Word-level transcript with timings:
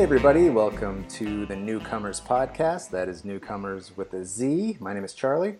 Hey, 0.00 0.04
everybody, 0.04 0.48
welcome 0.48 1.06
to 1.08 1.44
the 1.44 1.54
Newcomerz 1.54 2.22
Podcast. 2.22 2.88
That 2.88 3.06
is 3.06 3.22
Newcomers 3.22 3.94
with 3.98 4.14
a 4.14 4.24
Z. 4.24 4.78
My 4.80 4.94
name 4.94 5.04
is 5.04 5.12
Charlie. 5.12 5.56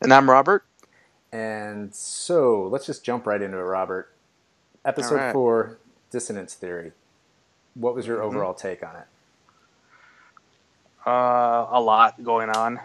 And 0.00 0.12
I'm 0.12 0.30
Robert. 0.30 0.64
And 1.32 1.92
so 1.92 2.68
let's 2.68 2.86
just 2.86 3.04
jump 3.04 3.26
right 3.26 3.42
into 3.42 3.58
it, 3.58 3.62
Robert. 3.62 4.12
Episode 4.84 5.16
right. 5.16 5.32
four 5.32 5.78
Dissonance 6.12 6.54
Theory. 6.54 6.92
What 7.74 7.96
was 7.96 8.06
your 8.06 8.18
Mhm. 8.18 8.26
overall 8.26 8.54
take 8.54 8.84
on 8.84 8.94
it? 8.94 9.06
Uh, 11.04 11.66
a 11.68 11.80
lot 11.80 12.22
going 12.22 12.50
on. 12.50 12.78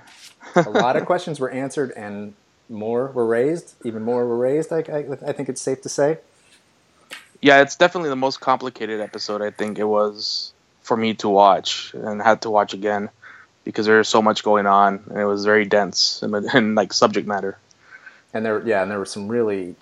A 0.56 0.72
lot 0.72 0.96
of 0.96 1.06
questions 1.06 1.40
were 1.40 1.52
answered 1.52 1.92
and 1.92 2.34
more 2.68 3.12
were 3.12 3.28
raised. 3.28 3.76
Even 3.84 4.02
more 4.02 4.26
were 4.26 4.38
raised, 4.38 4.74
I, 4.74 4.80
I, 4.80 5.30
I 5.30 5.34
think 5.34 5.50
it's 5.50 5.62
safe 5.62 5.84
to 5.84 5.90
say. 5.90 6.18
Yeah, 7.42 7.62
it's 7.62 7.76
definitely 7.76 8.10
the 8.10 8.16
most 8.16 8.40
complicated 8.40 9.02
episode 9.02 9.44
I 9.44 9.52
think 9.52 9.78
it 9.78 9.84
was 9.84 10.53
for 10.84 10.96
me 10.98 11.14
to 11.16 11.30
watch 11.30 11.94
and 11.94 12.22
had 12.22 12.42
to 12.42 12.50
watch 12.50 12.74
again 12.74 13.10
because 13.64 13.86
there's 13.86 14.10
so 14.10 14.22
much 14.22 14.44
going 14.44 14.66
on 14.66 15.04
and 15.10 15.18
it 15.18 15.26
was 15.26 15.46
very 15.46 15.66
dense 15.66 16.22
and, 16.22 16.36
and 16.54 16.76
like 16.76 16.94
subject 16.94 17.28
matter. 17.28 17.58
And 18.34 18.46
there, 18.46 18.66
yeah, 18.66 18.82
and 18.82 18.92
there 18.92 19.00
were 19.00 19.06
some 19.06 19.28
really, 19.28 19.76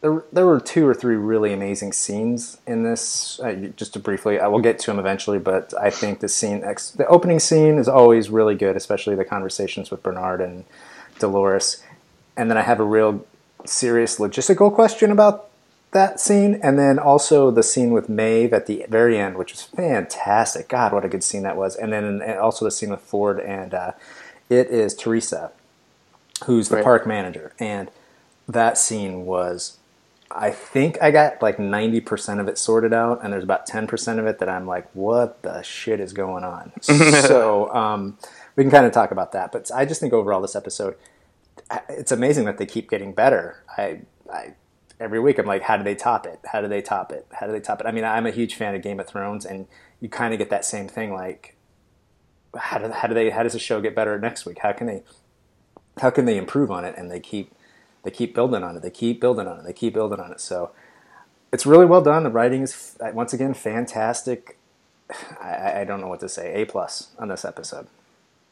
there, 0.00 0.24
there 0.32 0.46
were 0.46 0.60
two 0.60 0.86
or 0.86 0.94
three 0.94 1.16
really 1.16 1.52
amazing 1.52 1.92
scenes 1.92 2.58
in 2.66 2.84
this. 2.84 3.40
Uh, 3.40 3.70
just 3.76 3.92
to 3.94 3.98
briefly, 3.98 4.38
I 4.38 4.46
will 4.46 4.60
get 4.60 4.78
to 4.80 4.86
them 4.86 4.98
eventually, 4.98 5.38
but 5.38 5.74
I 5.78 5.90
think 5.90 6.20
the 6.20 6.28
scene, 6.28 6.62
ex- 6.64 6.90
the 6.90 7.06
opening 7.08 7.40
scene, 7.40 7.78
is 7.78 7.88
always 7.88 8.30
really 8.30 8.54
good, 8.54 8.76
especially 8.76 9.16
the 9.16 9.24
conversations 9.24 9.90
with 9.90 10.02
Bernard 10.02 10.40
and 10.40 10.64
Dolores. 11.18 11.82
And 12.36 12.48
then 12.48 12.56
I 12.56 12.62
have 12.62 12.78
a 12.78 12.84
real 12.84 13.26
serious 13.64 14.18
logistical 14.18 14.72
question 14.72 15.10
about 15.10 15.50
that 15.92 16.20
scene, 16.20 16.60
and 16.62 16.78
then 16.78 16.98
also 16.98 17.50
the 17.50 17.62
scene 17.62 17.92
with 17.92 18.08
Maeve 18.08 18.52
at 18.52 18.66
the 18.66 18.84
very 18.88 19.18
end, 19.18 19.36
which 19.38 19.52
was 19.52 19.62
fantastic. 19.62 20.68
God, 20.68 20.92
what 20.92 21.04
a 21.04 21.08
good 21.08 21.24
scene 21.24 21.42
that 21.42 21.56
was! 21.56 21.76
And 21.76 21.92
then 21.92 22.04
and 22.04 22.38
also 22.38 22.64
the 22.64 22.70
scene 22.70 22.90
with 22.90 23.00
Ford 23.00 23.40
and 23.40 23.72
uh, 23.72 23.92
it 24.50 24.68
is 24.68 24.94
Theresa, 24.94 25.52
who's 26.44 26.68
the 26.68 26.76
Right. 26.76 26.84
park 26.84 27.06
manager, 27.06 27.52
and 27.58 27.90
that 28.48 28.78
scene 28.78 29.24
was. 29.26 29.78
I 30.28 30.50
think 30.50 31.00
I 31.00 31.12
got 31.12 31.40
like 31.40 31.58
ninety 31.58 32.00
percent 32.00 32.40
of 32.40 32.48
it 32.48 32.58
sorted 32.58 32.92
out, 32.92 33.22
and 33.22 33.32
there's 33.32 33.44
about 33.44 33.64
ten 33.64 33.86
percent 33.86 34.18
of 34.18 34.26
it 34.26 34.38
that 34.40 34.48
I'm 34.48 34.66
like, 34.66 34.88
"What 34.92 35.40
the 35.42 35.62
shit 35.62 36.00
is 36.00 36.12
going 36.12 36.42
on?" 36.44 36.72
so 36.82 37.72
um, 37.72 38.18
we 38.56 38.64
can 38.64 38.70
kind 38.72 38.84
of 38.86 38.92
talk 38.92 39.12
about 39.12 39.32
that. 39.32 39.52
But 39.52 39.70
I 39.72 39.84
just 39.84 40.00
think 40.00 40.12
overall, 40.12 40.42
this 40.42 40.56
episode, 40.56 40.96
it's 41.88 42.10
amazing 42.10 42.44
that 42.46 42.58
they 42.58 42.66
keep 42.66 42.90
getting 42.90 43.12
better. 43.12 43.62
I, 43.78 44.00
I 44.30 44.54
every 45.00 45.20
week 45.20 45.38
I'm 45.38 45.46
like, 45.46 45.62
how 45.62 45.76
do 45.76 45.84
they 45.84 45.94
top 45.94 46.26
it? 46.26 46.40
How 46.52 46.60
do 46.60 46.68
they 46.68 46.82
top 46.82 47.12
it? 47.12 47.26
How 47.32 47.46
do 47.46 47.52
they 47.52 47.60
top 47.60 47.80
it? 47.80 47.86
I 47.86 47.92
mean, 47.92 48.04
I'm 48.04 48.26
a 48.26 48.30
huge 48.30 48.54
fan 48.54 48.74
of 48.74 48.82
Game 48.82 49.00
of 49.00 49.06
Thrones, 49.06 49.44
and 49.44 49.66
you 50.00 50.08
kind 50.08 50.32
of 50.32 50.38
get 50.38 50.50
that 50.50 50.64
same 50.64 50.88
thing. 50.88 51.12
Like, 51.12 51.56
how 52.56 52.78
do 52.78 52.90
how 52.90 53.08
do 53.08 53.14
they 53.14 53.30
how 53.30 53.42
does 53.42 53.52
the 53.52 53.58
show 53.58 53.80
get 53.80 53.94
better 53.94 54.18
next 54.18 54.46
week? 54.46 54.58
How 54.60 54.72
can 54.72 54.86
they 54.86 55.02
how 56.00 56.10
can 56.10 56.24
they 56.24 56.36
improve 56.38 56.70
on 56.70 56.84
it? 56.84 56.94
And 56.96 57.10
they 57.10 57.20
keep 57.20 57.52
they 58.02 58.10
keep 58.10 58.34
building 58.34 58.62
on 58.62 58.76
it. 58.76 58.82
They 58.82 58.90
keep 58.90 59.20
building 59.20 59.46
on 59.46 59.60
it. 59.60 59.64
They 59.64 59.72
keep 59.72 59.94
building 59.94 60.20
on 60.20 60.32
it. 60.32 60.40
So 60.40 60.70
it's 61.52 61.66
really 61.66 61.86
well 61.86 62.02
done. 62.02 62.24
The 62.24 62.30
writing 62.30 62.62
is 62.62 62.96
uh, 63.00 63.10
once 63.12 63.32
again 63.32 63.54
fantastic. 63.54 64.58
I, 65.40 65.48
I- 65.54 65.80
I 65.80 65.84
don't 65.84 66.00
know 66.00 66.08
what 66.08 66.20
to 66.20 66.28
say. 66.28 66.54
A 66.62 66.64
plus 66.66 67.08
on 67.18 67.28
this 67.28 67.44
episode. 67.44 67.86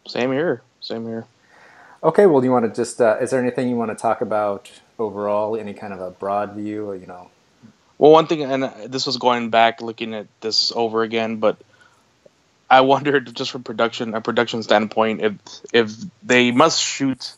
Same 0.06 0.33
here. 0.33 0.62
Same 0.81 1.06
here. 1.06 1.27
Okay, 2.04 2.26
well, 2.26 2.42
do 2.42 2.47
you 2.47 2.53
want 2.53 2.66
to 2.66 2.82
just? 2.82 3.00
Uh, 3.00 3.16
is 3.20 3.31
there 3.31 3.41
anything 3.41 3.70
you 3.70 3.76
want 3.76 3.91
to 3.91 3.94
talk 3.94 4.20
about 4.20 4.70
overall? 4.98 5.56
Any 5.56 5.72
kind 5.72 5.94
of 5.94 6.00
a 6.00 6.10
broad 6.10 6.53
view, 6.53 6.87
or 6.91 6.94
you 6.94 7.06
know? 7.06 7.31
Well, 7.97 8.10
one 8.10 8.26
thing, 8.26 8.42
and 8.42 8.65
this 8.92 9.06
was 9.06 9.16
going 9.16 9.48
back 9.48 9.81
looking 9.81 10.15
at 10.15 10.26
this 10.42 10.70
over 10.76 11.03
again, 11.03 11.37
but 11.37 11.56
I 12.69 12.82
wondered 12.82 13.34
just 13.34 13.50
from 13.50 13.62
production, 13.62 14.12
a 14.15 14.20
production 14.20 14.62
standpoint, 14.62 15.22
if 15.22 15.34
if 15.72 15.92
they 16.22 16.50
must 16.50 16.78
shoot 16.82 17.32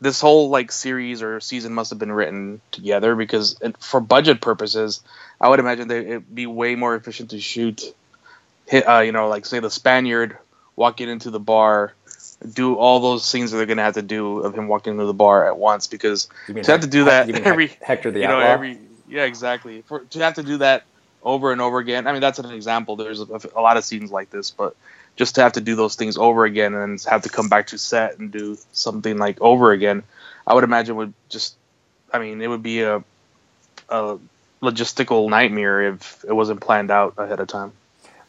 this 0.00 0.20
whole 0.20 0.48
like 0.48 0.72
series 0.72 1.22
or 1.22 1.38
season 1.38 1.72
must 1.72 1.90
have 1.90 1.98
been 2.00 2.12
written 2.12 2.60
together 2.72 3.14
because 3.14 3.60
for 3.78 4.00
budget 4.00 4.40
purposes, 4.40 5.02
I 5.40 5.48
would 5.48 5.60
imagine 5.60 5.86
that 5.88 5.98
it'd 5.98 6.34
be 6.34 6.46
way 6.46 6.74
more 6.74 6.96
efficient 6.96 7.30
to 7.30 7.40
shoot, 7.40 7.82
hit, 8.66 8.88
uh, 8.88 9.00
you 9.00 9.12
know, 9.12 9.28
like 9.28 9.46
say 9.46 9.60
the 9.60 9.70
Spaniard 9.70 10.36
walking 10.76 11.08
into 11.08 11.30
the 11.30 11.40
bar, 11.40 11.92
do 12.52 12.74
all 12.74 13.00
those 13.00 13.24
scenes 13.24 13.50
that 13.50 13.56
they're 13.56 13.66
gonna 13.66 13.82
have 13.82 13.94
to 13.94 14.02
do 14.02 14.40
of 14.40 14.54
him 14.54 14.68
walking 14.68 14.92
into 14.94 15.04
the 15.06 15.14
bar 15.14 15.46
at 15.46 15.56
once 15.58 15.86
because 15.86 16.28
You 16.46 16.54
mean 16.54 16.64
to 16.64 16.72
have 16.72 16.80
to 16.82 16.86
do 16.86 17.04
that 17.04 17.26
you 17.26 17.34
mean 17.34 17.44
every 17.44 17.68
Hector 17.82 18.10
the 18.10 18.20
you 18.20 18.28
know 18.28 18.34
Outlaw? 18.38 18.46
every 18.46 18.78
yeah 19.08 19.24
exactly. 19.24 19.82
For 19.82 20.00
to 20.00 20.18
have 20.20 20.34
to 20.34 20.42
do 20.42 20.58
that 20.58 20.84
over 21.22 21.50
and 21.52 21.60
over 21.60 21.78
again 21.78 22.06
i 22.06 22.12
mean 22.12 22.20
that's 22.20 22.38
an 22.38 22.50
example. 22.50 22.96
There's 22.96 23.20
a, 23.20 23.40
a 23.56 23.60
lot 23.60 23.76
of 23.76 23.84
scenes 23.84 24.10
like 24.12 24.30
this 24.30 24.50
but 24.50 24.76
just 25.16 25.34
to 25.34 25.40
have 25.42 25.54
to 25.54 25.60
do 25.60 25.74
those 25.74 25.96
things 25.96 26.16
over 26.16 26.44
again 26.44 26.74
and 26.74 27.00
have 27.10 27.22
to 27.22 27.28
come 27.28 27.48
back 27.48 27.66
to 27.68 27.78
set 27.78 28.18
and 28.18 28.30
do 28.30 28.56
something 28.72 29.18
like 29.18 29.40
over 29.40 29.72
again 29.72 30.04
i 30.46 30.54
would 30.54 30.62
imagine 30.64 30.94
would 30.96 31.12
just 31.28 31.56
i 32.12 32.18
mean 32.20 32.40
it 32.40 32.46
would 32.46 32.62
be 32.62 32.82
a, 32.82 33.02
a 33.88 34.18
logistical 34.62 35.28
nightmare 35.28 35.82
if 35.92 36.24
it 36.26 36.32
wasn't 36.32 36.60
planned 36.60 36.90
out 36.90 37.14
ahead 37.16 37.40
of 37.40 37.46
time. 37.48 37.72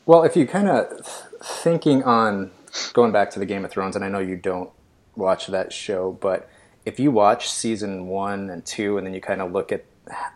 Well, 0.06 0.24
if 0.24 0.36
you 0.36 0.46
kind 0.48 0.70
of 0.70 1.06
thinking 1.44 2.04
on 2.04 2.52
going 2.94 3.12
back 3.12 3.32
to 3.32 3.40
the 3.40 3.46
Game 3.46 3.66
of 3.66 3.72
Thrones, 3.72 3.96
and 3.96 4.04
I 4.04 4.10
know 4.10 4.20
you 4.20 4.36
don't 4.36 4.70
watch 5.16 5.48
that 5.48 5.74
show, 5.74 6.18
but 6.22 6.50
if 6.86 7.00
you 7.00 7.12
watch 7.12 7.50
season 7.50 8.08
one 8.08 8.50
and 8.50 8.66
two, 8.66 8.98
and 8.98 9.06
then 9.06 9.14
you 9.14 9.22
kind 9.22 9.42
of 9.42 9.52
look 9.52 9.72
at 9.72 9.86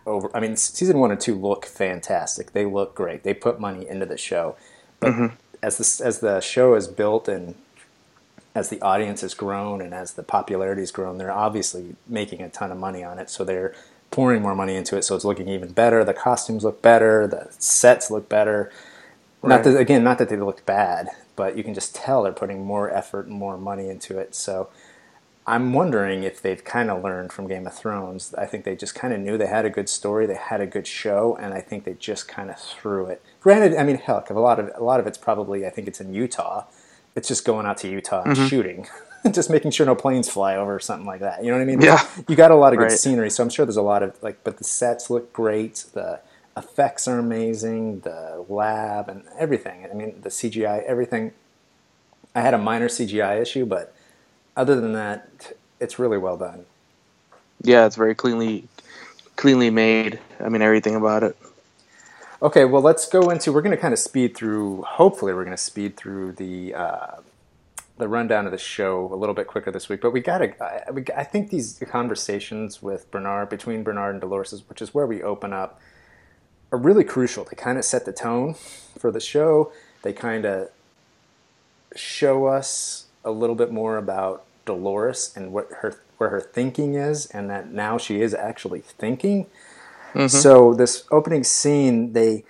over, 0.06 0.30
I 0.36 0.40
mean, 0.40 0.56
season 0.56 1.00
one 1.00 1.12
and 1.12 1.20
two 1.20 1.36
look 1.36 1.66
fantastic. 1.66 2.52
They 2.52 2.66
look 2.66 2.94
great. 2.94 3.24
They 3.24 3.34
put 3.34 3.60
money 3.60 3.88
into 3.88 4.06
the 4.06 4.18
show, 4.18 4.56
but 5.00 5.14
mm-hmm. 5.14 5.36
as 5.62 5.78
the 5.78 6.06
as 6.06 6.20
the 6.20 6.42
show 6.42 6.76
is 6.76 6.88
built 6.88 7.28
and 7.28 7.56
as 8.56 8.70
the 8.70 8.80
audience 8.82 9.22
has 9.22 9.34
grown 9.34 9.82
and 9.82 9.94
as 9.94 10.14
the 10.14 10.24
popularity 10.24 10.82
has 10.82 10.92
grown, 10.92 11.18
they're 11.18 11.32
obviously 11.32 11.96
making 12.08 12.42
a 12.42 12.50
ton 12.50 12.72
of 12.72 12.78
money 12.78 13.04
on 13.04 13.18
it. 13.18 13.30
So 13.30 13.44
they're 13.44 13.74
pouring 14.12 14.44
more 14.44 14.54
money 14.54 14.76
into 14.76 14.96
it. 14.96 15.04
So 15.04 15.16
it's 15.16 15.26
looking 15.26 15.48
even 15.48 15.72
better. 15.72 16.04
The 16.04 16.14
costumes 16.14 16.64
look 16.64 16.82
better. 16.82 17.26
The 17.26 17.48
sets 17.58 18.12
look 18.12 18.30
better. 18.30 18.72
Not 19.42 19.64
that 19.64 19.76
again, 19.78 20.04
not 20.04 20.20
that 20.20 20.30
they 20.30 20.38
look 20.38 20.66
bad, 20.66 21.10
but 21.36 21.58
you 21.58 21.64
can 21.64 21.74
just 21.74 21.96
tell 21.96 22.24
they're 22.24 22.32
putting 22.32 22.66
more 22.66 22.90
effort 22.92 23.28
and 23.28 23.36
more 23.38 23.58
money 23.58 23.90
into 23.90 24.18
it. 24.18 24.36
So 24.36 24.70
I'm 25.46 25.74
wondering 25.74 26.24
if 26.24 26.42
they've 26.42 26.64
kind 26.64 26.90
of 26.90 27.04
learned 27.04 27.34
from 27.34 27.48
Game 27.48 27.68
of 27.68 27.74
Thrones. 27.74 28.34
I 28.38 28.46
think 28.46 28.64
they 28.64 28.76
just 28.76 28.96
kind 28.96 29.14
of 29.14 29.20
knew 29.20 29.38
they 29.38 29.48
had 29.48 29.66
a 29.66 29.70
good 29.70 29.90
story, 29.90 30.26
they 30.26 30.36
had 30.36 30.62
a 30.62 30.66
good 30.68 30.88
show, 30.88 31.38
and 31.40 31.54
I 31.54 31.60
think 31.60 31.84
they 31.84 31.94
just 31.96 32.28
kind 32.28 32.50
of 32.50 32.58
threw 32.58 33.08
it. 33.08 33.22
Granted, 33.42 33.76
I 33.78 33.84
mean, 33.84 33.98
heck, 33.98 34.30
a 34.30 34.34
lot 34.34 34.60
of 34.60 34.72
a 34.76 34.84
lot 34.84 35.00
of 35.00 35.08
it's 35.08 35.18
probably 35.18 35.66
I 35.66 35.70
think 35.70 35.88
it's 35.88 36.00
in 36.00 36.14
Utah. 36.14 36.66
It's 37.16 37.28
just 37.28 37.46
going 37.46 37.66
out 37.66 37.78
to 37.80 37.90
Utah 37.90 38.24
and 38.24 38.36
mm-hmm. 38.36 38.48
shooting, 38.48 38.88
just 39.32 39.50
making 39.50 39.72
sure 39.72 39.86
no 39.86 39.96
planes 39.96 40.30
fly 40.30 40.56
over 40.56 40.76
or 40.76 40.80
something 40.80 41.06
like 41.06 41.20
that. 41.20 41.44
You 41.44 41.52
know 41.52 41.58
what 41.58 41.62
I 41.62 41.66
mean? 41.66 41.82
Yeah. 41.82 42.04
You 42.28 42.36
got 42.36 42.52
a 42.52 42.56
lot 42.56 42.74
of 42.74 42.80
good 42.80 42.86
Right. 42.86 42.92
scenery, 42.92 43.30
so 43.30 43.44
I'm 43.44 43.50
sure 43.50 43.66
there's 43.66 43.78
a 43.78 43.82
lot 43.82 44.02
of 44.02 44.22
like, 44.24 44.44
but 44.44 44.58
the 44.58 44.64
sets 44.64 45.10
look 45.10 45.34
great. 45.34 45.86
The 45.94 46.22
effects 46.58 47.08
are 47.08 47.20
amazing. 47.20 48.02
The 48.02 48.46
lab 48.50 49.10
and 49.10 49.24
everything. 49.40 49.88
I 49.90 49.94
mean, 49.94 50.22
the 50.22 50.30
CGI, 50.30 50.84
everything. 50.84 51.34
I 52.36 52.42
had 52.42 52.54
a 52.54 52.58
minor 52.58 52.88
CGI 52.90 53.42
issue, 53.42 53.66
but 53.66 53.94
other 54.58 54.80
than 54.80 54.94
that, 54.94 55.54
it's 55.80 56.00
really 56.00 56.18
well 56.18 56.38
done. 56.38 56.66
yeah 57.64 57.86
it's 57.86 57.96
very 57.96 58.16
cleanly 58.16 58.68
cleanly 59.36 59.70
made 59.70 60.20
i 60.40 60.50
mean 60.50 60.62
everything 60.62 60.96
about 60.96 61.24
it 61.24 61.38
Okay, 62.42 62.66
well, 62.66 62.82
let's 62.82 63.08
go 63.08 63.30
into. 63.30 63.52
We're 63.54 63.62
going 63.62 63.76
to 63.76 63.82
kind 63.82 63.94
of 63.94 64.00
speed 64.00 64.36
through. 64.36 64.84
Hopefully, 64.84 65.34
we're 65.34 65.46
going 65.46 65.58
to 65.58 65.64
speed 65.64 65.98
through 65.98 66.34
the 66.34 66.74
uh, 66.76 67.18
the 67.98 68.08
rundown 68.08 68.46
of 68.46 68.52
the 68.54 68.58
show 68.60 69.14
a 69.14 69.16
little 69.16 69.36
bit 69.36 69.48
quicker 69.48 69.72
this 69.72 69.90
week. 69.90 70.02
But 70.02 70.12
we 70.12 70.22
got 70.22 70.40
to. 70.40 70.64
I, 70.64 70.84
I 71.18 71.24
think 71.26 71.52
these 71.52 71.82
conversations 71.90 72.82
with 72.84 73.12
Bernard, 73.12 73.50
between 73.50 73.84
Bernard 73.84 74.16
and 74.16 74.22
Dolores, 74.22 74.64
which 74.70 74.82
is 74.82 74.94
where 74.94 75.08
we 75.08 75.24
open 75.24 75.54
up, 75.54 75.82
are 76.74 76.78
really 76.78 77.04
crucial. 77.04 77.44
They 77.46 77.56
kind 77.56 77.78
of 77.78 77.86
set 77.86 78.06
the 78.06 78.12
tone 78.12 78.56
for 78.98 79.12
the 79.12 79.20
show. 79.20 79.72
They 80.02 80.12
kind 80.12 80.44
of 80.44 80.70
show 81.96 82.48
us 82.48 83.06
a 83.24 83.32
little 83.32 83.56
bit 83.56 83.72
more 83.72 83.96
about 83.98 84.44
Dolores 84.66 85.32
and 85.36 85.54
what 85.54 85.70
her 85.82 86.00
where 86.18 86.30
her 86.30 86.42
thinking 86.42 86.96
is, 86.96 87.28
and 87.28 87.50
that 87.50 87.72
now 87.72 87.98
she 87.98 88.22
is 88.22 88.34
actually 88.34 88.82
thinking. 88.82 89.46
Mm-hmm. 90.14 90.28
So 90.28 90.74
this 90.74 91.04
opening 91.12 91.44
scene, 91.44 92.14
they 92.14 92.44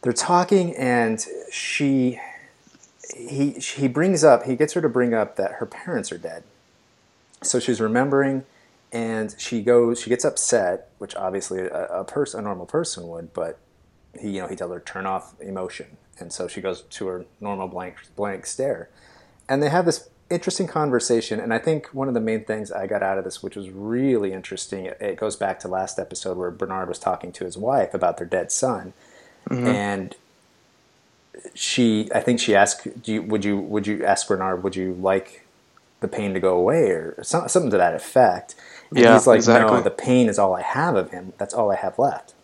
they're 0.00 0.14
talking, 0.14 0.74
and 0.74 1.24
she 1.52 2.18
he 3.14 3.52
he 3.52 3.86
brings 3.86 4.24
up 4.24 4.44
he 4.44 4.56
gets 4.56 4.72
her 4.72 4.80
to 4.80 4.88
bring 4.88 5.12
up 5.12 5.36
that 5.36 5.52
her 5.52 5.66
parents 5.66 6.10
are 6.10 6.18
dead. 6.18 6.42
So 7.42 7.60
she's 7.60 7.82
remembering, 7.82 8.44
and 8.92 9.34
she 9.38 9.62
goes 9.62 10.00
she 10.00 10.10
gets 10.10 10.24
upset, 10.24 10.90
which 10.98 11.14
obviously 11.16 11.60
a, 11.60 11.86
a 11.86 12.04
person 12.04 12.40
a 12.40 12.42
normal 12.42 12.66
person 12.66 13.08
would, 13.08 13.32
but 13.32 13.58
he 14.18 14.30
you 14.30 14.40
know 14.40 14.48
he 14.48 14.56
tells 14.56 14.72
her 14.72 14.80
turn 14.80 15.06
off 15.06 15.34
emotion, 15.40 15.96
and 16.18 16.32
so 16.32 16.48
she 16.48 16.60
goes 16.60 16.82
to 16.82 17.06
her 17.06 17.24
normal 17.40 17.68
blank 17.68 17.96
blank 18.14 18.46
stare, 18.46 18.88
and 19.48 19.62
they 19.62 19.68
have 19.68 19.86
this 19.86 20.08
interesting 20.28 20.66
conversation. 20.66 21.38
And 21.38 21.54
I 21.54 21.58
think 21.58 21.86
one 21.88 22.08
of 22.08 22.14
the 22.14 22.20
main 22.20 22.44
things 22.44 22.72
I 22.72 22.86
got 22.86 23.02
out 23.02 23.16
of 23.16 23.24
this, 23.24 23.44
which 23.44 23.54
was 23.54 23.70
really 23.70 24.32
interesting, 24.32 24.86
it, 24.86 24.96
it 25.00 25.16
goes 25.16 25.36
back 25.36 25.60
to 25.60 25.68
last 25.68 26.00
episode 26.00 26.36
where 26.36 26.50
Bernard 26.50 26.88
was 26.88 26.98
talking 26.98 27.30
to 27.32 27.44
his 27.44 27.56
wife 27.56 27.94
about 27.94 28.18
their 28.18 28.26
dead 28.26 28.50
son, 28.50 28.92
mm-hmm. 29.48 29.66
and 29.66 30.14
she, 31.54 32.08
I 32.14 32.20
think 32.20 32.40
she 32.40 32.54
asked, 32.54 33.02
do 33.02 33.12
you, 33.12 33.22
would 33.22 33.44
you 33.44 33.58
would 33.58 33.86
you 33.86 34.04
ask 34.04 34.26
Bernard, 34.28 34.62
would 34.62 34.76
you 34.76 34.94
like 34.94 35.46
the 36.00 36.08
pain 36.08 36.34
to 36.34 36.40
go 36.40 36.56
away 36.56 36.90
or 36.90 37.22
something 37.22 37.70
to 37.70 37.76
that 37.76 37.94
effect? 37.94 38.54
And 38.90 38.98
Yeah, 38.98 39.14
he's 39.14 39.26
like, 39.26 39.36
exactly. 39.36 39.76
no, 39.76 39.82
the 39.82 39.90
pain 39.90 40.28
is 40.28 40.38
all 40.38 40.54
I 40.54 40.62
have 40.62 40.96
of 40.96 41.10
him. 41.10 41.32
That's 41.38 41.54
all 41.54 41.70
I 41.70 41.76
have 41.76 41.98
left. 41.98 42.34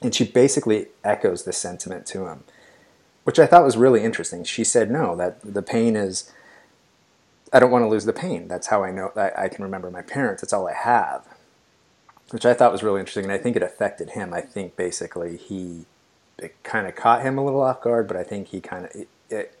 And 0.00 0.14
she 0.14 0.24
basically 0.24 0.88
echoes 1.04 1.44
this 1.44 1.56
sentiment 1.56 2.06
to 2.08 2.26
him, 2.26 2.44
which 3.24 3.38
I 3.38 3.46
thought 3.46 3.64
was 3.64 3.76
really 3.76 4.04
interesting. 4.04 4.44
She 4.44 4.62
said, 4.64 4.90
no, 4.90 5.16
that 5.16 5.40
the 5.40 5.62
pain 5.62 5.96
is, 5.96 6.30
I 7.52 7.58
don't 7.58 7.70
want 7.70 7.82
to 7.84 7.88
lose 7.88 8.04
the 8.04 8.12
pain. 8.12 8.46
That's 8.48 8.68
how 8.68 8.84
I 8.84 8.90
know 8.90 9.10
I, 9.16 9.44
I 9.44 9.48
can 9.48 9.64
remember 9.64 9.90
my 9.90 10.02
parents. 10.02 10.42
That's 10.42 10.52
all 10.52 10.68
I 10.68 10.74
have, 10.74 11.24
which 12.30 12.44
I 12.46 12.54
thought 12.54 12.72
was 12.72 12.82
really 12.82 13.00
interesting. 13.00 13.24
And 13.24 13.32
I 13.32 13.38
think 13.38 13.56
it 13.56 13.62
affected 13.62 14.10
him. 14.10 14.34
I 14.34 14.42
think 14.42 14.76
basically 14.76 15.36
he, 15.36 15.86
it 16.38 16.54
kind 16.62 16.86
of 16.86 16.94
caught 16.94 17.22
him 17.22 17.38
a 17.38 17.44
little 17.44 17.62
off 17.62 17.80
guard, 17.80 18.06
but 18.06 18.16
I 18.16 18.22
think 18.22 18.48
he 18.48 18.60
kind 18.60 18.84
of, 18.84 18.94
it, 18.94 19.08
it, 19.30 19.58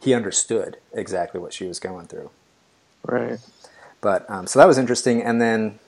he 0.00 0.12
understood 0.14 0.76
exactly 0.92 1.40
what 1.40 1.52
she 1.52 1.64
was 1.64 1.78
going 1.80 2.06
through. 2.06 2.30
Right. 3.04 3.38
But 4.02 4.28
um, 4.28 4.46
so 4.46 4.58
that 4.58 4.68
was 4.68 4.76
interesting. 4.76 5.22
And 5.22 5.40
then 5.40 5.78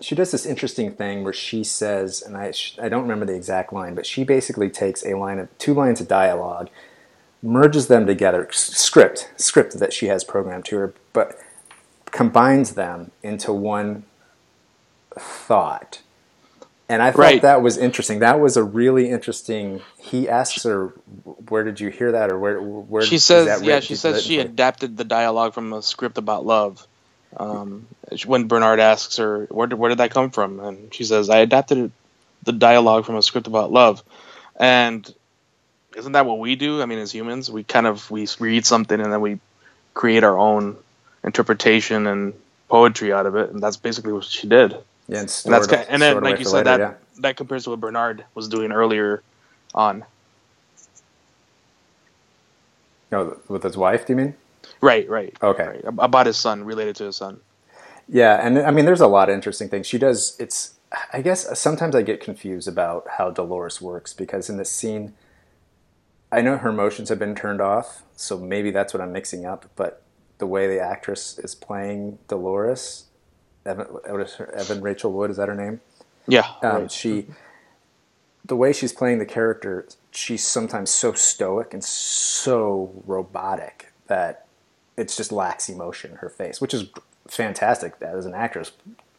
she 0.00 0.14
does 0.14 0.30
this 0.30 0.46
interesting 0.46 0.92
thing 0.92 1.24
where 1.24 1.34
she 1.34 1.64
says, 1.64 2.22
and 2.22 2.36
I, 2.36 2.52
I 2.80 2.88
don't 2.88 3.02
remember 3.02 3.26
the 3.26 3.34
exact 3.34 3.72
line, 3.72 3.94
but 3.94 4.06
she 4.06 4.24
basically 4.24 4.70
takes 4.70 5.04
a 5.04 5.14
line 5.16 5.38
of 5.38 5.56
two 5.58 5.74
lines 5.74 6.00
of 6.00 6.08
dialogue, 6.08 6.70
merges 7.42 7.88
them 7.88 8.06
together, 8.06 8.48
script, 8.52 9.30
script 9.36 9.78
that 9.78 9.92
she 9.92 10.06
has 10.06 10.24
programmed 10.24 10.64
to 10.66 10.76
her, 10.76 10.94
but 11.12 11.38
combines 12.10 12.74
them 12.74 13.10
into 13.22 13.52
one 13.52 14.04
thought. 15.18 16.02
And 16.88 17.02
I 17.02 17.10
thought 17.10 17.18
Right. 17.18 17.42
that 17.42 17.62
was 17.62 17.76
interesting. 17.76 18.20
That 18.20 18.38
was 18.38 18.56
a 18.56 18.62
really 18.62 19.10
interesting. 19.10 19.82
He 19.98 20.28
asks 20.28 20.62
her, 20.62 20.88
"Where 21.48 21.64
did 21.64 21.80
you 21.80 21.88
hear 21.88 22.12
that?" 22.12 22.30
Or 22.30 22.38
where? 22.38 22.60
Where 22.60 23.02
She 23.02 23.18
says, 23.18 23.46
that 23.46 23.64
yeah, 23.64 23.80
she 23.80 23.96
says 23.96 24.22
she 24.22 24.38
adapted 24.38 24.96
the 24.96 25.02
dialogue 25.04 25.52
from 25.52 25.72
a 25.72 25.82
script 25.82 26.16
about 26.16 26.46
love. 26.46 26.86
Um, 27.36 27.86
when 28.24 28.48
Bernard 28.48 28.80
asks 28.80 29.18
her, 29.18 29.46
where 29.50 29.66
did, 29.66 29.78
where 29.78 29.90
did 29.90 29.98
that 29.98 30.10
come 30.10 30.30
from? 30.30 30.60
And 30.60 30.94
she 30.94 31.04
says, 31.04 31.28
I 31.28 31.38
adapted 31.38 31.92
the 32.44 32.52
dialogue 32.52 33.04
from 33.04 33.16
a 33.16 33.22
script 33.22 33.46
about 33.46 33.70
love. 33.70 34.02
And 34.58 35.12
isn't 35.96 36.12
that 36.12 36.24
what 36.24 36.38
we 36.38 36.56
do? 36.56 36.80
I 36.80 36.86
mean, 36.86 36.98
as 36.98 37.12
humans, 37.12 37.50
we 37.50 37.62
kind 37.62 37.86
of, 37.86 38.10
we 38.10 38.26
read 38.38 38.64
something 38.64 38.98
and 38.98 39.12
then 39.12 39.20
we 39.20 39.38
create 39.92 40.24
our 40.24 40.38
own 40.38 40.76
interpretation 41.24 42.06
and 42.06 42.32
poetry 42.68 43.12
out 43.12 43.26
of 43.26 43.36
it. 43.36 43.50
And 43.50 43.62
that's 43.62 43.76
basically 43.76 44.12
what 44.12 44.24
she 44.24 44.48
did. 44.48 44.76
Yeah, 45.08 45.20
and, 45.20 45.42
And 45.44 45.54
that's 45.54 45.66
kind 45.66 45.86
and 45.88 46.02
then, 46.02 46.22
like 46.22 46.38
you 46.38 46.44
said, 46.44 46.66
later, 46.66 46.78
that 46.78 46.80
yeah. 46.80 46.94
that 47.20 47.36
compares 47.36 47.64
to 47.64 47.70
what 47.70 47.80
Bernard 47.80 48.24
was 48.34 48.48
doing 48.48 48.72
earlier 48.72 49.22
on. 49.74 50.04
No, 53.12 53.36
with 53.46 53.62
his 53.62 53.76
wife, 53.76 54.06
do 54.06 54.14
you 54.14 54.16
mean? 54.16 54.34
Right, 54.80 55.08
right. 55.08 55.36
Okay. 55.42 55.66
right. 55.66 55.84
About 55.84 56.26
his 56.26 56.36
son, 56.36 56.64
related 56.64 56.96
to 56.96 57.04
his 57.04 57.16
son. 57.16 57.40
Yeah, 58.08 58.44
and 58.44 58.58
I 58.58 58.70
mean, 58.70 58.84
there's 58.84 59.00
a 59.00 59.06
lot 59.06 59.28
of 59.28 59.34
interesting 59.34 59.68
things. 59.68 59.86
She 59.86 59.98
does. 59.98 60.36
It's. 60.38 60.74
I 61.12 61.20
guess 61.20 61.58
sometimes 61.58 61.96
I 61.96 62.02
get 62.02 62.20
confused 62.20 62.68
about 62.68 63.06
how 63.18 63.30
Dolores 63.30 63.80
works 63.80 64.14
because 64.14 64.48
in 64.48 64.56
this 64.56 64.70
scene, 64.70 65.14
I 66.30 66.40
know 66.40 66.56
her 66.58 66.68
emotions 66.70 67.08
have 67.08 67.18
been 67.18 67.34
turned 67.34 67.60
off, 67.60 68.04
so 68.14 68.38
maybe 68.38 68.70
that's 68.70 68.94
what 68.94 69.00
I'm 69.00 69.12
mixing 69.12 69.44
up. 69.44 69.68
But 69.74 70.02
the 70.38 70.46
way 70.46 70.68
the 70.68 70.80
actress 70.80 71.38
is 71.40 71.56
playing 71.56 72.18
Dolores, 72.28 73.06
Evan, 73.64 73.86
what 73.86 74.20
is 74.20 74.34
her, 74.34 74.54
Evan 74.54 74.80
Rachel 74.80 75.12
Wood, 75.12 75.30
is 75.30 75.38
that 75.38 75.48
her 75.48 75.54
name? 75.56 75.80
Yeah. 76.28 76.46
um, 76.62 76.82
right. 76.82 76.90
she 76.90 77.26
the 78.44 78.56
way 78.56 78.72
she's 78.72 78.92
playing 78.92 79.18
the 79.18 79.26
character 79.26 79.88
she's 80.12 80.46
sometimes 80.46 80.90
so 80.90 81.12
stoic 81.12 81.74
and 81.74 81.82
so 81.82 83.02
robotic 83.06 83.92
that 84.06 84.45
it's 84.96 85.16
just 85.16 85.32
lacks 85.32 85.68
emotion 85.68 86.12
in 86.12 86.16
her 86.18 86.28
face 86.28 86.60
which 86.60 86.74
is 86.74 86.86
fantastic 87.28 87.94
as 88.00 88.26
an 88.26 88.34
actress 88.34 88.72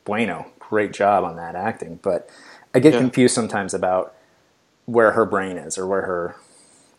bueno 0.05 0.45
great 0.59 0.91
job 0.93 1.23
on 1.23 1.35
that 1.35 1.55
acting 1.55 1.99
but 2.01 2.29
i 2.73 2.79
get 2.79 2.93
Yeah. 2.93 2.99
confused 2.99 3.35
sometimes 3.35 3.73
about 3.73 4.13
where 4.85 5.11
her 5.11 5.25
brain 5.25 5.57
is 5.57 5.77
or 5.77 5.85
where 5.87 6.03
her 6.03 6.35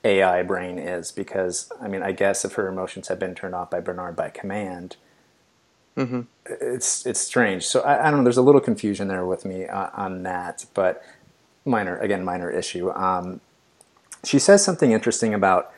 ai 0.05 0.43
brain 0.43 0.79
is 0.79 1.11
because 1.11 1.71
i 1.81 1.89
mean 1.89 2.03
i 2.03 2.13
guess 2.13 2.45
if 2.45 2.55
her 2.55 2.69
emotions 2.69 3.09
have 3.09 3.19
been 3.19 3.35
turned 3.35 3.55
off 3.55 3.71
by 3.71 3.81
bernard 3.81 4.15
by 4.17 4.29
command 4.31 4.97
hmm 5.97 6.21
it's 6.47 7.05
it's 7.05 7.21
strange. 7.21 7.67
So 7.67 7.81
I, 7.83 8.07
I 8.07 8.11
don't 8.11 8.21
know. 8.21 8.25
There's 8.25 8.39
a 8.39 8.43
little 8.43 8.61
confusion 8.61 9.09
there 9.09 9.27
with 9.27 9.45
me 9.45 9.67
uh, 9.67 9.91
on 9.95 10.23
that, 10.23 10.65
but 10.73 11.03
minor 11.67 11.99
again, 11.99 12.25
minor 12.25 12.51
issue. 12.51 12.91
Um, 12.93 13.43
she 14.25 14.39
says 14.39 14.65
something 14.65 14.93
interesting 14.93 15.35
about 15.35 15.71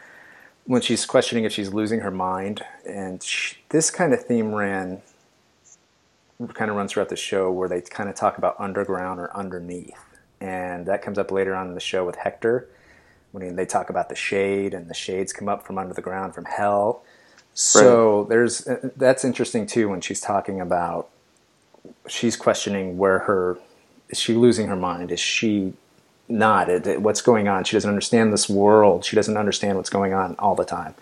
when 0.71 0.81
she's 0.81 1.05
questioning 1.05 1.43
if 1.43 1.53
she's 1.53 1.75
losing 1.75 1.99
her 1.99 2.13
mind, 2.13 2.63
and 2.87 3.21
sh 3.25 3.55
this 3.71 3.91
kind 3.91 4.15
of 4.15 4.25
theme 4.25 4.55
ran 4.55 5.03
kind 6.55 6.71
of 6.71 6.77
runs 6.77 6.93
throughout 6.93 7.09
the 7.09 7.17
show 7.17 7.51
where 7.51 7.69
they 7.69 7.81
kind 7.81 8.09
of 8.09 8.15
talk 8.15 8.39
about 8.39 8.55
underground 8.57 9.19
or 9.19 9.37
underneath, 9.37 9.99
and 10.41 10.87
that 10.87 11.03
comes 11.03 11.19
up 11.19 11.33
later 11.33 11.57
on 11.57 11.67
in 11.67 11.75
the 11.75 11.81
show 11.81 12.07
with 12.07 12.15
Hector 12.15 12.69
when 13.33 13.57
they 13.57 13.67
talk 13.67 13.91
about 13.91 14.09
the 14.11 14.15
shade 14.15 14.73
and 14.73 14.89
the 14.89 14.95
shades 14.95 15.33
come 15.33 15.49
up 15.49 15.67
from 15.67 15.77
under 15.77 15.93
the 15.93 16.03
ground 16.03 16.37
from 16.37 16.45
hell. 16.45 17.03
So 17.53 18.23
there's 18.29 18.65
uh, 18.69 18.91
that's 18.95 19.25
interesting 19.25 19.67
too 19.67 19.89
when 19.89 20.01
she's 20.01 20.21
talking 20.21 20.61
about 20.61 21.09
she's 22.07 22.37
questioning 22.37 22.97
where 22.97 23.19
her 23.19 23.59
is 24.09 24.21
she 24.21 24.35
losing 24.35 24.69
her 24.69 24.77
mind? 24.77 25.11
Is 25.11 25.19
she 25.19 25.73
not. 26.31 26.69
It- 26.69 26.87
it- 26.87 27.03
what's 27.03 27.21
going 27.21 27.49
on? 27.49 27.65
She 27.65 27.77
doesn't 27.77 27.89
understand 27.91 28.33
this 28.33 28.49
world. 28.49 29.05
She 29.05 29.17
doesn't 29.17 29.37
understand 29.37 29.77
what's 29.77 29.91
going 29.91 30.15
on 30.15 30.37
all 30.39 30.55
the 30.55 30.65
time. 30.65 30.95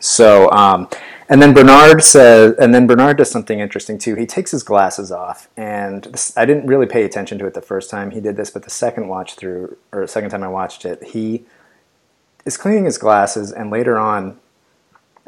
So 0.00 0.50
um, 0.52 0.88
and 1.28 1.42
then 1.42 1.52
Bernard 1.52 2.04
says 2.04 2.54
and 2.58 2.72
then 2.74 2.86
Bernard 2.86 3.16
does 3.18 3.30
something 3.30 3.58
interesting 3.58 3.98
too. 3.98 4.14
He 4.14 4.26
takes 4.26 4.52
his 4.52 4.62
glasses 4.62 5.10
off 5.10 5.48
and 5.56 6.04
this, 6.04 6.36
I 6.36 6.46
didn't 6.46 6.66
really 6.66 6.86
pay 6.86 7.02
attention 7.04 7.38
to 7.38 7.46
it 7.46 7.54
the 7.54 7.60
first 7.60 7.90
time 7.90 8.12
he 8.12 8.20
did 8.20 8.36
this 8.36 8.50
but 8.50 8.62
the 8.62 8.70
second 8.70 9.08
watch 9.08 9.34
through 9.34 9.76
or 9.92 10.06
second 10.06 10.30
time 10.30 10.44
I 10.44 10.48
watched 10.48 10.84
it 10.84 11.02
he 11.02 11.44
is 12.44 12.56
cleaning 12.56 12.84
his 12.84 12.96
glasses 12.98 13.50
and 13.50 13.70
later 13.70 13.98
on 13.98 14.38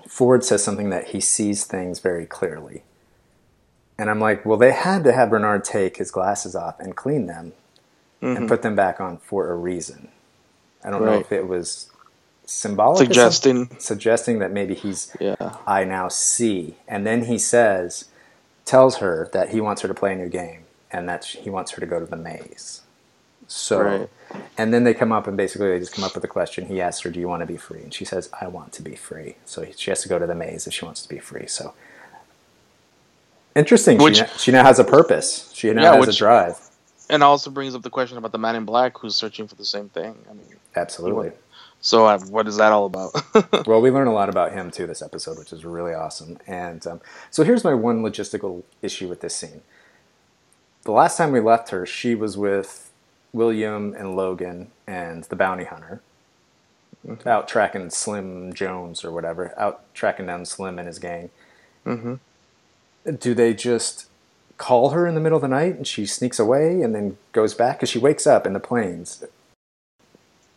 Ford 0.07 0.45
says 0.45 0.63
something 0.63 0.91
that 0.91 1.09
he 1.09 1.21
sees 1.21 1.65
things 1.65 1.99
very 1.99 2.27
clearly. 2.27 2.83
And 3.99 4.09
I'm 4.09 4.19
like, 4.21 4.47
well, 4.47 4.57
they 4.57 4.73
had 4.73 5.05
to 5.05 5.13
have 5.13 5.29
Bernard 5.29 5.63
take 5.63 5.99
his 5.99 6.11
glasses 6.11 6.57
off 6.57 6.81
and 6.81 6.97
clean 6.97 7.27
them 7.27 7.53
and 8.21 8.37
mm-hmm. 8.37 8.47
put 8.47 8.63
them 8.63 8.75
back 8.75 9.01
on 9.01 9.19
for 9.19 9.51
a 9.51 9.57
reason. 9.57 10.09
I 10.85 10.91
don't 10.91 11.05
know 11.05 11.19
if 11.19 11.33
it 11.33 11.47
was 11.47 11.91
symbolic, 12.45 13.07
Suggesting, 13.07 13.71
suggesting 13.79 14.39
that 14.41 14.51
maybe 14.51 14.75
he's, 14.75 15.15
yeah, 15.21 15.57
I 15.67 15.85
now 15.85 16.09
see. 16.09 16.77
And 16.89 17.07
then 17.07 17.25
he 17.25 17.39
says, 17.39 18.07
tells 18.65 18.97
her 18.99 19.29
that 19.33 19.51
he 19.51 19.61
wants 19.61 19.83
her 19.83 19.89
to 19.89 19.95
play 19.95 20.13
a 20.13 20.17
new 20.17 20.29
game 20.29 20.65
and 20.91 21.09
that 21.09 21.25
he 21.25 21.51
wants 21.51 21.73
her 21.73 21.81
to 21.81 21.87
go 21.87 22.01
to 22.01 22.07
the 22.07 22.17
maze. 22.17 22.83
So, 23.47 23.81
Right. 23.83 24.09
and 24.57 24.73
then 24.73 24.85
they 24.85 24.95
come 24.95 25.11
up 25.13 25.27
and 25.27 25.37
basically 25.37 25.69
they 25.71 25.79
just 25.81 25.93
come 25.93 26.05
up 26.05 26.15
with 26.15 26.23
a 26.23 26.29
question. 26.29 26.67
He 26.67 26.81
asks 26.81 27.03
her, 27.03 27.11
"Do 27.11 27.19
you 27.19 27.27
want 27.27 27.41
to 27.41 27.47
be 27.47 27.57
free?" 27.57 27.83
And 27.83 27.93
she 27.93 28.05
says, 28.05 28.31
"I 28.41 28.47
want 28.47 28.73
to 28.75 28.83
be 28.83 28.95
free." 28.95 29.37
So 29.45 29.67
she 29.77 29.91
has 29.91 30.03
to 30.03 30.09
go 30.09 30.21
to 30.21 30.27
the 30.27 30.37
maze 30.37 30.69
if 30.69 30.73
she 30.73 30.85
wants 30.85 31.03
to 31.03 31.09
be 31.09 31.19
free. 31.19 31.47
So 31.49 31.75
interesting. 33.57 33.99
Which- 33.99 34.19
she, 34.19 34.23
now, 34.23 34.29
she 34.37 34.53
now 34.53 34.65
has 34.65 34.79
a 34.79 34.85
purpose. 34.85 35.51
She 35.53 35.73
now 35.73 35.83
Yeah, 35.83 35.97
has 35.97 36.09
a 36.09 36.13
drive. 36.17 36.70
And 37.11 37.23
also 37.23 37.51
brings 37.51 37.75
up 37.75 37.83
the 37.83 37.91
question 37.91 38.17
about 38.19 38.33
the 38.33 38.39
man 38.39 38.57
in 38.57 38.65
black 38.65 38.97
who's 38.99 39.17
searching 39.17 39.47
for 39.49 39.55
the 39.57 39.65
same 39.65 39.89
thing. 39.91 40.17
I 40.31 40.33
mean, 40.33 40.47
Absolutely. 40.75 41.33
so 41.81 42.07
uh, 42.07 42.19
what 42.21 42.47
is 42.49 42.57
that 42.57 42.73
all 42.73 42.87
about? 42.87 43.13
Well, 43.67 43.81
we 43.83 43.91
learn 43.91 44.07
a 44.07 44.13
lot 44.13 44.29
about 44.29 44.53
him 44.53 44.71
too 44.71 44.87
this 44.87 45.03
episode, 45.03 45.39
which 45.39 45.53
is 45.53 45.65
really 45.65 45.93
awesome. 45.93 46.39
And 46.47 46.87
um, 46.87 47.01
so 47.31 47.45
here's 47.45 47.65
my 47.65 47.75
one 47.75 48.03
logistical 48.03 48.63
issue 48.83 49.09
with 49.09 49.21
this 49.21 49.37
scene. 49.37 49.61
The 50.85 50.93
last 50.93 51.17
time 51.19 51.31
we 51.33 51.41
left 51.41 51.71
her, 51.71 51.85
she 51.85 52.15
was 52.15 52.37
with 52.39 52.91
William 53.33 53.95
and 53.95 54.17
Logan 54.17 54.71
and 54.87 55.25
the 55.25 55.37
bounty 55.37 55.65
hunter, 55.65 56.01
out 57.27 57.49
tracking 57.49 57.91
Slim 57.91 58.53
Jones 58.55 59.05
or 59.05 59.13
whatever, 59.13 59.53
out 59.59 59.83
tracking 59.95 60.27
down 60.27 60.45
Slim 60.47 60.79
and 60.79 60.87
his 60.89 60.99
gang. 60.99 61.31
hmm 61.85 62.15
Do 63.19 63.35
they 63.35 63.55
just 63.55 64.07
call 64.61 64.91
her 64.91 65.07
in 65.07 65.15
the 65.15 65.21
middle 65.21 65.37
of 65.37 65.43
the 65.43 65.49
night 65.49 65.75
and 65.77 65.87
she 65.87 66.05
sneaks 66.05 66.39
away 66.39 66.83
and 66.83 66.95
then 66.95 67.17
goes 67.33 67.55
back? 67.55 67.79
Because 67.79 67.89
she 67.89 67.99
wakes 67.99 68.27
up 68.27 68.47
in 68.47 68.53
the 68.53 68.61
plains. 68.61 69.25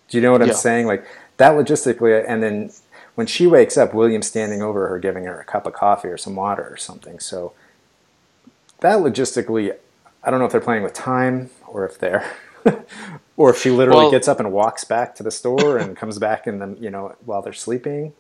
Do 0.10 0.18
you 0.18 0.22
know 0.22 0.34
what 0.34 0.42
I'm 0.42 0.50
Yeah. 0.50 0.54
saying? 0.56 0.86
Like 0.88 1.06
that 1.38 1.54
logistically, 1.54 2.24
and 2.28 2.44
then 2.44 2.72
when 3.16 3.28
she 3.28 3.48
wakes 3.48 3.78
up, 3.78 3.94
William's 3.94 4.28
standing 4.28 4.62
over 4.62 4.88
her, 4.90 5.00
giving 5.00 5.24
her 5.24 5.40
a 5.40 5.46
cup 5.46 5.66
of 5.66 5.74
coffee 5.74 6.10
or 6.10 6.18
some 6.18 6.36
water 6.36 6.68
or 6.70 6.78
something. 6.78 7.20
So 7.20 7.54
that 8.82 9.00
logistically, 9.00 9.74
I 10.24 10.30
don't 10.30 10.40
know 10.40 10.46
if 10.46 10.52
they're 10.52 10.62
playing 10.62 10.84
with 10.84 10.94
time 10.94 11.50
or 11.68 11.86
if 11.86 11.98
they're, 11.98 12.30
or 13.38 13.50
if 13.52 13.58
she 13.62 13.72
literally 13.72 14.04
Well- 14.04 14.12
gets 14.12 14.28
up 14.28 14.40
and 14.40 14.52
walks 14.52 14.84
back 14.84 15.16
to 15.16 15.24
the 15.24 15.32
store 15.32 15.78
and 15.78 15.96
comes 15.96 16.20
back 16.20 16.46
in 16.46 16.60
the, 16.60 16.76
you 16.80 16.90
know, 16.90 17.16
while 17.26 17.42
they're 17.42 17.54
sleeping. 17.54 18.14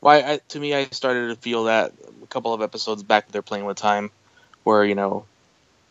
Why? 0.00 0.18
I, 0.18 0.40
to 0.48 0.60
me, 0.60 0.74
I 0.74 0.86
started 0.86 1.28
to 1.28 1.36
feel 1.36 1.64
that 1.64 1.92
a 2.22 2.26
couple 2.26 2.52
of 2.54 2.62
episodes 2.62 3.02
back. 3.02 3.28
They're 3.32 3.42
playing 3.42 3.64
with 3.64 3.76
time, 3.76 4.10
where 4.68 4.84
you 4.84 4.94
know, 4.94 5.24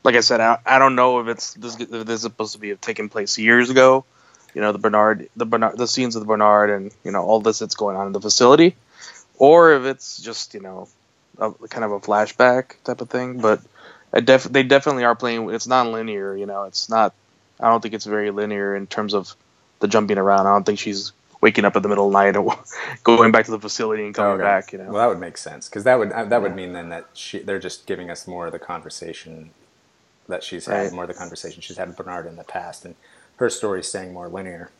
like 0.03 0.15
I 0.15 0.19
said, 0.19 0.39
I, 0.39 0.60
I 0.63 0.77
don't 0.77 0.96
know 0.96 1.19
if 1.19 1.27
it's 1.27 1.55
this 1.55 1.79
if 1.79 1.89
this 1.89 2.17
is 2.17 2.22
supposed 2.22 2.53
to 2.53 2.60
be 2.60 2.75
taking 2.75 3.10
place 3.10 3.39
years 3.39 3.72
ago, 3.72 4.05
you 4.53 4.62
know 4.62 4.72
the 4.72 4.77
Bernard 4.77 5.29
the 5.36 5.48
Bernard 5.48 5.77
the 5.77 5.88
scenes 5.88 6.15
of 6.15 6.22
the 6.22 6.27
Bernard 6.27 6.69
and 6.69 6.91
you 7.03 7.12
know 7.12 7.24
all 7.24 7.39
this 7.39 7.57
that's 7.57 7.74
going 7.74 7.98
on 7.98 8.05
in 8.05 8.13
the 8.13 8.22
facility, 8.22 8.75
or 9.39 9.74
if 9.74 9.84
it's 9.86 10.22
just 10.22 10.53
you 10.53 10.60
know 10.60 10.88
a, 11.39 11.51
kind 11.69 11.84
of 11.86 11.91
a 11.91 12.00
flashback 12.00 12.75
type 12.84 13.01
of 13.01 13.10
thing. 13.10 13.41
But 13.41 13.62
def- 14.24 14.43
they 14.43 14.62
definitely 14.62 15.05
are 15.05 15.15
playing. 15.15 15.50
It's 15.50 15.65
non-linear. 15.67 16.36
You 16.36 16.46
know, 16.46 16.63
it's 16.65 16.88
not. 16.88 17.15
I 17.60 17.69
don't 17.69 17.81
think 17.81 17.96
it's 17.96 18.05
very 18.05 18.29
linear 18.29 18.75
in 18.75 18.86
terms 18.86 19.15
of 19.15 19.36
the 19.79 19.88
jumping 19.88 20.19
around. 20.19 20.46
I 20.46 20.51
don't 20.51 20.65
think 20.65 20.77
she's 20.77 21.13
waking 21.41 21.65
up 21.65 21.75
in 21.75 21.84
the 21.84 21.89
middle 21.89 22.08
of 22.08 22.13
the 22.13 22.17
night 22.17 22.36
and 22.36 22.50
going 23.03 23.32
back 23.32 23.46
to 23.46 23.51
the 23.51 23.60
facility 23.60 24.06
and 24.06 24.15
coming 24.15 24.34
okay. 24.34 24.44
back. 24.44 24.72
You 24.72 24.79
know, 24.79 24.86
well, 24.86 25.01
that 25.01 25.08
would 25.08 25.20
make 25.20 25.38
sense 25.38 25.70
because 25.70 25.84
that 25.84 26.00
would 26.00 26.12
that 26.12 26.41
would 26.41 26.56
mean 26.56 26.74
then 26.74 26.89
that 26.89 27.08
she 27.13 27.39
they're 27.39 27.60
just 27.60 27.86
giving 27.86 28.10
us 28.10 28.27
more 28.27 28.48
of 28.48 28.51
the 28.51 28.60
conversation 28.60 29.51
that 30.27 30.44
she's 30.44 30.65
had, 30.65 30.91
more 30.91 31.03
of 31.03 31.08
the 31.08 31.13
conversation 31.13 31.62
she's 31.62 31.77
had 31.77 31.88
with 31.88 31.98
Bernard 31.98 32.27
in 32.27 32.36
the 32.36 32.44
past, 32.44 32.86
and 32.86 32.96
her 33.38 33.50
story 33.50 33.84
staying 33.84 34.13
more 34.13 34.27
linear. 34.27 34.72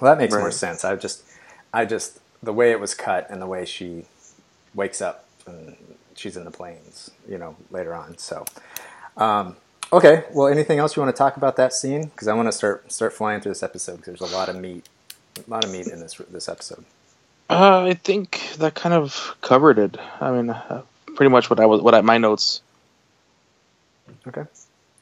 Well, 0.00 0.14
that 0.14 0.20
makes 0.20 0.34
right. 0.34 0.40
more 0.40 0.50
sense. 0.50 0.84
I 0.84 0.94
just, 0.96 1.24
I 1.72 1.84
just 1.84 2.20
the 2.42 2.52
way 2.52 2.70
it 2.70 2.80
was 2.80 2.94
cut 2.94 3.28
and 3.30 3.42
the 3.42 3.46
way 3.46 3.64
she 3.64 4.04
wakes 4.74 5.00
up 5.02 5.24
and 5.46 5.76
she's 6.14 6.36
in 6.36 6.44
the 6.44 6.50
plains, 6.50 7.10
you 7.28 7.38
know, 7.38 7.56
later 7.70 7.94
on. 7.94 8.18
So, 8.18 8.44
um, 9.16 9.56
okay. 9.92 10.24
Well, 10.32 10.48
anything 10.48 10.78
else 10.78 10.96
you 10.96 11.02
want 11.02 11.14
to 11.14 11.18
talk 11.18 11.36
about 11.36 11.56
that 11.56 11.72
scene? 11.72 12.04
Because 12.04 12.28
I 12.28 12.34
want 12.34 12.46
to 12.48 12.52
start 12.52 12.92
start 12.92 13.12
flying 13.12 13.40
through 13.40 13.52
this 13.52 13.62
episode 13.62 13.96
because 13.96 14.18
there's 14.18 14.32
a 14.32 14.36
lot 14.36 14.48
of 14.48 14.56
meat, 14.56 14.88
a 15.46 15.50
lot 15.50 15.64
of 15.64 15.70
meat 15.70 15.86
in 15.86 16.00
this 16.00 16.14
this 16.30 16.48
episode. 16.48 16.84
Uh, 17.50 17.84
I 17.84 17.94
think 17.94 18.40
that 18.58 18.74
kind 18.74 18.94
of 18.94 19.36
covered 19.40 19.78
it. 19.78 19.96
I 20.20 20.30
mean, 20.30 20.50
uh, 20.50 20.82
pretty 21.16 21.30
much 21.30 21.48
what 21.48 21.60
I 21.60 21.66
was 21.66 21.80
what 21.80 21.94
I, 21.94 22.00
my 22.02 22.18
notes. 22.18 22.60
Okay. 24.26 24.44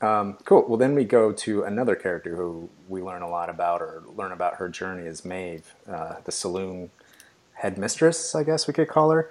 Um, 0.00 0.38
cool. 0.44 0.64
Well, 0.68 0.76
then 0.76 0.94
we 0.94 1.04
go 1.04 1.32
to 1.32 1.62
another 1.62 1.96
character 1.96 2.36
who 2.36 2.68
we 2.88 3.00
learn 3.02 3.22
a 3.22 3.28
lot 3.28 3.48
about, 3.48 3.80
or 3.80 4.02
learn 4.14 4.32
about 4.32 4.56
her 4.56 4.68
journey 4.68 5.06
is 5.06 5.24
Maeve, 5.24 5.74
uh, 5.88 6.16
the 6.24 6.32
saloon 6.32 6.90
headmistress, 7.54 8.34
I 8.34 8.44
guess 8.44 8.68
we 8.68 8.74
could 8.74 8.88
call 8.88 9.10
her. 9.10 9.30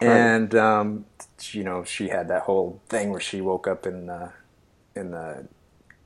Right. 0.00 0.08
And 0.08 0.54
um, 0.54 1.04
you 1.50 1.62
know, 1.62 1.84
she 1.84 2.08
had 2.08 2.28
that 2.28 2.42
whole 2.42 2.80
thing 2.88 3.10
where 3.10 3.20
she 3.20 3.40
woke 3.40 3.66
up 3.66 3.86
in 3.86 4.06
the 4.06 4.32
in 4.96 5.10
the 5.10 5.46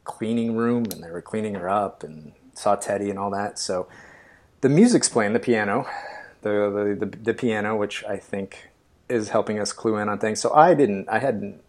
cleaning 0.04 0.56
room, 0.56 0.84
and 0.90 1.02
they 1.02 1.10
were 1.10 1.22
cleaning 1.22 1.54
her 1.54 1.68
up, 1.68 2.02
and 2.02 2.32
saw 2.54 2.74
Teddy 2.74 3.08
and 3.08 3.18
all 3.18 3.30
that. 3.30 3.58
So 3.58 3.86
the 4.62 4.68
music's 4.68 5.08
playing, 5.08 5.34
the 5.34 5.40
piano, 5.40 5.86
the 6.40 6.96
the, 6.98 7.06
the, 7.06 7.16
the 7.16 7.34
piano, 7.34 7.76
which 7.76 8.02
I 8.04 8.16
think 8.16 8.70
is 9.08 9.28
helping 9.28 9.58
us 9.58 9.72
clue 9.72 9.96
in 9.96 10.08
on 10.08 10.18
things. 10.18 10.40
So 10.40 10.54
I 10.54 10.72
didn't, 10.72 11.08
I 11.08 11.18
hadn't 11.18 11.60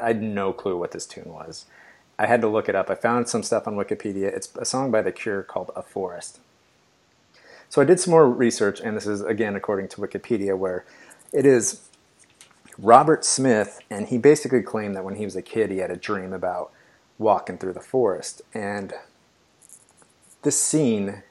I 0.00 0.08
had 0.08 0.22
no 0.22 0.52
clue 0.52 0.76
what 0.76 0.90
this 0.90 1.06
tune 1.06 1.32
was. 1.32 1.66
I 2.18 2.26
had 2.26 2.40
to 2.40 2.48
look 2.48 2.68
it 2.68 2.74
up. 2.74 2.90
I 2.90 2.96
found 2.96 3.28
some 3.28 3.44
stuff 3.44 3.68
on 3.68 3.76
Wikipedia. 3.76 4.24
It's 4.24 4.48
a 4.56 4.64
song 4.64 4.90
by 4.90 5.02
The 5.02 5.12
Cure 5.12 5.42
called 5.42 5.70
A 5.76 5.82
Forest. 5.82 6.40
So 7.68 7.80
I 7.80 7.84
did 7.84 8.00
some 8.00 8.10
more 8.10 8.28
research, 8.28 8.80
and 8.80 8.96
this 8.96 9.06
is 9.06 9.20
again 9.20 9.54
according 9.54 9.88
to 9.88 10.00
Wikipedia, 10.00 10.56
where 10.56 10.84
it 11.32 11.44
is 11.44 11.82
Robert 12.78 13.24
Smith, 13.24 13.80
and 13.90 14.08
he 14.08 14.18
basically 14.18 14.62
claimed 14.62 14.96
that 14.96 15.04
when 15.04 15.16
he 15.16 15.24
was 15.24 15.36
a 15.36 15.42
kid, 15.42 15.70
he 15.70 15.78
had 15.78 15.90
a 15.90 15.96
dream 15.96 16.32
about 16.32 16.72
walking 17.18 17.58
through 17.58 17.74
the 17.74 17.80
forest. 17.80 18.40
And 18.54 18.94
this 20.42 20.60
scene 20.60 21.22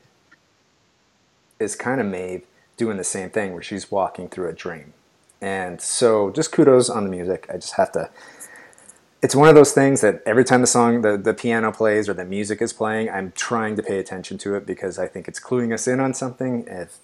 is 1.59 1.75
kind 1.75 1.99
of 1.99 2.07
Maeve 2.07 2.45
doing 2.75 2.97
the 2.97 3.03
same 3.03 3.29
thing, 3.29 3.53
where 3.53 3.63
she's 3.63 3.91
walking 3.91 4.29
through 4.29 4.49
a 4.49 4.53
dream. 4.53 4.93
And 5.41 5.81
so, 5.81 6.31
just 6.31 6.51
kudos 6.51 6.89
on 6.89 7.03
the 7.03 7.09
music. 7.09 7.47
I 7.49 7.53
just 7.57 7.75
have 7.75 7.91
to 7.93 8.09
it's 9.21 9.35
one 9.35 9.49
of 9.49 9.55
those 9.55 9.73
things 9.73 10.01
that 10.01 10.21
every 10.25 10.43
time 10.43 10.61
the 10.61 10.67
song 10.67 11.01
the, 11.01 11.17
the 11.17 11.33
piano 11.33 11.71
plays 11.71 12.07
or 12.07 12.13
the 12.13 12.25
music 12.25 12.61
is 12.61 12.73
playing 12.73 13.09
i'm 13.09 13.31
trying 13.35 13.75
to 13.75 13.83
pay 13.83 13.99
attention 13.99 14.37
to 14.37 14.55
it 14.55 14.65
because 14.65 14.99
i 14.99 15.07
think 15.07 15.27
it's 15.27 15.39
cluing 15.39 15.73
us 15.73 15.87
in 15.87 15.99
on 15.99 16.13
something 16.13 16.65
if 16.67 16.97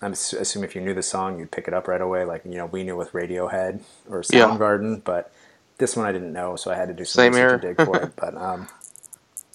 i'm 0.00 0.12
assuming 0.12 0.68
if 0.68 0.74
you 0.74 0.80
knew 0.80 0.94
the 0.94 1.02
song 1.02 1.38
you'd 1.38 1.50
pick 1.50 1.66
it 1.66 1.74
up 1.74 1.88
right 1.88 2.00
away 2.00 2.24
like 2.24 2.44
you 2.44 2.56
know 2.56 2.66
we 2.66 2.82
knew 2.84 2.96
with 2.96 3.12
radiohead 3.12 3.80
or 4.08 4.22
soundgarden 4.22 4.94
yeah. 4.94 5.02
but 5.04 5.32
this 5.78 5.96
one 5.96 6.06
i 6.06 6.12
didn't 6.12 6.32
know 6.32 6.56
so 6.56 6.70
i 6.70 6.74
had 6.74 6.88
to 6.88 6.94
do 6.94 7.04
some 7.04 7.22
Same 7.22 7.32
research 7.32 7.60
to 7.62 7.68
dig 7.68 7.84
for 7.84 7.96
it 8.02 8.12
but 8.16 8.36
um, 8.36 8.68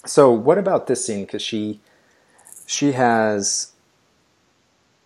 so 0.04 0.30
what 0.30 0.58
about 0.58 0.86
this 0.86 1.04
scene 1.04 1.24
because 1.24 1.42
she 1.42 1.80
she 2.66 2.92
has 2.92 3.72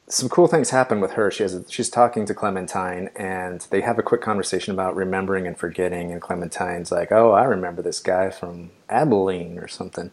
some 0.09 0.29
cool 0.29 0.47
things 0.47 0.71
happen 0.71 1.01
with 1.01 1.13
her. 1.13 1.31
She 1.31 1.43
has 1.43 1.55
a, 1.55 1.65
she's 1.69 1.91
talking 1.91 2.25
to 2.27 2.35
Clementine, 2.35 3.11
and 3.15 3.67
they 3.71 3.83
have 3.83 3.99
a 3.99 4.03
quick 4.03 4.23
conversation 4.23 4.73
about 4.73 4.97
remembering 4.97 5.47
and 5.47 5.57
forgetting. 5.57 6.11
And 6.13 6.21
Clementine's 6.21 6.91
like, 6.91 7.13
"Oh, 7.13 7.33
I 7.33 7.45
remember 7.45 7.83
this 7.83 8.01
guy 8.01 8.31
from 8.31 8.71
Abilene 8.89 9.59
or 9.59 9.69
something," 9.69 10.11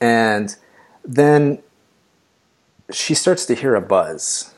and 0.00 0.56
then 1.04 1.62
she 2.92 3.14
starts 3.14 3.46
to 3.46 3.54
hear 3.54 3.74
a 3.74 3.80
buzz. 3.80 4.54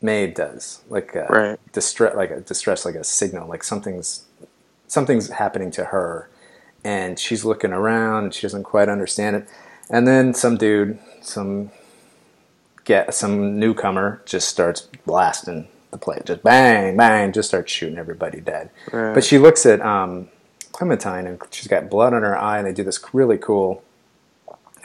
Maeve 0.00 0.34
does, 0.34 0.82
like 0.88 1.14
a 1.14 1.26
right. 1.30 1.72
distress, 1.72 2.14
like 2.14 2.30
a 2.30 2.40
distress, 2.40 2.84
like 2.84 2.94
a 2.94 3.04
signal, 3.04 3.48
like 3.48 3.64
something's 3.64 4.24
something's 4.86 5.28
happening 5.30 5.70
to 5.72 5.86
her, 5.86 6.28
and 6.84 7.18
she's 7.18 7.44
looking 7.44 7.72
around. 7.72 8.34
She 8.34 8.42
doesn't 8.42 8.64
quite 8.64 8.88
understand 8.88 9.36
it, 9.36 9.48
and 9.90 10.06
then 10.06 10.34
some 10.34 10.56
dude, 10.56 10.98
some 11.20 11.70
get 12.84 13.14
some 13.14 13.58
newcomer 13.58 14.22
just 14.26 14.48
starts 14.48 14.82
blasting 15.06 15.68
the 15.90 15.98
plate, 15.98 16.26
just 16.26 16.42
bang, 16.42 16.96
bang, 16.96 17.32
just 17.32 17.48
starts 17.48 17.72
shooting 17.72 17.98
everybody 17.98 18.40
dead. 18.40 18.70
Right. 18.92 19.14
But 19.14 19.24
she 19.24 19.38
looks 19.38 19.64
at 19.64 19.80
um, 19.80 20.28
Clementine 20.72 21.26
and 21.26 21.40
she's 21.50 21.68
got 21.68 21.88
blood 21.88 22.12
on 22.12 22.22
her 22.22 22.36
eye, 22.36 22.58
and 22.58 22.66
they 22.66 22.72
do 22.72 22.84
this 22.84 23.00
really 23.12 23.38
cool 23.38 23.82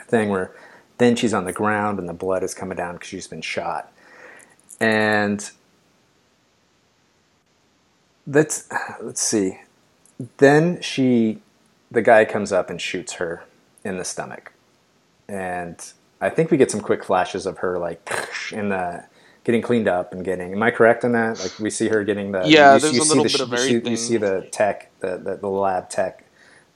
thing 0.06 0.28
where 0.28 0.52
then 0.98 1.16
she's 1.16 1.34
on 1.34 1.44
the 1.44 1.52
ground 1.52 1.98
and 1.98 2.08
the 2.08 2.14
blood 2.14 2.42
is 2.42 2.54
coming 2.54 2.76
down 2.76 2.94
because 2.94 3.08
she's 3.08 3.26
been 3.26 3.42
shot. 3.42 3.92
And 4.80 5.50
let's 8.26 8.68
let's 9.00 9.20
see. 9.20 9.60
Then 10.36 10.80
she, 10.80 11.40
the 11.90 12.02
guy 12.02 12.24
comes 12.24 12.52
up 12.52 12.70
and 12.70 12.80
shoots 12.80 13.14
her 13.14 13.44
in 13.84 13.96
the 13.96 14.04
stomach, 14.04 14.52
and 15.28 15.92
I 16.20 16.30
think 16.30 16.50
we 16.50 16.56
get 16.56 16.70
some 16.70 16.80
quick 16.80 17.04
flashes 17.04 17.46
of 17.46 17.58
her 17.58 17.78
like 17.78 18.10
in 18.52 18.68
the 18.68 19.04
getting 19.44 19.62
cleaned 19.62 19.88
up 19.88 20.12
and 20.12 20.24
getting. 20.24 20.52
Am 20.52 20.62
I 20.62 20.70
correct 20.70 21.04
on 21.04 21.12
that? 21.12 21.40
Like 21.40 21.58
we 21.58 21.70
see 21.70 21.88
her 21.88 22.04
getting 22.04 22.32
the 22.32 22.42
yeah. 22.46 22.74
You, 22.74 22.80
there's 22.80 22.94
you 22.94 23.02
a 23.02 23.04
little 23.04 23.24
bit 23.24 23.40
of 23.40 23.52
everything. 23.52 23.84
You, 23.84 23.90
you 23.92 23.96
see 23.96 24.16
the 24.16 24.48
tech, 24.52 24.90
the, 25.00 25.16
the, 25.16 25.36
the 25.36 25.48
lab 25.48 25.88
tech, 25.88 26.24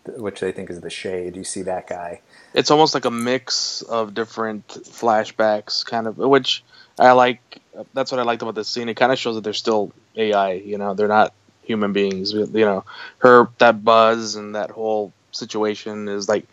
which 0.06 0.40
they 0.40 0.52
think 0.52 0.70
is 0.70 0.80
the 0.80 0.90
shade. 0.90 1.36
You 1.36 1.44
see 1.44 1.62
that 1.62 1.86
guy. 1.86 2.20
It's 2.54 2.70
almost 2.70 2.94
like 2.94 3.04
a 3.04 3.10
mix 3.10 3.82
of 3.82 4.14
different 4.14 4.66
flashbacks, 4.68 5.84
kind 5.84 6.06
of, 6.06 6.18
which 6.18 6.64
I 6.98 7.12
like. 7.12 7.60
That's 7.92 8.12
what 8.12 8.20
I 8.20 8.24
liked 8.24 8.42
about 8.42 8.54
this 8.54 8.68
scene. 8.68 8.88
It 8.88 8.94
kind 8.94 9.12
of 9.12 9.18
shows 9.18 9.34
that 9.34 9.42
they're 9.44 9.52
still 9.52 9.92
AI. 10.16 10.52
You 10.52 10.78
know, 10.78 10.94
they're 10.94 11.08
not 11.08 11.34
human 11.62 11.92
beings. 11.92 12.32
You 12.32 12.46
know, 12.46 12.84
her 13.18 13.48
that 13.58 13.84
buzz 13.84 14.36
and 14.36 14.54
that 14.54 14.70
whole 14.70 15.12
situation 15.32 16.08
is 16.08 16.28
like 16.28 16.46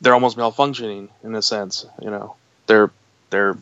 they're 0.00 0.14
almost 0.14 0.36
malfunctioning 0.36 1.08
in 1.24 1.34
a 1.34 1.42
sense. 1.42 1.86
You 2.00 2.10
know, 2.10 2.36
they're 2.66 2.90
they're 3.30 3.56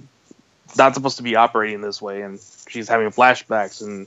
not 0.76 0.94
supposed 0.94 1.16
to 1.18 1.22
be 1.22 1.36
operating 1.36 1.80
this 1.80 2.00
way, 2.00 2.22
and 2.22 2.40
she's 2.68 2.88
having 2.88 3.08
flashbacks, 3.10 3.82
and 3.82 4.06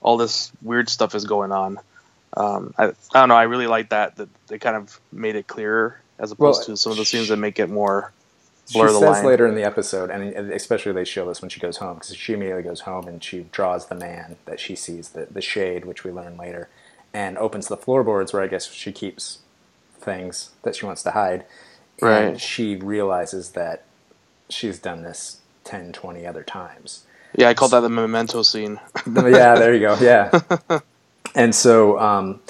all 0.00 0.16
this 0.16 0.52
weird 0.62 0.88
stuff 0.88 1.14
is 1.14 1.24
going 1.24 1.52
on. 1.52 1.78
Um, 2.36 2.74
I, 2.78 2.88
I 2.88 2.92
don't 3.14 3.28
know. 3.28 3.36
I 3.36 3.44
really 3.44 3.66
like 3.66 3.90
that 3.90 4.16
that 4.16 4.28
they 4.48 4.58
kind 4.58 4.76
of 4.76 5.00
made 5.12 5.36
it 5.36 5.46
clearer 5.46 6.00
as 6.18 6.32
opposed 6.32 6.60
well, 6.60 6.76
to 6.76 6.76
some 6.76 6.92
of 6.92 6.98
the 6.98 7.04
scenes 7.04 7.28
that 7.28 7.36
make 7.36 7.58
it 7.58 7.70
more 7.70 8.12
blur 8.72 8.88
she 8.88 8.94
says 8.94 9.02
line. 9.02 9.24
later 9.24 9.46
in 9.46 9.54
the 9.54 9.64
episode, 9.64 10.10
and 10.10 10.52
especially 10.52 10.92
they 10.92 11.04
show 11.04 11.26
this 11.26 11.40
when 11.40 11.48
she 11.48 11.60
goes 11.60 11.78
home 11.78 11.94
because 11.94 12.14
she 12.14 12.34
immediately 12.34 12.62
goes 12.62 12.80
home 12.80 13.08
and 13.08 13.22
she 13.22 13.46
draws 13.50 13.86
the 13.86 13.94
man 13.94 14.36
that 14.44 14.60
she 14.60 14.76
sees, 14.76 15.10
the 15.10 15.26
the 15.30 15.40
shade, 15.40 15.84
which 15.84 16.04
we 16.04 16.10
learn 16.10 16.36
later, 16.36 16.68
and 17.12 17.38
opens 17.38 17.68
the 17.68 17.76
floorboards 17.76 18.32
where 18.32 18.42
I 18.42 18.46
guess 18.46 18.70
she 18.70 18.92
keeps 18.92 19.38
things 20.08 20.50
that 20.62 20.74
she 20.74 20.86
wants 20.86 21.02
to 21.02 21.10
hide. 21.10 21.44
Right. 22.00 22.22
And 22.22 22.40
she 22.40 22.76
realizes 22.76 23.50
that 23.50 23.84
she's 24.48 24.78
done 24.78 25.02
this 25.02 25.40
10, 25.64 25.92
20 25.92 26.26
other 26.26 26.42
times. 26.42 27.04
Yeah, 27.36 27.48
I 27.48 27.54
call 27.54 27.68
that 27.68 27.80
the 27.80 27.90
memento 27.90 28.42
scene. 28.42 28.80
yeah, 29.06 29.54
there 29.54 29.74
you 29.74 29.80
go. 29.80 29.96
Yeah. 30.00 30.40
and 31.34 31.54
so 31.54 31.98
um, 31.98 32.40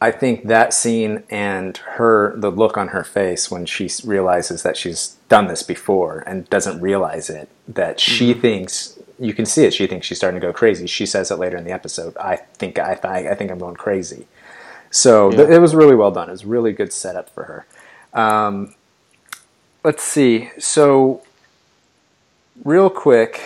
I 0.00 0.10
think 0.10 0.48
that 0.48 0.74
scene 0.74 1.22
and 1.30 1.76
her, 1.76 2.34
the 2.36 2.50
look 2.50 2.76
on 2.76 2.88
her 2.88 3.04
face 3.04 3.50
when 3.50 3.66
she 3.66 3.88
realizes 4.04 4.64
that 4.64 4.76
she's 4.76 5.16
done 5.28 5.46
this 5.46 5.62
before 5.62 6.24
and 6.26 6.50
doesn't 6.50 6.80
realize 6.80 7.30
it, 7.30 7.48
that 7.68 8.00
she 8.00 8.32
mm-hmm. 8.32 8.40
thinks 8.40 8.98
you 9.20 9.34
can 9.34 9.46
see 9.46 9.64
it. 9.64 9.74
She 9.74 9.86
thinks 9.86 10.06
she's 10.06 10.16
starting 10.16 10.40
to 10.40 10.46
go 10.46 10.52
crazy. 10.52 10.86
She 10.86 11.06
says 11.06 11.30
it 11.30 11.36
later 11.36 11.56
in 11.56 11.64
the 11.64 11.72
episode. 11.72 12.16
I 12.16 12.36
think 12.54 12.78
I, 12.78 12.98
I 13.04 13.34
think 13.34 13.50
I'm 13.50 13.58
going 13.58 13.76
crazy. 13.76 14.26
So 14.90 15.30
yeah. 15.30 15.36
th- 15.38 15.48
it 15.50 15.58
was 15.60 15.74
really 15.74 15.94
well 15.94 16.10
done. 16.10 16.28
It 16.28 16.32
was 16.32 16.44
really 16.44 16.72
good 16.72 16.92
setup 16.92 17.30
for 17.30 17.44
her. 17.44 17.66
Um, 18.12 18.74
let's 19.84 20.02
see. 20.02 20.50
So, 20.58 21.22
real 22.64 22.90
quick, 22.90 23.40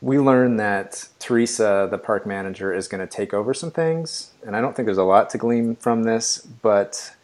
we 0.00 0.18
learned 0.18 0.58
that 0.58 1.08
Theresa, 1.20 1.86
the 1.90 1.98
park 1.98 2.26
manager, 2.26 2.74
is 2.74 2.88
going 2.88 3.00
to 3.00 3.06
take 3.06 3.32
over 3.32 3.54
some 3.54 3.70
things. 3.70 4.32
And 4.44 4.56
I 4.56 4.60
don't 4.60 4.74
think 4.74 4.86
there's 4.86 4.98
a 4.98 5.04
lot 5.04 5.30
to 5.30 5.38
glean 5.38 5.76
from 5.76 6.02
this, 6.02 6.38
but 6.38 7.14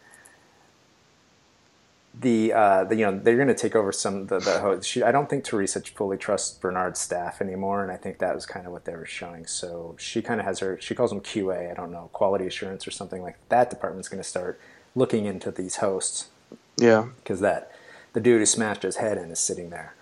the, 2.20 2.52
uh, 2.52 2.84
the 2.84 2.96
you 2.96 3.06
know 3.06 3.18
they're 3.18 3.36
going 3.36 3.48
to 3.48 3.54
take 3.54 3.76
over 3.76 3.92
some 3.92 4.26
the, 4.26 4.38
the 4.40 4.58
host. 4.58 4.88
She, 4.88 5.02
I 5.02 5.12
don't 5.12 5.28
think 5.28 5.44
Theresa 5.44 5.80
fully 5.80 6.16
trusts 6.16 6.56
Bernard's 6.58 7.00
staff 7.00 7.40
anymore, 7.40 7.82
and 7.82 7.92
I 7.92 7.96
think 7.96 8.18
that 8.18 8.34
was 8.34 8.46
kind 8.46 8.66
of 8.66 8.72
what 8.72 8.84
they 8.84 8.96
were 8.96 9.06
showing. 9.06 9.46
So 9.46 9.94
she 9.98 10.22
kind 10.22 10.40
of 10.40 10.46
has 10.46 10.58
her 10.60 10.80
she 10.80 10.94
calls 10.94 11.10
them 11.10 11.20
QA. 11.20 11.70
I 11.70 11.74
don't 11.74 11.92
know 11.92 12.10
quality 12.12 12.46
assurance 12.46 12.86
or 12.86 12.90
something 12.90 13.22
like 13.22 13.36
that. 13.50 13.70
Department's 13.70 14.08
going 14.08 14.22
to 14.22 14.28
start 14.28 14.60
looking 14.94 15.26
into 15.26 15.50
these 15.50 15.76
hosts. 15.76 16.28
Yeah, 16.76 17.08
because 17.18 17.40
that 17.40 17.72
the 18.12 18.20
dude 18.20 18.40
who 18.40 18.46
smashed 18.46 18.82
his 18.82 18.96
head 18.96 19.18
in 19.18 19.30
is 19.30 19.38
sitting 19.38 19.70
there. 19.70 19.94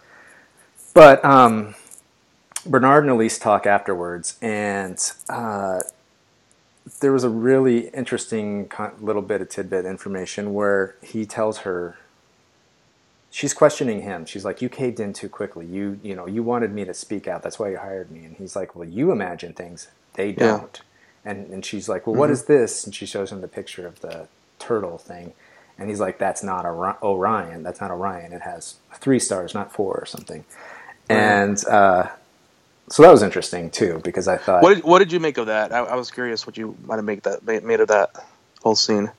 But 0.94 1.22
um, 1.24 1.74
Bernard 2.64 3.04
and 3.04 3.12
Elise 3.12 3.38
talk 3.38 3.66
afterwards, 3.66 4.38
and 4.40 4.98
uh, 5.28 5.80
there 7.00 7.12
was 7.12 7.24
a 7.24 7.28
really 7.28 7.88
interesting 7.88 8.70
little 9.00 9.22
bit 9.22 9.40
of 9.40 9.48
tidbit 9.48 9.84
information 9.84 10.54
where 10.54 10.96
he 11.02 11.26
tells 11.26 11.58
her 11.58 11.98
she's 13.30 13.54
questioning 13.54 14.02
him. 14.02 14.24
She's 14.26 14.44
like, 14.44 14.62
"You 14.62 14.68
caved 14.68 15.00
in 15.00 15.12
too 15.12 15.28
quickly. 15.28 15.66
You 15.66 15.98
you 16.02 16.14
know 16.14 16.26
you 16.26 16.42
wanted 16.42 16.72
me 16.72 16.84
to 16.84 16.94
speak 16.94 17.28
out. 17.28 17.42
That's 17.42 17.58
why 17.58 17.70
you 17.70 17.78
hired 17.78 18.10
me." 18.10 18.24
And 18.24 18.36
he's 18.36 18.56
like, 18.56 18.74
"Well, 18.74 18.88
you 18.88 19.10
imagine 19.12 19.52
things. 19.52 19.88
They 20.14 20.32
don't." 20.32 20.82
Yeah. 21.24 21.30
And 21.30 21.52
and 21.52 21.64
she's 21.64 21.88
like, 21.88 22.06
"Well, 22.06 22.14
mm-hmm. 22.14 22.20
what 22.20 22.30
is 22.30 22.44
this?" 22.44 22.84
And 22.84 22.94
she 22.94 23.06
shows 23.06 23.32
him 23.32 23.40
the 23.40 23.48
picture 23.48 23.86
of 23.86 24.00
the 24.00 24.28
turtle 24.58 24.98
thing. 24.98 25.32
And 25.78 25.90
he's 25.90 26.00
like, 26.00 26.18
"That's 26.18 26.42
not 26.42 26.64
Orion. 26.64 27.62
That's 27.62 27.80
not 27.80 27.90
Orion. 27.90 28.32
It 28.32 28.42
has 28.42 28.76
three 28.94 29.18
stars, 29.18 29.54
not 29.54 29.72
four 29.72 29.94
or 29.96 30.06
something." 30.06 30.44
Right. 31.08 31.16
And 31.16 31.64
uh, 31.66 32.08
so 32.88 33.02
that 33.02 33.10
was 33.10 33.22
interesting 33.22 33.70
too 33.70 34.00
because 34.04 34.28
I 34.28 34.36
thought. 34.36 34.62
What 34.62 34.74
did, 34.74 34.84
what 34.84 34.98
did 35.00 35.12
you 35.12 35.20
make 35.20 35.38
of 35.38 35.46
that? 35.46 35.72
I, 35.72 35.78
I 35.78 35.94
was 35.96 36.10
curious 36.10 36.46
what 36.46 36.56
you 36.56 36.76
might 36.84 36.96
have 36.96 37.04
made 37.04 37.22
that 37.24 37.64
made 37.64 37.80
of 37.80 37.88
that 37.88 38.10
whole 38.62 38.76
scene. 38.76 39.10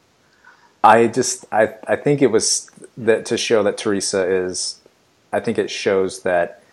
I 0.83 1.07
just 1.07 1.45
I 1.51 1.73
I 1.85 1.95
think 1.95 2.21
it 2.21 2.27
was 2.27 2.71
that 2.98 3.25
to 3.27 3.38
show 3.38 3.63
that 3.63 3.77
Theresa 3.77 4.25
is. 4.25 4.80
I 5.32 5.39
think 5.39 5.58
it 5.58 5.70
shows 5.70 6.22
that 6.22 6.63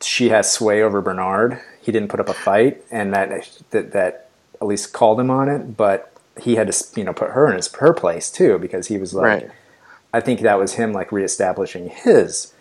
she 0.00 0.28
has 0.30 0.52
sway 0.52 0.82
over 0.82 1.00
Bernard. 1.00 1.60
He 1.80 1.92
didn't 1.92 2.08
put 2.08 2.20
up 2.20 2.28
a 2.28 2.34
fight, 2.34 2.84
and 2.90 3.12
that 3.14 3.58
that 3.70 3.92
that 3.92 4.28
Elise 4.60 4.86
called 4.86 5.20
him 5.20 5.30
on 5.30 5.48
it, 5.48 5.76
but 5.76 6.12
he 6.40 6.56
had 6.56 6.70
to 6.70 6.84
you 6.96 7.04
know 7.04 7.12
put 7.12 7.30
her 7.30 7.48
in 7.48 7.56
his 7.56 7.72
her 7.74 7.92
place 7.92 8.30
too 8.30 8.58
because 8.58 8.88
he 8.88 8.98
was 8.98 9.14
like. 9.14 9.42
Right. 9.42 9.50
I 10.14 10.20
think 10.20 10.42
that 10.42 10.60
was 10.60 10.74
him 10.74 10.92
like 10.92 11.10
reestablishing 11.10 11.88
his 11.88 12.54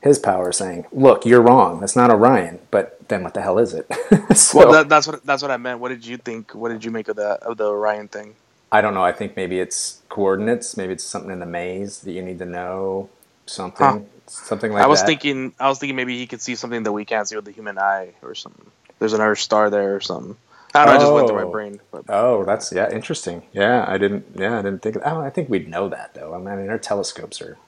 his 0.00 0.18
power, 0.18 0.52
saying, 0.52 0.86
"Look, 0.92 1.26
you're 1.26 1.42
wrong. 1.42 1.80
That's 1.80 1.96
not 1.96 2.10
Orion." 2.10 2.60
But 2.70 3.08
then, 3.08 3.24
what 3.24 3.34
the 3.34 3.42
hell 3.42 3.58
is 3.58 3.74
it? 3.74 3.86
so, 4.36 4.58
well, 4.58 4.72
that, 4.72 4.88
that's 4.88 5.08
what 5.08 5.26
that's 5.26 5.42
what 5.42 5.50
I 5.50 5.56
meant. 5.56 5.80
What 5.80 5.88
did 5.88 6.06
you 6.06 6.16
think? 6.16 6.54
What 6.54 6.70
did 6.70 6.84
you 6.84 6.92
make 6.92 7.08
of 7.08 7.16
that 7.16 7.42
of 7.42 7.56
the 7.56 7.66
Orion 7.66 8.06
thing? 8.06 8.36
I 8.72 8.80
don't 8.80 8.94
know. 8.94 9.04
I 9.04 9.12
think 9.12 9.36
maybe 9.36 9.58
it's 9.58 10.00
coordinates. 10.08 10.76
Maybe 10.76 10.92
it's 10.92 11.04
something 11.04 11.30
in 11.30 11.40
the 11.40 11.46
maze 11.46 12.00
that 12.00 12.12
you 12.12 12.22
need 12.22 12.38
to 12.38 12.46
know. 12.46 13.10
Something, 13.46 13.86
huh. 13.86 14.00
something 14.26 14.72
like 14.72 14.80
that. 14.80 14.84
I 14.84 14.88
was 14.88 15.00
that. 15.00 15.06
thinking. 15.06 15.54
I 15.58 15.68
was 15.68 15.78
thinking 15.80 15.96
maybe 15.96 16.16
he 16.16 16.26
could 16.26 16.40
see 16.40 16.54
something 16.54 16.84
that 16.84 16.92
we 16.92 17.04
can't 17.04 17.26
see 17.28 17.34
with 17.34 17.44
the 17.44 17.50
human 17.50 17.78
eye, 17.78 18.14
or 18.22 18.34
something. 18.34 18.70
There's 19.00 19.12
another 19.12 19.34
star 19.34 19.70
there, 19.70 19.96
or 19.96 20.00
something. 20.00 20.36
I 20.72 20.84
don't 20.84 20.86
know. 20.86 20.92
Oh. 20.92 20.94
It 20.94 21.00
just 21.00 21.12
went 21.12 21.28
through 21.28 21.36
my 21.36 21.42
oh. 21.44 21.50
brain. 21.50 21.80
But. 21.90 22.04
Oh, 22.08 22.44
that's 22.44 22.72
yeah, 22.72 22.88
interesting. 22.92 23.42
Yeah, 23.52 23.84
I 23.88 23.98
didn't. 23.98 24.26
Yeah, 24.36 24.58
I 24.58 24.62
didn't 24.62 24.82
think. 24.82 24.96
Of, 24.96 25.02
oh, 25.04 25.20
I 25.20 25.30
think 25.30 25.48
we'd 25.48 25.68
know 25.68 25.88
that 25.88 26.14
though. 26.14 26.32
I 26.32 26.38
mean, 26.38 26.70
our 26.70 26.78
telescopes 26.78 27.42
are 27.42 27.58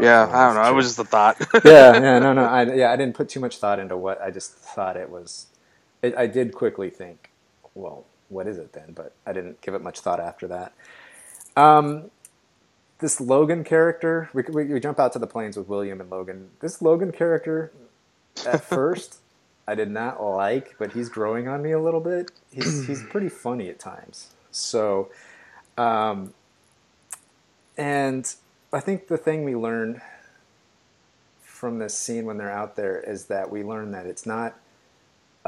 yeah, 0.00 0.28
I 0.30 0.46
don't 0.46 0.54
know. 0.54 0.70
It 0.70 0.74
was 0.74 0.86
just 0.86 0.98
a 0.98 1.04
thought. 1.04 1.36
yeah, 1.64 1.94
yeah, 1.94 2.18
no, 2.18 2.32
no. 2.32 2.44
I, 2.44 2.62
yeah, 2.74 2.92
I 2.92 2.96
didn't 2.96 3.14
put 3.14 3.28
too 3.28 3.40
much 3.40 3.58
thought 3.58 3.78
into 3.78 3.96
what. 3.96 4.20
I 4.22 4.30
just 4.30 4.52
thought 4.52 4.96
it 4.96 5.10
was. 5.10 5.46
It, 6.02 6.16
I 6.16 6.26
did 6.26 6.54
quickly 6.54 6.90
think, 6.90 7.30
well, 7.74 8.04
what 8.30 8.46
is 8.46 8.56
it 8.56 8.72
then? 8.72 8.92
But 8.94 9.12
I 9.26 9.32
didn't 9.32 9.60
give 9.60 9.74
it 9.74 9.82
much 9.82 10.00
thought 10.00 10.20
after 10.20 10.46
that. 10.48 10.72
Um, 11.56 12.10
this 13.00 13.20
Logan 13.20 13.64
character, 13.64 14.30
we, 14.32 14.42
we, 14.48 14.64
we 14.64 14.80
jump 14.80 14.98
out 14.98 15.12
to 15.14 15.18
the 15.18 15.26
plains 15.26 15.56
with 15.56 15.68
William 15.68 16.00
and 16.00 16.10
Logan. 16.10 16.50
This 16.60 16.80
Logan 16.80 17.12
character, 17.12 17.72
at 18.46 18.64
first, 18.64 19.18
I 19.66 19.74
did 19.74 19.90
not 19.90 20.22
like, 20.22 20.76
but 20.78 20.92
he's 20.92 21.08
growing 21.08 21.48
on 21.48 21.62
me 21.62 21.72
a 21.72 21.80
little 21.80 22.00
bit. 22.00 22.30
He's 22.52 22.86
he's 22.86 23.02
pretty 23.04 23.28
funny 23.28 23.68
at 23.68 23.78
times. 23.78 24.30
So, 24.50 25.10
um, 25.76 26.34
and 27.76 28.32
I 28.72 28.80
think 28.80 29.08
the 29.08 29.18
thing 29.18 29.44
we 29.44 29.56
learn 29.56 30.00
from 31.40 31.78
this 31.78 31.96
scene 31.96 32.24
when 32.24 32.38
they're 32.38 32.50
out 32.50 32.76
there 32.76 32.98
is 33.00 33.26
that 33.26 33.50
we 33.50 33.62
learn 33.62 33.92
that 33.92 34.06
it's 34.06 34.26
not. 34.26 34.58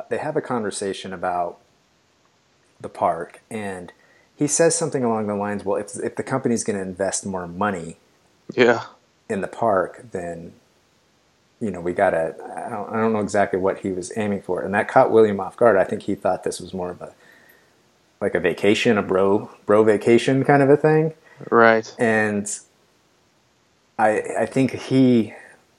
They 0.08 0.18
have 0.18 0.36
a 0.36 0.40
conversation 0.40 1.12
about 1.12 1.58
the 2.82 2.88
park, 2.88 3.40
and 3.50 3.92
he 4.36 4.46
says 4.46 4.74
something 4.74 5.04
along 5.04 5.26
the 5.26 5.34
lines, 5.34 5.64
"Well, 5.64 5.76
if 5.76 5.96
if 6.02 6.16
the 6.16 6.22
company's 6.22 6.64
going 6.64 6.76
to 6.76 6.82
invest 6.82 7.24
more 7.24 7.46
money, 7.46 7.96
yeah, 8.54 8.84
in 9.28 9.40
the 9.40 9.48
park, 9.48 10.04
then 10.12 10.52
you 11.60 11.70
know 11.70 11.80
we 11.80 11.92
gotta." 11.92 12.34
I 12.56 12.68
don't, 12.68 12.90
I 12.90 12.96
don't 12.96 13.12
know 13.12 13.20
exactly 13.20 13.58
what 13.58 13.78
he 13.78 13.92
was 13.92 14.12
aiming 14.16 14.42
for, 14.42 14.62
and 14.62 14.74
that 14.74 14.88
caught 14.88 15.10
William 15.10 15.40
off 15.40 15.56
guard. 15.56 15.76
I 15.76 15.84
think 15.84 16.02
he 16.02 16.14
thought 16.14 16.44
this 16.44 16.60
was 16.60 16.74
more 16.74 16.90
of 16.90 17.00
a 17.00 17.14
like 18.20 18.34
a 18.34 18.40
vacation, 18.40 18.98
a 18.98 19.02
bro 19.02 19.50
bro 19.66 19.84
vacation 19.84 20.44
kind 20.44 20.62
of 20.62 20.70
a 20.70 20.76
thing, 20.76 21.14
right? 21.50 21.94
And 21.98 22.46
I 23.98 24.22
I 24.40 24.46
think 24.46 24.72
he 24.72 25.34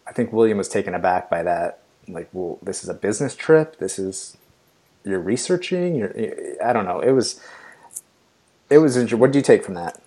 I 0.08 0.12
think 0.12 0.32
William 0.32 0.58
was 0.58 0.70
taken 0.70 0.94
aback 0.94 1.30
by 1.30 1.44
that. 1.44 1.80
Like, 2.08 2.30
well, 2.34 2.60
this 2.62 2.84
is 2.84 2.89
a 2.89 2.94
business 2.94 3.36
trip. 3.36 3.78
This 3.78 3.98
is 3.98 4.38
you're 5.04 5.20
researching. 5.20 5.96
You're 5.96 6.13
I 6.63 6.74
don't 6.74 6.86
know. 6.86 7.00
It 7.00 7.12
was 7.12 7.39
it 8.70 8.78
was. 8.78 8.98
What 9.13 9.32
do 9.32 9.39
you 9.39 9.44
take 9.44 9.63
from 9.63 9.76
that? 9.76 10.00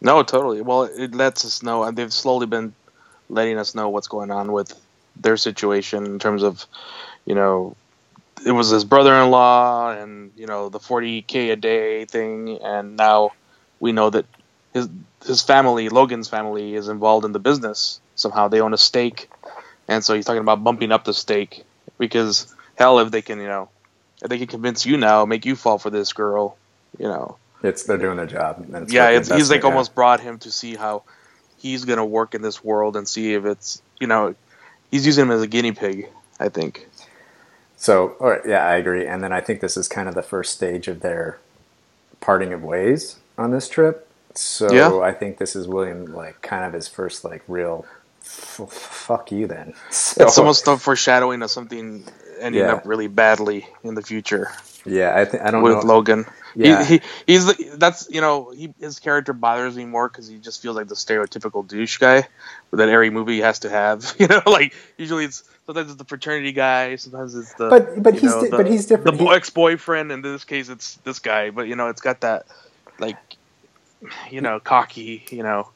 No, 0.00 0.22
totally. 0.22 0.62
Well, 0.62 0.84
it 0.84 1.14
lets 1.14 1.44
us 1.44 1.62
know. 1.62 1.84
And 1.84 1.96
they've 1.96 2.12
slowly 2.12 2.46
been 2.46 2.74
letting 3.28 3.58
us 3.58 3.74
know 3.74 3.88
what's 3.88 4.08
going 4.08 4.30
on 4.30 4.52
with 4.52 4.74
their 5.16 5.36
situation 5.36 6.04
in 6.06 6.18
terms 6.18 6.42
of, 6.42 6.66
you 7.24 7.34
know, 7.34 7.76
it 8.44 8.52
was 8.52 8.70
his 8.70 8.84
brother-in-law 8.84 9.92
and 9.92 10.32
you 10.36 10.46
know 10.46 10.68
the 10.68 10.80
40k 10.80 11.52
a 11.52 11.56
day 11.56 12.04
thing, 12.04 12.58
and 12.62 12.96
now 12.96 13.30
we 13.80 13.92
know 13.92 14.10
that 14.10 14.26
his 14.72 14.88
his 15.24 15.42
family, 15.42 15.88
Logan's 15.88 16.28
family, 16.28 16.74
is 16.74 16.88
involved 16.88 17.24
in 17.24 17.32
the 17.32 17.38
business 17.38 18.00
somehow. 18.16 18.48
They 18.48 18.60
own 18.60 18.74
a 18.74 18.78
stake, 18.78 19.30
and 19.86 20.04
so 20.04 20.14
he's 20.14 20.24
talking 20.24 20.40
about 20.40 20.64
bumping 20.64 20.92
up 20.92 21.04
the 21.04 21.14
stake 21.14 21.64
because 21.98 22.52
hell, 22.76 22.98
if 22.98 23.10
they 23.10 23.22
can, 23.22 23.38
you 23.38 23.46
know, 23.46 23.68
they 24.30 24.38
can 24.38 24.46
convince 24.46 24.86
you 24.86 24.96
now, 24.96 25.24
make 25.24 25.44
you 25.46 25.56
fall 25.56 25.78
for 25.78 25.90
this 25.90 26.12
girl, 26.12 26.56
you 26.98 27.06
know, 27.06 27.36
it's 27.62 27.84
they're 27.84 27.98
doing 27.98 28.16
their 28.16 28.26
job. 28.26 28.66
yeah, 28.88 29.10
it's, 29.10 29.28
he's 29.30 29.50
like 29.50 29.64
almost 29.64 29.94
brought 29.94 30.20
him 30.20 30.38
to 30.40 30.50
see 30.50 30.74
how 30.74 31.02
he's 31.58 31.84
gonna 31.84 32.04
work 32.04 32.34
in 32.34 32.42
this 32.42 32.62
world 32.62 32.96
and 32.96 33.06
see 33.08 33.34
if 33.34 33.44
it's 33.44 33.82
you 34.00 34.06
know, 34.06 34.34
he's 34.90 35.06
using 35.06 35.26
him 35.26 35.30
as 35.30 35.42
a 35.42 35.46
guinea 35.46 35.72
pig. 35.72 36.08
I 36.40 36.48
think. 36.48 36.88
So, 37.76 38.42
yeah, 38.46 38.64
I 38.64 38.76
agree. 38.76 39.06
And 39.06 39.22
then 39.22 39.32
I 39.32 39.40
think 39.40 39.60
this 39.60 39.76
is 39.76 39.88
kind 39.88 40.08
of 40.08 40.14
the 40.14 40.22
first 40.22 40.54
stage 40.54 40.86
of 40.88 41.00
their 41.00 41.38
parting 42.20 42.52
of 42.52 42.62
ways 42.62 43.16
on 43.36 43.50
this 43.50 43.68
trip 43.68 44.08
so 44.34 44.72
yeah. 44.72 45.06
I 45.06 45.12
think 45.12 45.38
this 45.38 45.54
is 45.56 45.68
William, 45.68 46.06
like, 46.14 46.40
kind 46.42 46.64
of 46.64 46.72
his 46.72 46.88
first, 46.88 47.24
like, 47.24 47.42
real 47.48 47.84
f- 48.22 48.70
fuck 48.70 49.32
you 49.32 49.46
then. 49.46 49.74
So, 49.90 50.24
it's 50.24 50.38
almost 50.38 50.66
a 50.68 50.76
foreshadowing 50.76 51.42
of 51.42 51.50
something 51.50 52.04
ending 52.42 52.62
yeah. 52.62 52.74
up 52.74 52.86
really 52.86 53.06
badly 53.06 53.66
in 53.82 53.94
the 53.94 54.02
future. 54.02 54.50
Yeah, 54.84 55.16
I 55.16 55.24
think 55.24 55.42
I 55.42 55.50
don't 55.50 55.62
know. 55.62 55.76
with 55.76 55.84
know. 55.84 55.94
Logan. 55.94 56.26
Yeah, 56.54 56.84
he, 56.84 56.98
he, 56.98 57.02
he's 57.26 57.46
the, 57.46 57.76
that's 57.76 58.10
you 58.10 58.20
know 58.20 58.50
he, 58.50 58.74
his 58.78 58.98
character 58.98 59.32
bothers 59.32 59.76
me 59.76 59.86
more 59.86 60.08
because 60.08 60.28
he 60.28 60.38
just 60.38 60.60
feels 60.60 60.76
like 60.76 60.88
the 60.88 60.94
stereotypical 60.94 61.66
douche 61.66 61.96
guy 61.98 62.28
that 62.72 62.88
every 62.88 63.08
movie 63.08 63.40
has 63.40 63.60
to 63.60 63.70
have. 63.70 64.14
You 64.18 64.26
know, 64.26 64.42
like 64.44 64.74
usually 64.98 65.24
it's 65.24 65.44
sometimes 65.66 65.88
it's 65.88 65.98
the 65.98 66.04
fraternity 66.04 66.52
guy, 66.52 66.96
sometimes 66.96 67.34
it's 67.34 67.54
the 67.54 67.70
but 67.70 68.02
but 68.02 68.14
he's 68.14 68.24
know, 68.24 68.42
di- 68.42 68.50
the, 68.50 68.56
but 68.56 68.66
he's 68.66 68.86
different. 68.86 69.18
The 69.18 69.24
he... 69.24 69.30
ex 69.30 69.48
boyfriend 69.48 70.12
in 70.12 70.20
this 70.20 70.44
case 70.44 70.68
it's 70.68 70.96
this 70.96 71.20
guy, 71.20 71.50
but 71.50 71.68
you 71.68 71.76
know 71.76 71.88
it's 71.88 72.02
got 72.02 72.20
that 72.20 72.46
like 72.98 73.16
you 74.30 74.40
know, 74.40 74.60
cocky, 74.60 75.24
you 75.30 75.42
know, 75.42 75.68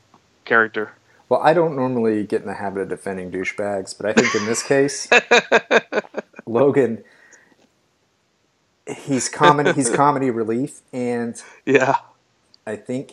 character. 0.44 0.92
Well, 1.28 1.40
I 1.42 1.54
don't 1.54 1.74
normally 1.74 2.24
get 2.24 2.42
in 2.42 2.46
the 2.46 2.54
habit 2.54 2.80
of 2.82 2.88
defending 2.88 3.30
douchebags, 3.30 3.96
but 3.96 4.06
I 4.06 4.12
think 4.12 4.34
in 4.34 4.46
this 4.46 4.62
case, 4.62 5.08
Logan, 6.46 7.04
he's 8.86 9.28
comedy. 9.28 9.72
He's 9.72 9.90
comedy 9.94 10.30
relief, 10.30 10.82
and 10.92 11.40
yeah, 11.64 11.96
I 12.66 12.76
think 12.76 13.12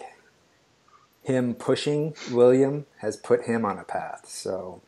him 1.24 1.56
pushing 1.56 2.15
William 2.32 2.86
has 3.00 3.17
put 3.17 3.46
him 3.46 3.65
on 3.65 3.78
a 3.80 3.84
path. 3.84 4.26
So 4.28 4.82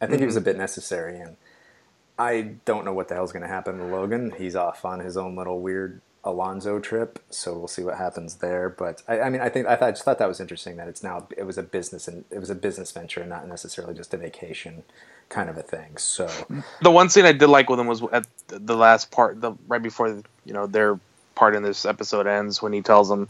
I 0.00 0.06
think 0.06 0.16
mm-hmm. 0.16 0.22
he 0.22 0.26
was 0.26 0.36
a 0.36 0.40
mm-hmm. 0.40 0.44
bit 0.44 0.56
necessary, 0.56 1.18
and 1.18 1.36
I 2.18 2.56
don't 2.64 2.84
know 2.84 2.94
what 2.94 3.08
the 3.08 3.14
hell's 3.14 3.32
going 3.32 3.42
to 3.42 3.48
happen 3.48 3.78
with 3.78 3.92
Logan. 3.92 4.32
He's 4.38 4.56
off 4.56 4.84
on 4.84 5.00
his 5.00 5.16
own 5.16 5.36
little 5.36 5.60
weird 5.60 6.00
Alonzo 6.22 6.78
trip, 6.78 7.18
so 7.28 7.58
we'll 7.58 7.68
see 7.68 7.82
what 7.82 7.98
happens 7.98 8.36
there. 8.36 8.70
But 8.70 9.02
I, 9.06 9.20
I 9.20 9.30
mean, 9.30 9.40
I 9.40 9.48
think 9.48 9.66
I, 9.66 9.76
thought, 9.76 9.88
I 9.88 9.90
just 9.90 10.04
thought 10.04 10.18
that 10.18 10.28
was 10.28 10.40
interesting 10.40 10.76
that 10.76 10.88
it's 10.88 11.02
now 11.02 11.28
it 11.36 11.44
was 11.44 11.58
a 11.58 11.62
business 11.62 12.08
and 12.08 12.24
it 12.30 12.38
was 12.38 12.48
a 12.48 12.54
business 12.54 12.92
venture, 12.92 13.20
and 13.20 13.28
not 13.28 13.46
necessarily 13.46 13.94
just 13.94 14.14
a 14.14 14.16
vacation 14.16 14.84
kind 15.28 15.48
of 15.50 15.56
a 15.56 15.62
thing. 15.62 15.96
So 15.96 16.30
the 16.82 16.90
one 16.90 17.08
scene 17.08 17.24
I 17.24 17.32
did 17.32 17.48
like 17.48 17.68
with 17.68 17.80
him 17.80 17.86
was 17.86 18.02
at 18.12 18.26
the 18.48 18.76
last 18.76 19.10
part, 19.10 19.40
the 19.40 19.52
right 19.66 19.82
before 19.82 20.08
you 20.44 20.52
know 20.52 20.66
their 20.66 20.98
part 21.34 21.54
in 21.54 21.62
this 21.62 21.84
episode 21.84 22.26
ends 22.26 22.62
when 22.62 22.72
he 22.72 22.82
tells 22.82 23.08
them, 23.08 23.28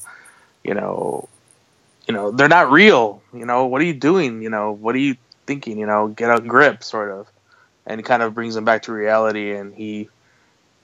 you 0.63 0.75
know, 0.75 1.29
you 2.07 2.15
know, 2.15 2.31
they're 2.31 2.49
not 2.49 2.71
real. 2.71 3.23
You 3.33 3.47
know, 3.47 3.67
what 3.67 3.81
are 3.81 3.85
you 3.85 3.95
doing? 3.95 4.43
You 4.43 4.51
know, 4.51 4.73
what 4.73 4.95
are 4.95 4.99
you 4.99 5.17
thinking? 5.47 5.79
You 5.79 5.87
know, 5.87 6.09
get 6.09 6.37
a 6.37 6.41
grip, 6.41 6.85
sort 6.85 7.11
of. 7.11 7.27
And 7.87 8.01
it 8.01 8.05
kind 8.05 8.23
of 8.23 8.35
brings 8.35 8.57
him 8.57 8.65
back 8.65 8.83
to 8.83 8.93
reality, 8.93 9.53
and 9.53 9.75
he 9.75 10.09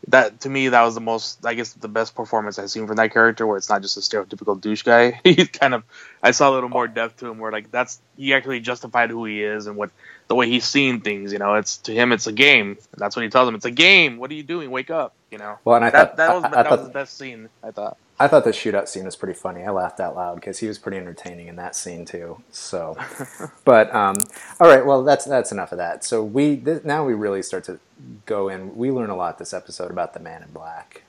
that 0.08 0.40
to 0.40 0.48
me 0.48 0.68
that 0.68 0.82
was 0.82 0.94
the 0.94 1.00
most 1.00 1.44
I 1.44 1.54
guess 1.54 1.72
the 1.74 1.88
best 1.88 2.14
performance 2.14 2.58
I've 2.58 2.70
seen 2.70 2.86
from 2.86 2.96
that 2.96 3.12
character 3.12 3.46
where 3.46 3.56
it's 3.56 3.68
not 3.68 3.82
just 3.82 3.96
a 3.96 4.00
stereotypical 4.00 4.60
douche 4.60 4.82
guy. 4.82 5.20
He's 5.24 5.48
kind 5.48 5.74
of 5.74 5.84
I 6.22 6.30
saw 6.30 6.50
a 6.50 6.52
little 6.52 6.68
more 6.70 6.88
depth 6.88 7.18
to 7.18 7.26
him 7.28 7.38
where 7.38 7.52
like 7.52 7.70
that's 7.70 8.00
he 8.16 8.34
actually 8.34 8.60
justified 8.60 9.10
who 9.10 9.24
he 9.24 9.42
is 9.42 9.66
and 9.66 9.76
what 9.76 9.90
the 10.28 10.34
way 10.34 10.48
he's 10.48 10.64
seeing 10.64 11.00
things, 11.00 11.32
you 11.32 11.38
know. 11.38 11.54
It's 11.54 11.78
to 11.78 11.92
him 11.92 12.12
it's 12.12 12.26
a 12.26 12.32
game. 12.32 12.78
That's 12.96 13.16
what 13.16 13.22
he 13.24 13.30
tells 13.30 13.48
him. 13.48 13.54
It's 13.54 13.64
a 13.64 13.70
game. 13.70 14.18
What 14.18 14.30
are 14.30 14.34
you 14.34 14.42
doing? 14.44 14.70
Wake 14.70 14.90
up, 14.90 15.14
you 15.30 15.38
know. 15.38 15.58
Well, 15.64 15.76
and 15.76 15.84
I 15.84 15.90
that, 15.90 16.16
thought 16.16 16.16
that 16.16 16.34
was 16.34 16.44
I, 16.44 16.48
I 16.60 16.62
that 16.62 16.66
thought, 16.68 16.78
was 16.78 16.82
the 16.82 16.92
best 16.92 17.18
scene, 17.18 17.48
I 17.62 17.70
thought. 17.72 17.98
I 18.20 18.28
thought 18.28 18.44
the 18.44 18.50
shootout 18.50 18.86
scene 18.86 19.04
was 19.06 19.16
pretty 19.16 19.34
funny. 19.34 19.62
I 19.64 19.70
laughed 19.70 19.98
out 19.98 20.14
loud 20.14 20.34
because 20.36 20.58
he 20.58 20.68
was 20.68 20.78
pretty 20.78 20.98
entertaining 20.98 21.48
in 21.48 21.56
that 21.56 21.74
scene 21.74 22.04
too. 22.04 22.42
So, 22.50 22.96
but 23.64 23.92
um, 23.94 24.16
all 24.60 24.68
right, 24.68 24.84
well 24.84 25.02
that's 25.02 25.24
that's 25.24 25.50
enough 25.52 25.72
of 25.72 25.78
that. 25.78 26.04
So 26.04 26.22
we 26.22 26.56
th- 26.58 26.84
now 26.84 27.04
we 27.04 27.14
really 27.14 27.42
start 27.42 27.64
to 27.64 27.78
go 28.26 28.48
in. 28.48 28.76
We 28.76 28.90
learn 28.90 29.10
a 29.10 29.16
lot 29.16 29.38
this 29.38 29.54
episode 29.54 29.90
about 29.90 30.12
the 30.14 30.20
Man 30.20 30.42
in 30.42 30.50
Black. 30.50 31.02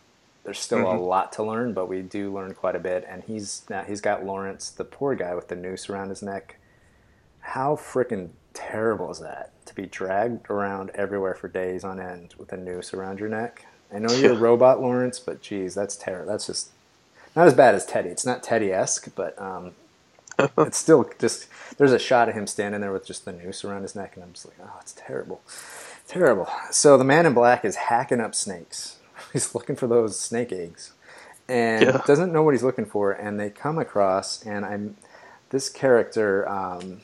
There's 0.43 0.58
still 0.60 0.80
Mhm. 0.80 0.97
a 0.97 1.02
lot 1.02 1.32
to 1.34 1.43
learn, 1.43 1.74
but 1.74 1.88
we 1.88 2.02
do 2.02 2.34
learn 2.34 2.54
quite 2.56 2.76
a 2.76 2.80
bit. 2.80 3.06
And 3.08 3.24
he's 3.24 3.63
now 3.69 3.84
he's 3.84 4.02
got 4.02 4.26
Lawrence, 4.26 4.69
the 4.71 4.86
poor 4.86 5.13
guy 5.13 5.36
with 5.36 5.50
the 5.50 5.56
noose 5.56 5.89
around 5.89 6.10
his 6.10 6.24
neck. 6.24 6.56
How 7.41 7.76
freaking 7.76 8.30
terrible 8.54 9.12
is 9.12 9.19
that 9.19 9.52
to 9.65 9.76
be 9.76 9.86
dragged 9.86 10.50
around 10.50 10.91
everywhere 10.95 11.36
for 11.36 11.47
days 11.47 11.84
on 11.84 12.00
end 12.00 12.36
with 12.38 12.52
a 12.54 12.58
noose 12.58 12.93
around 12.93 13.19
your 13.19 13.30
neck? 13.30 13.65
I 13.93 14.00
know 14.00 14.12
you're 14.13 14.34
a 14.34 14.36
robot, 14.50 14.82
Lawrence, 14.82 15.19
but 15.19 15.41
geez, 15.41 15.76
that's 15.76 15.95
terrible. 15.95 16.32
That's 16.32 16.47
just 16.47 16.69
not 17.35 17.47
as 17.47 17.53
bad 17.53 17.75
as 17.75 17.85
Teddy. 17.85 18.09
It's 18.09 18.25
not 18.25 18.43
Teddy 18.43 18.71
esque, 18.71 19.09
but 19.15 19.39
um, 19.41 19.71
it's 20.59 20.77
still 20.77 21.09
just. 21.19 21.47
There's 21.77 21.93
a 21.93 21.99
shot 21.99 22.29
of 22.29 22.35
him 22.35 22.47
standing 22.47 22.81
there 22.81 22.91
with 22.91 23.05
just 23.05 23.25
the 23.25 23.31
noose 23.33 23.63
around 23.63 23.83
his 23.83 23.95
neck, 23.95 24.13
and 24.15 24.23
I'm 24.23 24.33
just 24.33 24.45
like, 24.45 24.57
oh, 24.63 24.77
it's 24.81 24.93
terrible, 24.93 25.41
terrible. 26.07 26.49
So 26.71 26.97
the 26.97 27.03
man 27.03 27.25
in 27.25 27.33
black 27.33 27.63
is 27.65 27.75
hacking 27.75 28.19
up 28.21 28.35
snakes. 28.35 28.97
He's 29.33 29.55
looking 29.55 29.75
for 29.75 29.87
those 29.87 30.19
snake 30.19 30.51
eggs, 30.51 30.93
and 31.47 31.87
Yeah. 31.87 32.01
doesn't 32.05 32.33
know 32.33 32.43
what 32.43 32.53
he's 32.53 32.63
looking 32.63 32.85
for. 32.85 33.11
And 33.11 33.39
they 33.39 33.49
come 33.49 33.77
across, 33.77 34.45
and 34.45 34.65
I'm 34.65 34.97
this 35.49 35.69
character. 35.69 36.47
Um, 36.49 37.01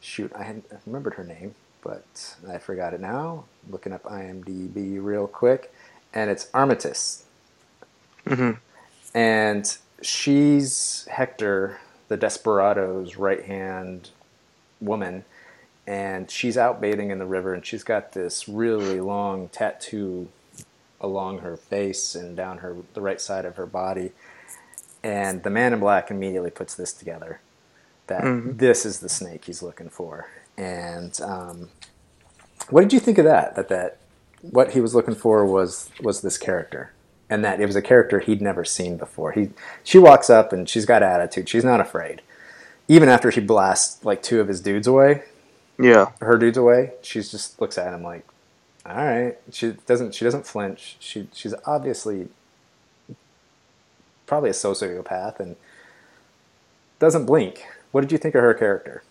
shoot, 0.00 0.32
I 0.36 0.44
hadn't 0.44 0.66
I 0.72 0.76
remembered 0.86 1.14
her 1.14 1.24
name, 1.24 1.54
but 1.82 2.36
I 2.48 2.58
forgot 2.58 2.94
it 2.94 3.00
now. 3.00 3.44
Looking 3.68 3.92
up 3.92 4.04
IMDb 4.04 4.98
real 5.02 5.26
quick, 5.26 5.72
and 6.14 6.30
it's 6.30 6.48
Armistice 6.54 7.24
hmm 8.26 8.52
and 9.14 9.76
she's 10.02 11.06
Hector, 11.10 11.80
the 12.08 12.16
desperado's 12.16 13.16
right 13.16 13.44
hand 13.44 14.10
woman, 14.80 15.24
and 15.86 16.30
she's 16.30 16.56
out 16.56 16.80
bathing 16.80 17.10
in 17.10 17.18
the 17.18 17.26
river, 17.26 17.54
and 17.54 17.64
she's 17.64 17.82
got 17.84 18.12
this 18.12 18.48
really 18.48 19.00
long 19.00 19.48
tattoo 19.48 20.28
along 21.00 21.38
her 21.38 21.56
face 21.56 22.14
and 22.14 22.36
down 22.36 22.58
her 22.58 22.76
the 22.94 23.00
right 23.00 23.20
side 23.20 23.44
of 23.44 23.56
her 23.56 23.66
body, 23.66 24.12
and 25.02 25.42
the 25.42 25.50
man 25.50 25.72
in 25.72 25.80
black 25.80 26.10
immediately 26.10 26.50
puts 26.50 26.74
this 26.74 26.92
together 26.92 27.40
that 28.08 28.22
Mhm. 28.24 28.58
this 28.58 28.84
is 28.86 29.00
the 29.00 29.08
snake 29.08 29.44
he's 29.44 29.62
looking 29.62 29.88
for, 29.88 30.26
and 30.56 31.20
um, 31.20 31.70
what 32.70 32.82
did 32.82 32.92
you 32.92 33.00
think 33.00 33.18
of 33.18 33.24
that? 33.24 33.54
That 33.54 33.68
that 33.68 33.98
what 34.42 34.72
he 34.72 34.80
was 34.80 34.94
looking 34.94 35.14
for 35.14 35.44
was 35.46 35.90
was 36.02 36.20
this 36.20 36.38
character 36.38 36.90
and 37.30 37.44
that 37.44 37.60
it 37.60 37.66
was 37.66 37.76
a 37.76 37.82
character 37.82 38.20
he'd 38.20 38.40
never 38.42 38.64
seen 38.64 38.96
before. 38.96 39.32
He 39.32 39.50
she 39.84 39.98
walks 39.98 40.30
up 40.30 40.52
and 40.52 40.68
she's 40.68 40.86
got 40.86 41.02
attitude. 41.02 41.48
She's 41.48 41.64
not 41.64 41.80
afraid. 41.80 42.22
Even 42.88 43.08
after 43.08 43.30
she 43.30 43.40
blasts 43.40 44.04
like 44.04 44.22
two 44.22 44.40
of 44.40 44.48
his 44.48 44.60
dudes 44.60 44.86
away, 44.86 45.24
Yeah. 45.78 46.12
her 46.20 46.38
dudes 46.38 46.56
away, 46.58 46.92
she 47.02 47.20
just 47.20 47.60
looks 47.60 47.76
at 47.78 47.92
him 47.92 48.02
like, 48.02 48.24
"All 48.86 48.96
right." 48.96 49.36
She 49.52 49.72
doesn't 49.86 50.14
she 50.14 50.24
doesn't 50.24 50.46
flinch. 50.46 50.96
She 51.00 51.28
she's 51.32 51.54
obviously 51.66 52.28
probably 54.26 54.50
a 54.50 54.54
sociopath 54.54 55.40
and 55.40 55.56
doesn't 56.98 57.26
blink. 57.26 57.64
What 57.92 58.02
did 58.02 58.12
you 58.12 58.18
think 58.18 58.34
of 58.34 58.42
her 58.42 58.54
character? 58.54 59.02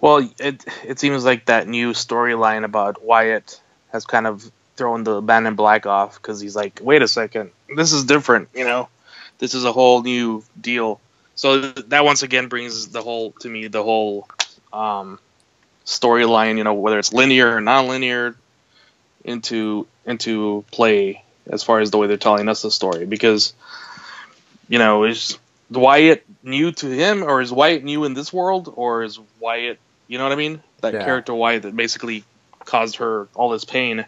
Well, 0.00 0.28
it 0.38 0.64
it 0.84 0.98
seems 0.98 1.24
like 1.24 1.46
that 1.46 1.68
new 1.68 1.92
storyline 1.92 2.64
about 2.64 3.04
Wyatt 3.04 3.60
has 3.92 4.06
kind 4.06 4.26
of 4.26 4.50
thrown 4.76 5.04
the 5.04 5.20
Man 5.20 5.46
in 5.46 5.54
Black 5.54 5.86
off 5.86 6.14
because 6.20 6.40
he's 6.40 6.56
like, 6.56 6.80
wait 6.82 7.02
a 7.02 7.08
second, 7.08 7.50
this 7.76 7.92
is 7.92 8.04
different, 8.04 8.48
you 8.54 8.64
know, 8.64 8.88
this 9.38 9.54
is 9.54 9.64
a 9.64 9.72
whole 9.72 10.02
new 10.02 10.42
deal. 10.60 11.00
So 11.34 11.60
that 11.72 12.04
once 12.04 12.22
again 12.22 12.48
brings 12.48 12.88
the 12.88 13.02
whole 13.02 13.32
to 13.40 13.48
me 13.48 13.66
the 13.68 13.82
whole 13.82 14.28
um, 14.72 15.18
storyline, 15.86 16.58
you 16.58 16.64
know, 16.64 16.74
whether 16.74 16.98
it's 16.98 17.12
linear 17.12 17.56
or 17.56 17.60
non-linear, 17.60 18.36
into 19.24 19.86
into 20.04 20.64
play 20.72 21.22
as 21.50 21.62
far 21.62 21.80
as 21.80 21.90
the 21.90 21.98
way 21.98 22.06
they're 22.06 22.16
telling 22.16 22.48
us 22.48 22.62
the 22.62 22.70
story 22.70 23.06
because 23.06 23.54
you 24.68 24.78
know 24.78 25.04
is 25.04 25.38
Wyatt 25.70 26.24
new 26.42 26.72
to 26.72 26.88
him 26.88 27.22
or 27.22 27.40
is 27.40 27.52
Wyatt 27.52 27.84
new 27.84 28.04
in 28.04 28.14
this 28.14 28.32
world 28.32 28.72
or 28.74 29.04
is 29.04 29.18
Wyatt 29.40 29.78
you 30.08 30.18
know 30.18 30.24
what 30.24 30.32
I 30.32 30.36
mean 30.36 30.62
that 30.80 30.94
Yeah. 30.94 31.04
character 31.04 31.34
Wyatt 31.34 31.62
that 31.62 31.76
basically 31.76 32.24
caused 32.64 32.96
her 32.96 33.28
all 33.34 33.50
this 33.50 33.64
pain 33.64 34.04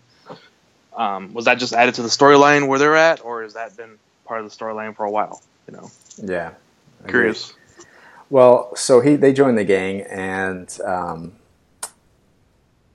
um, 0.97 1.33
was 1.35 1.45
that 1.47 1.59
just 1.59 1.73
added 1.73 1.95
to 1.95 2.03
the 2.03 2.09
storyline 2.09 2.69
where 2.69 2.79
they're 2.79 2.97
at 2.97 3.25
or 3.25 3.43
has 3.43 3.55
that 3.55 3.77
been 3.77 3.99
part 4.25 4.41
of 4.41 4.51
the 4.51 4.57
storyline 4.57 4.95
for 4.95 5.05
a 5.05 5.11
while 5.11 5.43
you 5.69 5.77
know 5.77 5.91
Yeah. 6.23 6.53
Curious 7.07 7.53
Well, 8.31 8.75
so 8.75 9.01
he 9.01 9.17
they 9.17 9.33
join 9.33 9.55
the 9.55 9.65
gang, 9.65 10.01
and 10.03 10.69
um, 10.85 11.33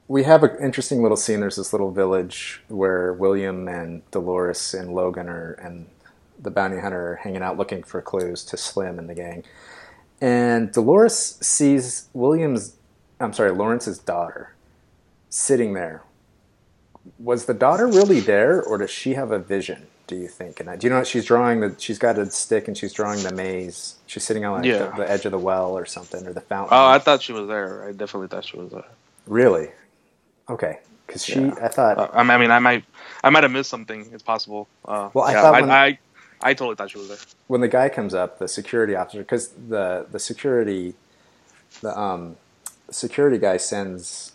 we 0.08 0.24
have 0.24 0.44
an 0.44 0.58
interesting 0.60 1.02
little 1.04 1.16
scene. 1.16 1.40
There's 1.40 1.56
this 1.56 1.72
little 1.72 1.92
village 1.92 2.62
where 2.68 3.14
William 3.14 3.68
and 3.68 4.02
Dolores 4.10 4.74
and 4.74 4.94
Logan 4.94 5.30
are 5.30 5.54
and 5.54 5.88
the 6.42 6.50
bounty 6.50 6.80
hunter 6.80 7.14
are 7.14 7.16
hanging 7.18 7.44
out 7.44 7.58
looking 7.58 7.84
for 7.84 8.02
clues 8.02 8.44
to 8.46 8.58
Slim 8.58 8.98
and 8.98 9.10
the 9.10 9.14
gang. 9.14 9.44
And 10.22 10.72
Dolores 10.72 11.38
sees 11.42 12.10
William's, 12.14 12.76
I'm 13.20 13.34
sorry, 13.34 13.52
Lawrence's 13.52 14.00
daughter 14.00 14.54
sitting 15.30 15.74
there. 15.74 16.04
Was 17.18 17.46
the 17.46 17.54
daughter 17.54 17.88
really 17.88 18.20
there, 18.20 18.62
or 18.62 18.78
does 18.78 18.92
she 18.92 19.14
have 19.14 19.32
a 19.32 19.40
vision? 19.40 19.88
Do 20.08 20.16
you 20.16 20.28
think? 20.28 20.60
And 20.60 20.80
do 20.80 20.88
you 20.88 20.92
know 20.92 20.98
what 21.00 21.08
she's 21.08 21.26
drawing? 21.26 21.60
The 21.60 21.76
she's 21.78 22.00
got 22.00 22.18
a 22.18 22.26
stick 22.32 22.68
and 22.68 22.76
she's 22.78 22.94
drawing 22.94 23.22
the 23.24 23.32
maze. 23.32 23.96
She's 24.08 24.24
sitting 24.24 24.44
on 24.44 24.54
like 24.58 24.66
Yeah. 24.66 24.88
the, 24.90 25.04
the 25.04 25.12
edge 25.12 25.26
of 25.26 25.32
the 25.32 25.38
well 25.40 25.78
or 25.78 25.86
something, 25.86 26.26
or 26.26 26.34
the 26.34 26.42
fountain. 26.42 26.76
oh 26.78 26.86
I 26.88 26.98
thought 27.00 27.22
she 27.22 27.32
was 27.34 27.48
there 27.48 27.88
I 27.88 27.92
definitely 27.92 28.28
thought 28.28 28.44
she 28.46 28.58
was 28.58 28.72
there 28.72 28.86
really? 29.28 29.70
Okay, 30.50 30.80
because 31.06 31.24
she, 31.24 31.40
Yeah. 31.40 31.54
I 31.62 31.68
thought, 31.68 31.98
uh, 32.00 32.10
I 32.12 32.24
mean 32.40 32.50
I 32.50 32.58
might 32.58 32.84
I 33.24 33.30
might 33.30 33.44
have 33.44 33.52
missed 33.52 33.70
something 33.70 34.10
it's 34.12 34.24
possible 34.24 34.68
uh, 34.86 35.10
Well, 35.14 35.26
I 35.26 35.34
yeah, 35.34 35.42
thought 35.42 35.56
I, 35.56 35.62
when- 35.62 35.72
I 35.72 36.00
I 36.42 36.54
totally 36.56 36.76
thought 36.76 36.90
she 36.90 36.98
was 36.98 37.10
there 37.10 37.18
when 37.48 37.62
the 37.62 37.68
guy 37.68 37.90
comes 37.90 38.14
up, 38.16 38.40
the 38.40 38.48
security 38.48 38.96
officer, 38.96 39.20
because 39.20 39.50
the 39.50 40.08
the 40.12 40.20
security, 40.20 40.96
the 41.82 41.96
um, 42.00 42.38
security 42.90 43.38
guy 43.38 43.58
sends 43.58 44.32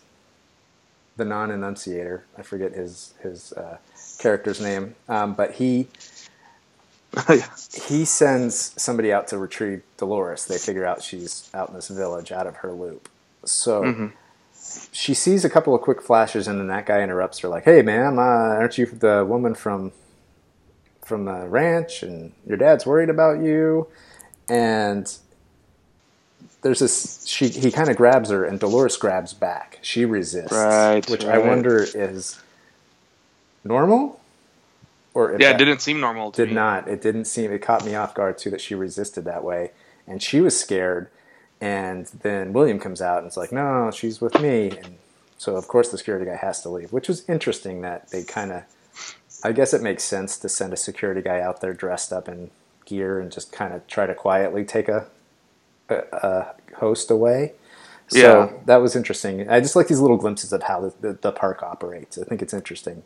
the 1.17 1.25
non-enunciator. 1.25 2.25
I 2.37 2.41
forget 2.41 2.73
his 2.73 3.13
his 3.21 3.53
uh, 3.53 3.77
character's 4.19 4.61
name, 4.61 4.95
um, 5.09 5.33
but 5.33 5.53
he 5.55 5.87
he 7.87 8.05
sends 8.05 8.73
somebody 8.81 9.11
out 9.13 9.27
to 9.29 9.37
retrieve 9.37 9.83
Dolores. 9.97 10.45
They 10.45 10.57
figure 10.57 10.85
out 10.85 11.01
she's 11.01 11.49
out 11.53 11.69
in 11.69 11.75
this 11.75 11.87
village, 11.87 12.31
out 12.31 12.47
of 12.47 12.57
her 12.57 12.71
loop. 12.73 13.07
So 13.45 13.83
Mhm. 13.83 14.11
she 14.91 15.13
sees 15.13 15.45
a 15.45 15.49
couple 15.49 15.73
of 15.73 15.81
quick 15.81 16.01
flashes, 16.01 16.47
and 16.47 16.59
then 16.59 16.67
that 16.67 16.85
guy 16.85 17.01
interrupts 17.01 17.39
her, 17.39 17.47
like, 17.47 17.63
"Hey, 17.63 17.81
ma'am, 17.81 18.19
uh, 18.19 18.21
aren't 18.21 18.77
you 18.77 18.85
the 18.87 19.25
woman 19.27 19.55
from 19.55 19.91
from 21.05 21.25
the 21.25 21.47
ranch? 21.47 22.03
And 22.03 22.33
your 22.45 22.57
dad's 22.57 22.85
worried 22.85 23.09
about 23.09 23.39
you." 23.39 23.87
And 24.49 25.11
there's 26.65 26.79
this. 26.79 27.27
She 27.27 27.47
he 27.49 27.69
kind 27.71 27.89
of 27.89 27.95
grabs 27.95 28.31
her, 28.31 28.43
and 28.43 28.59
Dolores 28.59 28.97
grabs 28.97 29.35
back. 29.35 29.77
She 29.83 30.03
resists, 30.03 30.51
Right, 30.51 31.07
which 31.07 31.23
I 31.23 31.37
wonder 31.37 31.85
is 31.93 32.41
normal, 33.63 34.19
or 35.13 35.37
yeah, 35.39 35.51
it 35.51 35.59
didn't 35.59 35.81
seem 35.81 35.99
normal 35.99 36.31
to 36.31 36.41
did 36.41 36.49
me. 36.49 36.55
not. 36.55 36.87
It 36.87 37.03
didn't 37.03 37.25
seem. 37.25 37.51
It 37.51 37.59
caught 37.59 37.85
me 37.85 37.93
off 37.93 38.15
guard 38.15 38.39
too 38.39 38.49
that 38.49 38.61
she 38.61 38.73
resisted 38.73 39.25
that 39.25 39.43
way, 39.43 39.73
and 40.07 40.23
she 40.23 40.41
was 40.41 40.59
scared. 40.59 41.07
And 41.61 42.07
then 42.23 42.51
William 42.51 42.79
comes 42.79 42.99
out 42.99 43.19
and 43.19 43.27
it's 43.27 43.37
like, 43.37 43.51
"No, 43.51 43.91
she's 43.91 44.19
with 44.19 44.41
me." 44.41 44.71
And 44.71 44.97
so 45.37 45.57
of 45.57 45.67
course 45.67 45.89
the 45.89 45.99
security 45.99 46.25
guy 46.25 46.35
has 46.35 46.63
to 46.63 46.69
leave, 46.69 46.91
which 46.91 47.07
was 47.07 47.29
interesting 47.29 47.81
that 47.81 48.09
they 48.09 48.23
kind 48.23 48.51
of. 48.51 48.63
I 49.43 49.51
guess 49.51 49.71
it 49.71 49.83
makes 49.83 50.03
sense 50.03 50.35
to 50.39 50.49
send 50.49 50.73
a 50.73 50.77
security 50.77 51.21
guy 51.21 51.41
out 51.41 51.61
there 51.61 51.73
dressed 51.73 52.11
up 52.11 52.27
in 52.27 52.49
gear 52.85 53.19
and 53.19 53.31
just 53.31 53.51
kind 53.51 53.71
of 53.75 53.85
try 53.85 54.07
to 54.07 54.15
quietly 54.15 54.65
take 54.65 54.89
a, 54.89 55.05
a 55.93 56.47
host 56.77 57.11
away. 57.11 57.53
So 58.07 58.19
Yeah. 58.19 58.53
that 58.65 58.77
was 58.77 58.95
interesting. 58.95 59.49
I 59.49 59.59
just 59.61 59.75
like 59.75 59.87
these 59.87 59.99
little 59.99 60.17
glimpses 60.17 60.53
of 60.53 60.63
how 60.63 60.81
the, 60.81 60.93
the, 61.01 61.13
the 61.21 61.31
park 61.31 61.63
operates. 61.63 62.17
I 62.17 62.23
think 62.23 62.41
it's 62.41 62.53
interesting. 62.53 63.03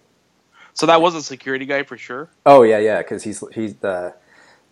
So 0.73 0.85
that 0.85 1.01
was 1.01 1.15
a 1.15 1.21
security 1.23 1.65
guy 1.65 1.83
for 1.83 1.97
sure. 1.97 2.29
Oh 2.45 2.63
yeah, 2.63 2.79
yeah, 2.79 2.99
because 2.99 3.23
he's 3.23 3.43
he's 3.53 3.75
the 3.75 4.13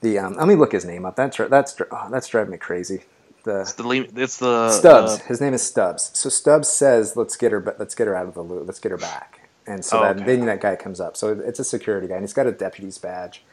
The 0.02 0.20
um, 0.20 0.34
let 0.36 0.48
me 0.48 0.56
look 0.56 0.72
his 0.72 0.86
name 0.86 1.06
up. 1.06 1.16
That's 1.16 1.38
that's 1.38 1.76
oh, 1.92 2.08
that's 2.12 2.28
driving 2.28 2.52
me 2.52 2.58
crazy. 2.58 3.04
The 3.44 3.62
It's 3.62 3.74
the 3.74 3.84
it's 4.16 4.38
the 4.38 4.70
Stubbs. 4.72 5.14
uh, 5.14 5.24
His 5.28 5.42
name 5.42 5.54
is 5.54 5.64
Stubbs. 5.64 6.12
So 6.14 6.30
Stubbs 6.30 6.68
says, 6.70 7.16
"Let's 7.18 7.36
get 7.36 7.52
her. 7.52 7.76
Let's 7.80 7.96
get 7.96 8.08
her 8.08 8.16
out 8.16 8.28
of 8.28 8.34
the 8.36 8.44
loop. 8.44 8.68
Let's 8.68 8.80
get 8.80 8.92
her 8.92 8.98
back." 8.98 9.50
And 9.66 9.84
so 9.84 10.00
Oh, 10.00 10.02
that, 10.04 10.18
okay. 10.18 10.26
then 10.26 10.46
that 10.46 10.62
guy 10.62 10.76
comes 10.78 11.00
up. 11.02 11.18
So 11.18 11.30
it's 11.30 11.60
a 11.60 11.64
security 11.64 12.08
guy, 12.08 12.16
and 12.16 12.24
he's 12.24 12.34
got 12.34 12.48
a 12.48 12.52
deputy's 12.54 12.98
badge. 12.98 13.44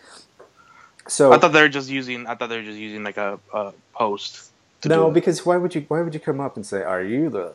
So 1.08 1.32
I 1.32 1.38
thought 1.38 1.52
they 1.52 1.62
were 1.62 1.68
just 1.68 1.88
using. 1.90 2.26
I 2.26 2.34
thought 2.34 2.48
they 2.48 2.56
were 2.56 2.62
just 2.62 2.78
using 2.78 3.04
like 3.04 3.16
a, 3.16 3.38
a 3.52 3.72
post. 3.94 4.50
To 4.82 4.88
no, 4.88 5.10
because 5.10 5.44
why 5.44 5.56
would 5.56 5.74
you? 5.74 5.84
Why 5.88 6.00
would 6.02 6.14
you 6.14 6.20
come 6.20 6.40
up 6.40 6.56
and 6.56 6.64
say, 6.64 6.82
"Are 6.82 7.02
you 7.02 7.28
the, 7.30 7.52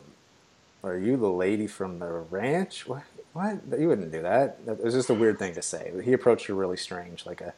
are 0.84 0.96
you 0.96 1.16
the 1.16 1.28
lady 1.30 1.66
from 1.66 1.98
the 1.98 2.06
ranch?" 2.08 2.86
What? 2.86 3.02
What? 3.32 3.58
You 3.78 3.88
wouldn't 3.88 4.10
do 4.12 4.22
that. 4.22 4.64
That 4.66 4.82
was 4.82 4.94
just 4.94 5.10
a 5.10 5.14
weird 5.14 5.38
thing 5.38 5.54
to 5.54 5.62
say. 5.62 5.92
He 6.04 6.12
approached 6.12 6.46
her 6.46 6.54
really 6.54 6.76
strange, 6.76 7.26
like 7.26 7.40
a, 7.40 7.54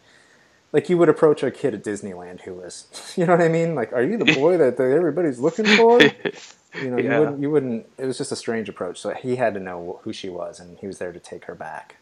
like 0.72 0.90
you 0.90 0.98
would 0.98 1.08
approach 1.08 1.42
a 1.42 1.50
kid 1.50 1.72
at 1.74 1.82
Disneyland 1.82 2.42
who 2.42 2.54
was, 2.54 2.86
you 3.16 3.24
know 3.24 3.32
what 3.32 3.40
I 3.42 3.48
mean? 3.48 3.74
Like, 3.74 3.92
are 3.94 4.02
you 4.02 4.18
the 4.18 4.34
boy 4.34 4.58
that, 4.58 4.76
that 4.76 4.90
everybody's 4.90 5.38
looking 5.38 5.66
for? 5.66 6.00
You 6.74 6.90
know, 6.90 6.96
Yeah. 6.96 7.02
you 7.12 7.20
wouldn't. 7.20 7.42
You 7.42 7.50
wouldn't. 7.50 7.86
It 7.98 8.06
was 8.06 8.16
just 8.16 8.32
a 8.32 8.36
strange 8.36 8.66
approach. 8.70 8.98
So 8.98 9.10
he 9.12 9.36
had 9.36 9.52
to 9.52 9.60
know 9.60 10.00
who 10.04 10.12
she 10.14 10.30
was, 10.30 10.58
and 10.58 10.78
he 10.78 10.86
was 10.86 10.96
there 10.96 11.12
to 11.12 11.20
take 11.20 11.44
her 11.44 11.54
back. 11.54 11.96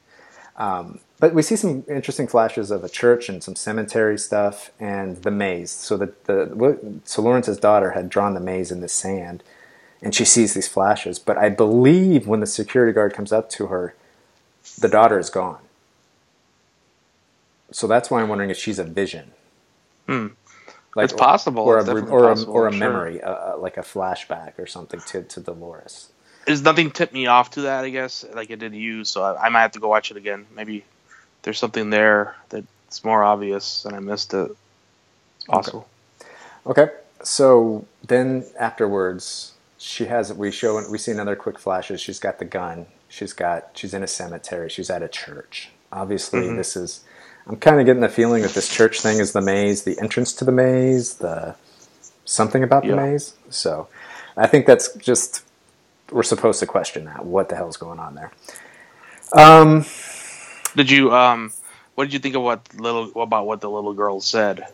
Um, 0.56 1.00
but 1.18 1.34
we 1.34 1.42
see 1.42 1.56
some 1.56 1.84
interesting 1.88 2.26
flashes 2.26 2.70
of 2.70 2.82
a 2.84 2.88
church 2.88 3.28
and 3.28 3.42
some 3.42 3.54
cemetery 3.54 4.18
stuff, 4.18 4.70
and 4.80 5.16
the 5.22 5.30
maze. 5.30 5.70
So 5.70 5.96
that 5.98 6.24
the 6.24 7.00
so 7.04 7.22
Lawrence's 7.22 7.58
daughter 7.58 7.90
had 7.90 8.08
drawn 8.08 8.34
the 8.34 8.40
maze 8.40 8.70
in 8.70 8.80
the 8.80 8.88
sand, 8.88 9.42
and 10.02 10.14
she 10.14 10.24
sees 10.24 10.54
these 10.54 10.68
flashes. 10.68 11.18
But 11.18 11.36
I 11.36 11.48
believe 11.50 12.26
when 12.26 12.40
the 12.40 12.46
security 12.46 12.92
guard 12.92 13.14
comes 13.14 13.32
up 13.32 13.50
to 13.50 13.66
her, 13.66 13.94
the 14.78 14.88
daughter 14.88 15.18
is 15.18 15.30
gone. 15.30 15.60
So 17.72 17.86
that's 17.86 18.10
why 18.10 18.20
I'm 18.20 18.28
wondering 18.28 18.50
if 18.50 18.56
she's 18.56 18.78
a 18.78 18.84
vision. 18.84 19.32
Hmm. 20.06 20.28
Like, 20.96 21.04
It's 21.04 21.12
possible. 21.12 21.62
or 21.62 21.78
It's 21.78 21.88
a, 21.88 21.92
or 21.92 22.24
a, 22.24 22.28
possible, 22.28 22.52
or 22.52 22.66
a 22.66 22.72
memory, 22.72 23.22
uh, 23.22 23.30
uh, 23.30 23.58
like 23.58 23.76
a 23.76 23.82
flashback 23.82 24.58
or 24.58 24.66
something 24.66 25.00
to, 25.06 25.22
to 25.22 25.40
Dolores. 25.40 26.10
There's 26.46 26.62
nothing 26.62 26.90
tipped 26.90 27.12
me 27.12 27.26
off 27.26 27.50
to 27.53 27.62
that. 27.62 27.85
I 27.85 27.90
guess 27.90 28.24
like 28.35 28.50
it 28.50 28.59
did 28.59 28.74
you, 28.74 29.05
so 29.05 29.22
I, 29.22 29.46
I 29.46 29.48
might 29.50 29.62
have 29.62 29.72
to 29.72 29.81
go 29.81 29.88
watch 29.88 30.11
it 30.11 30.16
again. 30.16 30.46
Maybe 30.55 30.85
there's 31.42 31.59
something 31.59 31.90
there 31.90 32.37
that's 32.48 33.05
more 33.05 33.22
obvious 33.22 33.85
and 33.85 33.94
I 33.94 34.00
missed 34.00 34.35
it. 34.35 34.50
It's 35.37 35.44
possible. 35.46 35.88
Okay, 36.66 36.88
so 37.22 37.87
then 38.07 38.44
afterwards, 38.59 39.55
she 39.79 40.07
has 40.07 40.33
we 40.33 40.50
show 40.50 40.83
we 40.90 40.98
see 40.98 41.12
another 41.12 41.37
quick 41.37 41.59
flashes. 41.59 42.00
She's 42.00 42.18
got 42.18 42.38
the 42.38 42.44
gun. 42.44 42.87
She's 43.09 43.33
got 43.33 43.70
she's 43.74 43.94
in 43.94 44.03
a 44.03 44.07
cemetery. 44.09 44.68
She's 44.70 44.90
at 44.90 45.03
a 45.03 45.09
church. 45.09 45.70
Obviously, 45.92 46.48
Mhm. 46.48 46.57
this 46.57 46.76
is. 46.76 47.05
I'm 47.46 47.57
kind 47.57 47.81
of 47.81 47.87
getting 47.87 48.03
the 48.03 48.09
feeling 48.09 48.42
that 48.42 48.53
this 48.55 48.68
church 48.68 49.00
thing 49.00 49.18
is 49.18 49.33
the 49.33 49.40
maze, 49.40 49.83
the 49.85 49.98
entrance 50.00 50.33
to 50.35 50.44
the 50.44 50.53
maze, 50.53 51.14
the 51.14 51.57
something 52.24 52.62
about 52.62 52.87
the 52.87 52.92
Yeah. 52.92 52.94
maze. 52.94 53.35
So, 53.50 53.88
I 54.37 54.46
think 54.46 54.66
that's 54.66 54.94
just 54.94 55.42
we're 56.11 56.23
supposed 56.23 56.61
to 56.61 56.66
question 56.66 57.05
that. 57.05 57.25
What 57.25 57.49
the 57.49 57.57
hell's 57.57 57.77
going 57.77 57.99
on 57.99 58.14
there? 58.14 58.33
Um, 59.33 59.85
Did 60.77 60.90
you 60.90 61.14
um? 61.14 61.53
What 61.94 62.05
did 62.05 62.12
you 62.14 62.18
think 62.20 62.35
of 62.35 62.42
what 62.42 62.75
little 62.75 63.23
about 63.23 63.46
what 63.46 63.61
the 63.61 63.70
little 63.70 63.92
girl 63.92 64.20
said? 64.20 64.66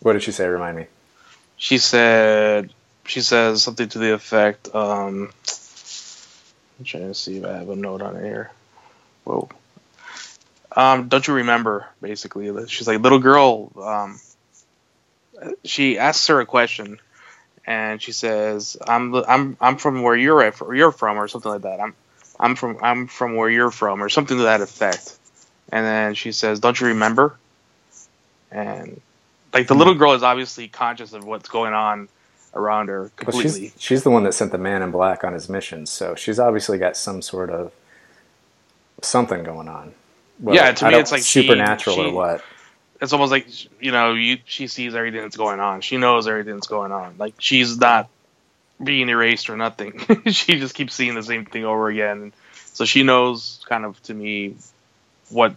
what 0.00 0.12
did 0.12 0.22
she 0.22 0.32
say? 0.32 0.46
Remind 0.46 0.76
me. 0.76 0.86
She 1.56 1.78
said 1.78 2.72
she 3.06 3.20
says 3.20 3.62
something 3.62 3.88
to 3.88 3.98
the 3.98 4.12
effect. 4.12 4.74
Um, 4.74 5.30
I'm 6.78 6.84
trying 6.84 7.08
to 7.08 7.14
see 7.14 7.38
if 7.38 7.44
I 7.44 7.54
have 7.54 7.68
a 7.68 7.76
note 7.76 8.02
on 8.02 8.16
it 8.16 8.24
here. 8.24 8.50
Whoa. 9.24 9.48
Um, 10.76 11.08
don't 11.08 11.26
you 11.26 11.34
remember? 11.34 11.86
Basically, 12.00 12.66
she's 12.68 12.86
like 12.86 13.00
little 13.00 13.18
girl. 13.18 13.72
Um, 13.82 14.20
she 15.64 15.98
asks 15.98 16.26
her 16.28 16.40
a 16.40 16.46
question, 16.46 17.00
and 17.68 18.02
she 18.02 18.12
says, 18.12 18.78
"I'm 18.88 19.14
I'm 19.16 19.58
I'm 19.60 19.78
from 19.78 20.02
where 20.02 20.16
you're 20.16 20.42
at, 20.42 20.62
or 20.62 20.74
you're 20.74 20.92
from, 20.92 21.18
or 21.18 21.28
something 21.28 21.52
like 21.52 21.62
that. 21.62 21.80
I'm 21.80 21.96
I'm 22.40 22.56
from 22.56 22.78
I'm 22.82 23.08
from 23.08 23.36
where 23.36 23.50
you're 23.50 23.72
from, 23.72 24.02
or 24.02 24.10
something 24.10 24.38
to 24.38 24.44
that 24.44 24.62
effect." 24.62 25.18
And 25.72 25.86
then 25.86 26.14
she 26.14 26.32
says, 26.32 26.60
"Don't 26.60 26.80
you 26.80 26.88
remember?" 26.88 27.40
And 28.52 29.02
like 29.54 29.68
the 29.68 29.74
Hmm. 29.74 29.80
little 29.80 29.94
girl 29.94 30.14
is 30.14 30.24
obviously 30.24 30.68
conscious 30.68 31.14
of 31.14 31.24
what's 31.24 31.50
going 31.50 31.74
on 31.74 32.10
around 32.54 32.88
her 32.88 33.12
Well, 33.26 33.32
completely. 33.32 33.72
she's 33.72 33.74
she's 33.78 34.04
the 34.04 34.10
one 34.10 34.24
that 34.24 34.34
sent 34.34 34.52
the 34.52 34.58
man 34.58 34.82
in 34.82 34.90
black 34.92 35.24
on 35.24 35.34
his 35.34 35.48
mission, 35.48 35.86
so 35.86 36.14
she's 36.16 36.40
obviously 36.40 36.78
got 36.78 36.96
some 36.96 37.22
sort 37.22 37.50
of 37.50 37.72
something 39.02 39.44
going 39.44 39.68
on. 39.68 39.94
Yeah, 40.46 40.72
to 40.72 40.86
me 40.86 40.98
it's 40.98 41.12
like 41.12 41.24
she- 41.24 41.42
supernatural 41.42 42.00
or 42.00 42.10
she- 42.10 42.12
what. 42.12 42.44
It's 43.00 43.12
almost 43.12 43.30
like 43.30 43.46
you 43.82 43.92
know 43.92 44.14
you 44.14 44.38
she 44.44 44.66
sees 44.66 44.94
everything 44.94 45.20
that's 45.22 45.36
going 45.36 45.60
on 45.60 45.80
she 45.80 45.96
knows 45.96 46.26
everything 46.26 46.54
that's 46.54 46.66
going 46.66 46.92
on 46.92 47.14
like 47.18 47.34
she's 47.38 47.78
not 47.78 48.08
being 48.82 49.08
erased 49.08 49.50
or 49.50 49.56
nothing 49.56 49.98
she 50.26 50.58
just 50.58 50.74
keeps 50.74 50.94
seeing 50.94 51.14
the 51.14 51.22
same 51.22 51.44
thing 51.44 51.64
over 51.64 51.88
again 51.88 52.32
so 52.72 52.84
she 52.84 53.02
knows 53.02 53.64
kind 53.68 53.84
of 53.84 54.00
to 54.02 54.14
me 54.14 54.54
what 55.30 55.54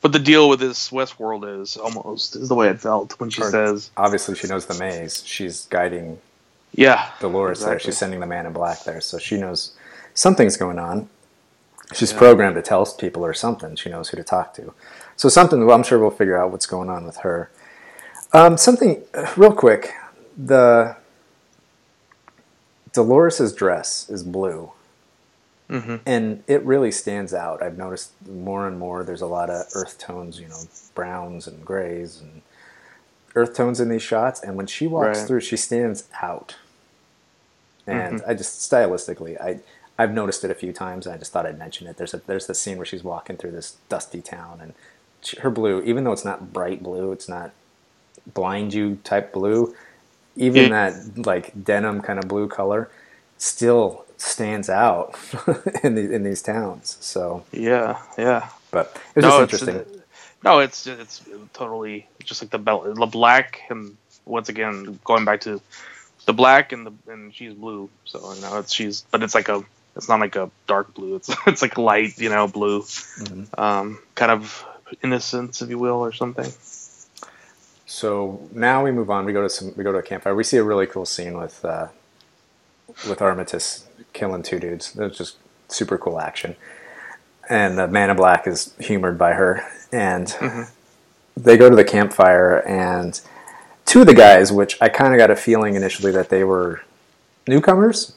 what 0.00 0.12
the 0.12 0.18
deal 0.18 0.48
with 0.48 0.60
this 0.60 0.90
westworld 0.90 1.60
is 1.62 1.76
almost 1.76 2.36
is 2.36 2.48
the 2.48 2.54
way 2.54 2.68
it 2.68 2.80
felt 2.80 3.18
when 3.20 3.30
she 3.30 3.42
Or- 3.42 3.50
says 3.50 3.90
Obviously, 3.96 4.34
she 4.34 4.46
knows 4.46 4.66
the 4.66 4.74
maze. 4.74 5.22
She's 5.26 5.66
guiding 5.66 6.18
yeah 6.74 7.10
Dolores 7.20 7.60
there. 7.64 7.78
She's 7.78 7.96
sending 7.96 8.20
the 8.20 8.26
man 8.26 8.44
in 8.46 8.52
black 8.52 8.84
there, 8.84 9.00
so 9.00 9.18
she 9.18 9.36
knows 9.38 9.72
something's 10.12 10.56
going 10.56 10.78
on. 10.78 11.08
She's 11.94 12.12
Yeah. 12.12 12.18
programmed 12.18 12.56
to 12.56 12.62
tell 12.62 12.84
people 12.86 13.24
or 13.24 13.32
something. 13.34 13.76
She 13.76 13.88
knows 13.90 14.08
who 14.08 14.16
to 14.16 14.24
talk 14.24 14.54
to. 14.54 14.74
So 15.16 15.28
something. 15.28 15.64
Well, 15.64 15.76
I'm 15.76 15.82
sure 15.84 15.98
we'll 15.98 16.10
figure 16.10 16.36
out 16.36 16.50
what's 16.50 16.66
going 16.66 16.90
on 16.90 17.04
with 17.04 17.18
her. 17.18 17.50
Um, 18.32 18.56
something 18.56 19.02
uh, 19.14 19.32
real 19.36 19.52
quick. 19.52 19.92
The 20.36 20.96
Dolores's 22.92 23.52
dress 23.54 24.08
is 24.10 24.22
blue. 24.22 24.72
hmm 25.68 25.96
and 26.06 26.42
it 26.46 26.62
really 26.64 26.90
stands 26.92 27.32
out. 27.32 27.62
I've 27.62 27.78
noticed 27.78 28.12
more 28.28 28.66
and 28.68 28.78
more. 28.78 29.02
There's 29.04 29.22
a 29.22 29.26
lot 29.26 29.48
of 29.50 29.66
earth 29.74 29.98
tones, 29.98 30.38
you 30.40 30.48
know, 30.48 30.60
browns 30.94 31.46
and 31.46 31.64
grays 31.64 32.20
and 32.20 32.42
earth 33.34 33.54
tones 33.56 33.80
in 33.80 33.88
these 33.88 34.02
shots. 34.02 34.42
And 34.42 34.56
when 34.56 34.66
she 34.66 34.86
walks 34.86 35.20
Right. 35.20 35.26
through, 35.28 35.40
she 35.40 35.56
stands 35.56 36.04
out. 36.22 36.56
And 37.86 38.22
I 38.26 38.34
just 38.34 38.70
stylistically, 38.70 39.40
I 39.40 39.60
I've 39.98 40.12
noticed 40.12 40.42
it 40.44 40.50
a 40.50 40.54
few 40.54 40.72
times, 40.72 41.06
and 41.06 41.14
I 41.14 41.18
just 41.18 41.32
thought 41.32 41.46
I'd 41.46 41.58
mention 41.58 41.86
it. 41.86 41.96
There's 41.98 42.14
a 42.14 42.18
there's 42.18 42.46
the 42.46 42.54
scene 42.54 42.78
where 42.78 42.86
she's 42.86 43.04
walking 43.04 43.36
through 43.36 43.52
this 43.52 43.76
dusty 43.88 44.20
town, 44.22 44.60
and 44.60 44.74
her 45.32 45.50
blue, 45.50 45.82
even 45.82 46.04
though 46.04 46.12
it's 46.12 46.24
not 46.24 46.52
bright 46.52 46.82
blue, 46.82 47.12
it's 47.12 47.28
not 47.28 47.52
blind 48.34 48.72
you 48.74 48.98
type 49.04 49.32
blue. 49.32 49.74
Even 50.36 50.70
Yeah. 50.70 50.90
that 50.90 51.26
like 51.26 51.52
denim 51.64 52.00
kind 52.02 52.18
of 52.18 52.28
blue 52.28 52.48
color 52.48 52.90
still 53.38 54.04
stands 54.16 54.68
out 54.70 55.14
in 55.84 55.94
the, 55.94 56.12
in 56.12 56.22
these 56.22 56.42
towns. 56.42 56.96
So, 57.00 57.44
yeah 57.52 58.00
yeah 58.18 58.48
but 58.70 58.96
it 59.14 59.22
was 59.22 59.24
no 59.24 59.46
just 59.46 59.62
it's 59.62 59.62
interesting. 59.62 60.02
no 60.42 60.58
it's 60.60 60.86
it's 60.86 61.22
totally 61.52 62.06
just 62.24 62.42
like 62.42 62.50
the 62.50 62.58
belt 62.58 62.84
the 62.94 63.06
black 63.06 63.60
and 63.70 63.96
once 64.24 64.48
again 64.48 64.98
going 65.04 65.24
back 65.24 65.40
to 65.42 65.60
the 66.26 66.32
black 66.32 66.72
and 66.72 66.86
the 66.86 66.92
and 67.12 67.34
she's 67.34 67.52
blue 67.54 67.88
so 68.04 68.32
you 68.34 68.40
know 68.40 68.58
it's 68.58 68.72
she's 68.72 69.02
but 69.12 69.22
it's 69.22 69.34
like 69.34 69.48
a 69.48 69.62
it's 69.96 70.08
not 70.08 70.18
like 70.20 70.34
a 70.36 70.50
dark 70.66 70.92
blue 70.94 71.14
it's 71.16 71.30
it's 71.46 71.62
like 71.62 71.76
light 71.78 72.18
you 72.18 72.30
know 72.30 72.48
blue 72.48 72.82
Mhm. 72.82 73.58
um 73.58 73.98
kind 74.16 74.32
of 74.32 74.64
innocence 75.02 75.62
if 75.62 75.68
you 75.70 75.78
will 75.78 75.96
or 76.04 76.12
something 76.12 76.50
So 77.86 78.48
now 78.52 78.82
we 78.84 78.90
move 78.90 79.10
on. 79.10 79.24
We 79.24 79.32
go 79.32 79.42
to 79.42 79.48
some. 79.48 79.72
We 79.76 79.84
go 79.84 79.92
to 79.92 79.98
a 79.98 80.02
campfire. 80.02 80.34
We 80.34 80.42
see 80.44 80.56
a 80.56 80.64
really 80.64 80.86
cool 80.86 81.04
scene 81.06 81.36
with 81.36 81.64
uh, 81.64 81.88
with 83.08 83.20
Armitage 83.22 83.80
killing 84.12 84.42
two 84.42 84.58
dudes. 84.58 84.92
That 84.94 85.08
was 85.10 85.18
just 85.18 85.36
super 85.68 85.98
cool 85.98 86.18
action. 86.20 86.56
And 87.48 87.76
the 87.78 87.86
Man 87.86 88.10
in 88.10 88.16
Black 88.16 88.46
is 88.46 88.74
humored 88.80 89.18
by 89.18 89.34
her, 89.34 89.62
and 89.92 90.26
Mhm. 90.28 90.70
they 91.36 91.56
go 91.58 91.68
to 91.68 91.76
the 91.76 91.84
campfire. 91.84 92.56
And 92.66 93.20
two 93.84 94.00
of 94.00 94.06
the 94.06 94.14
guys, 94.14 94.50
which 94.50 94.78
I 94.80 94.88
kind 94.88 95.12
of 95.12 95.18
got 95.18 95.30
a 95.30 95.36
feeling 95.36 95.74
initially 95.76 96.10
that 96.12 96.30
they 96.30 96.42
were 96.42 96.80
newcomers, 97.46 98.14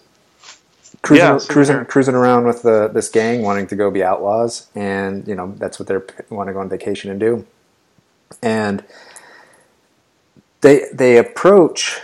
cruising 1.07 1.19
Yeah, 1.19 1.39
cruising 1.47 1.85
cruising 1.85 2.15
around 2.15 2.45
with 2.47 2.63
the, 2.63 2.89
this 2.89 3.09
gang, 3.09 3.43
wanting 3.43 3.67
to 3.67 3.75
go 3.77 3.91
be 3.91 4.03
outlaws, 4.03 4.67
and 4.75 5.27
you 5.27 5.35
know 5.35 5.53
that's 5.57 5.79
what 5.79 5.87
they 5.87 5.97
want 6.29 6.49
to 6.49 6.53
go 6.53 6.59
on 6.61 6.69
vacation 6.69 7.11
and 7.11 7.19
do. 7.19 7.47
And 8.43 8.83
they 10.61 10.85
they 10.93 11.17
approach 11.17 12.01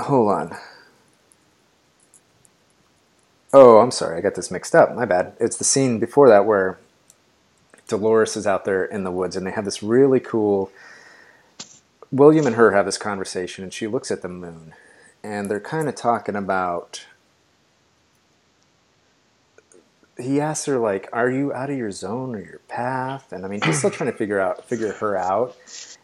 hold 0.00 0.30
on. 0.32 0.56
Oh 3.52 3.78
i'm 3.80 3.90
sorry 3.92 4.18
i 4.18 4.22
got 4.22 4.34
this 4.36 4.50
mixed 4.50 4.74
up 4.74 4.94
my 4.94 5.04
bad. 5.06 5.34
It's 5.40 5.58
the 5.58 5.64
scene 5.64 5.98
before 6.00 6.28
that 6.30 6.46
where 6.46 6.78
dolores 7.88 8.36
is 8.36 8.46
out 8.46 8.64
there 8.64 8.84
in 8.84 9.04
the 9.04 9.10
woods 9.12 9.36
and 9.36 9.46
they 9.46 9.52
have 9.52 9.64
this 9.66 9.82
really 9.82 10.20
cool 10.20 10.70
william 12.12 12.46
and 12.46 12.56
her 12.56 12.72
have 12.72 12.86
this 12.86 12.98
conversation 12.98 13.64
and 13.64 13.72
she 13.74 13.86
looks 13.86 14.10
at 14.10 14.22
the 14.22 14.28
moon 14.28 14.74
and 15.24 15.50
they're 15.50 15.60
kind 15.60 15.88
of 15.88 15.94
talking 15.94 16.36
about 16.36 17.04
he 20.18 20.40
asks 20.40 20.66
her 20.66 20.78
like, 20.78 21.08
"Are 21.12 21.30
you 21.30 21.52
out 21.52 21.70
of 21.70 21.76
your 21.76 21.90
zone 21.90 22.34
or 22.34 22.40
your 22.40 22.60
path?" 22.68 23.32
And 23.32 23.44
I 23.44 23.48
mean, 23.48 23.60
he's 23.62 23.78
still 23.78 23.90
trying 23.90 24.10
to 24.12 24.16
figure 24.16 24.38
out 24.40 24.64
figure 24.64 24.92
her 24.92 25.16
out. 25.16 25.56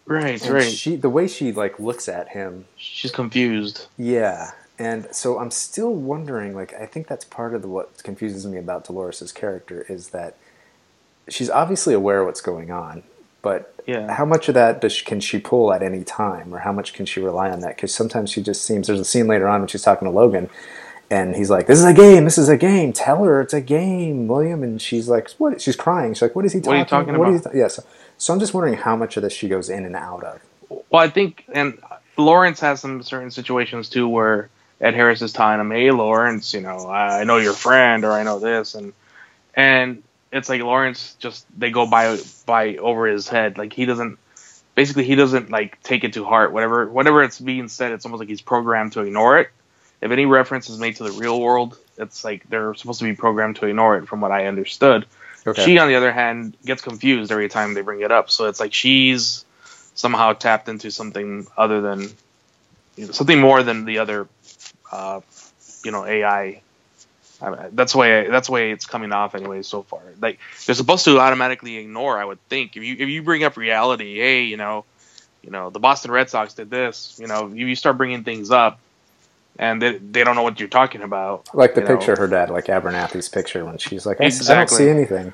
Right, 0.07 0.43
And 0.43 0.55
right. 0.55 0.73
She 0.73 0.97
the 0.97 1.11
way 1.11 1.29
she 1.29 1.53
like 1.53 1.79
looks 1.79 2.09
at 2.09 2.31
him, 2.31 2.65
She's 2.77 3.11
confused. 3.13 3.87
yeah. 3.99 4.53
And 4.81 5.09
so 5.11 5.39
I'm 5.41 5.51
still 5.51 5.93
wondering. 5.93 6.55
Like, 6.55 6.73
I 6.73 6.87
think 6.87 7.09
that's 7.09 7.25
part 7.25 7.53
of 7.53 7.63
the, 7.63 7.69
what 7.69 8.01
confuses 8.05 8.47
me 8.47 8.59
about 8.59 8.85
Dolores's 8.87 9.33
character 9.33 9.85
is 9.89 10.11
that 10.11 10.37
she's 11.29 11.51
obviously 11.51 11.95
aware 11.95 12.21
of 12.21 12.27
what's 12.27 12.41
going 12.41 12.71
on, 12.71 13.03
but 13.49 13.73
Yeah. 13.87 14.13
how 14.13 14.27
much 14.27 14.49
of 14.49 14.55
that 14.55 14.81
does 14.83 14.93
she, 14.93 15.05
can 15.05 15.21
she 15.21 15.39
pull 15.39 15.73
at 15.73 15.83
any 15.83 16.05
time, 16.05 16.55
or 16.55 16.59
how 16.59 16.73
much 16.73 16.93
can 16.93 17.07
she 17.07 17.21
rely 17.21 17.49
on 17.51 17.61
that? 17.61 17.77
Because 17.77 17.95
sometimes 17.95 18.31
she 18.31 18.43
just 18.43 18.63
seems. 18.65 18.87
There's 18.87 19.01
a 19.01 19.05
scene 19.05 19.27
later 19.27 19.49
on 19.49 19.61
when 19.63 19.69
she's 19.69 19.83
talking 19.83 20.07
to 20.07 20.13
Logan, 20.13 20.51
and 21.11 21.35
he's 21.35 21.49
like, 21.49 21.67
"This 21.67 21.79
is 21.79 21.85
a 21.87 21.95
game. 21.95 22.25
This 22.25 22.37
is 22.37 22.51
a 22.51 22.57
game. 22.59 22.93
Tell 22.93 23.25
her 23.25 23.41
it's 23.41 23.55
a 23.55 23.63
game, 23.63 24.29
William." 24.29 24.63
And 24.63 24.81
she's 24.83 25.09
like, 25.09 25.31
"What?" 25.39 25.63
She's 25.63 25.77
crying. 25.77 26.13
She's 26.13 26.23
like, 26.23 26.37
"What 26.37 26.45
is 26.45 26.53
he 26.53 26.59
What 26.59 26.77
are 26.77 26.85
talking? 26.85 27.15
you 27.15 27.15
talking 27.15 27.19
what 27.19 27.29
about? 27.29 27.47
Is 27.47 27.53
he 27.53 27.59
yeah. 27.61 27.69
So, 27.69 27.83
so 28.19 28.35
I'm 28.35 28.41
just 28.41 28.53
wondering 28.53 28.75
how 28.75 28.95
much 28.97 29.17
of 29.17 29.23
this 29.23 29.33
she 29.33 29.49
goes 29.49 29.71
in 29.71 29.87
and 29.87 29.97
out 29.97 30.23
of. 30.25 30.41
Well, 30.91 31.03
I 31.03 31.09
think, 31.09 31.45
and 31.55 31.79
Lawrence 32.19 32.61
has 32.61 32.81
some 32.81 33.03
certain 33.03 33.31
situations 33.31 33.89
too 33.89 34.07
where 34.07 34.51
Ed 34.83 34.93
Harris 34.95 35.23
is 35.23 35.33
telling 35.33 35.61
him, 35.61 35.71
"Hey, 35.71 35.91
Lawrence, 35.91 36.53
you 36.53 36.61
know, 36.61 36.87
I 36.91 37.25
know 37.25 37.39
your 37.39 37.55
friend, 37.55 38.05
or 38.05 38.13
I 38.13 38.23
know 38.23 38.39
this," 38.39 38.75
and 38.75 38.93
and 39.55 40.03
it's 40.33 40.49
like 40.49 40.61
Lawrence 40.61 41.17
just 41.19 41.47
they 41.59 41.71
go 41.71 41.87
by 41.87 42.19
by 42.47 42.77
over 42.77 43.07
his 43.07 43.29
head. 43.29 43.59
Like 43.59 43.73
he 43.73 43.87
doesn't, 43.87 44.19
basically, 44.75 45.05
he 45.05 45.15
doesn't 45.15 45.51
like 45.51 45.83
take 45.83 46.05
it 46.05 46.15
to 46.15 46.25
heart. 46.25 46.53
Whatever 46.53 46.89
whatever 46.89 47.23
it's 47.23 47.41
being 47.41 47.69
said, 47.69 47.93
it's 47.93 48.05
almost 48.05 48.21
like 48.21 48.29
he's 48.29 48.43
programmed 48.43 48.93
to 48.93 49.03
ignore 49.03 49.39
it. 49.39 49.51
If 50.01 50.11
any 50.13 50.27
reference 50.27 50.69
is 50.71 50.79
made 50.79 50.97
to 50.97 51.05
the 51.05 51.13
real 51.13 51.41
world, 51.41 51.77
it's 51.97 52.25
like 52.25 52.49
they're 52.49 52.75
supposed 52.75 53.01
to 53.01 53.05
be 53.05 53.15
programmed 53.15 53.57
to 53.57 53.67
ignore 53.67 53.97
it, 53.99 54.07
from 54.07 54.21
what 54.21 54.31
I 54.31 54.47
understood. 54.47 55.07
Okay. 55.47 55.65
She, 55.65 55.79
on 55.79 55.89
the 55.89 55.97
other 55.97 56.13
hand, 56.13 56.57
gets 56.65 56.83
confused 56.83 57.33
every 57.33 57.49
time 57.49 57.75
they 57.75 57.81
bring 57.81 58.01
it 58.01 58.13
up. 58.13 58.31
So 58.31 58.47
it's 58.47 58.61
like 58.61 58.75
she's 58.75 59.45
somehow 59.95 60.35
tapped 60.35 60.69
into 60.69 60.91
something 60.91 61.47
other 61.57 61.81
than 61.81 62.03
you 62.97 63.07
know, 63.07 63.13
something 63.13 63.41
more 63.41 63.63
than 63.63 63.85
the 63.85 63.99
other, 63.99 64.29
uh, 64.93 65.21
you 65.85 65.91
know, 65.91 66.05
AI. 66.05 66.61
I 67.41 67.51
mean, 67.51 67.59
that's 67.73 67.93
the 67.93 67.99
way 67.99 68.29
that's 68.29 68.49
the 68.49 68.53
way 68.53 68.73
it's 68.73 68.85
coming 68.87 69.13
off 69.13 69.35
anyway 69.35 69.63
so 69.63 69.83
far. 69.83 70.01
Like 70.21 70.41
they're 70.67 70.75
supposed 70.75 71.05
to 71.05 71.21
automatically 71.21 71.77
ignore. 71.77 72.19
I 72.19 72.25
would 72.25 72.41
think 72.49 72.77
if 72.77 72.83
you 72.83 72.97
if 72.99 73.09
you 73.09 73.23
bring 73.23 73.45
up 73.45 73.57
reality, 73.57 74.17
hey, 74.17 74.43
you 74.43 74.57
know, 74.57 74.85
you 75.43 75.51
know, 75.51 75.71
the 75.71 75.79
Boston 75.79 76.11
Red 76.11 76.31
Sox 76.31 76.55
did 76.55 76.69
this. 76.71 77.17
You 77.21 77.29
know, 77.29 77.47
you, 77.49 77.67
you 77.67 77.77
start 77.77 77.97
bringing 77.97 78.25
things 78.25 78.51
up, 78.51 78.81
and 79.59 79.81
they, 79.81 79.99
they 79.99 80.25
don't 80.25 80.35
know 80.37 80.43
what 80.43 80.59
you're 80.59 80.69
talking 80.69 81.03
about. 81.03 81.55
like 81.55 81.75
the 81.75 81.81
know. 81.81 81.87
picture 81.87 82.13
of 82.13 82.19
her 82.19 82.27
dad, 82.27 82.51
like 82.51 82.67
Abernathy's 82.67 83.29
picture 83.29 83.65
when 83.65 83.79
she's 83.79 84.05
like, 84.05 84.21
I, 84.21 84.25
s- 84.25 84.49
I 84.49 84.55
don't 84.57 84.63
Exactly. 84.65 84.77
see 84.79 84.89
anything. 84.89 85.33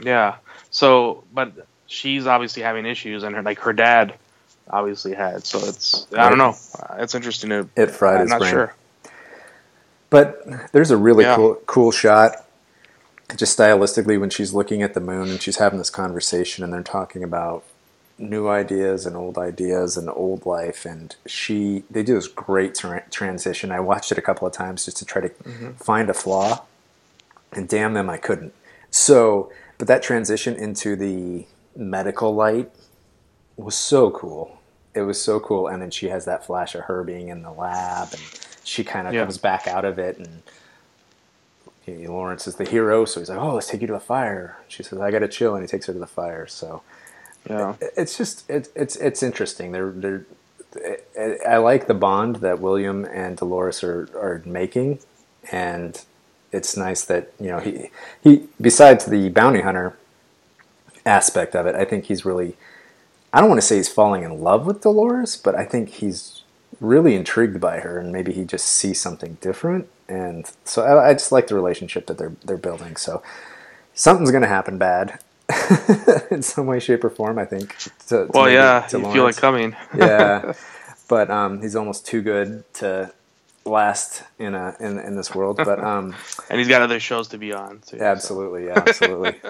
Yeah. 0.00 0.36
So, 0.70 1.24
but 1.34 1.52
she's 1.86 2.26
obviously 2.26 2.62
having 2.62 2.86
issues, 2.86 3.24
and 3.24 3.34
her 3.34 3.42
like 3.42 3.58
her 3.60 3.72
dad 3.72 4.14
obviously 4.70 5.12
had. 5.12 5.44
So 5.44 5.58
it's 5.58 6.06
I 6.16 6.28
don't 6.28 6.38
know. 6.38 6.56
It's 6.98 7.14
interesting 7.14 7.50
to. 7.50 7.68
It 7.76 7.90
fried 7.90 8.14
I'm 8.16 8.20
his 8.22 8.30
not 8.30 8.40
brain. 8.40 8.52
sure. 8.52 8.74
But 10.12 10.70
there's 10.72 10.92
a 10.92 10.96
really 10.96 11.24
Yeah. 11.24 11.34
cool 11.36 11.54
cool 11.66 11.90
shot, 11.90 12.46
just 13.34 13.58
stylistically, 13.58 14.20
when 14.20 14.30
she's 14.30 14.52
looking 14.52 14.82
at 14.82 14.94
the 14.94 15.00
moon 15.00 15.30
and 15.30 15.42
she's 15.42 15.56
having 15.56 15.78
this 15.78 15.90
conversation, 15.90 16.62
and 16.62 16.72
they're 16.72 16.82
talking 16.82 17.24
about 17.24 17.64
new 18.18 18.46
ideas 18.46 19.06
and 19.06 19.16
old 19.16 19.38
ideas 19.38 19.96
and 19.96 20.08
old 20.10 20.44
life. 20.46 20.84
And 20.84 21.16
she, 21.26 21.82
they 21.90 22.02
do 22.04 22.14
this 22.14 22.28
great 22.28 22.74
tra- 22.74 23.04
transition. 23.10 23.72
I 23.72 23.80
watched 23.80 24.12
it 24.12 24.18
a 24.18 24.22
couple 24.22 24.46
of 24.46 24.52
times 24.52 24.84
just 24.84 24.98
to 24.98 25.04
try 25.04 25.22
to 25.22 25.28
mm-hmm. 25.30 25.72
find 25.72 26.10
a 26.10 26.14
flaw, 26.14 26.62
and 27.52 27.68
damn 27.68 27.94
them, 27.94 28.10
I 28.10 28.18
couldn't. 28.18 28.52
So, 28.90 29.50
but 29.78 29.88
that 29.88 30.02
transition 30.02 30.54
into 30.54 30.94
the 30.94 31.46
medical 31.74 32.34
light 32.34 32.70
was 33.56 33.74
so 33.74 34.10
cool. 34.10 34.58
It 34.94 35.02
was 35.02 35.20
so 35.20 35.40
cool. 35.40 35.68
And 35.68 35.80
then 35.80 35.90
she 35.90 36.08
has 36.08 36.26
that 36.26 36.44
flash 36.44 36.74
of 36.74 36.82
her 36.82 37.02
being 37.02 37.28
in 37.28 37.42
the 37.42 37.50
lab, 37.50 38.08
and 38.12 38.22
she 38.72 38.82
kind 38.84 39.06
of 39.06 39.12
Yeah. 39.14 39.20
comes 39.22 39.38
back 39.38 39.68
out 39.68 39.84
of 39.84 39.98
it. 39.98 40.18
And 40.18 40.42
know, 41.86 42.12
Lawrence 42.12 42.46
is 42.46 42.56
the 42.56 42.64
hero, 42.64 43.04
so 43.04 43.20
he's 43.20 43.28
like, 43.28 43.38
"Oh, 43.38 43.54
let's 43.54 43.66
take 43.68 43.80
you 43.82 43.86
to 43.88 43.92
the 43.92 44.00
fire." 44.00 44.56
She 44.68 44.82
says, 44.82 44.98
"I 45.00 45.10
got 45.10 45.18
to 45.20 45.28
chill," 45.28 45.54
and 45.54 45.62
he 45.62 45.68
takes 45.68 45.86
her 45.86 45.92
to 45.92 45.98
the 45.98 46.06
fire. 46.06 46.46
So 46.46 46.82
Yeah. 47.48 47.74
it's 47.96 48.16
just 48.16 48.48
it's 48.48 48.70
it's 48.74 48.96
it's 48.96 49.22
interesting. 49.22 49.72
They're 49.72 49.90
they're. 49.90 50.24
I 51.46 51.58
like 51.58 51.86
the 51.86 51.94
bond 51.94 52.36
that 52.36 52.58
William 52.60 53.04
and 53.04 53.36
Dolores 53.36 53.84
are, 53.84 54.08
are 54.14 54.40
making, 54.46 55.00
and 55.50 56.00
it's 56.50 56.76
nice 56.78 57.04
that 57.04 57.30
you 57.38 57.48
know 57.48 57.58
he 57.60 57.90
he 58.22 58.48
besides 58.60 59.04
the 59.04 59.28
bounty 59.28 59.60
hunter 59.60 59.96
aspect 61.04 61.54
of 61.54 61.66
it, 61.66 61.74
I 61.74 61.84
think 61.84 62.06
he's 62.06 62.24
really 62.24 62.56
I 63.34 63.40
don't 63.40 63.50
want 63.50 63.60
to 63.60 63.66
say 63.66 63.76
he's 63.76 63.88
falling 63.88 64.22
in 64.22 64.40
love 64.40 64.64
with 64.66 64.80
Dolores, 64.82 65.36
but 65.36 65.54
I 65.54 65.64
think 65.66 65.88
he's 65.90 66.41
really 66.82 67.14
intrigued 67.14 67.60
by 67.60 67.80
her, 67.80 67.98
and 67.98 68.12
maybe 68.12 68.32
he 68.32 68.44
just 68.44 68.66
sees 68.66 69.00
something 69.00 69.38
different. 69.40 69.88
And 70.08 70.50
so 70.64 70.82
I, 70.84 71.10
I 71.10 71.12
just 71.14 71.32
like 71.32 71.46
the 71.48 71.54
relationship 71.54 72.06
that 72.08 72.18
they're 72.18 72.34
they're 72.44 72.56
building. 72.58 72.96
So 72.96 73.22
something's 73.94 74.30
going 74.30 74.42
to 74.42 74.48
happen 74.48 74.78
bad 74.78 75.20
in 76.30 76.42
some 76.42 76.66
way, 76.66 76.80
shape, 76.80 77.04
or 77.04 77.10
form. 77.10 77.38
I 77.38 77.44
think. 77.46 77.76
To, 77.78 77.90
to 78.08 78.30
Well, 78.34 78.44
maybe- 78.44 78.54
yeah. 78.54 78.80
to 78.90 78.98
You 78.98 79.12
feel 79.12 79.28
it 79.28 79.36
coming. 79.36 79.76
yeah, 79.96 80.54
but 81.08 81.30
um, 81.30 81.62
he's 81.62 81.76
almost 81.76 82.06
too 82.06 82.22
good 82.22 82.64
to 82.74 83.12
last 83.64 84.24
in 84.38 84.54
a 84.54 84.76
in, 84.80 84.98
in 84.98 85.16
this 85.16 85.34
world. 85.34 85.58
But 85.58 85.78
um, 85.82 86.14
and 86.50 86.58
he's 86.58 86.68
got 86.68 86.82
other 86.82 87.00
shows 87.00 87.28
to 87.28 87.38
be 87.38 87.52
on. 87.52 87.80
Too, 87.86 87.98
so. 87.98 88.04
absolutely, 88.04 88.66
yeah, 88.66 88.82
absolutely. 88.86 89.40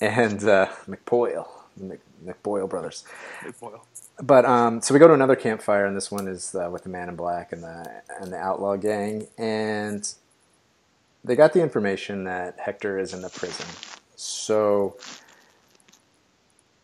and 0.00 0.42
uh, 0.44 0.68
McPoyle, 0.88 1.48
Mc, 1.76 2.00
McPoyle 2.24 2.68
brothers. 2.68 3.04
But 4.20 4.44
um, 4.44 4.82
so 4.82 4.94
we 4.94 5.00
go 5.00 5.06
to 5.06 5.14
another 5.14 5.36
campfire, 5.36 5.86
and 5.86 5.96
this 5.96 6.10
one 6.10 6.26
is 6.26 6.54
uh, 6.54 6.68
with 6.70 6.82
the 6.82 6.88
Man 6.88 7.08
in 7.08 7.14
Black 7.16 7.52
and 7.52 7.62
the 7.62 8.02
and 8.20 8.32
the 8.32 8.36
outlaw 8.36 8.76
gang, 8.76 9.28
and 9.38 10.12
they 11.24 11.36
got 11.36 11.52
the 11.52 11.62
information 11.62 12.24
that 12.24 12.58
Hector 12.58 12.98
is 12.98 13.14
in 13.14 13.22
the 13.22 13.28
prison. 13.28 13.66
So 14.16 14.96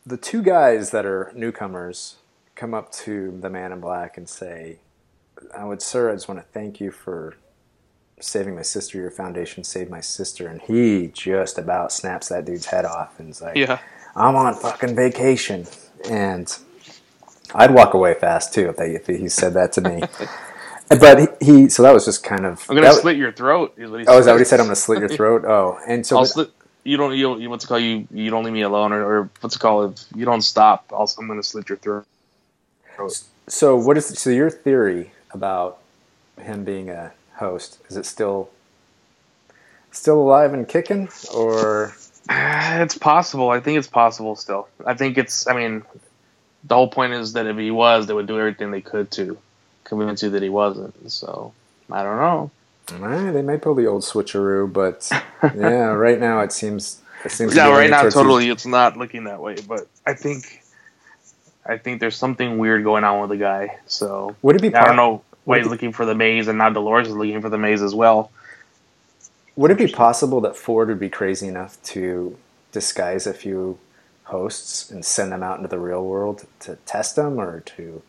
the 0.07 0.17
two 0.17 0.43
guys 0.43 0.91
that 0.91 1.05
are 1.05 1.33
newcomers 1.35 2.17
come 2.55 2.73
up 2.73 2.93
to 2.93 3.37
the 3.41 3.51
Man 3.51 3.73
in 3.73 3.81
Black 3.81 4.17
and 4.17 4.29
say, 4.29 4.79
"I 5.57 5.65
would, 5.65 5.83
sir, 5.83 6.11
I 6.11 6.15
just 6.15 6.29
want 6.29 6.41
to 6.41 6.47
thank 6.53 6.81
you 6.81 6.91
for." 6.91 7.35
Saving 8.21 8.55
my 8.55 8.63
sister, 8.63 8.97
your 8.97 9.11
foundation 9.11 9.65
saved 9.65 9.91
my 9.91 10.01
sister, 10.01 10.47
and 10.47 10.63
he 10.63 11.09
just 11.13 11.59
about 11.59 11.91
snaps 11.91 12.29
that 12.29 12.45
dude's 12.45 12.67
head 12.67 12.85
off 12.85 13.19
and 13.19 13.31
is 13.31 13.43
like, 13.43 13.57
Yeah. 13.57 13.81
I'm 14.15 14.37
on 14.37 14.55
fucking 14.55 14.95
vacation. 14.95 15.67
And 16.09 16.57
I'd 17.55 17.73
walk 17.73 17.95
away 17.95 18.15
fast 18.15 18.55
too 18.55 18.69
if, 18.69 18.77
they, 18.77 18.95
if 18.95 19.07
he 19.07 19.29
said 19.29 19.55
that 19.55 19.73
to 19.75 19.81
me. 19.81 20.03
but 20.89 21.19
he, 21.19 21.27
he, 21.45 21.69
so 21.69 21.83
that 21.83 21.93
was 21.93 22.05
just 22.05 22.23
kind 22.23 22.47
of. 22.47 22.65
I'm 22.69 22.77
gonna 22.77 22.89
that, 22.89 23.01
slit 23.01 23.17
your 23.17 23.33
throat. 23.33 23.75
Is 23.77 23.91
what 23.91 24.01
he 24.01 24.07
Oh, 24.07 24.19
is 24.19 24.27
that 24.27 24.33
what 24.33 24.39
he 24.41 24.45
said. 24.45 24.61
I'm 24.61 24.67
gonna 24.67 24.77
slit 24.77 25.01
your 25.01 25.09
throat. 25.17 25.45
Oh, 25.45 25.79
and 25.87 26.07
so 26.07 26.17
I'll 26.17 26.23
but- 26.23 26.29
slit. 26.29 26.51
You 26.87 26.99
don't. 26.99 27.17
You. 27.17 27.39
You, 27.39 27.49
what's 27.49 27.65
it 27.65 27.69
called? 27.69 27.83
You. 27.83 28.07
You 28.11 28.31
don't 28.31 28.45
leave 28.45 28.53
me 28.53 28.61
alone, 28.61 28.93
or, 28.93 29.05
or 29.05 29.31
what's 29.41 29.57
it 29.57 29.59
called? 29.59 29.99
If 29.99 30.17
you 30.17 30.27
don't 30.27 30.43
stop, 30.43 30.93
I'll, 30.93 31.11
I'm 31.19 31.27
gonna 31.27 31.43
slit 31.43 31.69
your 31.69 31.79
throat. 31.79 32.07
so 33.49 33.77
what 33.77 33.97
is 33.97 34.07
so 34.07 34.29
your 34.29 34.51
theory 34.51 35.13
about 35.31 35.79
him 36.39 36.63
being 36.63 36.91
a 36.91 37.13
host? 37.37 37.79
Is 37.89 37.97
it 37.97 38.05
still 38.05 38.51
still 39.93 40.21
alive 40.21 40.53
and 40.53 40.69
kicking, 40.69 41.09
or 41.35 41.95
It's 42.31 42.97
possible. 42.97 43.51
I 43.51 43.61
think 43.61 43.79
it's 43.79 43.89
possible 43.89 44.37
still. 44.37 44.69
I 44.87 44.95
think 44.95 45.19
it's. 45.19 45.47
I 45.47 45.55
mean, 45.55 45.83
the 46.67 46.75
whole 46.75 46.89
point 46.89 47.13
is 47.13 47.35
that 47.35 47.47
if 47.47 47.57
he 47.57 47.71
was, 47.71 48.07
they 48.07 48.15
would 48.15 48.27
do 48.27 48.39
everything 48.39 48.71
they 48.71 48.81
could 48.81 49.11
to 49.13 49.39
convince 49.85 50.23
you 50.23 50.31
that 50.31 50.43
he 50.43 50.49
wasn't. 50.49 51.11
So 51.11 51.53
I 51.91 52.03
don't 52.03 52.19
know. 52.19 52.51
Eh, 52.93 53.31
they 53.33 53.43
may 53.43 53.57
pull 53.59 53.75
the 53.75 53.87
old 53.87 54.03
switcheroo? 54.03 54.73
But 54.73 55.09
yeah, 55.43 55.93
right 55.93 56.19
now 56.19 56.41
it 56.41 56.53
seems 56.53 57.01
it 57.25 57.31
seems. 57.31 57.55
Yeah, 57.55 57.71
right 57.71 57.91
now 57.91 58.09
totally 58.09 58.49
it's 58.49 58.67
not 58.67 58.97
looking 58.97 59.25
that 59.25 59.41
way. 59.41 59.57
But 59.67 59.87
I 60.07 60.15
think, 60.15 60.63
I 61.67 61.79
think 61.79 62.01
there's 62.01 62.17
something 62.17 62.59
weird 62.59 62.85
going 62.85 63.05
on 63.05 63.21
with 63.21 63.31
the 63.31 63.37
guy. 63.37 63.79
So 63.87 64.37
Would 64.43 64.57
it 64.57 64.63
be? 64.63 64.75
I 64.75 64.81
po- 64.81 64.87
don't 64.87 64.97
know 64.97 65.23
why 65.45 65.59
he's 65.59 65.69
looking 65.69 65.93
for 65.93 66.07
the 66.07 66.15
maze, 66.15 66.49
and 66.49 66.59
now 66.59 66.71
Dolores 66.71 67.09
is 67.09 67.15
looking 67.15 67.41
for 67.43 67.51
the 67.51 67.59
maze 67.59 67.83
as 67.83 67.95
well. 67.95 68.31
Would 69.57 69.71
it 69.71 69.79
be 69.79 69.87
possible 69.87 70.41
that 70.41 70.57
Ford 70.57 70.89
would 70.89 70.99
be 70.99 71.09
crazy 71.09 71.47
enough 71.47 71.81
to 71.85 72.37
disguise 72.73 73.27
a 73.27 73.33
few 73.33 73.79
hosts 74.25 74.91
and 74.91 75.05
send 75.05 75.33
them 75.33 75.43
out 75.43 75.59
into 75.59 75.69
the 75.69 75.79
real 75.79 76.05
world 76.05 76.47
to 76.61 76.77
test 76.87 77.17
them 77.17 77.39
or 77.41 77.61
to 77.61 78.03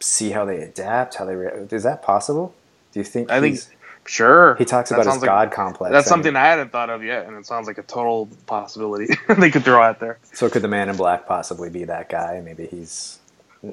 see 0.00 0.30
how 0.30 0.44
they 0.44 0.60
adapt, 0.60 1.16
how 1.16 1.24
they 1.24 1.34
react? 1.36 1.72
Is 1.72 1.82
that 1.84 2.02
possible? 2.02 2.54
Do 2.92 3.00
you 3.00 3.04
think? 3.04 3.30
I 3.30 3.40
think 3.40 3.60
Sure, 4.06 4.54
he 4.56 4.66
talks 4.66 4.90
That 4.90 4.96
about 5.00 5.06
his 5.14 5.22
like- 5.22 5.28
god 5.28 5.50
complex. 5.50 5.90
That's 5.90 6.06
something 6.08 6.36
I 6.36 6.44
hadn't 6.44 6.70
thought 6.72 6.90
of 6.90 7.02
yet, 7.02 7.24
and 7.26 7.38
it 7.38 7.46
sounds 7.46 7.66
like 7.66 7.78
a 7.78 7.82
total 7.82 8.28
possibility 8.44 9.06
they 9.38 9.50
could 9.50 9.64
throw 9.64 9.80
out 9.82 9.98
there. 9.98 10.18
So 10.34 10.50
could 10.50 10.60
the 10.60 10.68
Man 10.68 10.90
in 10.90 10.96
Black 10.96 11.26
possibly 11.26 11.70
be 11.70 11.84
that 11.84 12.10
guy? 12.10 12.42
Maybe 12.44 12.66
he's, 12.66 13.18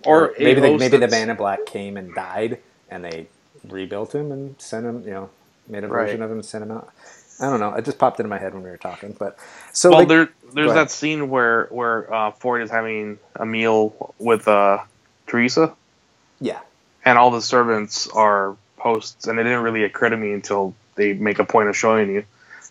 Or 0.06 0.28
a 0.30 0.42
maybe 0.42 0.62
the, 0.62 0.78
maybe 0.78 0.96
the 0.96 1.10
Man 1.10 1.30
in 1.30 1.36
Black 1.36 1.66
came 1.66 1.98
and 1.98 2.16
died, 2.16 2.60
and 2.90 3.04
they 3.04 3.28
rebuilt 3.68 4.16
him 4.16 4.32
and 4.32 4.56
sent 4.58 4.86
him. 4.86 5.04
You 5.04 5.12
know, 5.12 5.30
made 5.68 5.84
a 5.84 5.90
Right. 5.90 6.06
version 6.06 6.22
of 6.22 6.32
him 6.32 6.38
and 6.38 6.46
sent 6.46 6.64
him 6.64 6.72
out. 6.72 6.88
I 7.42 7.50
don't 7.50 7.60
know. 7.60 7.74
It 7.74 7.84
just 7.84 7.98
popped 8.00 8.18
into 8.22 8.30
my 8.30 8.38
head 8.40 8.54
when 8.54 8.64
we 8.64 8.70
were 8.70 8.78
talking. 8.78 9.14
But 9.20 9.38
so 9.74 9.90
well, 9.90 10.00
they- 10.06 10.16
there 10.16 10.30
there's 10.54 10.70
that 10.76 10.92
scene 10.92 11.30
where 11.30 11.66
where 11.68 12.14
uh, 12.14 12.32
Ford 12.32 12.62
is 12.62 12.72
having 12.72 13.20
a 13.36 13.46
meal 13.46 14.14
with 14.20 14.48
uh, 14.48 14.80
Theresa, 15.28 15.74
yeah, 16.40 16.60
and 17.06 17.18
all 17.18 17.32
the 17.32 17.42
servants 17.42 18.08
are 18.08 18.56
hosts, 18.78 19.28
and 19.28 19.40
it 19.40 19.44
didn't 19.44 19.64
really 19.64 19.84
occur 19.84 20.10
to 20.10 20.18
me 20.18 20.32
until 20.34 20.74
they 20.96 21.14
make 21.14 21.40
a 21.40 21.46
point 21.46 21.70
of 21.70 21.78
showing 21.78 22.10
you. 22.10 22.26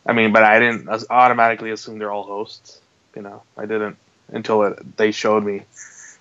I 0.07 0.13
mean, 0.13 0.33
but 0.33 0.43
I 0.43 0.59
didn't 0.59 0.89
automatically 1.11 1.71
assume 1.71 1.99
they're 1.99 2.13
all 2.13 2.25
hosts. 2.25 2.81
You 3.15 3.23
know, 3.23 3.43
I 3.57 3.67
didn't 3.67 3.97
until 4.33 4.63
it, 4.65 4.97
they 4.97 5.11
showed 5.13 5.45
me. 5.45 5.63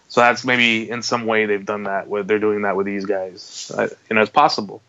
So 0.07 0.21
that's 0.21 0.43
maybe 0.43 0.89
in 0.89 1.03
some 1.03 1.25
way 1.25 1.45
they've 1.45 1.65
done 1.65 1.83
that. 1.83 2.07
With 2.07 2.27
they're 2.27 2.39
doing 2.39 2.63
that 2.63 2.75
with 2.75 2.85
these 2.85 3.05
guys. 3.05 3.71
I, 3.77 3.83
you 3.83 4.15
know, 4.15 4.21
it's 4.21 4.31
possible. 4.31 4.81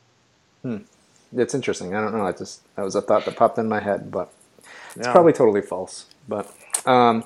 it's 0.64 1.54
interesting. 1.54 1.94
I 1.94 2.00
don't 2.00 2.14
know. 2.14 2.26
I 2.26 2.32
just 2.32 2.62
that 2.76 2.82
was 2.84 2.94
a 2.94 3.02
thought 3.02 3.24
that 3.26 3.36
popped 3.36 3.58
in 3.58 3.68
my 3.68 3.80
head, 3.80 4.10
but 4.10 4.32
it's 4.96 5.06
Yeah. 5.06 5.12
probably 5.12 5.32
totally 5.32 5.62
false. 5.62 6.06
But 6.30 6.54
um, 6.86 7.24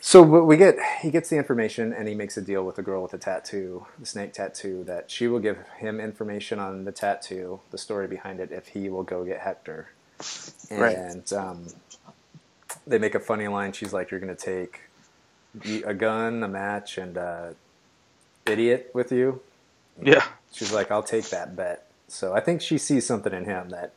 so 0.00 0.22
we 0.22 0.56
get, 0.56 0.76
he 1.02 1.10
gets 1.10 1.28
the 1.28 1.36
information 1.36 1.92
and 1.92 2.08
he 2.08 2.14
makes 2.14 2.36
a 2.36 2.42
deal 2.42 2.64
with 2.64 2.76
the 2.76 2.82
girl 2.82 3.02
with 3.02 3.12
the 3.12 3.18
tattoo, 3.18 3.86
the 3.98 4.06
snake 4.06 4.32
tattoo, 4.32 4.82
that 4.84 5.10
she 5.10 5.28
will 5.28 5.38
give 5.38 5.58
him 5.78 6.00
information 6.00 6.58
on 6.58 6.84
the 6.84 6.92
tattoo, 6.92 7.60
the 7.70 7.78
story 7.78 8.08
behind 8.08 8.40
it, 8.40 8.50
if 8.50 8.68
he 8.68 8.88
will 8.88 9.04
go 9.04 9.24
get 9.24 9.40
Hector. 9.40 9.90
Right. 10.70 10.96
And 10.96 11.32
um, 11.32 11.66
they 12.86 12.98
make 12.98 13.14
a 13.14 13.20
funny 13.20 13.48
line. 13.48 13.72
She's 13.72 13.92
like, 13.92 14.10
"You're 14.10 14.20
going 14.20 14.34
to 14.34 14.44
take 14.44 14.80
a 15.84 15.94
gun, 15.94 16.42
a 16.42 16.48
match, 16.48 16.98
and 16.98 17.16
a 17.16 17.54
idiot 18.46 18.90
with 18.92 19.12
you." 19.12 19.40
Yeah. 20.02 20.24
She's 20.52 20.72
like, 20.72 20.90
I'll 20.90 21.02
take 21.02 21.30
that 21.30 21.56
bet. 21.56 21.86
So 22.08 22.34
I 22.34 22.40
think 22.40 22.60
she 22.60 22.78
sees 22.78 23.06
something 23.06 23.32
in 23.32 23.44
him 23.44 23.70
that 23.70 23.92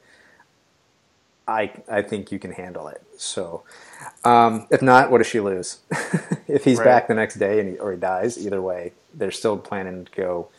I 1.48 1.72
I 1.90 2.02
think 2.02 2.32
you 2.32 2.40
can 2.40 2.52
handle 2.52 2.88
it. 2.88 3.02
So 3.18 3.64
um, 4.24 4.68
if 4.70 4.82
not, 4.82 5.12
what 5.12 5.20
does 5.20 5.28
she 5.28 5.40
lose? 5.40 5.80
if 6.48 6.64
he's 6.64 6.80
Right. 6.80 6.86
back 6.86 7.08
the 7.08 7.14
next 7.16 7.36
day 7.36 7.60
and 7.60 7.70
he, 7.70 7.78
or 7.78 7.92
he 7.92 7.98
dies, 7.98 8.38
either 8.38 8.62
way, 8.62 8.94
they're 9.14 9.32
still 9.32 9.58
planning 9.58 10.06
to 10.06 10.12
go 10.12 10.50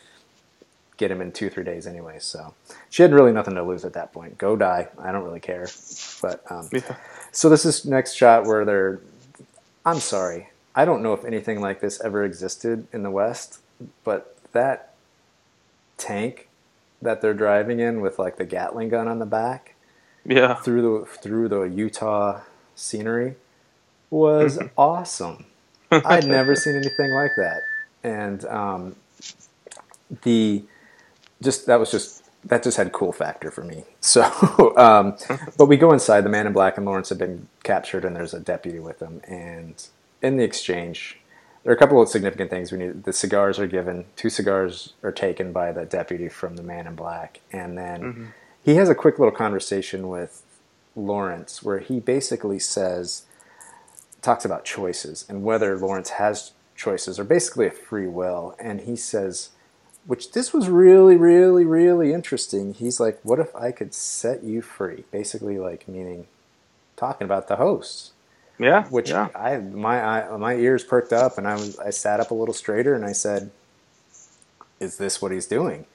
get 0.97 1.11
him 1.11 1.21
in 1.21 1.31
two 1.31 1.49
three 1.49 1.63
days 1.63 1.85
anyway. 1.87 2.17
So 2.19 2.53
she 2.89 3.01
had 3.03 3.13
really 3.13 3.31
nothing 3.31 3.55
to 3.55 3.63
lose 3.63 3.83
at 3.85 3.93
that 3.93 4.13
point. 4.13 4.37
Go 4.37 4.55
die. 4.55 4.87
I 4.99 5.11
don't 5.11 5.23
really 5.23 5.39
care. 5.39 5.67
But 6.21 6.43
um, 6.51 6.69
Yeah. 6.71 6.95
so 7.31 7.49
this 7.49 7.65
is 7.65 7.85
next 7.85 8.13
shot 8.13 8.45
where 8.45 8.65
they're. 8.65 9.01
I'm 9.85 9.99
sorry. 9.99 10.49
I 10.75 10.85
don't 10.85 11.01
know 11.03 11.13
if 11.13 11.23
anything 11.25 11.61
like 11.61 11.79
this 11.79 12.01
ever 12.01 12.23
existed 12.23 12.87
in 12.91 13.03
the 13.03 13.11
West, 13.11 13.59
but 14.03 14.35
that 14.51 14.93
tank 15.97 16.47
that 17.01 17.21
they're 17.21 17.33
driving 17.33 17.79
in 17.79 18.01
with 18.01 18.19
like 18.19 18.37
the 18.37 18.45
Gatling 18.45 18.89
gun 18.89 19.07
on 19.07 19.19
the 19.19 19.25
back 19.25 19.74
Yeah. 20.25 20.55
through 20.55 20.81
the 20.81 21.05
through 21.05 21.49
the 21.49 21.63
Utah 21.63 22.41
scenery 22.75 23.35
was 24.09 24.59
awesome. 24.77 25.45
I'd 25.91 26.25
never 26.25 26.55
seen 26.55 26.75
anything 26.75 27.11
like 27.13 27.31
that, 27.37 27.61
and 28.03 28.45
um, 28.45 28.95
the 30.23 30.63
just 31.41 31.67
that 31.67 31.79
was 31.79 31.91
just 31.91 32.23
that 32.45 32.63
just 32.63 32.77
had 32.77 32.91
cool 32.91 33.11
factor 33.11 33.51
for 33.51 33.63
me. 33.63 33.83
So, 34.01 34.77
um, 34.77 35.17
but 35.57 35.65
we 35.65 35.77
go 35.77 35.91
inside. 35.91 36.21
The 36.21 36.29
man 36.29 36.45
in 36.45 36.53
black 36.53 36.77
and 36.77 36.85
Lawrence 36.85 37.09
have 37.09 37.17
been 37.17 37.47
captured, 37.63 38.05
and 38.05 38.15
there's 38.15 38.35
a 38.35 38.39
deputy 38.39 38.79
with 38.79 38.99
them. 38.99 39.19
And 39.27 39.83
in 40.21 40.37
the 40.37 40.43
exchange, 40.43 41.17
there 41.63 41.73
are 41.73 41.75
a 41.75 41.79
couple 41.79 41.99
of 41.99 42.07
significant 42.07 42.51
things. 42.51 42.71
We 42.71 42.77
need 42.77 43.03
the 43.03 43.13
cigars 43.13 43.57
are 43.57 43.65
given. 43.67 44.05
Two 44.15 44.29
cigars 44.29 44.93
are 45.01 45.11
taken 45.11 45.51
by 45.51 45.71
the 45.71 45.85
deputy 45.85 46.29
from 46.29 46.55
the 46.55 46.61
man 46.63 46.85
in 46.85 46.95
black, 46.95 47.41
and 47.51 47.75
then 47.75 48.33
he 48.65 48.75
has 48.75 48.89
a 48.89 48.95
quick 48.95 49.19
little 49.19 49.33
conversation 49.33 50.07
with 50.09 50.41
Lawrence 50.95 51.61
where 51.61 51.79
he 51.79 51.99
basically 51.99 52.57
says 52.57 53.25
talks 54.23 54.43
about 54.43 54.65
choices 54.65 55.23
and 55.29 55.43
whether 55.43 55.77
Lawrence 55.77 56.11
has 56.11 56.51
choices 56.75 57.19
or 57.19 57.23
basically 57.23 57.67
a 57.67 57.71
free 57.71 58.07
will. 58.07 58.55
And 58.59 58.81
he 58.81 58.95
says, 58.95 59.49
which 60.07 60.31
this 60.31 60.51
was 60.51 60.67
really, 60.67 61.15
really, 61.15 61.63
really 61.63 62.11
interesting. 62.11 62.73
He's 62.73 62.99
like, 62.99 63.19
what 63.21 63.39
if 63.39 63.55
I 63.55 63.71
could 63.71 63.93
set 63.93 64.43
you 64.43 64.63
free? 64.63 65.03
Basically, 65.11 65.59
like 65.59 65.87
meaning 65.87 66.25
talking 66.97 67.25
about 67.25 67.47
the 67.47 67.57
hosts. 67.57 68.11
Yeah. 68.57 68.85
Which 68.87 69.09
yeah. 69.09 69.29
I 69.35 69.57
my 69.57 70.01
I, 70.01 70.37
my 70.37 70.55
ears 70.55 70.83
perked 70.83 71.13
up 71.13 71.37
and 71.37 71.47
I 71.47 71.53
was 71.53 71.77
I 71.77 71.89
sat 71.89 72.19
up 72.19 72.31
a 72.31 72.33
little 72.33 72.53
straighter 72.53 72.95
and 72.95 73.03
I 73.03 73.11
said, 73.11 73.51
"Is 74.79 74.97
this 74.97 75.21
what 75.21 75.31
he's 75.31 75.45
doing? 75.45 75.85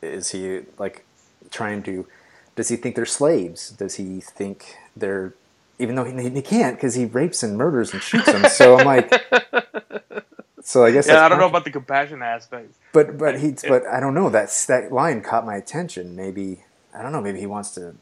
Is 0.00 0.30
he 0.30 0.60
like 0.78 1.05
trying 1.50 1.82
to? 1.84 2.06
Does 2.54 2.68
he 2.68 2.76
think 2.76 2.96
they're 2.96 3.06
slaves? 3.06 3.70
Does 3.70 3.96
he 3.96 4.20
think 4.20 4.76
they're 4.96 5.34
even 5.78 5.94
though 5.94 6.04
he, 6.04 6.28
he 6.30 6.42
can't 6.42 6.76
because 6.76 6.94
he 6.94 7.04
rapes 7.04 7.42
and 7.42 7.56
murders 7.56 7.92
and 7.92 8.02
shoots 8.02 8.26
them? 8.32 8.46
So 8.46 8.78
I'm 8.78 8.86
like, 8.86 9.12
so 10.62 10.84
I 10.84 10.90
guess 10.90 11.06
Yeah, 11.06 11.24
I 11.24 11.28
don't 11.28 11.38
know 11.38 11.46
about 11.48 11.64
the 11.64 11.70
compassion 11.70 12.22
aspect. 12.22 12.72
but 12.92 13.18
but 13.18 13.38
he 13.40 13.54
but 13.68 13.86
I 13.86 14.00
don't 14.00 14.14
know 14.14 14.30
that's 14.30 14.66
that 14.66 14.92
line 14.92 15.20
caught 15.22 15.44
my 15.44 15.56
attention. 15.56 16.16
Maybe 16.16 16.60
I 16.94 17.02
don't 17.02 17.12
know. 17.12 17.20
Maybe 17.20 17.40
he 17.40 17.46
wants 17.46 17.72
to. 17.72 17.94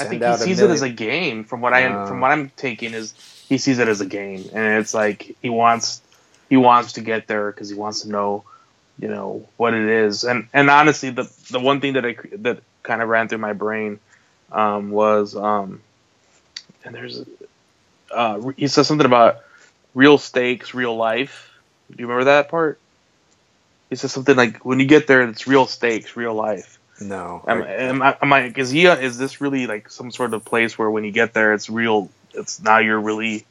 I 0.00 0.04
think 0.04 0.22
he 0.22 0.36
sees 0.36 0.60
it 0.60 0.70
as 0.70 0.82
a 0.82 0.88
game. 0.88 1.44
From 1.44 1.60
what 1.60 1.72
I 1.72 1.84
Uh. 1.84 2.06
from 2.06 2.20
what 2.20 2.30
I'm 2.30 2.50
taking 2.56 2.94
is 2.94 3.14
he 3.48 3.58
sees 3.58 3.78
it 3.78 3.88
as 3.88 4.00
a 4.00 4.06
game, 4.06 4.44
and 4.52 4.80
it's 4.80 4.94
like 4.94 5.36
he 5.40 5.50
wants 5.50 6.00
he 6.48 6.56
wants 6.56 6.94
to 6.94 7.00
get 7.00 7.26
there 7.26 7.50
because 7.52 7.68
he 7.68 7.74
wants 7.74 8.02
to 8.02 8.08
know, 8.08 8.44
you 8.98 9.08
know, 9.08 9.48
what 9.56 9.74
it 9.74 9.88
is. 9.88 10.24
And 10.24 10.48
and 10.52 10.70
honestly, 10.70 11.10
the 11.10 11.30
the 11.50 11.60
one 11.60 11.80
thing 11.80 11.94
that 11.94 12.04
I 12.04 12.16
that 12.38 12.60
kind 12.82 13.02
of 13.02 13.08
ran 13.08 13.28
through 13.28 13.38
my 13.38 13.52
brain 13.52 14.00
um, 14.50 14.90
was 14.90 15.36
um, 15.36 15.80
and 16.84 16.94
there's 16.94 17.24
uh, 18.10 18.50
he 18.56 18.68
says 18.68 18.86
something 18.86 19.06
about 19.06 19.40
real 19.94 20.18
stakes, 20.18 20.74
real 20.74 20.96
life. 20.96 21.50
Do 21.90 21.96
you 21.98 22.06
remember 22.06 22.24
that 22.24 22.48
part? 22.48 22.78
He 23.90 23.96
says 23.96 24.12
something 24.12 24.36
like, 24.36 24.64
"When 24.64 24.80
you 24.80 24.86
get 24.86 25.06
there, 25.06 25.22
it's 25.22 25.46
real 25.46 25.66
stakes, 25.66 26.16
real 26.16 26.34
life." 26.34 26.78
No, 27.00 27.44
Am, 27.46 27.62
am 27.62 28.02
I, 28.02 28.16
am 28.20 28.32
I, 28.32 28.52
is 28.56 28.70
he, 28.70 28.86
is 28.86 29.18
this 29.18 29.40
really 29.40 29.68
like 29.68 29.88
some 29.88 30.10
sort 30.10 30.34
of 30.34 30.44
place 30.44 30.76
where 30.76 30.90
when 30.90 31.04
you 31.04 31.12
get 31.12 31.32
there, 31.32 31.52
it's 31.52 31.70
real, 31.70 32.10
it's 32.34 32.60
now 32.60 32.78
you're 32.78 33.00
really, 33.00 33.46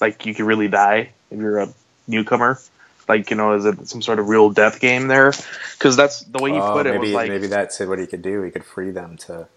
like 0.00 0.26
you 0.26 0.34
could 0.34 0.46
really 0.46 0.68
die 0.68 1.10
if 1.30 1.40
you're 1.40 1.58
a 1.58 1.68
newcomer? 2.06 2.60
Like, 3.08 3.30
you 3.30 3.36
know, 3.36 3.54
is 3.54 3.64
it 3.66 3.88
some 3.88 4.02
sort 4.02 4.18
of 4.20 4.28
real 4.28 4.50
death 4.50 4.80
game 4.80 5.08
there? 5.08 5.32
Because 5.78 5.96
that's 5.96 6.20
the 6.20 6.40
way 6.40 6.52
you 6.54 6.62
Oh, 6.62 6.62
put 6.62 6.86
it 6.86 6.94
maybe 6.94 7.12
was 7.12 7.12
like, 7.12 7.28
maybe 7.28 7.48
that's 7.48 7.80
what 7.80 7.98
he 7.98 8.06
could 8.06 8.22
do. 8.22 8.42
He 8.42 8.50
could 8.50 8.64
free 8.64 8.90
them 8.92 9.16
to 9.18 9.48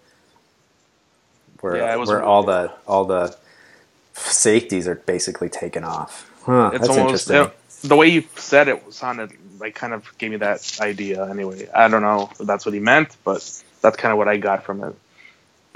where 1.60 1.76
Yeah, 1.76 1.94
it 1.94 1.98
where 2.04 2.22
all 2.22 2.44
the 2.44 2.72
all 2.86 3.04
the 3.06 3.36
safeties 4.14 4.88
are 4.88 4.96
basically 4.96 5.48
taken 5.50 5.84
off. 5.84 6.30
Huh, 6.44 6.72
it's 6.72 6.88
that's 6.88 6.88
almost, 6.88 7.30
interesting. 7.30 7.50
the 7.84 7.96
way 7.96 8.08
you 8.08 8.24
said 8.36 8.68
it 8.68 8.92
sounded 8.94 9.32
like 9.60 9.74
kind 9.74 9.94
of 9.94 10.06
gave 10.18 10.32
me 10.32 10.38
that 10.38 10.62
idea 10.80 11.28
anyway. 11.30 11.68
I 11.74 11.88
don't 11.88 12.02
know 12.02 12.30
if 12.38 12.46
that's 12.46 12.66
what 12.66 12.74
he 12.74 12.80
meant, 12.80 13.16
but 13.24 13.42
that's 13.82 13.96
kind 13.96 14.12
of 14.12 14.18
what 14.18 14.28
I 14.28 14.38
got 14.38 14.64
from 14.64 14.82
it. 14.84 14.94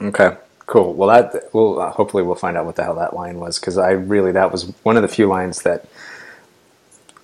Okay, 0.00 0.36
cool. 0.66 0.94
Well, 0.94 1.08
that 1.08 1.50
we'll 1.54 1.80
hopefully 1.90 2.22
we'll 2.22 2.36
find 2.36 2.56
out 2.56 2.66
what 2.66 2.76
the 2.76 2.84
hell 2.84 2.96
that 2.96 3.14
line 3.14 3.38
was 3.40 3.58
because 3.60 3.78
I 3.78 3.92
really 3.92 4.32
that 4.32 4.52
was 4.52 4.72
one 4.84 4.96
of 4.96 5.02
the 5.02 5.08
few 5.08 5.26
lines 5.28 5.62
that 5.62 5.86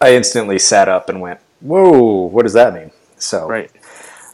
I 0.01 0.15
instantly 0.15 0.59
sat 0.59 0.89
up 0.89 1.09
and 1.09 1.21
went, 1.21 1.41
"Whoa, 1.61 2.27
what 2.27 2.43
does 2.43 2.53
that 2.55 2.75
mean?" 2.75 2.91
So 3.19 3.47
Right. 3.49 3.71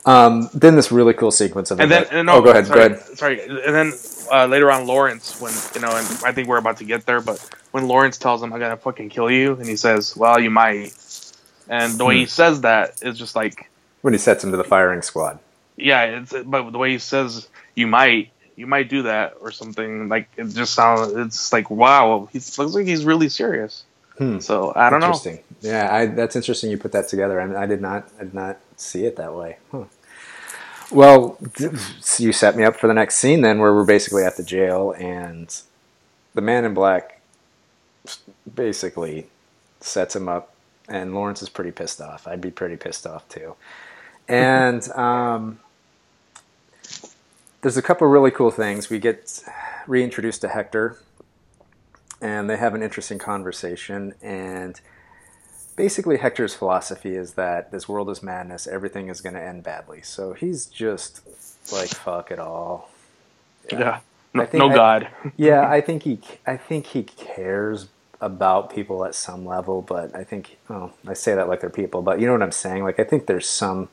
um, 0.04 0.50
then 0.54 0.74
this 0.76 0.90
really 0.90 1.14
cool 1.14 1.30
sequence 1.30 1.70
of 1.70 1.78
and 1.80 1.90
then 1.90 2.06
and 2.10 2.26
no, 2.26 2.34
oh, 2.34 2.40
go 2.42 2.50
ahead, 2.50 2.66
sorry, 2.66 2.88
go 2.88 2.94
ahead. 2.94 3.18
Sorry, 3.18 3.40
and 3.42 3.74
then 3.74 3.92
uh, 4.32 4.46
later 4.46 4.70
on, 4.70 4.86
Lawrence, 4.86 5.40
when 5.40 5.52
you 5.74 5.80
know, 5.80 5.94
and 5.96 6.06
I 6.24 6.32
think 6.32 6.48
we're 6.48 6.56
about 6.58 6.78
to 6.78 6.84
get 6.84 7.06
there, 7.06 7.20
but 7.20 7.38
when 7.70 7.86
Lawrence 7.86 8.18
tells 8.18 8.42
him, 8.42 8.52
"I 8.52 8.58
gotta 8.58 8.76
fucking 8.76 9.10
kill 9.10 9.30
you," 9.30 9.54
and 9.54 9.66
he 9.66 9.76
says, 9.76 10.16
"Well, 10.16 10.40
you 10.40 10.50
might," 10.50 10.92
and 11.68 11.96
the 11.98 12.04
way 12.04 12.14
Hmm. 12.14 12.20
he 12.20 12.26
says 12.26 12.62
that 12.62 13.02
is 13.02 13.18
just 13.18 13.36
like, 13.36 13.70
When 14.02 14.12
he 14.14 14.18
sets 14.18 14.42
him 14.42 14.50
to 14.50 14.56
the 14.56 14.64
firing 14.64 15.02
squad. 15.02 15.38
yeah, 15.76 16.02
it's 16.04 16.32
but 16.44 16.70
the 16.72 16.78
way 16.78 16.90
he 16.90 16.98
says, 16.98 17.46
"You 17.74 17.86
might." 17.86 18.30
You 18.54 18.66
might 18.66 18.90
do 18.90 19.04
that 19.04 19.38
or 19.40 19.50
something 19.50 20.10
like 20.10 20.28
it. 20.36 20.44
Just 20.50 20.74
sounds. 20.74 21.14
It's 21.14 21.54
like 21.54 21.70
wow. 21.70 22.28
He 22.32 22.38
looks 22.38 22.58
like 22.74 22.86
he's 22.86 23.02
really 23.06 23.30
serious. 23.30 23.82
Hmm. 24.18 24.38
So 24.38 24.72
I 24.76 24.90
don't 24.90 25.00
know. 25.00 25.06
Interesting. 25.06 25.40
Yeah, 25.60 25.94
I, 25.94 26.06
that's 26.06 26.36
interesting. 26.36 26.70
You 26.70 26.78
put 26.78 26.92
that 26.92 27.08
together. 27.08 27.40
I, 27.40 27.46
mean, 27.46 27.56
I 27.56 27.66
did 27.66 27.80
not. 27.80 28.08
I 28.18 28.24
did 28.24 28.34
not 28.34 28.58
see 28.76 29.04
it 29.04 29.16
that 29.16 29.34
way. 29.34 29.58
Huh. 29.70 29.84
Well, 30.90 31.38
you 32.18 32.32
set 32.32 32.54
me 32.54 32.64
up 32.64 32.76
for 32.76 32.86
the 32.86 32.92
next 32.92 33.16
scene 33.16 33.40
then, 33.40 33.60
where 33.60 33.72
we're 33.72 33.86
basically 33.86 34.24
at 34.24 34.36
the 34.36 34.42
jail, 34.42 34.94
and 34.98 35.54
the 36.34 36.42
man 36.42 36.66
in 36.66 36.74
black 36.74 37.20
basically 38.52 39.28
sets 39.80 40.14
him 40.14 40.28
up, 40.28 40.54
and 40.88 41.14
Lawrence 41.14 41.40
is 41.40 41.48
pretty 41.48 41.70
pissed 41.70 42.00
off. 42.00 42.26
I'd 42.26 42.42
be 42.42 42.50
pretty 42.50 42.76
pissed 42.76 43.06
off 43.06 43.26
too. 43.28 43.54
And 44.28 44.86
um, 44.96 45.60
there's 47.62 47.76
a 47.78 47.82
couple 47.82 48.06
really 48.08 48.30
cool 48.30 48.50
things. 48.50 48.90
We 48.90 48.98
get 48.98 49.42
reintroduced 49.86 50.42
to 50.42 50.48
Hector, 50.48 50.98
and 52.22 52.48
they 52.48 52.56
have 52.56 52.74
an 52.74 52.82
interesting 52.82 53.18
conversation. 53.18 54.14
And 54.22 54.80
basically, 55.76 56.16
Hector's 56.18 56.54
philosophy 56.54 57.14
is 57.16 57.34
that 57.34 57.70
this 57.72 57.88
world 57.88 58.08
is 58.10 58.22
madness, 58.22 58.66
everything 58.66 59.08
is 59.08 59.20
going 59.20 59.34
to 59.34 59.42
end 59.42 59.62
badly. 59.64 60.00
So 60.02 60.32
he's 60.32 60.66
just 60.66 61.20
like, 61.72 61.88
fuck 61.90 62.30
it 62.30 62.38
all. 62.38 62.90
Yeah. 63.70 64.00
No, 64.34 64.42
I 64.44 64.46
think 64.46 64.62
no 64.62 64.70
I- 64.70 64.74
God. 64.74 65.08
yeah, 65.36 65.68
I 65.68 65.80
think 65.86 66.04
he 66.04 66.20
I 66.46 66.56
think 66.56 66.86
he 66.86 67.02
cares 67.02 67.88
about 68.20 68.72
people 68.72 69.04
at 69.04 69.14
some 69.16 69.44
level, 69.44 69.82
but 69.82 70.14
I 70.14 70.22
think 70.24 70.56
well, 70.68 70.92
I 71.06 71.12
say 71.14 71.34
that 71.34 71.48
like 71.48 71.60
they're 71.60 71.70
people, 71.70 72.02
but 72.02 72.20
you 72.20 72.26
know 72.26 72.32
what 72.32 72.42
I'm 72.42 72.52
saying? 72.52 72.84
Like 72.84 72.98
I 73.00 73.04
think 73.04 73.26
there's 73.26 73.48
some 73.48 73.88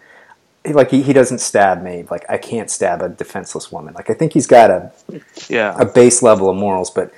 like 0.66 0.92
he, 0.92 1.02
he 1.02 1.14
doesn't 1.14 1.40
stab 1.40 1.82
me. 1.82 2.06
Like 2.12 2.26
I 2.30 2.38
can't 2.38 2.70
stab 2.70 3.02
a 3.02 3.10
defenseless 3.10 3.72
woman. 3.72 3.94
Like 3.96 4.10
I 4.10 4.14
think 4.14 4.34
he's 4.34 4.46
got 4.48 4.70
a 4.70 4.92
Yeah. 5.50 5.76
a 5.80 5.86
base 5.86 6.22
level 6.22 6.50
of 6.50 6.56
morals, 6.58 6.90
but 6.92 7.12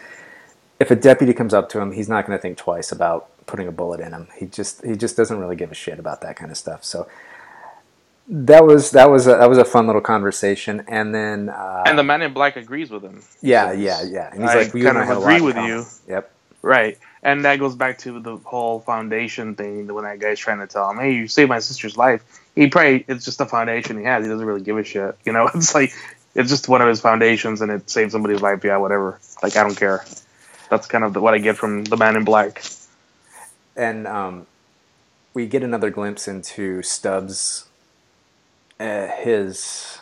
if 0.82 0.92
a 0.92 0.96
deputy 0.96 1.34
comes 1.34 1.54
up 1.54 1.70
to 1.70 1.80
him, 1.80 1.92
he's 1.92 2.10
not 2.10 2.26
going 2.26 2.38
to 2.38 2.42
think 2.42 2.58
twice 2.58 2.92
about 2.92 3.30
putting 3.46 3.68
a 3.68 3.72
bullet 3.72 4.00
in 4.00 4.14
him. 4.14 4.28
He 4.38 4.48
just 4.48 4.84
he 4.84 4.96
just 4.96 5.16
doesn't 5.16 5.38
really 5.38 5.56
give 5.56 5.72
a 5.72 5.76
shit 5.76 6.00
about 6.00 6.22
that 6.22 6.36
kind 6.36 6.52
of 6.52 6.58
stuff. 6.58 6.84
So 6.84 7.08
that 8.28 8.66
was 8.66 8.92
that 8.92 9.10
was 9.10 9.28
a, 9.28 9.36
that 9.36 9.50
was 9.50 9.60
a 9.60 9.66
fun 9.66 9.86
little 9.88 10.02
conversation, 10.02 10.84
and 10.88 11.14
then 11.14 11.50
uh, 11.50 11.84
and 11.86 11.98
the 12.00 12.04
man 12.04 12.22
in 12.22 12.34
black 12.34 12.56
agrees 12.56 12.90
with 12.90 13.04
him. 13.04 13.22
yeah 13.42 13.72
yeah 13.72 14.02
yeah, 14.04 14.32
and 14.32 14.42
he's 14.42 14.50
I 14.50 14.56
like, 14.56 14.74
"We 14.74 14.82
kind 14.82 14.98
of 14.98 15.10
agree 15.10 15.42
with 15.42 15.58
you. 15.58 15.86
Yep. 16.08 16.32
Right. 16.62 16.98
And 17.24 17.46
that 17.46 17.60
goes 17.60 17.76
back 17.76 18.00
to 18.00 18.20
the 18.20 18.38
whole 18.38 18.80
foundation 18.80 19.56
thing 19.56 19.92
when 19.94 20.04
that 20.04 20.20
guy's 20.20 20.40
trying 20.40 20.60
to 20.60 20.68
tell 20.68 20.90
him, 20.90 20.98
hey, 20.98 21.14
you 21.14 21.28
saved 21.28 21.50
my 21.50 21.60
sister's 21.60 21.98
life. 21.98 22.24
He 22.56 22.68
probably, 22.68 23.06
it's 23.08 23.26
just 23.26 23.42
a 23.42 23.46
foundation 23.46 23.98
he 23.98 24.04
has. 24.06 24.24
He 24.24 24.30
doesn't 24.30 24.46
really 24.46 24.62
give 24.62 24.78
a 24.78 24.84
shit. 24.84 25.18
You 25.26 25.34
know, 25.34 25.50
it's 25.56 25.74
like, 25.76 25.94
it's 26.34 26.50
just 26.50 26.68
one 26.68 26.82
of 26.82 26.88
his 26.88 27.02
foundations 27.02 27.62
and 27.62 27.72
it 27.72 27.90
saved 27.90 28.12
somebody's 28.12 28.42
life. 28.42 28.64
Yeah, 28.64 28.78
whatever. 28.78 29.20
Like, 29.44 29.56
I 29.56 29.64
don't 29.64 29.76
care. 29.76 30.04
That's 30.72 30.88
kind 30.88 31.03
of 31.03 31.17
what 31.17 31.34
I 31.34 31.38
get 31.38 31.57
from 31.57 31.84
the 31.84 31.97
man 31.97 32.15
in 32.15 32.24
black. 32.24 32.63
and 33.76 34.07
um, 34.07 34.47
we 35.34 35.45
get 35.45 35.63
another 35.63 35.89
glimpse 35.89 36.30
into 36.30 36.82
Stubbs, 36.82 37.65
uh, 38.80 39.07
his 39.07 39.99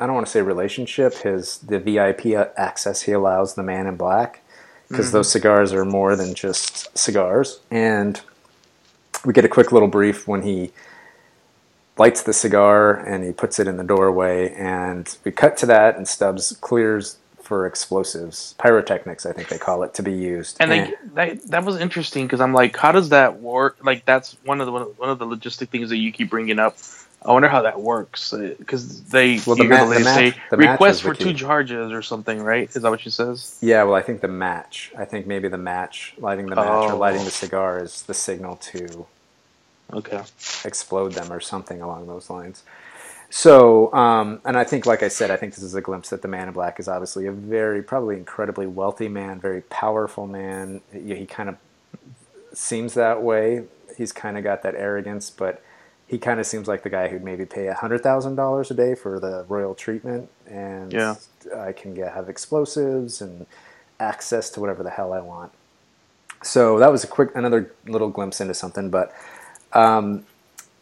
I 0.00 0.06
don't 0.06 0.16
want 0.16 0.26
to 0.26 0.32
say 0.32 0.42
relationship, 0.42 1.14
his 1.18 1.58
the 1.58 1.78
VIP 1.78 2.26
access 2.56 3.02
he 3.02 3.12
allows 3.12 3.54
the 3.54 3.62
man 3.62 3.86
in 3.86 3.96
black, 3.96 4.42
because 4.88 5.12
those 5.12 5.30
cigars 5.30 5.72
are 5.72 5.84
more 5.84 6.16
than 6.16 6.34
just 6.34 6.98
cigars, 6.98 7.60
and 7.70 8.20
we 9.24 9.32
get 9.32 9.44
a 9.44 9.48
quick 9.48 9.70
little 9.70 9.88
brief 9.88 10.26
when 10.26 10.42
he 10.42 10.72
lights 11.96 12.24
the 12.24 12.32
cigar 12.32 12.94
and 12.96 13.22
he 13.22 13.30
puts 13.30 13.60
it 13.60 13.68
in 13.68 13.76
the 13.76 13.84
doorway, 13.84 14.52
and 14.54 15.16
we 15.22 15.30
cut 15.30 15.56
to 15.58 15.66
that, 15.66 15.96
and 15.96 16.08
Stubbs 16.08 16.58
clears 16.60 17.18
for 17.44 17.66
explosives, 17.66 18.54
pyrotechnics, 18.58 19.26
I 19.26 19.32
think 19.32 19.48
they 19.48 19.58
call 19.58 19.82
it, 19.82 19.94
to 19.94 20.02
be 20.02 20.12
used. 20.12 20.56
And 20.60 20.70
they, 20.70 20.94
that, 21.14 21.42
that 21.50 21.64
was 21.64 21.76
interesting 21.78 22.26
because 22.26 22.40
I'm 22.40 22.52
like, 22.54 22.76
how 22.76 22.90
does 22.92 23.10
that 23.10 23.40
work? 23.40 23.76
Like, 23.82 24.04
that's 24.04 24.36
one 24.44 24.60
of 24.60 24.66
the 24.66 24.72
one 24.72 25.10
of 25.10 25.18
the 25.18 25.26
logistic 25.26 25.68
things 25.68 25.90
that 25.90 25.98
you 25.98 26.10
keep 26.12 26.30
bringing 26.30 26.58
up. 26.58 26.76
I 27.26 27.32
wonder 27.32 27.48
how 27.48 27.62
that 27.62 27.80
works 27.80 28.34
uh, 28.34 28.54
because 28.58 29.02
they 29.04 29.40
Well, 29.46 29.56
the 29.56 29.64
ma- 29.64 29.84
the 29.86 29.94
they 29.94 30.04
match- 30.04 30.34
say 30.34 30.40
the 30.50 30.56
request 30.58 31.02
for 31.02 31.14
two 31.14 31.32
charges 31.32 31.90
or 31.92 32.02
something, 32.02 32.42
right? 32.42 32.68
Is 32.74 32.82
that 32.82 32.90
what 32.90 33.00
she 33.00 33.08
says? 33.10 33.56
Yeah, 33.62 33.82
well, 33.84 33.94
I 33.94 34.02
think 34.02 34.20
the 34.20 34.28
match. 34.28 34.92
I 34.98 35.04
think 35.06 35.26
maybe 35.26 35.48
the 35.48 35.56
match, 35.58 36.14
lighting 36.18 36.46
the 36.46 36.56
match 36.56 36.66
or 36.66 36.92
Oh. 36.92 36.96
lighting 36.98 37.22
the 37.22 37.26
oh. 37.28 37.30
cigar 37.30 37.82
is 37.82 38.02
the 38.02 38.12
signal 38.14 38.56
to 38.56 39.06
Okay. 39.92 40.22
explode 40.64 41.12
them 41.12 41.32
or 41.32 41.40
something 41.40 41.80
along 41.80 42.06
those 42.08 42.28
lines. 42.28 42.62
So, 43.36 43.92
um, 43.92 44.40
and 44.44 44.56
I 44.56 44.62
think, 44.62 44.86
like 44.86 45.02
I 45.02 45.08
said, 45.08 45.32
I 45.32 45.36
think 45.36 45.56
this 45.56 45.64
is 45.64 45.74
a 45.74 45.80
glimpse 45.80 46.10
that 46.10 46.22
the 46.22 46.28
man 46.28 46.46
in 46.46 46.54
black 46.54 46.78
is 46.78 46.86
obviously 46.86 47.26
a 47.26 47.32
very, 47.32 47.82
probably 47.82 48.16
incredibly 48.16 48.64
wealthy 48.68 49.08
man, 49.08 49.40
very 49.40 49.62
powerful 49.62 50.28
man. 50.28 50.82
He, 50.92 51.16
he 51.16 51.26
kind 51.26 51.48
of 51.48 51.56
seems 52.52 52.94
that 52.94 53.24
way. 53.24 53.64
He's 53.96 54.12
kind 54.12 54.38
of 54.38 54.44
got 54.44 54.62
that 54.62 54.76
arrogance, 54.76 55.30
but 55.30 55.60
he 56.06 56.16
kind 56.16 56.38
of 56.38 56.46
seems 56.46 56.68
like 56.68 56.84
the 56.84 56.90
guy 56.90 57.08
who'd 57.08 57.24
maybe 57.24 57.44
pay 57.44 57.66
hundred 57.66 58.04
thousand 58.04 58.36
dollars 58.36 58.70
a 58.70 58.74
day 58.74 58.94
for 58.94 59.18
the 59.18 59.44
royal 59.48 59.74
treatment, 59.74 60.30
and 60.46 60.92
Yeah. 60.92 61.16
I 61.56 61.72
can 61.72 61.92
get 61.92 62.12
have 62.12 62.28
explosives 62.28 63.20
and 63.20 63.46
access 63.98 64.48
to 64.50 64.60
whatever 64.60 64.84
the 64.84 64.90
hell 64.90 65.12
I 65.12 65.18
want. 65.18 65.50
So 66.44 66.78
that 66.78 66.92
was 66.92 67.02
a 67.02 67.08
quick, 67.08 67.34
another 67.34 67.72
little 67.84 68.10
glimpse 68.10 68.40
into 68.40 68.54
something, 68.54 68.90
but 68.90 69.12
um, 69.72 70.24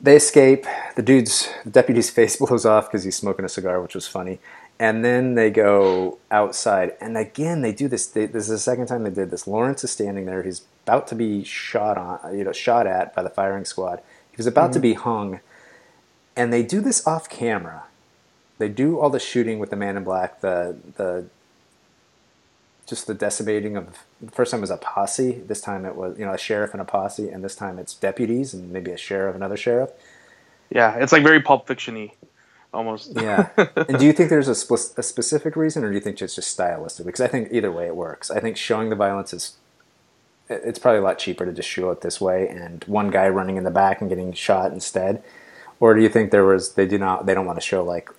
they 0.03 0.17
escape. 0.17 0.67
The 0.97 1.03
dude's 1.03 1.49
the 1.65 1.71
deputy's 1.71 2.11
face 2.11 2.37
blows 2.41 2.67
off 2.67 2.89
because 2.89 3.05
he's 3.05 3.17
smoking 3.17 3.45
a 3.45 3.49
cigar, 3.49 3.81
which 3.81 3.95
was 3.95 4.07
funny. 4.07 4.41
And 4.79 5.05
then 5.05 5.35
they 5.37 5.51
go 5.51 6.19
outside, 6.31 6.97
and 7.01 7.17
again 7.17 7.63
they 7.63 7.73
do 7.73 7.87
this. 7.87 8.07
They, 8.07 8.27
this 8.27 8.45
is 8.45 8.49
the 8.49 8.59
second 8.59 8.87
time 8.87 9.05
they 9.05 9.11
did 9.11 9.31
this. 9.31 9.47
Lawrence 9.47 9.85
is 9.85 9.93
standing 9.93 10.27
there. 10.27 10.43
He's 10.43 10.63
about 10.85 11.07
to 11.09 11.15
be 11.15 11.45
shot 11.45 11.97
on, 11.97 12.37
you 12.37 12.43
know, 12.43 12.53
shot 12.53 12.87
at 12.87 13.15
by 13.15 13.23
the 13.23 13.31
firing 13.31 13.65
squad. 13.65 14.01
He 14.31 14.37
was 14.37 14.47
about 14.47 14.73
to 14.73 14.79
mm-hmm. 14.79 14.83
be 14.83 14.95
hung, 14.95 15.41
and 16.37 16.53
they 16.53 16.65
do 16.65 16.81
this 16.81 17.07
off 17.07 17.29
camera. 17.29 17.85
They 18.59 18.69
do 18.69 18.99
all 18.99 19.11
the 19.11 19.21
shooting 19.21 19.59
with 19.59 19.71
the 19.71 19.77
man 19.77 19.97
in 19.97 20.03
black. 20.03 20.41
The 20.41 20.77
the 20.97 21.27
just 22.93 23.07
the 23.07 23.15
decimating 23.15 23.75
of 23.75 24.05
the 24.21 24.31
first 24.31 24.51
time 24.51 24.59
it 24.59 24.61
was 24.61 24.71
a 24.71 24.77
posse. 24.77 25.41
This 25.47 25.63
time 25.63 25.87
it 25.87 25.97
was 25.97 26.19
you 26.19 26.27
know 26.27 26.35
a 26.35 26.39
sheriff 26.39 26.73
and 26.73 26.83
a 26.83 26.85
posse, 26.85 27.31
and 27.31 27.43
this 27.43 27.57
time 27.57 27.79
it's 27.79 27.95
deputies 27.95 28.53
and 28.53 28.71
maybe 28.71 28.91
a 28.91 28.99
sheriff, 28.99 29.35
and 29.35 29.43
another 29.43 29.57
sheriff. 29.57 29.91
Yeah, 30.69 30.97
it's 30.97 31.11
like 31.11 31.23
very 31.23 31.41
Pulp 31.41 31.67
Fiction-y, 31.67 32.13
almost. 32.75 33.13
Yeah. 33.17 33.49
and 33.57 33.99
do 33.99 34.05
you 34.05 34.13
think 34.13 34.29
there's 34.29 34.49
a, 34.49 34.55
spe- 34.55 34.99
a 34.99 35.03
specific 35.03 35.57
reason, 35.57 35.85
or 35.85 35.89
do 35.89 35.95
you 35.95 36.03
think 36.03 36.21
it's 36.21 36.35
just 36.35 36.51
stylistic? 36.51 37.07
Because 37.07 37.23
I 37.23 37.29
think 37.29 37.49
either 37.51 37.73
way 37.73 37.87
it 37.87 37.97
works. 37.97 38.31
I 38.31 38.41
think 38.41 38.59
showing 38.59 38.91
the 38.91 38.97
violence 38.97 39.33
is 39.33 39.57
it's 40.51 40.79
probably 40.79 40.99
a 40.99 41.03
lot 41.03 41.19
cheaper 41.19 41.47
to 41.47 41.53
just 41.53 41.69
show 41.69 41.91
it 41.93 42.03
this 42.03 42.21
way, 42.21 42.47
and 42.47 42.85
one 42.85 43.11
guy 43.11 43.27
running 43.31 43.57
in 43.57 43.65
the 43.65 43.71
back 43.71 44.03
and 44.03 44.11
getting 44.11 44.35
shot 44.35 44.71
instead. 44.71 45.23
Or 45.81 45.95
do 45.95 46.03
you 46.03 46.11
think 46.11 46.31
there 46.31 46.45
was 46.45 46.75
they 46.75 46.87
do 46.87 46.99
not 46.99 47.25
they 47.25 47.33
don't 47.33 47.47
want 47.47 47.59
to 47.59 47.67
show 47.67 47.83
like 47.83 48.11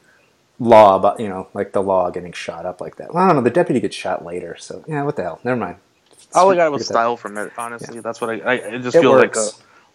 law 0.64 0.95
about 0.97 1.20
you 1.20 1.30
know 1.30 1.47
like 1.53 1.74
the 1.74 1.84
law 1.84 2.11
getting 2.11 2.34
shot 2.34 2.66
up 2.66 2.82
like 2.82 2.97
that? 2.97 3.14
Well, 3.14 3.24
I 3.24 3.28
don't 3.28 3.38
know. 3.38 3.43
The 3.43 3.49
deputy 3.51 3.80
gets 3.82 3.95
shot 3.95 4.26
later, 4.26 4.55
so 4.59 4.84
yeah, 4.88 5.03
what 5.03 5.16
the 5.18 5.24
hell? 5.24 5.39
Never 5.43 5.57
mind. 5.59 5.78
All 6.34 6.51
I 6.51 6.55
got 6.55 6.72
was 6.72 6.88
that. 6.88 6.93
style 6.93 7.18
from 7.18 7.38
it. 7.38 7.53
Honestly, 7.57 7.99
that's 8.01 8.22
what 8.22 8.30
I. 8.32 8.39
I 8.41 8.53
it 8.55 8.82
just 8.84 8.97
It 8.97 9.01
feels 9.01 9.20
like 9.20 9.36
a 9.36 9.49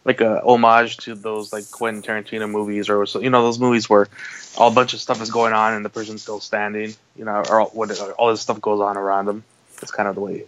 like 0.05 0.21
a 0.21 0.43
homage 0.43 0.99
to 0.99 1.15
those 1.15 1.53
like 1.53 1.71
Quentin 1.71 2.03
Tarantino 2.03 2.51
movies 2.51 2.89
or 2.91 3.07
so, 3.07 3.21
you 3.21 3.31
know 3.31 3.43
those 3.43 3.59
movies 3.61 3.91
where 3.91 4.09
all 4.57 4.71
a 4.71 4.75
bunch 4.75 4.95
of 4.95 5.01
stuff 5.01 5.21
is 5.23 5.31
going 5.31 5.53
on 5.55 5.75
and 5.75 5.85
the 5.85 5.91
person's 5.91 6.23
still 6.23 6.41
standing. 6.41 6.95
You 7.17 7.25
know, 7.27 7.43
or 7.51 7.63
all, 7.63 7.69
what 7.69 7.99
all 8.19 8.31
this 8.31 8.41
stuff 8.43 8.61
goes 8.61 8.81
on 8.81 8.97
around 8.97 9.27
them. 9.27 9.45
It's 9.83 9.93
kind 9.93 10.09
of 10.09 10.15
the 10.17 10.21
way. 10.23 10.45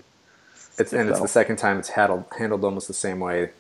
It's, 0.79 0.93
and 0.93 1.11
it's 1.11 1.21
the 1.21 1.29
second 1.29 1.57
time 1.57 1.79
it's 1.79 1.91
handled 1.91 2.25
handled 2.39 2.65
almost 2.65 2.89
the 2.89 2.95
same 2.95 3.21
way. 3.21 3.51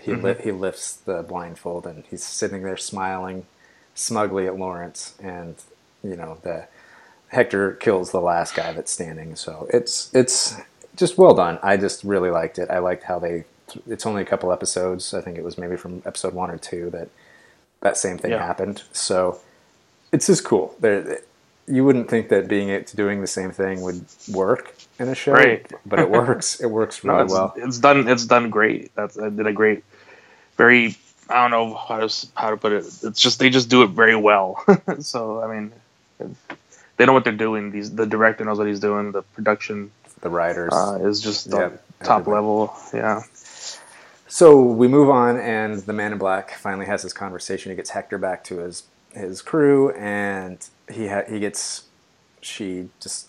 He 0.00 0.12
Mm-hmm. 0.12 0.24
li- 0.24 0.36
he 0.44 0.52
lifts 0.52 0.94
the 0.94 1.22
blindfold 1.22 1.86
and 1.86 2.04
he's 2.10 2.24
sitting 2.24 2.62
there 2.62 2.76
smiling 2.76 3.46
smugly 3.94 4.46
at 4.46 4.56
Lawrence, 4.56 5.14
and 5.20 5.56
you 6.02 6.16
know 6.16 6.38
the 6.42 6.66
Hector 7.28 7.72
kills 7.74 8.10
the 8.10 8.20
last 8.20 8.54
guy 8.54 8.72
that's 8.72 8.90
standing. 8.90 9.36
So 9.36 9.68
it's 9.72 10.10
it's 10.14 10.56
just 10.96 11.18
well 11.18 11.34
done. 11.34 11.58
I 11.62 11.76
just 11.76 12.04
really 12.04 12.30
liked 12.30 12.58
it. 12.58 12.70
I 12.70 12.78
liked 12.78 13.04
how 13.04 13.18
they. 13.18 13.44
It's 13.86 14.06
only 14.06 14.22
a 14.22 14.24
couple 14.24 14.50
episodes. 14.52 15.12
I 15.12 15.20
think 15.20 15.36
it 15.36 15.44
was 15.44 15.58
maybe 15.58 15.76
from 15.76 16.02
episode 16.06 16.32
one 16.34 16.50
or 16.50 16.56
two 16.58 16.88
that 16.90 17.08
that 17.80 17.96
same 17.96 18.16
thing 18.18 18.30
Yeah. 18.30 18.46
happened. 18.46 18.82
So 18.92 19.40
it's 20.10 20.26
just 20.26 20.42
cool. 20.44 20.74
There, 20.80 21.18
you 21.66 21.84
wouldn't 21.84 22.08
think 22.08 22.30
that 22.30 22.48
being 22.48 22.70
it 22.70 22.94
doing 22.96 23.20
the 23.20 23.26
same 23.26 23.50
thing 23.50 23.82
would 23.82 24.06
work 24.32 24.74
in 24.98 25.08
a 25.08 25.14
show, 25.14 25.32
Right. 25.32 25.70
but 25.84 25.98
it 25.98 26.08
works. 26.10 26.60
It 26.60 26.66
works 26.70 27.04
No, 27.04 27.12
really 27.12 27.24
it's, 27.24 27.32
well. 27.34 27.52
it's 27.56 27.78
done. 27.78 28.08
It's 28.08 28.24
done 28.24 28.48
great. 28.48 28.90
That's 28.94 29.18
it 29.18 29.36
did 29.36 29.46
a 29.46 29.52
great, 29.52 29.84
very. 30.56 30.96
I 31.28 31.42
don't 31.42 31.50
know 31.50 31.74
how 31.74 31.98
to 32.06 32.26
how 32.36 32.48
to 32.48 32.56
put 32.56 32.72
it. 32.72 32.86
It's 33.02 33.20
just 33.20 33.38
they 33.38 33.50
just 33.50 33.68
do 33.68 33.82
it 33.82 33.88
very 33.90 34.16
well. 34.16 34.64
so 35.00 35.42
I 35.42 35.52
mean, 35.54 35.72
they 36.96 37.06
know 37.06 37.12
what 37.14 37.24
they're 37.24 37.32
doing. 37.34 37.70
These 37.72 37.94
the 37.94 38.06
director 38.06 38.44
knows 38.44 38.58
what 38.58 38.68
he's 38.68 38.80
doing. 38.80 39.12
The 39.12 39.22
production 39.22 39.92
The 40.22 40.30
writers. 40.30 40.72
uh, 40.72 40.98
is 41.02 41.22
just 41.22 41.50
the 41.50 41.56
Yeah, 41.56 41.70
top 42.02 42.26
everybody. 42.26 42.28
level. 42.28 42.74
Yeah. 42.94 43.22
So 44.28 44.62
we 44.62 44.88
move 44.88 45.10
on, 45.10 45.38
and 45.38 45.80
the 45.80 45.92
Man 45.94 46.12
in 46.12 46.18
Black 46.18 46.52
finally 46.52 46.86
has 46.86 47.02
his 47.02 47.12
conversation. 47.14 47.70
He 47.72 47.76
gets 47.76 47.90
Hector 47.90 48.18
back 48.18 48.44
to 48.44 48.58
his 48.58 48.84
his 49.14 49.42
crew, 49.42 49.90
and 49.92 50.66
he 50.90 51.08
ha- 51.08 51.24
he 51.28 51.40
gets 51.40 51.84
she 52.42 52.90
just 53.00 53.28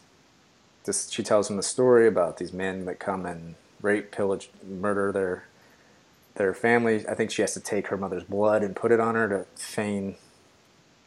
just 0.86 1.14
she 1.14 1.24
tells 1.24 1.50
him 1.50 1.58
the 1.58 1.64
story 1.64 2.08
about 2.08 2.38
these 2.38 2.54
men 2.54 2.86
that 2.86 3.00
come 3.00 3.26
and 3.26 3.56
rape, 3.82 4.12
pillage, 4.12 4.52
murder 4.68 5.12
their 5.12 5.46
their 6.36 6.54
family. 6.54 7.08
I 7.08 7.16
think 7.16 7.32
she 7.32 7.42
has 7.44 7.54
to 7.56 7.62
take 7.62 7.88
her 7.88 7.98
mother's 7.98 8.26
blood 8.26 8.64
and 8.64 8.76
put 8.76 8.92
it 8.92 9.00
on 9.00 9.16
her 9.16 9.30
to 9.30 9.46
feign. 9.62 10.16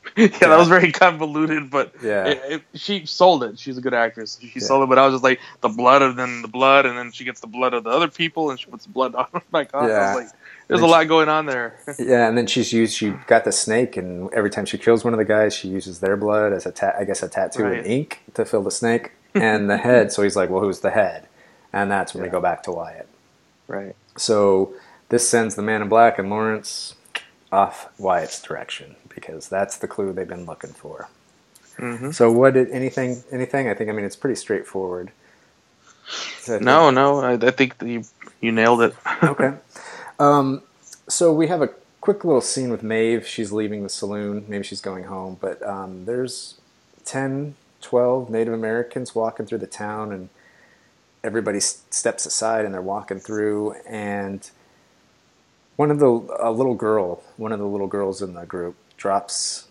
yeah, 0.16 0.26
that 0.26 0.59
was 0.59 0.68
very 0.68 0.90
convoluted, 0.92 1.70
but 1.70 1.92
Yeah. 2.03 2.26
it, 2.26 2.42
it, 2.74 2.78
she 2.78 3.07
sold 3.07 3.44
it. 3.44 3.59
She's 3.59 3.78
a 3.78 3.80
good 3.80 3.94
actress. 3.94 4.38
She 4.40 4.53
Yeah. 4.59 4.66
sold 4.66 4.82
it, 4.84 4.88
but 4.88 4.98
I 4.98 5.07
was 5.07 5.14
just 5.14 5.24
like 5.24 5.40
the 5.61 5.68
blood 5.68 6.03
and 6.03 6.18
then 6.18 6.42
the 6.42 6.48
blood, 6.48 6.86
and 6.86 6.98
then 6.98 7.12
she 7.12 7.24
gets 7.24 7.40
the 7.40 7.46
blood 7.46 7.72
of 7.74 7.84
the 7.84 7.90
other 7.90 8.09
people, 8.09 8.50
and 8.50 8.59
she 8.59 8.66
puts 8.70 8.86
blood 8.86 9.14
on. 9.16 9.26
Oh 9.34 9.40
my 9.53 9.64
God, 9.64 9.84
I 9.84 9.88
Yeah. 9.88 10.14
was 10.14 10.24
like, 10.24 10.32
there's 10.68 10.80
a 10.80 10.84
she- 10.84 10.90
lot 10.90 11.09
going 11.09 11.28
on 11.28 11.46
there. 11.46 11.76
Yeah, 11.98 12.28
and 12.28 12.36
then 12.36 12.46
she's 12.46 12.72
used. 12.72 12.94
She 12.96 13.11
got 13.26 13.44
the 13.44 13.53
snake, 13.53 13.96
and 13.96 14.32
every 14.32 14.50
time 14.50 14.64
she 14.66 14.78
kills 14.78 15.05
one 15.05 15.12
of 15.14 15.18
the 15.18 15.24
guys, 15.24 15.55
she 15.55 15.68
uses 15.68 16.00
their 16.00 16.16
blood 16.16 16.53
as 16.53 16.66
a 16.66 16.72
ta- 16.72 16.94
I 16.98 17.05
guess 17.05 17.22
a 17.22 17.28
tattoo 17.28 17.64
Right. 17.64 17.78
in 17.78 17.84
ink 17.84 18.20
to 18.34 18.44
fill 18.44 18.62
the 18.62 18.70
snake 18.70 19.12
and 19.34 19.68
the 19.70 19.76
head. 19.76 20.12
So 20.12 20.22
he's 20.22 20.36
like, 20.36 20.50
"Well, 20.50 20.61
who's 20.62 20.80
the 20.80 20.90
head?" 20.90 21.28
And 21.72 21.90
that's 21.90 22.12
when 22.14 22.22
we 22.22 22.28
go 22.28 22.40
back 22.40 22.62
to 22.64 22.72
Wyatt. 22.72 23.09
right. 23.68 23.94
So 24.16 24.74
this 25.09 25.28
sends 25.28 25.55
the 25.55 25.62
Man 25.62 25.80
in 25.82 25.88
Black 25.88 26.18
and 26.18 26.28
Lawrence 26.28 26.94
off 27.53 27.88
Wyatt's 27.98 28.40
direction 28.42 28.96
because 29.14 29.48
that's 29.48 29.76
the 29.76 29.86
clue 29.86 30.12
they've 30.12 30.26
been 30.26 30.46
looking 30.46 30.70
for. 30.72 31.09
Mhm. 31.76 32.14
So 32.14 32.30
what 32.32 32.55
did 32.55 32.70
anything 32.70 33.22
anything? 33.30 33.68
I 33.68 33.74
think 33.74 33.90
I 33.90 33.92
mean 33.92 34.05
it's 34.05 34.16
pretty 34.16 34.36
straightforward. 34.36 35.12
So 36.40 36.55
I 36.55 36.59
think- 36.59 36.62
No, 36.64 36.90
no, 36.90 37.20
I, 37.20 37.32
I 37.34 37.50
think 37.50 37.74
you 37.82 38.05
you 38.40 38.53
nailed 38.53 38.82
it. 38.82 38.94
okay. 39.22 39.55
Um, 40.18 40.62
so 41.09 41.32
we 41.32 41.46
have 41.48 41.62
a 41.62 41.70
quick 42.00 42.24
little 42.24 42.40
scene 42.40 42.70
with 42.70 42.82
Maeve. 42.82 43.26
She's 43.26 43.53
leaving 43.53 43.82
the 43.82 43.88
saloon. 43.88 44.44
Maybe 44.48 44.64
she's 44.64 44.80
going 44.80 45.05
home. 45.05 45.36
But 45.40 45.62
um, 45.66 46.05
there's 46.05 46.59
10, 47.05 47.55
12 47.80 48.28
Native 48.30 48.53
Americans 48.55 49.14
walking 49.14 49.46
through 49.46 49.59
the 49.59 49.66
town, 49.66 50.12
and 50.12 50.28
everybody 51.24 51.59
s- 51.59 51.82
steps 51.90 52.26
aside 52.26 52.64
and 52.64 52.74
they're 52.74 52.82
walking 52.82 53.20
through. 53.20 53.72
And 53.88 54.48
one 55.83 55.91
of 55.91 55.99
the, 55.99 56.11
a 56.41 56.51
little 56.51 56.74
girl, 56.74 57.22
one 57.37 57.53
of 57.53 57.59
the 57.59 57.66
little 57.66 57.87
girls 57.87 58.22
in 58.22 58.35
the 58.35 58.47
group 58.47 58.76
drops 58.97 59.68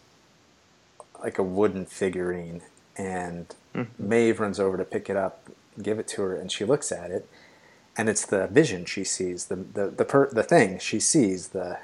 like 1.23 1.37
a 1.37 1.43
wooden 1.43 1.85
figurine. 1.85 2.61
And 2.97 3.45
hmm. 3.73 3.83
Maeve 3.97 4.39
runs 4.39 4.59
over 4.59 4.77
to 4.77 4.83
pick 4.83 5.09
it 5.09 5.15
up, 5.15 5.49
give 5.81 5.99
it 5.99 6.07
to 6.09 6.21
her, 6.21 6.35
and 6.35 6.51
she 6.51 6.65
looks 6.65 6.91
at 6.91 7.11
it 7.11 7.27
and 7.97 8.09
it's 8.09 8.25
the 8.25 8.47
vision 8.47 8.85
she 8.85 9.03
sees, 9.03 9.45
the 9.45 9.55
the 9.55 9.87
the, 9.87 10.05
per, 10.05 10.29
the 10.29 10.43
thing 10.43 10.79
she 10.79 10.99
sees, 10.99 11.49
the 11.49 11.77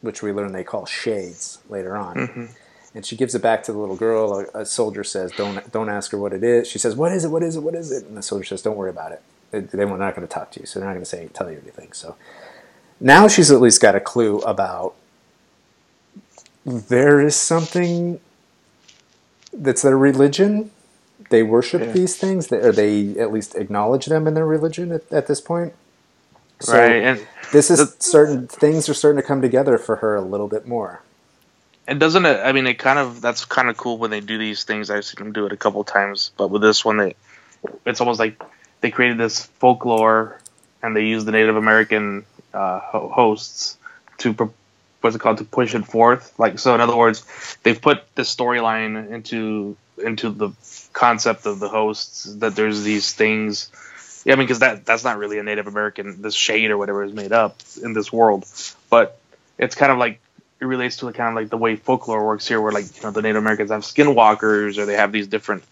which 0.00 0.22
we 0.22 0.32
learn 0.32 0.52
they 0.52 0.64
call 0.64 0.84
shades 0.86 1.58
later 1.68 1.96
on. 1.96 2.16
Mm-hmm. 2.16 2.44
And 2.94 3.04
she 3.04 3.16
gives 3.16 3.34
it 3.34 3.42
back 3.42 3.62
to 3.64 3.72
the 3.72 3.78
little 3.78 3.96
girl. 3.96 4.46
A, 4.54 4.60
a 4.60 4.66
soldier 4.66 5.04
says, 5.04 5.32
"Don't 5.32 5.70
don't 5.72 5.88
ask 5.88 6.10
her 6.12 6.18
what 6.18 6.32
it 6.32 6.42
is." 6.42 6.68
She 6.68 6.78
says, 6.78 6.96
"What 6.96 7.12
is 7.12 7.24
it? 7.24 7.28
What 7.28 7.42
is 7.42 7.56
it? 7.56 7.60
What 7.60 7.74
is 7.74 7.90
it?" 7.92 8.06
And 8.06 8.16
the 8.16 8.22
soldier 8.22 8.44
says, 8.44 8.62
"Don't 8.62 8.76
worry 8.76 8.90
about 8.90 9.12
it. 9.12 9.22
They, 9.50 9.60
they're 9.60 9.86
not 9.86 10.14
going 10.16 10.26
to 10.26 10.32
talk 10.32 10.50
to 10.52 10.60
you, 10.60 10.66
so 10.66 10.78
they're 10.78 10.88
not 10.88 10.94
going 10.94 11.04
to 11.04 11.10
say 11.10 11.28
tell 11.32 11.50
you 11.50 11.58
anything." 11.62 11.92
So 11.92 12.16
now 13.00 13.28
she's 13.28 13.50
at 13.50 13.60
least 13.60 13.80
got 13.80 13.94
a 13.94 14.00
clue 14.00 14.38
about 14.40 14.94
there 16.64 17.20
is 17.20 17.36
something 17.36 18.20
that's 19.52 19.82
their 19.82 19.98
religion. 19.98 20.70
They 21.30 21.42
worship 21.42 21.80
Yeah. 21.82 21.92
these 21.92 22.16
things, 22.16 22.50
or 22.52 22.72
they 22.72 23.16
at 23.18 23.32
least 23.32 23.54
acknowledge 23.54 24.06
them 24.06 24.26
in 24.26 24.34
their 24.34 24.46
religion 24.46 24.92
at, 24.92 25.10
at 25.12 25.26
this 25.26 25.40
point. 25.40 25.74
So 26.60 26.72
right, 26.72 26.92
and 27.02 27.26
this 27.52 27.70
is 27.70 27.78
the- 27.78 28.02
certain 28.02 28.46
things 28.46 28.88
are 28.88 28.94
starting 28.94 29.20
to 29.20 29.26
come 29.26 29.42
together 29.42 29.76
for 29.78 29.96
her 29.96 30.16
a 30.16 30.22
little 30.22 30.48
bit 30.48 30.66
more. 30.66 31.00
and 31.86 32.00
doesn't 32.00 32.24
it? 32.24 32.40
I 32.42 32.52
mean, 32.52 32.66
it 32.66 32.78
kind 32.78 32.98
of 32.98 33.20
that's 33.20 33.44
kind 33.44 33.68
of 33.68 33.76
cool 33.76 33.98
when 33.98 34.10
they 34.10 34.20
do 34.20 34.38
these 34.38 34.64
things. 34.64 34.88
I've 34.88 35.04
seen 35.04 35.16
them 35.22 35.32
do 35.32 35.44
it 35.44 35.52
a 35.52 35.56
couple 35.56 35.84
times, 35.84 36.30
but 36.38 36.48
with 36.48 36.62
this 36.62 36.82
one, 36.84 36.96
they 36.96 37.14
it's 37.84 38.00
almost 38.00 38.18
like 38.18 38.40
they 38.80 38.90
created 38.90 39.18
this 39.18 39.44
folklore 39.60 40.40
and 40.82 40.96
they 40.96 41.04
use 41.04 41.26
the 41.26 41.32
Native 41.32 41.56
American 41.56 42.24
uh, 42.54 42.80
hosts 42.80 43.76
to 44.18 44.32
what's 45.00 45.16
it 45.16 45.18
called 45.18 45.38
to 45.38 45.44
push 45.44 45.74
it 45.74 45.84
forth. 45.84 46.38
Like 46.38 46.58
so, 46.58 46.74
in 46.74 46.80
other 46.80 46.96
words, 46.96 47.24
they've 47.62 47.80
put 47.80 48.02
this 48.14 48.34
storyline 48.34 49.10
into 49.10 49.76
into 50.02 50.30
the 50.30 50.50
concept 50.92 51.46
of 51.46 51.60
the 51.60 51.68
hosts 51.68 52.24
that 52.36 52.56
there's 52.56 52.82
these 52.82 53.12
things. 53.12 53.70
Yeah, 54.24 54.32
I 54.32 54.36
mean, 54.36 54.46
because 54.46 54.60
that 54.60 54.86
that's 54.86 55.04
not 55.04 55.18
really 55.18 55.38
a 55.38 55.42
Native 55.42 55.66
American 55.66 56.22
this 56.22 56.34
shade 56.34 56.70
or 56.70 56.78
whatever 56.78 57.04
is 57.04 57.12
made 57.12 57.32
up 57.32 57.60
in 57.82 57.92
this 57.92 58.12
world, 58.12 58.46
but 58.88 59.18
it's 59.58 59.74
kind 59.74 59.92
of 59.92 59.98
like 59.98 60.20
it 60.60 60.64
relates 60.64 60.96
to 60.98 61.06
the 61.06 61.12
kind 61.12 61.28
of 61.28 61.34
like 61.34 61.50
the 61.50 61.58
way 61.58 61.76
folklore 61.76 62.24
works 62.24 62.48
here, 62.48 62.60
where 62.60 62.72
like 62.72 62.96
you 62.96 63.02
know 63.02 63.10
the 63.10 63.22
Native 63.22 63.42
Americans 63.42 63.70
have 63.70 63.82
skinwalkers 63.82 64.78
or 64.78 64.86
they 64.86 64.94
have 64.94 65.12
these 65.12 65.26
different 65.26 65.64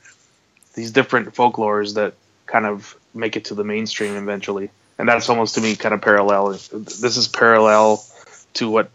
these 0.75 0.91
different 0.91 1.35
folklores 1.35 1.95
that 1.95 2.15
kind 2.47 2.67
of 2.67 2.97
make 3.15 3.37
it 3.37 3.47
to 3.47 3.55
the 3.55 3.65
mainstream 3.65 4.17
eventually, 4.17 4.71
and 5.03 5.09
that's 5.09 5.29
almost 5.29 5.57
to 5.57 5.61
me 5.61 5.75
kind 5.75 5.93
of 5.93 6.01
parallel. 6.01 6.51
This 6.51 7.17
is 7.17 7.27
parallel 7.27 8.05
to 8.55 8.71
what 8.71 8.89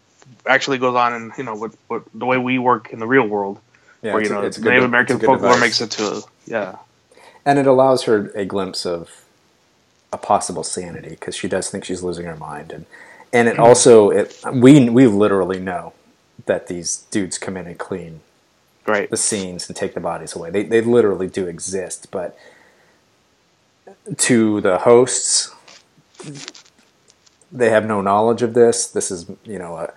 actually 0.46 0.78
goes 0.78 0.94
on 0.94 1.12
in 1.12 1.32
you 1.36 1.44
know 1.44 1.54
what, 1.54 1.72
what 1.86 2.02
the 2.14 2.24
way 2.24 2.38
we 2.38 2.58
work 2.58 2.90
in 2.94 2.98
the 2.98 3.06
real 3.06 3.26
world, 3.26 3.60
Yeah, 4.00 4.14
where 4.14 4.22
you 4.22 4.30
know 4.30 4.40
it's 4.40 4.56
a 4.56 4.62
good- 4.62 4.70
Native 4.70 4.84
American 4.84 5.18
folklore 5.18 5.52
device. 5.52 5.60
makes 5.60 5.80
it 5.82 5.90
to 5.92 6.22
yeah 6.46 6.76
and 7.44 7.58
it 7.58 7.66
allows 7.66 8.04
her 8.04 8.30
a 8.34 8.46
glimpse 8.46 8.86
of 8.86 9.24
a 10.10 10.16
possible 10.16 10.64
sanity 10.64 11.10
because 11.10 11.36
she 11.36 11.46
does 11.46 11.68
think 11.68 11.84
she's 11.84 12.02
losing 12.02 12.24
her 12.24 12.36
mind, 12.36 12.72
and 12.72 12.86
and 13.30 13.46
it 13.46 13.56
mm. 13.56 13.62
also 13.62 14.08
it 14.08 14.34
we 14.50 14.88
we 14.88 15.06
literally 15.06 15.60
know 15.60 15.92
that 16.46 16.68
these 16.68 17.04
dudes 17.10 17.36
come 17.36 17.58
in 17.58 17.66
and 17.66 17.78
clean 17.78 18.20
right 18.86 19.10
the 19.10 19.18
scenes 19.18 19.68
and 19.68 19.76
take 19.76 19.92
the 19.92 20.00
bodies 20.00 20.34
away. 20.34 20.48
They 20.50 20.62
they 20.62 20.80
literally 20.80 21.28
do 21.28 21.46
exist, 21.46 22.10
but 22.10 22.38
to 24.16 24.60
the 24.62 24.78
hosts, 24.78 25.54
they 27.52 27.70
have 27.70 27.86
no 27.86 28.00
knowledge 28.00 28.42
of 28.42 28.54
this. 28.54 28.86
This 28.88 29.10
is 29.10 29.30
you 29.44 29.58
know 29.58 29.76
a 29.76 29.92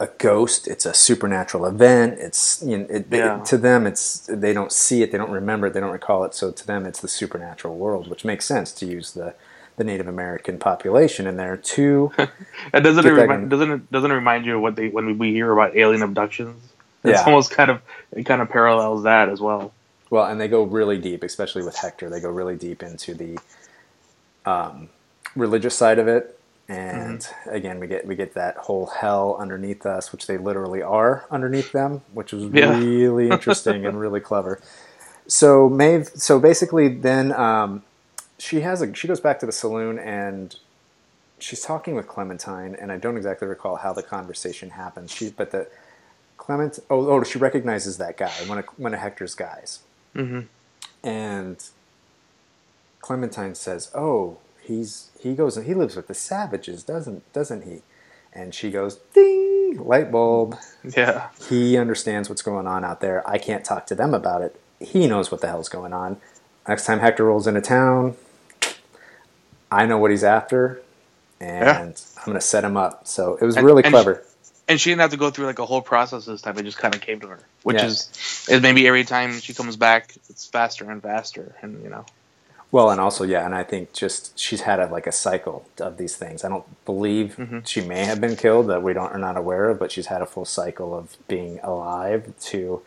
a 0.00 0.08
ghost. 0.18 0.68
It's 0.68 0.86
a 0.86 0.94
supernatural 0.94 1.66
event. 1.66 2.18
It's 2.20 2.62
you 2.66 2.78
know, 2.78 2.86
it, 2.90 3.10
Yeah. 3.10 3.40
to 3.46 3.58
them 3.58 3.86
it's 3.86 4.26
they 4.32 4.52
don't 4.52 4.72
see 4.72 5.02
it, 5.02 5.12
they 5.12 5.18
don't 5.18 5.30
remember 5.30 5.68
it, 5.68 5.74
they 5.74 5.80
don't 5.80 5.92
recall 5.92 6.24
it. 6.24 6.34
So 6.34 6.50
to 6.52 6.66
them 6.66 6.86
it's 6.86 7.00
the 7.00 7.08
supernatural 7.08 7.76
world, 7.76 8.08
which 8.08 8.24
makes 8.24 8.46
sense 8.46 8.72
to 8.74 8.86
use 8.86 9.12
the 9.12 9.34
the 9.76 9.84
Native 9.84 10.08
American 10.08 10.58
population 10.58 11.26
in 11.26 11.36
there 11.36 11.56
too. 11.56 12.12
And 12.72 12.84
doesn't 12.84 13.06
it 13.06 13.10
remind, 13.12 13.42
in. 13.44 13.48
doesn't 13.50 13.70
it 13.72 13.92
doesn't 13.92 14.10
it 14.10 14.14
remind 14.14 14.46
you 14.46 14.56
of 14.56 14.62
what 14.62 14.76
they 14.76 14.88
when 14.88 15.18
we 15.18 15.32
hear 15.32 15.52
about 15.52 15.76
alien 15.76 16.02
abductions? 16.02 16.74
It's 17.04 17.22
Yeah. 17.22 17.26
almost 17.26 17.50
kind 17.52 17.70
of 17.70 17.82
it 18.12 18.24
kind 18.24 18.42
of 18.42 18.50
parallels 18.50 19.04
that 19.04 19.28
as 19.30 19.40
well. 19.40 19.74
Well, 20.10 20.26
and 20.26 20.40
they 20.40 20.48
go 20.48 20.62
really 20.64 20.98
deep, 20.98 21.24
especially 21.24 21.64
with 21.64 21.76
Hector. 21.76 22.10
They 22.10 22.20
go 22.20 22.30
really 22.30 22.56
deep 22.56 22.82
into 22.82 23.14
the 23.14 23.38
um, 24.46 24.90
religious 25.36 25.76
side 25.76 26.00
of 26.00 26.08
it, 26.08 26.40
and 26.68 27.26
Mm-hmm. 27.26 27.50
again, 27.50 27.80
we 27.80 27.88
get 27.88 28.06
we 28.06 28.16
get 28.16 28.34
that 28.34 28.56
whole 28.58 28.86
hell 28.86 29.36
underneath 29.40 29.86
us, 29.86 30.12
which 30.12 30.26
they 30.28 30.38
literally 30.38 30.82
are 30.82 31.26
underneath 31.30 31.72
them, 31.72 32.02
which 32.12 32.32
was 32.32 32.46
Yeah. 32.52 32.80
really 32.80 33.30
interesting 33.32 33.86
and 33.86 34.00
really 34.00 34.20
clever. 34.20 34.62
So 35.28 35.68
Maeve, 35.70 36.08
so 36.16 36.40
basically, 36.40 36.88
then 36.88 37.32
um, 37.32 37.84
she 38.38 38.60
has 38.62 38.82
a 38.82 38.94
she 38.94 39.08
goes 39.08 39.20
back 39.20 39.40
to 39.40 39.46
the 39.46 39.52
saloon 39.52 39.98
and 39.98 40.56
she's 41.40 41.62
talking 41.62 41.94
with 41.96 42.08
Clementine, 42.08 42.76
and 42.80 42.92
I 42.92 42.98
don't 42.98 43.16
exactly 43.16 43.48
recall 43.48 43.76
how 43.76 43.92
the 43.94 44.02
conversation 44.04 44.70
happens. 44.70 45.12
She, 45.12 45.30
but 45.30 45.52
the 45.52 45.68
Clement, 46.38 46.78
oh, 46.90 47.08
oh, 47.10 47.24
she 47.24 47.38
recognizes 47.38 47.98
that 47.98 48.18
guy, 48.18 48.44
one 48.46 48.58
of 48.58 48.66
one 48.76 48.94
of 48.94 49.00
Hector's 49.00 49.34
guys. 49.34 49.80
hmm 50.14 50.40
And 51.04 51.58
Clementine 53.00 53.54
says, 53.54 53.90
"Oh, 53.94 54.38
he's 54.60 55.10
he 55.20 55.34
goes 55.34 55.56
and 55.56 55.66
he 55.66 55.74
lives 55.74 55.96
with 55.96 56.08
the 56.08 56.14
savages, 56.14 56.82
doesn't 56.82 57.30
doesn't 57.32 57.62
he?" 57.64 57.82
And 58.32 58.54
she 58.54 58.70
goes, 58.70 58.96
"Ding! 59.14 59.78
Light 59.78 60.10
bulb. 60.12 60.56
Yeah, 60.84 61.28
He 61.48 61.76
understands 61.76 62.28
what's 62.28 62.42
going 62.42 62.66
on 62.66 62.84
out 62.84 63.00
there. 63.00 63.28
I 63.28 63.38
can't 63.38 63.64
talk 63.64 63.86
to 63.86 63.94
them 63.94 64.14
about 64.14 64.42
it. 64.42 64.58
He 64.80 65.06
knows 65.06 65.30
what 65.30 65.40
the 65.40 65.48
hell's 65.48 65.68
going 65.68 65.92
on. 65.92 66.18
Next 66.68 66.84
time 66.86 66.98
Hector 67.00 67.24
rolls 67.24 67.46
into 67.46 67.60
town, 67.60 68.16
I 69.70 69.86
know 69.86 69.98
what 69.98 70.10
he's 70.10 70.24
after, 70.24 70.80
and 71.40 71.64
Yeah. 71.66 71.80
I'm 71.80 71.94
going 72.24 72.34
to 72.36 72.40
set 72.40 72.64
him 72.64 72.76
up." 72.76 73.06
So 73.06 73.36
it 73.40 73.44
was 73.44 73.56
And- 73.56 73.66
really 73.66 73.82
and 73.84 73.92
clever. 73.92 74.22
and 74.68 74.80
she 74.80 74.90
didn't 74.90 75.02
have 75.02 75.10
to 75.12 75.16
go 75.16 75.30
through 75.30 75.46
like 75.46 75.58
a 75.58 75.66
whole 75.66 75.82
process 75.82 76.24
this 76.26 76.40
time. 76.42 76.58
It 76.58 76.62
just 76.64 76.78
kind 76.78 76.94
of 76.94 77.00
came 77.00 77.20
to 77.20 77.28
her, 77.28 77.40
which 77.62 77.76
Yeah. 77.78 77.86
is 77.86 78.46
is 78.48 78.60
maybe 78.62 78.86
every 78.86 79.04
time 79.04 79.38
she 79.40 79.54
comes 79.54 79.76
back, 79.76 80.14
it's 80.28 80.46
faster 80.46 80.88
and 80.90 81.02
faster, 81.02 81.54
and 81.62 81.82
you 81.82 81.88
know, 81.90 82.04
Well, 82.72 82.90
and 82.90 83.00
also, 83.00 83.24
yeah, 83.24 83.46
and 83.46 83.54
I 83.54 83.62
think 83.62 83.92
just 83.92 84.36
she's 84.38 84.62
had 84.62 84.80
a, 84.80 84.86
like 84.86 85.06
a 85.06 85.12
cycle 85.12 85.66
of 85.78 85.96
these 85.98 86.16
things. 86.16 86.44
I 86.44 86.48
don't 86.48 86.64
believe 86.84 87.36
Mm-hmm. 87.38 87.60
she 87.64 87.80
may 87.80 88.04
have 88.04 88.20
been 88.20 88.36
killed 88.36 88.66
that 88.66 88.82
we 88.82 88.92
don't 88.92 89.12
are 89.12 89.18
not 89.18 89.36
aware 89.36 89.70
of, 89.70 89.78
but 89.78 89.92
she's 89.92 90.06
had 90.06 90.20
a 90.20 90.26
full 90.26 90.44
cycle 90.44 90.96
of 90.96 91.16
being 91.28 91.60
alive 91.62 92.32
to 92.40 92.82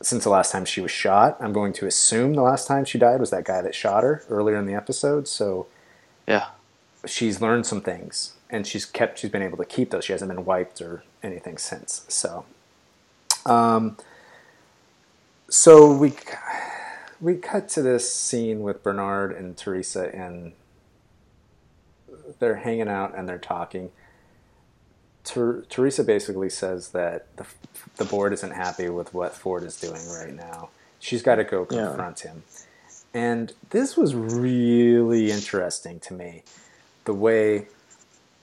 since 0.00 0.24
the 0.24 0.30
last 0.30 0.52
time 0.52 0.64
she 0.64 0.80
was 0.80 0.90
shot. 0.90 1.36
I'm 1.40 1.52
going 1.52 1.72
to 1.74 1.86
assume 1.86 2.34
the 2.34 2.42
last 2.42 2.66
time 2.66 2.84
she 2.84 2.98
died 2.98 3.20
was 3.20 3.30
that 3.30 3.44
guy 3.44 3.62
that 3.62 3.74
shot 3.74 4.02
her 4.04 4.22
earlier 4.28 4.56
in 4.56 4.66
the 4.66 4.74
episode. 4.74 5.26
So 5.28 5.66
yeah, 6.26 6.48
she's 7.06 7.40
learned 7.40 7.66
some 7.66 7.80
things, 7.80 8.34
and 8.48 8.66
she's 8.66 8.84
kept. 8.84 9.18
She's 9.18 9.30
been 9.30 9.42
able 9.42 9.58
to 9.58 9.64
keep 9.64 9.90
those. 9.90 10.04
She 10.04 10.12
hasn't 10.12 10.30
been 10.30 10.44
wiped 10.44 10.80
or 10.80 11.02
anything 11.22 11.58
since. 11.58 12.04
So, 12.08 12.44
um, 13.44 13.96
so 15.48 15.92
we 15.92 16.12
we 17.24 17.36
cut 17.36 17.70
to 17.70 17.80
this 17.80 18.12
scene 18.12 18.60
with 18.60 18.82
Bernard 18.82 19.32
and 19.32 19.56
Theresa, 19.56 20.14
and 20.14 20.52
they're 22.38 22.56
hanging 22.56 22.88
out 22.88 23.16
and 23.16 23.26
they're 23.26 23.38
talking. 23.38 23.90
Ter- 25.24 25.62
Theresa 25.62 26.04
basically 26.04 26.50
says 26.50 26.90
that 26.90 27.34
the 27.36 27.46
the 27.96 28.04
board 28.04 28.34
isn't 28.34 28.50
happy 28.50 28.90
with 28.90 29.14
what 29.14 29.32
Ford 29.32 29.62
is 29.62 29.80
doing 29.80 30.06
right 30.10 30.34
now. 30.34 30.68
She's 30.98 31.22
got 31.22 31.36
to 31.36 31.44
go 31.44 31.66
Yeah. 31.70 31.86
confront 31.86 32.20
him. 32.20 32.42
And 33.14 33.54
this 33.70 33.96
was 33.96 34.14
really 34.14 35.30
interesting 35.30 36.00
to 36.00 36.12
me. 36.12 36.42
The 37.06 37.14
way, 37.14 37.68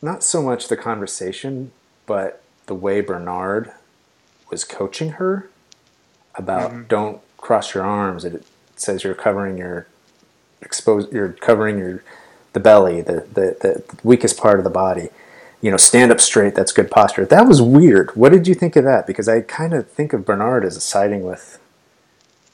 not 0.02 0.24
so 0.24 0.42
much 0.42 0.70
the 0.70 0.78
conversation, 0.78 1.72
but 2.08 2.42
the 2.66 2.74
way 2.74 3.02
Bernard 3.02 3.74
was 4.50 4.64
coaching 4.64 5.12
her 5.12 5.50
about 6.34 6.72
mm-hmm. 6.72 6.84
don't 6.88 7.22
cross 7.38 7.76
your 7.76 7.84
arms. 7.84 8.24
It 8.26 8.44
says 8.82 9.04
you're 9.04 9.14
covering 9.16 9.58
your 9.58 9.88
expose 10.62 11.12
you're 11.12 11.34
covering 11.34 11.78
your 11.80 12.04
the 12.54 12.60
belly, 12.60 13.02
the, 13.02 13.26
the, 13.34 13.58
the 13.62 13.84
weakest 14.04 14.38
part 14.38 14.60
of 14.60 14.66
the 14.66 14.70
body. 14.72 15.10
you 15.62 15.72
know, 15.72 15.78
stand 15.78 16.12
up 16.12 16.20
straight. 16.20 16.56
That's 16.56 16.72
good 16.74 16.92
posture. 16.92 17.26
That 17.26 17.48
was 17.48 17.62
weird. 17.62 18.16
What 18.16 18.32
did 18.32 18.48
you 18.48 18.56
think 18.56 18.76
of 18.76 18.84
that? 18.86 19.08
Because 19.08 19.30
I 19.30 19.42
kind 19.42 19.74
of 19.74 19.90
think 19.90 20.14
of 20.14 20.26
Bernard 20.26 20.66
as 20.66 20.84
siding 20.84 21.24
with. 21.24 21.60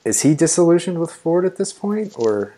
Is 0.05 0.21
he 0.21 0.35
disillusioned 0.35 0.99
with 0.99 1.11
Ford 1.11 1.45
at 1.45 1.57
this 1.57 1.73
point, 1.73 2.13
or 2.17 2.55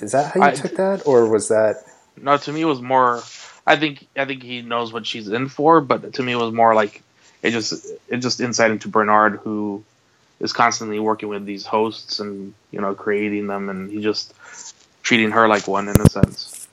is 0.00 0.12
that 0.12 0.34
how 0.34 0.40
you 0.40 0.46
I- 0.46 0.52
took 0.54 0.76
that, 0.76 1.06
or 1.06 1.26
was 1.28 1.48
that? 1.48 1.76
No, 2.20 2.36
to 2.36 2.52
me 2.52 2.62
it 2.62 2.66
was 2.66 2.82
more. 2.82 3.22
I 3.66 3.76
think 3.76 4.06
I 4.16 4.24
think 4.24 4.42
he 4.42 4.62
knows 4.62 4.92
what 4.92 5.06
she's 5.06 5.28
in 5.28 5.48
for, 5.48 5.80
but 5.80 6.14
to 6.14 6.22
me 6.22 6.32
it 6.32 6.36
was 6.36 6.52
more 6.52 6.74
like 6.74 7.02
it 7.42 7.52
just 7.52 7.86
it 8.08 8.18
just 8.18 8.40
insight 8.40 8.70
into 8.72 8.88
Bernard, 8.88 9.40
who 9.44 9.84
is 10.42 10.52
constantly 10.52 10.98
working 10.98 11.30
with 11.30 11.46
these 11.46 11.64
hosts 11.64 12.20
and 12.20 12.52
you 12.70 12.80
know 12.80 12.94
creating 12.94 13.46
them, 13.46 13.70
and 13.70 13.90
he 13.90 14.02
just 14.02 14.34
treating 15.02 15.30
her 15.30 15.48
like 15.48 15.66
one 15.66 15.88
in 15.88 15.98
a 15.98 16.08
sense. 16.10 16.68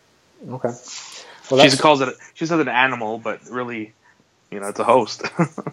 Okay. 0.50 0.74
Well, 1.50 1.70
she 1.70 1.78
calls 1.78 2.02
it 2.02 2.16
she 2.34 2.46
says 2.46 2.60
an 2.60 2.68
animal, 2.68 3.18
but 3.18 3.40
really, 3.50 3.94
you 4.52 4.60
know, 4.60 4.68
it's 4.68 4.80
a 4.80 4.84
host. 4.84 5.24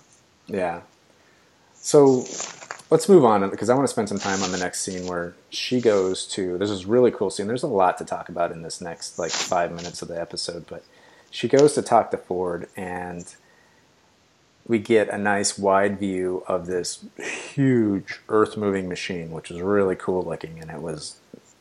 yeah. 0.47 0.83
So 1.75 2.25
let's 2.91 3.09
move 3.09 3.25
on 3.25 3.49
because 3.51 3.71
I 3.71 3.75
want 3.75 3.87
to 3.87 3.93
spend 3.93 4.09
some 4.09 4.19
time 4.19 4.43
on 4.43 4.53
the 4.53 4.59
next 4.59 4.81
scene 4.81 5.07
where 5.07 5.35
she 5.51 5.81
goes 5.81 6.27
to. 6.29 6.59
This 6.59 6.71
is 6.71 6.87
really 6.87 7.11
cool 7.11 7.31
scene. 7.31 7.47
There's 7.47 7.63
a 7.63 7.69
lot 7.69 7.99
to 7.99 8.05
talk 8.05 8.29
about 8.29 8.53
in 8.53 8.63
this 8.63 8.81
next 8.81 9.19
like 9.19 9.31
five 9.31 9.73
minutes 9.73 10.03
of 10.03 10.09
the 10.09 10.21
episode, 10.21 10.67
but 10.67 10.85
she 11.31 11.49
goes 11.49 11.75
to 11.75 11.83
talk 11.83 12.11
to 12.11 12.17
Ford 12.17 12.69
and 12.77 13.35
we 14.69 14.79
get 14.79 15.09
a 15.09 15.19
nice 15.19 15.59
wide 15.59 15.99
view 15.99 16.43
of 16.49 16.67
this 16.67 17.05
huge 17.19 18.21
earth 18.29 18.57
moving 18.57 18.89
machine, 18.89 19.31
which 19.31 19.51
is 19.51 19.61
really 19.61 19.95
cool 19.95 20.23
looking. 20.23 20.59
And 20.61 20.71
it 20.71 20.83
was, 20.83 21.19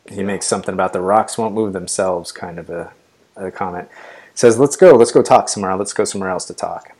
he 0.09 0.23
makes 0.23 0.47
something 0.47 0.73
about 0.73 0.93
the 0.93 1.01
rocks 1.01 1.37
won't 1.37 1.53
move 1.53 1.73
themselves 1.73 2.31
kind 2.31 2.57
of 2.57 2.69
a, 2.69 2.91
a 3.35 3.51
comment. 3.51 3.89
Says, 4.33 4.57
let's 4.57 4.75
go, 4.75 4.95
let's 4.95 5.11
go 5.11 5.21
talk 5.21 5.49
somewhere, 5.49 5.75
let's 5.75 5.93
go 5.93 6.03
somewhere 6.03 6.31
else 6.31 6.45
to 6.45 6.53
talk. 6.53 6.95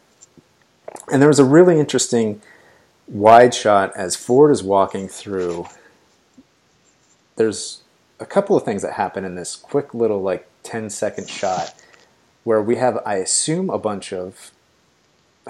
And 1.12 1.22
there 1.22 1.30
was 1.30 1.40
a 1.40 1.46
really 1.46 1.80
interesting 1.80 2.42
wide 3.08 3.54
shot 3.54 3.92
as 3.96 4.16
Ford 4.16 4.52
is 4.52 4.64
walking 4.64 5.08
through. 5.08 5.66
There's 7.36 7.82
a 8.20 8.26
couple 8.26 8.56
of 8.56 8.64
things 8.64 8.84
that 8.84 8.94
happen 8.94 9.26
in 9.26 9.36
this 9.36 9.56
quick 9.56 9.94
little, 9.94 10.22
like, 10.22 10.48
10 10.64 10.90
second 10.90 11.30
shot 11.30 11.74
where 12.44 12.62
we 12.62 12.76
have, 12.76 13.00
I 13.06 13.16
assume, 13.16 13.70
a 13.70 13.78
bunch 13.78 14.14
of 14.14 14.52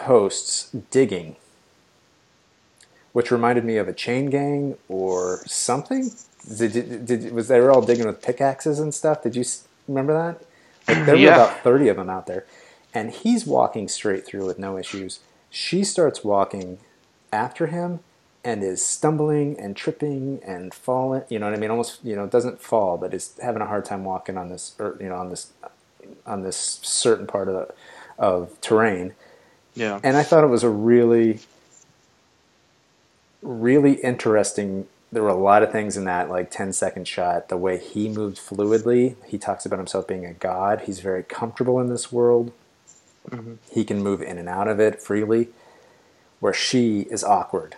hosts 0.01 0.71
digging, 0.91 1.37
which 3.13 3.31
reminded 3.31 3.65
me 3.65 3.77
of 3.77 3.87
a 3.87 3.93
chain 3.93 4.29
gang 4.29 4.77
or 4.89 5.43
something. 5.47 6.11
Did, 6.57 6.73
did, 6.73 7.05
did 7.05 7.33
was 7.33 7.47
they 7.49 7.59
were 7.61 7.71
all 7.71 7.81
digging 7.81 8.07
with 8.07 8.21
pickaxes 8.21 8.79
and 8.79 8.93
stuff? 8.93 9.23
Did 9.23 9.35
you 9.35 9.45
remember 9.87 10.13
that? 10.13 10.45
Like 10.87 11.05
there 11.05 11.17
were 11.17 11.21
Yeah. 11.21 11.31
about 11.31 11.63
thirty 11.63 11.89
of 11.89 11.97
them 11.97 12.09
out 12.09 12.27
there, 12.27 12.45
and 12.93 13.11
he's 13.11 13.45
walking 13.47 13.87
straight 13.89 14.25
through 14.25 14.45
with 14.45 14.59
no 14.59 14.77
issues. 14.77 15.21
She 15.49 15.83
starts 15.83 16.23
walking 16.23 16.79
after 17.33 17.67
him 17.67 18.01
and 18.43 18.63
is 18.63 18.85
stumbling 18.85 19.59
and 19.59 19.75
tripping 19.75 20.41
and 20.45 20.73
falling. 20.73 21.23
You 21.29 21.39
know 21.39 21.47
what 21.47 21.55
I 21.55 21.59
mean? 21.59 21.71
Almost 21.71 22.03
you 22.05 22.15
know 22.15 22.27
doesn't 22.27 22.61
fall, 22.61 22.97
but 22.97 23.13
is 23.13 23.37
having 23.41 23.61
a 23.61 23.67
hard 23.67 23.85
time 23.85 24.05
walking 24.05 24.37
on 24.37 24.49
this 24.49 24.75
or 24.79 24.97
you 25.01 25.09
know 25.09 25.15
on 25.17 25.29
this 25.29 25.53
on 26.25 26.43
this 26.43 26.57
certain 26.83 27.27
part 27.27 27.47
of 27.49 27.55
the 27.55 27.73
of 28.19 28.59
terrain 28.61 29.15
yeah, 29.75 29.99
and 30.03 30.17
I 30.17 30.23
thought 30.23 30.43
it 30.43 30.47
was 30.47 30.63
a 30.63 30.69
really, 30.69 31.39
really 33.41 33.93
interesting. 33.93 34.87
There 35.11 35.23
were 35.23 35.29
a 35.29 35.35
lot 35.35 35.63
of 35.63 35.71
things 35.71 35.97
in 35.97 36.05
that 36.05 36.29
like 36.29 36.51
10 36.51 36.73
second 36.73 37.07
shot. 37.07 37.49
The 37.49 37.57
way 37.57 37.77
he 37.77 38.09
moved 38.09 38.37
fluidly. 38.37 39.15
He 39.25 39.37
talks 39.37 39.65
about 39.65 39.79
himself 39.79 40.07
being 40.07 40.25
a 40.25 40.33
god. 40.33 40.81
He's 40.81 40.99
very 40.99 41.23
comfortable 41.23 41.79
in 41.79 41.87
this 41.89 42.11
world. 42.11 42.51
Mhm. 43.29 43.57
He 43.71 43.83
can 43.85 44.03
move 44.03 44.21
in 44.21 44.37
and 44.37 44.49
out 44.49 44.67
of 44.67 44.79
it 44.79 45.01
freely. 45.01 45.49
Where 46.39 46.53
she 46.53 47.01
is 47.11 47.23
awkward. 47.23 47.75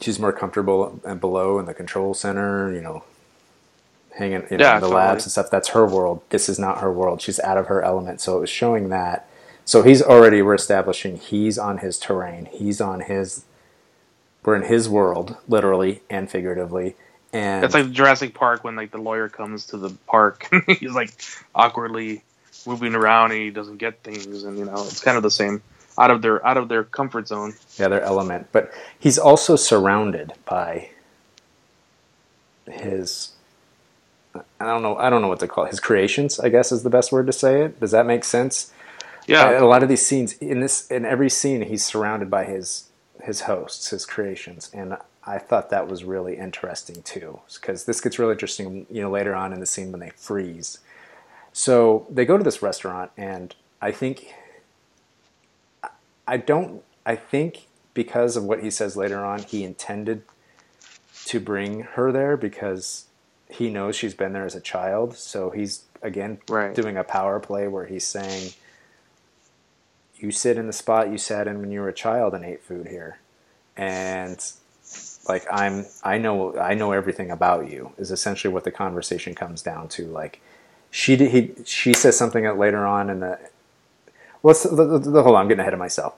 She's 0.00 0.18
more 0.18 0.32
comfortable 0.32 1.00
and 1.04 1.20
below 1.20 1.58
in 1.58 1.66
the 1.66 1.74
control 1.74 2.14
center. 2.14 2.72
You 2.72 2.80
know, 2.82 3.04
hanging 4.14 4.44
you 4.50 4.58
know, 4.58 4.64
Yeah, 4.64 4.74
in 4.76 4.80
the 4.80 4.86
totally. 4.88 4.94
labs 4.96 5.24
and 5.24 5.32
stuff. 5.32 5.50
That's 5.50 5.68
her 5.70 5.86
world. 5.86 6.22
This 6.30 6.48
is 6.48 6.58
not 6.58 6.78
her 6.80 6.92
world. 6.92 7.20
She's 7.22 7.40
out 7.40 7.58
of 7.58 7.66
her 7.68 7.82
element. 7.82 8.20
So 8.20 8.36
it 8.36 8.40
was 8.40 8.50
showing 8.50 8.90
that. 8.90 9.26
So 9.64 9.82
he's 9.82 10.02
already 10.02 10.42
we're 10.42 10.54
establishing 10.54 11.16
he's 11.16 11.58
on 11.58 11.78
his 11.78 11.98
terrain. 11.98 12.48
He's 12.52 12.80
on 12.80 13.00
his 13.00 13.44
we're 14.44 14.56
in 14.56 14.62
his 14.62 14.88
world, 14.88 15.36
literally 15.48 16.02
and 16.10 16.30
figuratively. 16.30 16.96
And 17.32 17.64
it's 17.64 17.74
like 17.74 17.90
Jurassic 17.90 18.34
Park 18.34 18.64
when 18.64 18.76
like 18.76 18.90
the 18.90 18.98
lawyer 18.98 19.28
comes 19.28 19.66
to 19.66 19.78
the 19.78 19.90
park, 20.06 20.48
he's 20.66 20.92
like 20.92 21.10
awkwardly 21.54 22.22
moving 22.66 22.94
around 22.94 23.32
and 23.32 23.40
he 23.40 23.50
doesn't 23.50 23.78
get 23.78 24.02
things, 24.02 24.44
and 24.44 24.58
you 24.58 24.64
know 24.64 24.74
it's 24.74 25.00
kind 25.00 25.16
of 25.16 25.22
the 25.22 25.30
same 25.30 25.62
out 25.98 26.10
of 26.10 26.22
their 26.22 26.44
out 26.46 26.56
of 26.56 26.68
their 26.68 26.84
comfort 26.84 27.28
zone. 27.28 27.54
Yeah, 27.78 27.88
their 27.88 28.02
element. 28.02 28.48
But 28.52 28.72
he's 28.98 29.18
also 29.18 29.56
surrounded 29.56 30.34
by 30.44 30.90
his 32.70 33.32
I 34.34 34.66
don't 34.66 34.82
know 34.82 34.96
I 34.96 35.10
don't 35.10 35.22
know 35.22 35.28
what 35.28 35.40
to 35.40 35.48
call 35.48 35.64
it. 35.64 35.70
His 35.70 35.80
creations, 35.80 36.38
I 36.40 36.48
guess 36.48 36.72
is 36.72 36.82
the 36.82 36.90
best 36.90 37.12
word 37.12 37.26
to 37.26 37.32
say 37.32 37.62
it. 37.62 37.80
Does 37.80 37.92
that 37.92 38.06
make 38.06 38.24
sense? 38.24 38.72
Yeah, 39.26 39.60
a 39.62 39.64
lot 39.64 39.82
of 39.82 39.88
these 39.88 40.04
scenes 40.04 40.34
in 40.38 40.60
this 40.60 40.90
in 40.90 41.04
every 41.04 41.30
scene 41.30 41.62
he's 41.62 41.84
surrounded 41.84 42.30
by 42.30 42.44
his 42.44 42.88
his 43.22 43.42
hosts 43.42 43.90
his 43.90 44.04
creations 44.04 44.70
and 44.74 44.96
i 45.24 45.38
thought 45.38 45.70
that 45.70 45.86
was 45.88 46.02
really 46.04 46.36
interesting 46.36 47.02
too 47.02 47.40
because 47.60 47.84
this 47.84 48.00
gets 48.00 48.18
really 48.18 48.32
interesting 48.32 48.86
you 48.90 49.00
know 49.00 49.10
later 49.10 49.34
on 49.34 49.52
in 49.52 49.60
the 49.60 49.66
scene 49.66 49.92
when 49.92 50.00
they 50.00 50.10
freeze 50.10 50.80
so 51.52 52.06
they 52.10 52.24
go 52.24 52.36
to 52.36 52.42
this 52.44 52.62
restaurant 52.62 53.10
and 53.16 53.54
i 53.80 53.92
think 53.92 54.34
i 56.26 56.36
don't 56.36 56.82
i 57.06 57.14
think 57.14 57.66
because 57.94 58.36
of 58.36 58.44
what 58.44 58.60
he 58.62 58.70
says 58.70 58.96
later 58.96 59.24
on 59.24 59.40
he 59.40 59.62
intended 59.64 60.22
to 61.26 61.38
bring 61.38 61.80
her 61.80 62.10
there 62.10 62.36
because 62.36 63.06
he 63.48 63.70
knows 63.70 63.94
she's 63.94 64.14
been 64.14 64.32
there 64.32 64.46
as 64.46 64.54
a 64.54 64.60
child 64.60 65.14
so 65.16 65.50
he's 65.50 65.84
again 66.02 66.38
Right. 66.48 66.74
doing 66.74 66.96
a 66.96 67.04
power 67.04 67.38
play 67.38 67.68
where 67.68 67.86
he's 67.86 68.06
saying 68.06 68.52
you 70.22 70.30
sit 70.30 70.56
in 70.56 70.66
the 70.66 70.72
spot 70.72 71.10
you 71.10 71.18
sat 71.18 71.48
in 71.48 71.60
when 71.60 71.70
you 71.70 71.80
were 71.80 71.88
a 71.88 71.94
child 71.94 72.34
and 72.34 72.44
ate 72.44 72.62
food 72.62 72.88
here. 72.88 73.18
And 73.76 74.38
like 75.28 75.46
i'm 75.50 75.86
i 76.02 76.18
know 76.18 76.56
i 76.58 76.74
know 76.74 76.92
everything 76.92 77.30
about 77.30 77.70
you 77.70 77.92
is 77.96 78.10
essentially 78.10 78.52
what 78.52 78.64
the 78.64 78.70
conversation 78.70 79.34
comes 79.34 79.62
down 79.62 79.88
to. 79.88 80.06
Like 80.06 80.40
she 80.90 81.16
did 81.16 81.30
he 81.30 81.52
she 81.64 81.92
says 81.92 82.16
something 82.16 82.44
later 82.58 82.86
on 82.86 83.10
in 83.10 83.20
the 83.20 83.38
let's 84.42 84.62
the, 84.64 84.84
the, 84.84 84.98
the, 84.98 85.22
hold 85.22 85.36
on 85.36 85.42
i'm 85.42 85.48
getting 85.48 85.60
ahead 85.60 85.72
of 85.72 85.78
myself. 85.78 86.14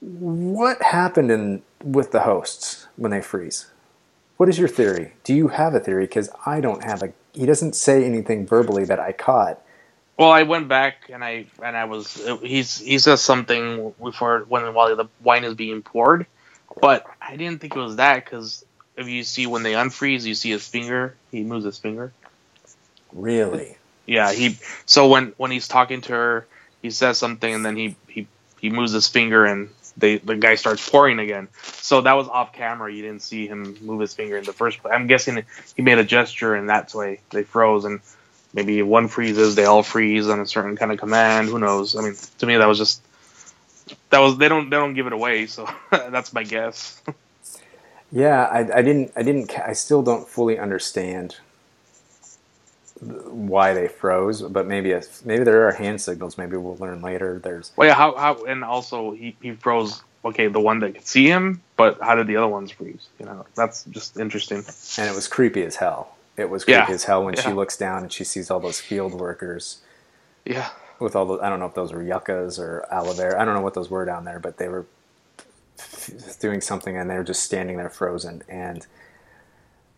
What 0.00 0.80
happened 0.82 1.30
in 1.30 1.62
with 1.84 2.12
the 2.12 2.20
hosts 2.20 2.86
when 2.96 3.10
they 3.10 3.20
freeze? 3.20 3.70
What 4.38 4.48
is 4.48 4.58
your 4.58 4.68
theory? 4.68 5.12
Do 5.24 5.34
you 5.34 5.48
have 5.48 5.74
a 5.74 5.80
theory? 5.80 6.04
Because 6.04 6.30
i 6.46 6.60
don't 6.60 6.84
have 6.84 7.02
a 7.02 7.12
he 7.32 7.46
doesn't 7.46 7.74
say 7.74 8.04
anything 8.04 8.46
verbally 8.46 8.84
that 8.84 8.98
i 8.98 9.12
caught 9.12 9.60
Well, 10.20 10.32
I 10.32 10.42
went 10.42 10.68
back 10.68 11.08
and 11.08 11.24
I 11.24 11.46
and 11.64 11.74
I 11.74 11.86
was 11.86 12.20
uh, 12.20 12.36
he's 12.36 12.76
he 12.76 12.98
says 12.98 13.22
something 13.22 13.94
before 14.02 14.40
when 14.40 14.74
while 14.74 14.94
the 14.94 15.08
wine 15.22 15.44
is 15.44 15.54
being 15.54 15.80
poured, 15.80 16.26
but 16.78 17.06
I 17.22 17.36
didn't 17.36 17.62
think 17.62 17.74
it 17.74 17.80
was 17.80 17.96
that 17.96 18.22
because 18.22 18.62
if 18.98 19.08
you 19.08 19.24
see 19.24 19.46
when 19.46 19.62
they 19.62 19.72
unfreeze, 19.72 20.26
you 20.26 20.34
see 20.34 20.50
his 20.50 20.68
finger. 20.68 21.16
He 21.30 21.42
moves 21.42 21.64
his 21.64 21.78
finger. 21.78 22.12
really 23.14 23.78
Yeah, 24.04 24.30
he. 24.30 24.58
So 24.84 25.08
when 25.08 25.32
when 25.38 25.50
he's 25.50 25.68
talking 25.68 26.02
to 26.02 26.12
her, 26.12 26.46
he 26.82 26.90
says 26.90 27.16
something 27.16 27.54
and 27.54 27.64
then 27.64 27.76
he 27.76 27.96
he 28.06 28.26
he 28.60 28.68
moves 28.68 28.92
his 28.92 29.08
finger 29.08 29.46
and 29.46 29.70
they 29.96 30.18
the 30.18 30.36
guy 30.36 30.56
starts 30.56 30.86
pouring 30.86 31.18
again. 31.18 31.48
So 31.62 32.02
that 32.02 32.12
was 32.12 32.28
off 32.28 32.52
camera. 32.52 32.92
You 32.92 33.00
didn't 33.00 33.22
see 33.22 33.46
him 33.46 33.78
move 33.80 34.02
his 34.02 34.12
finger 34.12 34.36
in 34.36 34.44
the 34.44 34.52
first 34.52 34.82
place. 34.82 34.92
I'm 34.94 35.06
guessing 35.06 35.46
he 35.76 35.80
made 35.80 35.96
a 35.96 36.04
gesture 36.04 36.54
and 36.54 36.68
that's 36.68 36.94
why 36.94 37.20
they 37.30 37.42
froze 37.42 37.86
and. 37.86 38.00
Maybe 38.52 38.82
one 38.82 39.08
freezes, 39.08 39.54
they 39.54 39.64
all 39.64 39.82
freeze 39.82 40.28
on 40.28 40.40
a 40.40 40.46
certain 40.46 40.76
kind 40.76 40.90
of 40.90 40.98
command. 40.98 41.48
Who 41.48 41.58
knows? 41.58 41.94
I 41.94 42.02
mean, 42.02 42.16
to 42.38 42.46
me, 42.46 42.56
that 42.56 42.66
was 42.66 42.78
just 42.78 43.00
that 44.10 44.18
was 44.18 44.38
they 44.38 44.48
don't 44.48 44.70
they 44.70 44.76
don't 44.76 44.94
give 44.94 45.06
it 45.06 45.12
away, 45.12 45.46
so 45.46 45.68
that's 45.90 46.32
my 46.32 46.42
guess. 46.42 47.00
Yeah, 48.12 48.44
I, 48.44 48.78
I 48.78 48.82
didn't. 48.82 49.12
I 49.16 49.22
didn't. 49.22 49.56
I 49.58 49.72
still 49.72 50.02
don't 50.02 50.26
fully 50.28 50.58
understand 50.58 51.36
why 53.00 53.72
they 53.72 53.88
froze. 53.88 54.42
But 54.42 54.66
maybe 54.66 54.90
if, 54.90 55.24
maybe 55.24 55.44
there 55.44 55.68
are 55.68 55.72
hand 55.72 56.00
signals. 56.00 56.36
Maybe 56.36 56.56
we'll 56.56 56.76
learn 56.76 57.02
later. 57.02 57.40
There's 57.42 57.72
Well, 57.76 57.88
yeah, 57.88 57.94
how 57.94 58.16
how 58.16 58.44
and 58.44 58.64
also 58.64 59.12
he 59.12 59.36
he 59.40 59.52
froze. 59.52 60.02
Okay, 60.22 60.48
the 60.48 60.60
one 60.60 60.80
that 60.80 60.94
could 60.94 61.06
see 61.06 61.26
him, 61.26 61.62
but 61.78 61.98
how 62.02 62.14
did 62.14 62.26
the 62.26 62.36
other 62.36 62.48
ones 62.48 62.70
freeze? 62.70 63.06
You 63.18 63.24
know, 63.24 63.46
that's 63.54 63.84
just 63.84 64.18
interesting. 64.18 64.58
and 64.98 65.08
it 65.10 65.14
was 65.14 65.26
creepy 65.26 65.62
as 65.62 65.76
hell. 65.76 66.14
It 66.40 66.50
was 66.50 66.64
creepy 66.64 66.78
Yeah, 66.78 66.90
as 66.90 67.04
hell 67.04 67.24
when 67.24 67.36
she 67.36 67.52
looks 67.52 67.76
down 67.76 68.02
and 68.02 68.12
she 68.12 68.24
sees 68.24 68.50
all 68.50 68.60
those 68.60 68.80
field 68.80 69.14
workers 69.14 69.78
Yeah. 70.44 70.70
with 70.98 71.14
all 71.14 71.26
those. 71.26 71.40
I 71.40 71.48
don't 71.48 71.60
know 71.60 71.66
if 71.66 71.74
those 71.74 71.92
were 71.92 72.02
yuccas 72.02 72.58
or 72.58 72.86
aloe 72.90 73.12
vera. 73.12 73.40
I 73.40 73.44
don't 73.44 73.54
know 73.54 73.60
what 73.60 73.74
those 73.74 73.90
were 73.90 74.04
down 74.04 74.24
there, 74.24 74.38
but 74.40 74.56
they 74.58 74.68
were 74.68 74.86
doing 76.40 76.60
something 76.60 76.96
and 76.96 77.08
they 77.10 77.16
were 77.16 77.24
just 77.24 77.42
standing 77.42 77.76
there 77.76 77.90
frozen 77.90 78.42
and. 78.48 78.86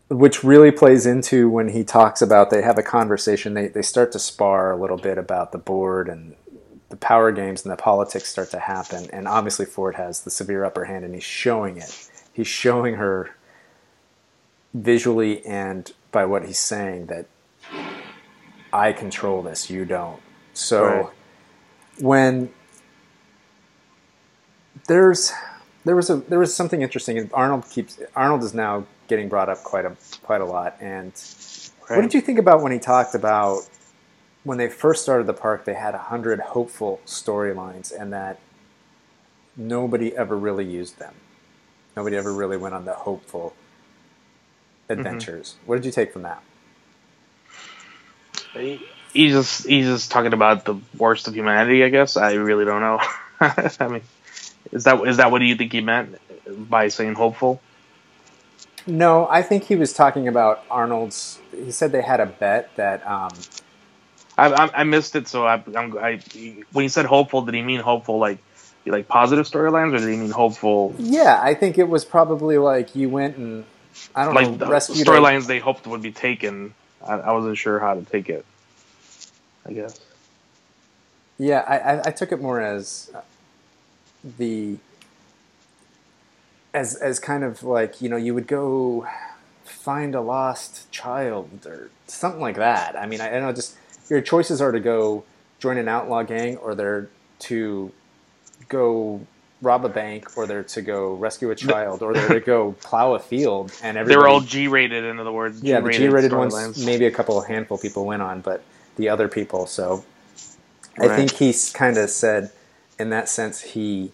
Which 0.08 0.44
really 0.44 0.70
plays 0.70 1.06
into 1.06 1.48
when 1.48 1.68
he 1.70 1.84
talks 1.84 2.20
about 2.20 2.50
they 2.50 2.60
have 2.60 2.76
a 2.76 2.82
conversation. 2.82 3.54
They 3.54 3.68
they 3.68 3.80
start 3.80 4.12
to 4.12 4.18
spar 4.18 4.70
a 4.70 4.76
little 4.76 4.98
bit 4.98 5.16
about 5.16 5.52
the 5.52 5.58
board 5.58 6.06
and 6.06 6.34
the 6.90 6.96
power 6.96 7.32
games 7.32 7.64
and 7.64 7.72
the 7.72 7.76
politics 7.78 8.28
start 8.28 8.50
to 8.50 8.58
happen, 8.58 9.08
and 9.10 9.26
obviously 9.26 9.64
Ford 9.64 9.94
has 9.94 10.20
the 10.20 10.30
severe 10.30 10.66
upper 10.66 10.84
hand, 10.84 11.06
and 11.06 11.14
he's 11.14 11.24
showing 11.24 11.78
it. 11.78 12.10
He's 12.30 12.46
showing 12.46 12.96
her 12.96 13.30
visually 14.74 15.44
and 15.46 15.90
by 16.12 16.24
what 16.26 16.44
he's 16.44 16.58
saying 16.58 17.06
that 17.06 17.26
I 18.72 18.92
control 18.92 19.42
this, 19.42 19.70
you 19.70 19.84
don't. 19.84 20.20
So 20.54 20.84
Right. 20.84 21.06
when 22.00 22.50
there's 24.88 25.32
there 25.84 25.96
was 25.96 26.10
a 26.10 26.16
there 26.16 26.38
was 26.38 26.54
something 26.54 26.82
interesting 26.82 27.30
Arnold 27.32 27.68
keeps 27.70 27.98
Arnold 28.16 28.42
is 28.42 28.54
now 28.54 28.86
getting 29.08 29.28
brought 29.28 29.48
up 29.48 29.62
quite 29.64 29.84
a 29.84 29.96
quite 30.22 30.40
a 30.40 30.44
lot 30.44 30.76
and 30.80 31.12
what 31.88 32.02
did 32.02 32.14
you 32.14 32.20
think 32.20 32.38
about 32.38 32.62
when 32.62 32.72
he 32.72 32.78
talked 32.78 33.14
about 33.14 33.62
when 34.44 34.58
they 34.58 34.68
first 34.68 35.02
started 35.02 35.26
the 35.26 35.34
park 35.34 35.64
they 35.64 35.74
had 35.74 35.94
a 35.94 35.98
hundred 35.98 36.40
hopeful 36.40 37.00
storylines 37.06 37.92
and 37.98 38.12
that 38.12 38.40
nobody 39.56 40.16
ever 40.16 40.36
really 40.36 40.64
used 40.64 40.98
them 40.98 41.14
nobody 41.96 42.16
ever 42.16 42.32
really 42.32 42.56
went 42.56 42.74
on 42.74 42.84
the 42.84 42.94
hopeful 42.94 43.54
adventures 44.92 45.56
what 45.66 45.76
did 45.76 45.84
you 45.84 45.92
take 45.92 46.12
from 46.12 46.22
that 46.22 46.42
He's 49.12 49.32
just 49.32 49.66
he's 49.66 49.86
just 49.86 50.10
talking 50.10 50.32
about 50.32 50.64
the 50.64 50.78
worst 50.96 51.28
of 51.28 51.34
humanity. 51.34 51.84
I 51.84 51.88
guess 51.88 52.16
I 52.16 52.34
really 52.34 52.64
don't 52.64 52.80
know. 52.80 53.00
I 53.40 53.88
mean, 53.88 54.02
is 54.72 54.84
that 54.84 55.06
is 55.06 55.18
that 55.18 55.30
what 55.30 55.42
you 55.42 55.54
think 55.54 55.72
he 55.72 55.80
meant 55.80 56.16
by 56.46 56.88
saying 56.88 57.14
hopeful? 57.14 57.60
No, 58.86 59.28
I 59.30 59.42
think 59.42 59.64
he 59.64 59.76
was 59.76 59.92
talking 59.92 60.28
about 60.28 60.64
Arnold's. 60.70 61.38
He 61.54 61.70
said 61.70 61.92
they 61.92 62.02
had 62.02 62.20
a 62.20 62.26
bet 62.26 62.74
that. 62.76 63.06
Um, 63.06 63.30
I, 64.36 64.46
I, 64.50 64.80
I 64.80 64.84
missed 64.84 65.14
it, 65.14 65.28
so 65.28 65.46
I, 65.46 65.62
I'm, 65.76 65.96
I 65.98 66.18
when 66.72 66.84
he 66.84 66.88
said 66.88 67.04
hopeful, 67.04 67.42
did 67.42 67.54
he 67.54 67.62
mean 67.62 67.80
hopeful 67.80 68.18
like 68.18 68.38
like 68.86 69.08
positive 69.08 69.46
storylines, 69.46 69.94
or 69.94 69.98
did 69.98 70.08
he 70.08 70.16
mean 70.16 70.30
hopeful 70.30 70.94
yeah, 70.98 71.38
I 71.40 71.54
think 71.54 71.76
it 71.76 71.88
was 71.88 72.06
probably 72.06 72.56
like 72.56 72.96
you 72.96 73.10
went 73.10 73.36
and 73.36 73.64
I 74.14 74.24
don't 74.24 74.34
like 74.34 74.46
know 74.46 74.56
the 74.56 74.66
storylines 74.66 75.46
they 75.46 75.58
hoped 75.58 75.86
would 75.86 76.02
be 76.02 76.12
taken? 76.12 76.74
I, 77.04 77.14
I 77.14 77.32
wasn't 77.32 77.58
sure 77.58 77.78
how 77.78 77.94
to 77.94 78.02
take 78.02 78.28
it. 78.28 78.44
I 79.66 79.72
guess. 79.72 80.00
Yeah, 81.38 81.64
I, 81.66 81.78
I, 81.78 82.02
I 82.06 82.10
took 82.10 82.32
it 82.32 82.40
more 82.40 82.60
as 82.60 83.10
uh, 83.14 83.20
the 84.38 84.76
as 86.74 86.96
as 86.96 87.18
kind 87.18 87.44
of 87.44 87.62
like 87.62 88.00
you 88.00 88.08
know 88.08 88.16
you 88.16 88.34
would 88.34 88.46
go 88.46 89.06
find 89.64 90.14
a 90.14 90.20
lost 90.20 90.90
child 90.90 91.66
or 91.66 91.90
something 92.06 92.40
like 92.40 92.56
that. 92.56 92.96
I 92.96 93.06
mean, 93.06 93.20
I, 93.20 93.28
I 93.28 93.32
don't 93.32 93.42
know 93.42 93.52
just 93.52 93.76
your 94.08 94.20
choices 94.20 94.60
are 94.60 94.72
to 94.72 94.80
go 94.80 95.24
join 95.58 95.78
an 95.78 95.88
outlaw 95.88 96.22
gang 96.22 96.56
or 96.58 96.74
they're 96.74 97.08
to 97.40 97.92
go 98.68 99.26
rob 99.62 99.84
a 99.84 99.88
bank 99.88 100.36
or 100.36 100.46
they're 100.46 100.64
to 100.64 100.82
go 100.82 101.14
rescue 101.14 101.50
a 101.50 101.54
child 101.54 102.02
or 102.02 102.12
they're 102.12 102.28
to 102.28 102.40
go 102.40 102.72
plow 102.82 103.14
a 103.14 103.18
field 103.18 103.72
and 103.82 103.96
they're 104.08 104.26
all 104.28 104.40
G-rated, 104.40 105.04
in 105.04 105.18
other 105.20 105.32
words. 105.32 105.62
yeah 105.62 105.80
the 105.80 105.90
G-rated 105.90 106.32
ones 106.32 106.52
storylines. 106.54 106.84
maybe 106.84 107.06
a 107.06 107.10
couple 107.12 107.40
handful 107.42 107.78
people 107.78 108.04
went 108.04 108.22
on 108.22 108.40
but 108.40 108.62
the 108.96 109.08
other 109.08 109.28
people 109.28 109.66
so 109.66 110.04
I 110.98 111.08
think 111.16 111.32
he 111.34 111.54
kind 111.72 111.96
of 111.96 112.10
said 112.10 112.50
in 112.98 113.10
that 113.10 113.28
sense 113.28 113.60
he 113.62 114.10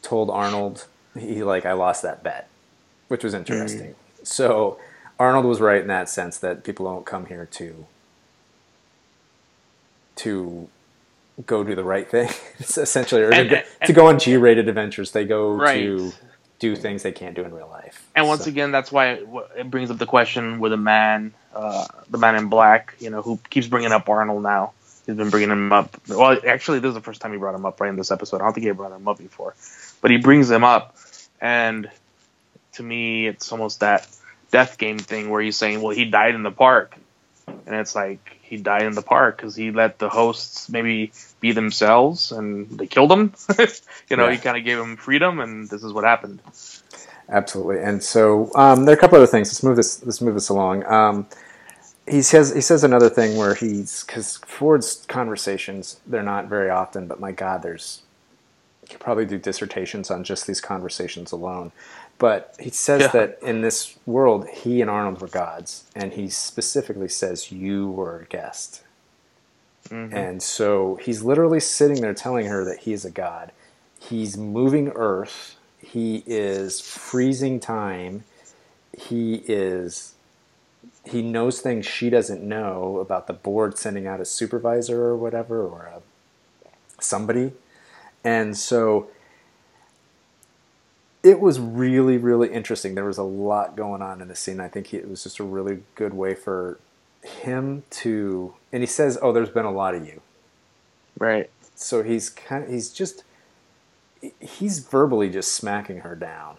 told 0.00 0.30
Arnold 0.30 0.86
he 1.18 1.42
like 1.44 1.64
I 1.66 1.72
lost 1.74 2.02
that 2.02 2.22
bet 2.22 2.48
which 3.08 3.22
was 3.22 3.34
interesting 3.34 3.94
Mm. 4.22 4.26
so 4.26 4.78
Arnold 5.18 5.44
was 5.44 5.60
right 5.60 5.82
in 5.82 5.88
that 5.88 6.08
sense 6.08 6.38
that 6.38 6.64
people 6.64 6.86
don't 6.86 7.04
come 7.04 7.26
here 7.26 7.46
to 7.52 7.86
to 10.16 10.68
go 11.46 11.64
do 11.64 11.74
the 11.74 11.84
right 11.84 12.08
thing 12.10 12.28
It's 12.58 12.76
essentially 12.78 13.22
or 13.22 13.32
And- 13.32 13.48
to, 13.48 13.54
go, 13.56 13.62
and- 13.80 13.86
to 13.88 13.92
go 13.92 14.06
on 14.08 14.18
G-rated 14.18 14.68
adventures 14.68 15.12
they 15.12 15.24
go 15.24 15.50
Right. 15.52 15.80
to 15.82 16.12
do 16.58 16.76
things 16.76 17.02
they 17.02 17.10
can't 17.12 17.34
do 17.34 17.42
in 17.42 17.52
real 17.54 17.68
life 17.68 18.06
And 18.14 18.28
once 18.28 18.44
So- 18.44 18.50
again, 18.50 18.70
that's 18.70 18.92
why 18.92 19.12
it, 19.12 19.28
it 19.56 19.70
brings 19.70 19.90
up 19.90 19.98
the 19.98 20.06
question 20.06 20.60
with 20.60 20.72
a 20.72 20.76
man, 20.76 21.32
uh, 21.54 21.86
the 22.10 22.18
man 22.18 22.36
in 22.36 22.48
black, 22.48 22.94
you 23.00 23.10
know, 23.10 23.22
who 23.22 23.38
keeps 23.50 23.66
bringing 23.66 23.90
up 23.92 24.08
Arnold 24.08 24.42
now. 24.42 24.72
He's 25.06 25.16
been 25.16 25.30
bringing 25.30 25.50
him 25.50 25.72
up. 25.72 25.96
Well, 26.08 26.38
actually, 26.46 26.78
this 26.78 26.90
is 26.90 26.94
the 26.94 27.00
first 27.00 27.20
time 27.20 27.32
he 27.32 27.38
brought 27.38 27.56
him 27.56 27.66
up 27.66 27.80
right 27.80 27.88
in 27.90 27.96
this 27.96 28.12
episode. 28.12 28.40
I 28.40 28.44
don't 28.44 28.52
think 28.52 28.64
he 28.66 28.70
brought 28.70 28.92
him 28.92 29.08
up 29.08 29.18
before, 29.18 29.54
but 30.00 30.12
he 30.12 30.16
brings 30.18 30.48
him 30.48 30.62
up, 30.62 30.94
and 31.40 31.90
to 32.74 32.82
me, 32.84 33.26
it's 33.26 33.50
almost 33.50 33.80
that 33.80 34.06
death 34.52 34.78
game 34.78 34.98
thing 35.00 35.28
where 35.30 35.42
he's 35.42 35.56
saying, 35.56 35.82
"Well, 35.82 35.90
he 35.96 36.04
died 36.04 36.36
in 36.36 36.44
the 36.44 36.52
park," 36.52 36.94
and 37.48 37.74
it's 37.74 37.96
like 37.96 38.38
he 38.52 38.58
died 38.58 38.84
in 38.84 38.94
the 38.94 39.02
park 39.02 39.38
because 39.38 39.56
he 39.56 39.72
let 39.72 39.98
the 39.98 40.10
hosts 40.10 40.68
maybe 40.70 41.12
be 41.40 41.52
themselves, 41.52 42.32
and 42.32 42.68
they 42.78 42.86
killed 42.86 43.12
him. 43.12 43.34
you 44.10 44.16
know, 44.18 44.28
Yeah. 44.28 44.30
he 44.30 44.38
kind 44.38 44.58
of 44.58 44.64
gave 44.64 44.78
him 44.78 44.96
freedom, 44.98 45.40
and 45.40 45.70
this 45.70 45.82
is 45.84 45.92
what 45.94 46.04
happened. 46.04 46.42
Absolutely. 47.30 47.80
And 47.82 48.02
so 48.02 48.50
um, 48.56 48.84
there 48.84 48.94
are 48.94 48.98
a 48.98 49.00
couple 49.00 49.18
other 49.18 49.26
things. 49.26 49.48
Let's 49.50 49.62
move 49.64 49.76
this. 49.76 50.04
Let's 50.04 50.20
move 50.20 50.34
this 50.34 50.50
along. 50.50 50.84
Um, 50.86 51.28
he 52.08 52.22
says 52.22 52.54
he 52.54 52.60
says 52.62 52.84
another 52.84 53.10
thing 53.10 53.36
where 53.36 53.54
he's 53.54 54.04
because 54.04 54.38
Ford's 54.46 55.04
conversations 55.08 56.00
they're 56.06 56.22
not 56.22 56.48
very 56.48 56.70
often, 56.70 57.06
but 57.08 57.20
my 57.20 57.32
God, 57.32 57.62
there's 57.62 58.02
you 58.82 58.88
could 58.88 59.00
probably 59.00 59.26
do 59.26 59.38
dissertations 59.38 60.10
on 60.10 60.24
just 60.24 60.46
these 60.46 60.60
conversations 60.60 61.32
alone. 61.32 61.72
But 62.22 62.54
he 62.60 62.70
says 62.70 63.00
Yeah. 63.00 63.08
that 63.08 63.38
in 63.42 63.62
this 63.62 63.96
world, 64.06 64.46
he 64.48 64.80
and 64.80 64.88
Arnold 64.88 65.20
were 65.20 65.26
gods, 65.26 65.82
and 65.92 66.12
he 66.12 66.28
specifically 66.30 67.08
says 67.08 67.50
you 67.50 67.90
were 67.90 68.20
a 68.20 68.24
guest. 68.26 68.82
Mhm. 69.88 70.14
And 70.14 70.40
so 70.40 71.00
he's 71.02 71.22
literally 71.24 71.58
sitting 71.58 72.00
there 72.00 72.14
telling 72.14 72.46
her 72.46 72.64
that 72.64 72.78
he 72.82 72.92
is 72.92 73.04
a 73.04 73.10
god. 73.10 73.50
He's 73.98 74.36
moving 74.36 74.90
Earth. 74.94 75.56
He 75.80 76.22
is 76.24 76.80
freezing 76.80 77.58
time. 77.58 78.22
He 78.96 79.42
is. 79.48 80.14
He 81.04 81.22
knows 81.22 81.60
things 81.60 81.86
she 81.86 82.08
doesn't 82.08 82.40
know 82.40 83.00
about 83.00 83.26
the 83.26 83.32
board 83.32 83.76
sending 83.78 84.06
out 84.06 84.20
a 84.20 84.24
supervisor 84.24 85.02
or 85.06 85.16
whatever, 85.16 85.60
or 85.66 85.90
a, 85.92 87.02
somebody. 87.02 87.52
And 88.22 88.56
so 88.56 89.08
it 91.22 91.40
was 91.40 91.60
really, 91.60 92.16
really 92.18 92.52
interesting. 92.52 92.94
There 92.94 93.04
was 93.04 93.18
a 93.18 93.22
lot 93.22 93.76
going 93.76 94.02
on 94.02 94.20
in 94.20 94.28
the 94.28 94.34
scene. 94.34 94.60
I 94.60 94.68
think 94.68 94.88
he, 94.88 94.96
it 94.96 95.08
was 95.08 95.22
just 95.22 95.38
a 95.38 95.44
really 95.44 95.82
good 95.94 96.14
way 96.14 96.34
for 96.34 96.78
him 97.22 97.84
to. 97.90 98.54
And 98.72 98.82
he 98.82 98.86
says, 98.86 99.18
"Oh, 99.22 99.32
there's 99.32 99.50
been 99.50 99.64
a 99.64 99.70
lot 99.72 99.94
of 99.94 100.06
you." 100.06 100.20
Right. 101.18 101.50
so 101.76 102.02
he's 102.02 102.30
kind 102.30 102.64
of 102.64 102.70
he's 102.70 102.90
just 102.90 103.22
he's 104.40 104.78
verbally 104.80 105.28
just 105.30 105.52
smacking 105.52 105.98
her 105.98 106.14
down 106.14 106.56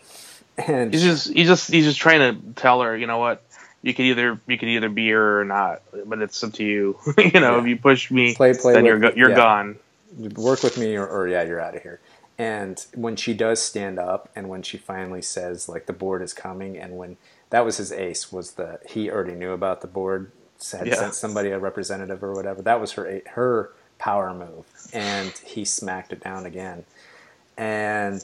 and 0.57 0.93
He's 0.93 1.01
just 1.03 1.33
he's 1.33 1.47
just 1.47 1.71
he's 1.71 1.85
just 1.85 1.99
trying 1.99 2.19
to 2.19 2.53
tell 2.61 2.81
her, 2.81 2.95
you 2.95 3.07
know 3.07 3.17
what, 3.17 3.41
you 3.81 3.93
could 3.93 4.05
either 4.05 4.39
you 4.47 4.57
could 4.57 4.69
either 4.69 4.89
be 4.89 5.05
here 5.05 5.39
or 5.39 5.45
not, 5.45 5.81
but 6.05 6.21
it's 6.21 6.41
up 6.43 6.53
to 6.53 6.63
you. 6.63 6.97
you 7.17 7.39
know, 7.39 7.55
Yeah. 7.55 7.61
if 7.61 7.67
you 7.67 7.77
push 7.77 8.11
me, 8.11 8.35
Play- 8.35 8.53
play 8.53 8.73
then 8.73 8.85
you're 8.85 8.99
go- 8.99 9.13
you're 9.15 9.31
Yeah. 9.31 9.35
gone. 9.35 9.79
work 10.35 10.61
with 10.61 10.77
me 10.77 10.95
or, 10.95 11.07
or 11.07 11.27
yeah 11.27 11.41
you're 11.43 11.59
out 11.59 11.75
of 11.75 11.81
here 11.81 11.99
and 12.37 12.85
when 12.95 13.15
she 13.15 13.33
does 13.33 13.61
stand 13.61 13.99
up 13.99 14.29
and 14.35 14.49
when 14.49 14.61
she 14.63 14.77
finally 14.77 15.21
says 15.21 15.69
like 15.69 15.85
the 15.85 15.93
board 15.93 16.21
is 16.21 16.33
coming 16.33 16.77
and 16.77 16.97
when 16.97 17.17
that 17.51 17.63
was 17.65 17.77
his 17.77 17.91
ace 17.91 18.31
was 18.31 18.53
the 18.53 18.79
he 18.89 19.09
already 19.09 19.35
knew 19.35 19.51
about 19.51 19.81
the 19.81 19.87
board 19.87 20.31
had 20.71 20.87
Yeah. 20.87 20.95
sent 20.95 21.15
somebody 21.15 21.49
a 21.49 21.59
representative 21.59 22.23
or 22.23 22.33
whatever. 22.33 22.61
That 22.61 22.79
was 22.79 22.93
her 22.93 23.21
her 23.31 23.71
power 23.99 24.33
move. 24.33 24.65
And 24.93 25.31
he 25.45 25.65
smacked 25.65 26.13
it 26.13 26.23
down 26.23 26.45
again. 26.45 26.85
And 27.57 28.23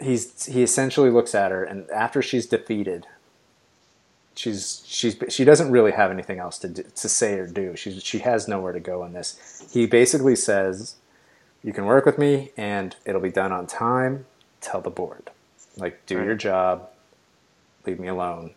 he's 0.00 0.46
he 0.46 0.62
essentially 0.62 1.10
looks 1.10 1.34
at 1.34 1.50
her 1.50 1.62
and 1.64 1.88
after 1.90 2.20
she's 2.22 2.46
defeated 2.46 3.06
she's 4.34 4.82
she's 4.86 5.16
she 5.28 5.44
doesn't 5.44 5.70
really 5.70 5.92
have 5.92 6.10
anything 6.10 6.38
else 6.38 6.58
to 6.58 6.68
do, 6.68 6.82
to 6.82 7.08
say 7.08 7.38
or 7.38 7.46
do. 7.46 7.76
She 7.76 7.98
she 8.00 8.18
has 8.20 8.48
nowhere 8.48 8.72
to 8.72 8.80
go 8.80 9.04
in 9.04 9.12
this. 9.12 9.66
He 9.72 9.86
basically 9.86 10.36
says 10.36 10.96
you 11.66 11.74
can 11.74 11.84
work 11.84 12.06
with 12.06 12.18
me 12.18 12.52
and 12.56 12.96
it'll 13.04 13.20
be 13.20 13.32
done 13.32 13.52
on 13.52 13.66
time 13.66 14.26
tell 14.62 14.80
the 14.80 14.90
board 14.90 15.30
like 15.76 16.06
do 16.06 16.18
Right. 16.18 16.26
your 16.26 16.36
job 16.36 16.88
leave 17.86 18.00
me 18.00 18.08
alone 18.08 18.52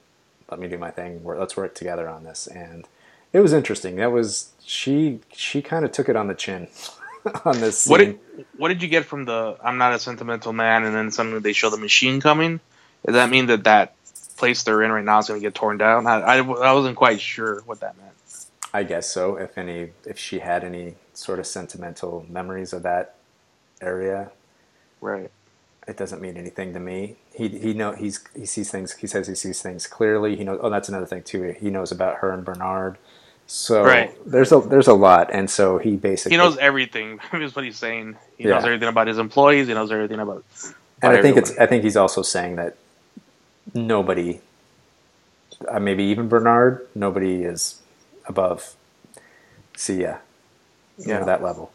let 0.51 0.59
me 0.61 0.69
do 0.69 0.77
my 0.77 0.91
thing 0.91 1.21
let's 1.25 1.57
work 1.57 1.75
together 1.75 2.07
on 2.07 2.23
this 2.23 2.47
and 2.47 2.87
it 3.33 3.41
was 3.41 3.53
interesting 3.53 3.97
that 3.97 4.11
was 4.11 4.53
she 4.65 5.19
she 5.33 5.61
kind 5.61 5.85
of 5.85 5.91
took 5.91 6.07
it 6.09 6.15
on 6.15 6.27
the 6.27 6.35
chin 6.35 6.67
on 7.45 7.59
this 7.59 7.81
scene. 7.81 7.91
What 7.91 7.97
did 7.99 8.19
what 8.57 8.67
did 8.69 8.81
you 8.81 8.87
get 8.89 9.05
from 9.05 9.25
the 9.25 9.57
I'm 9.63 9.77
not 9.77 9.93
a 9.93 9.99
sentimental 9.99 10.53
man, 10.53 10.85
and 10.85 10.95
then 10.95 11.11
suddenly 11.11 11.39
they 11.39 11.53
show 11.53 11.69
the 11.69 11.77
machine 11.77 12.21
coming? 12.21 12.61
Does 13.05 13.15
that 13.15 13.29
mean 13.29 13.47
that 13.47 13.65
that 13.65 13.95
place 14.37 14.63
they're 14.63 14.83
in 14.83 14.91
right 14.91 15.03
now 15.03 15.19
is 15.19 15.27
going 15.27 15.39
to 15.39 15.45
get 15.45 15.55
torn 15.55 15.77
down? 15.77 16.07
I, 16.07 16.21
I, 16.21 16.37
I 16.37 16.73
wasn't 16.73 16.95
quite 16.95 17.21
sure 17.21 17.61
what 17.65 17.81
that 17.81 17.97
meant. 17.97 18.13
I 18.73 18.83
guess 18.83 19.09
so. 19.09 19.35
If 19.35 19.57
any, 19.57 19.91
if 20.05 20.17
she 20.19 20.39
had 20.39 20.63
any 20.63 20.95
sort 21.13 21.39
of 21.39 21.47
sentimental 21.47 22.25
memories 22.29 22.73
of 22.73 22.83
that 22.83 23.15
area, 23.81 24.31
Right. 25.01 25.31
it 25.87 25.97
doesn't 25.97 26.21
mean 26.21 26.37
anything 26.37 26.73
to 26.73 26.79
me. 26.79 27.15
He 27.33 27.47
he 27.47 27.73
know 27.73 27.93
he's 27.93 28.19
he 28.35 28.45
sees 28.45 28.69
things. 28.71 28.93
He 28.95 29.07
says 29.07 29.27
he 29.27 29.35
sees 29.35 29.61
things 29.61 29.87
clearly. 29.87 30.35
He 30.35 30.43
knows. 30.43 30.59
Oh, 30.61 30.69
that's 30.69 30.89
another 30.89 31.05
thing 31.07 31.23
too. 31.23 31.55
He 31.59 31.69
knows 31.69 31.91
about 31.91 32.17
her 32.17 32.31
and 32.31 32.45
Bernard, 32.45 32.97
So 33.47 33.83
Right. 33.83 34.13
there's 34.25 34.51
a 34.51 34.59
there's 34.59 34.87
a 34.87 34.93
lot, 34.93 35.29
and 35.33 35.49
so 35.49 35.77
he 35.79 35.95
basically 35.95 36.35
He 36.35 36.37
knows 36.37 36.57
everything. 36.57 37.19
is 37.33 37.55
what 37.55 37.65
he's 37.65 37.77
saying. 37.77 38.17
He 38.37 38.43
knows 38.45 38.65
everything 38.65 38.89
about 38.89 39.07
his 39.07 39.17
employees. 39.17 39.67
He 39.67 39.73
knows 39.73 39.91
everything 39.91 40.19
about. 40.19 40.43
and 41.01 41.13
I 41.13 41.21
think 41.21 41.37
everyone. 41.37 41.37
it's 41.37 41.57
I 41.57 41.65
think 41.65 41.83
he's 41.83 41.97
also 41.97 42.21
saying 42.21 42.57
that 42.57 42.75
nobody, 43.73 44.41
uh, 45.67 45.79
maybe 45.79 46.03
even 46.05 46.27
Bernard, 46.27 46.87
nobody 46.93 47.43
is 47.43 47.78
above 48.29 48.75
you 50.99 51.07
know, 51.07 51.19
Yeah. 51.19 51.23
that 51.25 51.43
level. 51.43 51.71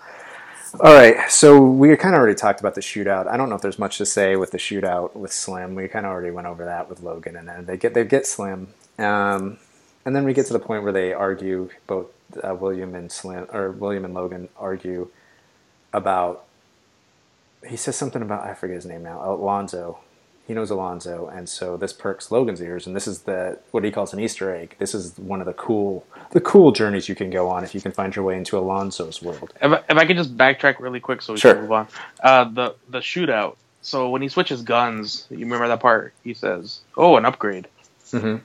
All 0.81 0.93
right, 0.95 1.31
so 1.31 1.63
we 1.63 1.97
kind 1.97 2.15
of 2.15 2.21
already 2.21 2.35
talked 2.35 2.61
about 2.61 2.75
the 2.75 2.81
shootout. 2.81 3.29
I 3.29 3.37
don't 3.37 3.49
know 3.49 3.55
if 3.55 3.63
there's 3.63 3.79
much 3.79 3.99
to 3.99 4.07
say 4.07 4.37
with 4.37 4.51
the 4.51 4.59
shootout 4.59 5.15
with 5.15 5.33
Slim. 5.33 5.75
We 5.77 5.87
kind 5.89 6.05
of 6.05 6.13
already 6.13 6.33
went 6.33 6.49
over 6.49 6.65
that 6.65 6.91
with 6.91 7.01
Logan, 7.03 7.37
and 7.37 7.49
then 7.49 7.67
they 7.67 7.77
get 7.77 7.95
they 7.95 8.05
get 8.05 8.27
Slim, 8.27 8.69
um, 8.99 9.59
and 10.05 10.17
then 10.17 10.25
we 10.25 10.35
get 10.35 10.47
to 10.47 10.53
the 10.53 10.59
point 10.59 10.83
where 10.83 10.93
they 10.93 11.13
argue. 11.13 11.71
Both 11.87 12.09
uh, 12.43 12.55
William 12.55 12.95
and 12.95 13.13
Slim, 13.13 13.47
or 13.53 13.71
William 13.71 14.05
and 14.05 14.15
Logan, 14.15 14.49
argue 14.59 15.09
about. 15.93 16.45
He 17.67 17.77
says 17.77 17.97
something 17.97 18.21
about 18.21 18.45
I 18.45 18.55
forget 18.55 18.77
his 18.77 18.87
name 18.87 19.05
now. 19.05 19.23
Alonzo. 19.25 19.99
He 20.47 20.53
knows 20.53 20.71
Alonzo, 20.71 21.27
and 21.35 21.49
so 21.49 21.79
this 21.79 21.95
perks 21.95 22.31
Logan's 22.31 22.61
ears, 22.61 22.87
and 22.87 22.95
this 22.95 23.07
is 23.07 23.21
the 23.21 23.59
what 23.71 23.83
he 23.83 23.91
calls 23.91 24.13
an 24.13 24.21
Easter 24.21 24.55
egg. 24.55 24.77
This 24.79 24.95
is 24.95 25.17
one 25.19 25.41
of 25.41 25.47
the 25.47 25.55
cool 25.55 26.07
the 26.33 26.41
cool 26.41 26.71
journeys 26.71 27.09
you 27.09 27.15
can 27.15 27.31
go 27.31 27.49
on 27.49 27.65
if 27.65 27.75
you 27.75 27.81
can 27.81 27.93
find 27.93 28.15
your 28.15 28.27
way 28.27 28.37
into 28.37 28.57
Alonzo's 28.59 29.23
world. 29.23 29.55
If 29.63 29.73
I, 29.73 29.77
if 29.89 29.97
I 29.97 30.05
could 30.05 30.19
just 30.19 30.37
backtrack 30.37 30.81
really 30.81 31.01
quick 31.01 31.23
so 31.23 31.33
we 31.33 31.39
Sure. 31.39 31.55
can 31.55 31.63
move 31.63 31.73
on. 31.73 31.89
Uh, 32.23 32.45
the 32.45 32.75
the 32.91 32.99
shootout. 32.99 33.57
So 33.81 34.11
when 34.11 34.21
he 34.21 34.29
switches 34.29 34.61
guns, 34.63 35.27
you 35.31 35.39
remember 35.39 35.69
that 35.69 35.81
part? 35.81 36.13
He 36.23 36.35
says, 36.35 36.81
"Oh, 36.97 37.17
an 37.17 37.25
upgrade." 37.25 37.67
Mhm. 38.13 38.41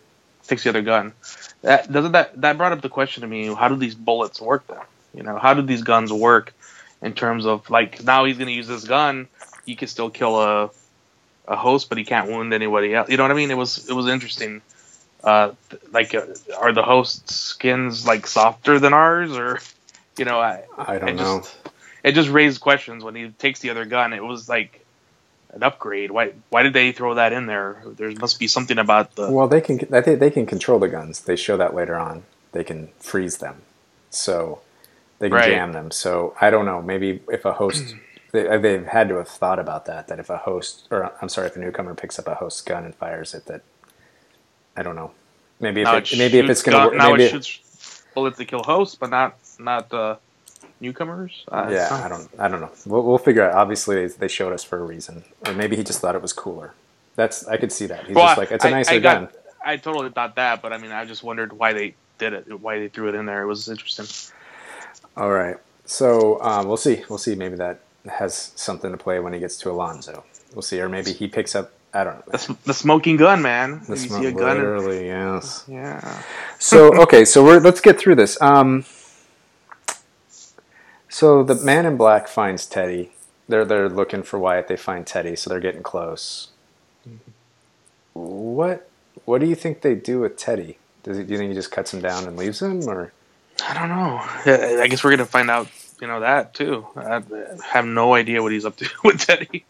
Takes 0.47 0.63
the 0.63 0.69
other 0.69 0.81
gun. 0.81 1.11
That 1.63 1.91
doesn't 1.91 2.13
that 2.13 2.39
that 2.41 2.57
brought 2.57 2.71
up 2.71 2.81
the 2.81 2.89
question 2.89 3.21
to 3.21 3.27
me: 3.27 3.53
How 3.53 3.67
do 3.67 3.75
these 3.75 3.95
bullets 3.95 4.39
work? 4.39 4.65
Then 4.67 4.77
you 5.13 5.23
know, 5.23 5.37
how 5.37 5.53
do 5.53 5.61
these 5.63 5.83
guns 5.83 6.13
work 6.13 6.53
in 7.01 7.11
terms 7.13 7.45
of 7.45 7.69
like 7.69 8.01
now 8.03 8.23
he's 8.23 8.37
going 8.37 8.47
to 8.47 8.53
use 8.53 8.67
this 8.69 8.85
gun, 8.85 9.27
he 9.65 9.75
can 9.75 9.87
still 9.89 10.09
kill 10.09 10.39
a 10.39 10.69
a 11.49 11.55
host, 11.57 11.89
but 11.89 11.97
he 11.97 12.05
can't 12.05 12.29
wound 12.29 12.53
anybody 12.53 12.93
else. 12.95 13.09
You 13.09 13.17
know 13.17 13.23
what 13.23 13.31
I 13.31 13.35
mean? 13.35 13.51
It 13.51 13.57
was 13.57 13.89
it 13.89 13.93
was 13.93 14.07
interesting. 14.07 14.61
Uh, 15.21 15.51
like, 15.91 16.15
uh, 16.15 16.25
are 16.57 16.71
the 16.71 16.83
host 16.83 17.29
skins 17.29 18.07
like 18.07 18.25
softer 18.25 18.79
than 18.79 18.93
ours, 18.93 19.31
or 19.37 19.59
you 20.17 20.23
know, 20.25 20.39
I 20.39 20.63
I 20.77 20.97
don't 20.99 21.09
it 21.09 21.13
know. 21.17 21.39
just 21.41 21.57
it 22.03 22.11
just 22.13 22.29
raised 22.29 22.61
questions 22.61 23.03
when 23.03 23.15
he 23.15 23.29
takes 23.29 23.59
the 23.59 23.71
other 23.71 23.83
gun. 23.85 24.13
It 24.13 24.23
was 24.23 24.47
like 24.47 24.79
an 25.53 25.63
upgrade. 25.63 26.11
Why 26.11 26.31
why 26.49 26.63
did 26.63 26.73
they 26.73 26.93
throw 26.93 27.15
that 27.15 27.33
in 27.33 27.47
there? 27.47 27.83
There 27.97 28.11
must 28.11 28.39
be 28.39 28.47
something 28.47 28.77
about 28.77 29.15
the 29.15 29.29
Well, 29.29 29.47
they 29.47 29.59
can. 29.61 29.79
Think 29.79 30.19
they 30.19 30.31
can 30.31 30.45
control 30.45 30.79
the 30.79 30.87
guns. 30.87 31.21
They 31.21 31.35
show 31.35 31.57
that 31.57 31.75
later 31.75 31.97
on. 31.97 32.23
They 32.53 32.63
can 32.63 32.89
freeze 32.99 33.39
them, 33.39 33.63
so 34.09 34.61
they 35.19 35.27
can 35.29 35.37
Right. 35.37 35.45
jam 35.49 35.73
them. 35.73 35.91
So 35.91 36.33
I 36.39 36.49
don't 36.49 36.65
know. 36.65 36.81
Maybe 36.81 37.21
if 37.27 37.43
a 37.45 37.53
host, 37.53 37.95
they, 38.31 38.57
they've 38.57 38.85
had 38.85 39.09
to 39.09 39.15
have 39.15 39.27
thought 39.27 39.59
about 39.59 39.85
that. 39.85 40.07
That 40.07 40.19
if 40.19 40.29
a 40.29 40.37
host, 40.37 40.87
or 40.91 41.11
I'm 41.21 41.29
sorry, 41.29 41.47
if 41.47 41.55
a 41.55 41.59
newcomer 41.59 41.95
picks 41.95 42.19
up 42.19 42.27
a 42.27 42.35
host's 42.35 42.61
gun 42.61 42.85
and 42.85 42.95
fires 42.95 43.33
it, 43.33 43.45
that 43.45 43.61
I 44.75 44.83
don't 44.83 44.95
know. 44.95 45.11
Maybe 45.59 45.81
if 45.81 45.85
now 45.85 45.97
it, 45.97 46.13
maybe 46.17 46.39
if 46.39 46.49
it's 46.49 46.63
going 46.63 46.77
to 46.77 46.85
work. 46.87 46.95
now 46.97 47.11
Maybe 47.11 47.25
it 47.25 47.31
shoots 47.31 48.03
bullets 48.13 48.37
to 48.37 48.45
kill 48.45 48.63
hosts, 48.63 48.95
but 48.95 49.09
not 49.09 49.37
not 49.59 49.93
uh, 49.93 50.15
newcomers. 50.79 51.43
Uh, 51.51 51.67
yeah, 51.71 51.89
I 51.91 52.07
don't. 52.07 52.29
I 52.39 52.47
don't 52.47 52.61
know. 52.61 52.71
We'll, 52.85 53.03
we'll 53.03 53.17
figure 53.17 53.43
out. 53.43 53.55
Obviously, 53.55 54.07
they 54.07 54.27
showed 54.27 54.53
us 54.53 54.63
for 54.63 54.77
a 54.79 54.83
reason, 54.83 55.23
or 55.45 55.53
maybe 55.53 55.75
he 55.75 55.83
just 55.83 55.99
thought 55.99 56.15
it 56.15 56.21
was 56.21 56.33
cooler. 56.33 56.73
That's 57.15 57.47
I 57.47 57.57
could 57.57 57.71
see 57.71 57.87
that. 57.87 58.05
He's 58.05 58.15
Well, 58.15 58.27
just 58.27 58.37
like 58.37 58.51
it's 58.51 58.63
a 58.65 58.69
nicer 58.69 58.93
I 58.95 58.99
got- 58.99 59.19
gun. 59.31 59.39
I 59.61 59.75
totally 59.75 60.09
thought 60.09 60.35
that, 60.35 60.61
but 60.61 60.71
I 60.71 60.77
mean, 60.77 60.91
I 60.93 61.03
just 61.03 61.21
wondered 61.21 61.51
why 61.51 61.73
they 61.73 61.93
did 62.17 62.31
it, 62.31 62.61
why 62.61 62.79
they 62.79 62.87
threw 62.87 63.09
it 63.09 63.15
in 63.15 63.25
there. 63.25 63.41
It 63.41 63.45
was 63.45 63.67
interesting. 63.67 64.05
All 65.17 65.29
right. 65.29 65.57
So 65.83 66.41
um, 66.41 66.67
we'll 66.67 66.77
see. 66.77 67.03
We'll 67.09 67.17
see. 67.17 67.35
Maybe 67.35 67.57
that 67.57 67.79
has 68.07 68.51
something 68.55 68.91
to 68.91 68.97
play 68.97 69.19
when 69.19 69.33
he 69.33 69.39
gets 69.39 69.57
to 69.59 69.71
Alonzo. 69.71 70.23
We'll 70.53 70.61
see. 70.61 70.79
Or 70.81 70.89
maybe 70.89 71.11
he 71.11 71.27
picks 71.27 71.55
up. 71.55 71.71
I 71.93 72.03
don't 72.03 72.15
know. 72.27 72.31
The, 72.37 72.57
the 72.65 72.73
smoking 72.73 73.17
gun, 73.17 73.41
man. 73.41 73.81
The 73.87 73.93
you 73.93 73.97
see 73.97 74.25
a 74.27 74.31
gun. 74.31 74.57
and- 74.57 74.59
literally, 74.59 75.07
yes. 75.07 75.63
yeah. 75.67 76.21
So 76.59 76.93
okay, 77.03 77.25
so 77.25 77.43
we're 77.43 77.59
let's 77.59 77.81
get 77.81 77.99
through 77.99 78.15
this. 78.15 78.39
Um, 78.41 78.85
so 81.09 81.43
the 81.43 81.55
man 81.55 81.85
in 81.85 81.97
black 81.97 82.27
finds 82.27 82.65
Teddy. 82.67 83.11
They're 83.47 83.65
they're 83.65 83.89
looking 83.89 84.21
for 84.23 84.37
Wyatt. 84.37 84.67
They 84.67 84.77
find 84.77 85.05
Teddy, 85.05 85.35
so 85.35 85.49
they're 85.49 85.59
getting 85.59 85.81
close. 85.83 86.49
What 88.13 88.87
what 89.25 89.41
do 89.41 89.47
you 89.47 89.55
think 89.55 89.81
they 89.81 89.95
do 89.95 90.19
with 90.19 90.37
Teddy? 90.37 90.77
Does 91.03 91.17
he, 91.17 91.23
do 91.23 91.31
you 91.31 91.37
think 91.39 91.49
he 91.49 91.55
just 91.55 91.71
cuts 91.71 91.93
him 91.93 92.01
down 92.01 92.27
and 92.27 92.37
leaves 92.37 92.61
him, 92.61 92.87
or 92.87 93.13
I 93.67 93.73
don't 93.73 93.89
know. 93.89 94.19
I 94.21 94.81
I 94.83 94.87
guess 94.87 95.03
we're 95.03 95.11
gonna 95.11 95.25
find 95.25 95.49
out. 95.49 95.67
You 95.99 96.07
know 96.07 96.21
that 96.21 96.53
too. 96.53 96.87
I 96.95 97.21
have 97.63 97.85
no 97.85 98.13
idea 98.13 98.41
what 98.41 98.51
he's 98.51 98.65
up 98.65 98.77
to 98.77 98.89
with 99.03 99.19
Teddy. 99.19 99.65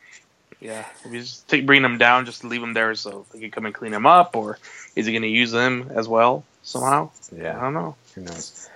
Yeah, 0.61 0.86
if 1.05 1.11
he's 1.11 1.30
just 1.30 1.47
take, 1.47 1.65
bringing 1.65 1.86
him 1.86 1.97
down 1.97 2.25
just 2.25 2.41
to 2.41 2.47
leave 2.47 2.61
him 2.61 2.73
there 2.73 2.93
so 2.95 3.25
they 3.32 3.39
can 3.39 3.51
come 3.51 3.65
and 3.65 3.73
clean 3.73 3.93
him 3.93 4.05
up, 4.05 4.36
or 4.36 4.59
is 4.95 5.05
he 5.05 5.13
gonna 5.13 5.27
use 5.27 5.53
him 5.53 5.89
as 5.93 6.07
well 6.07 6.43
somehow? 6.63 7.09
Yeah, 7.36 7.57
I 7.57 7.61
don't 7.61 7.73
know. 7.73 7.95
who 8.15 8.21
knows? 8.21 8.69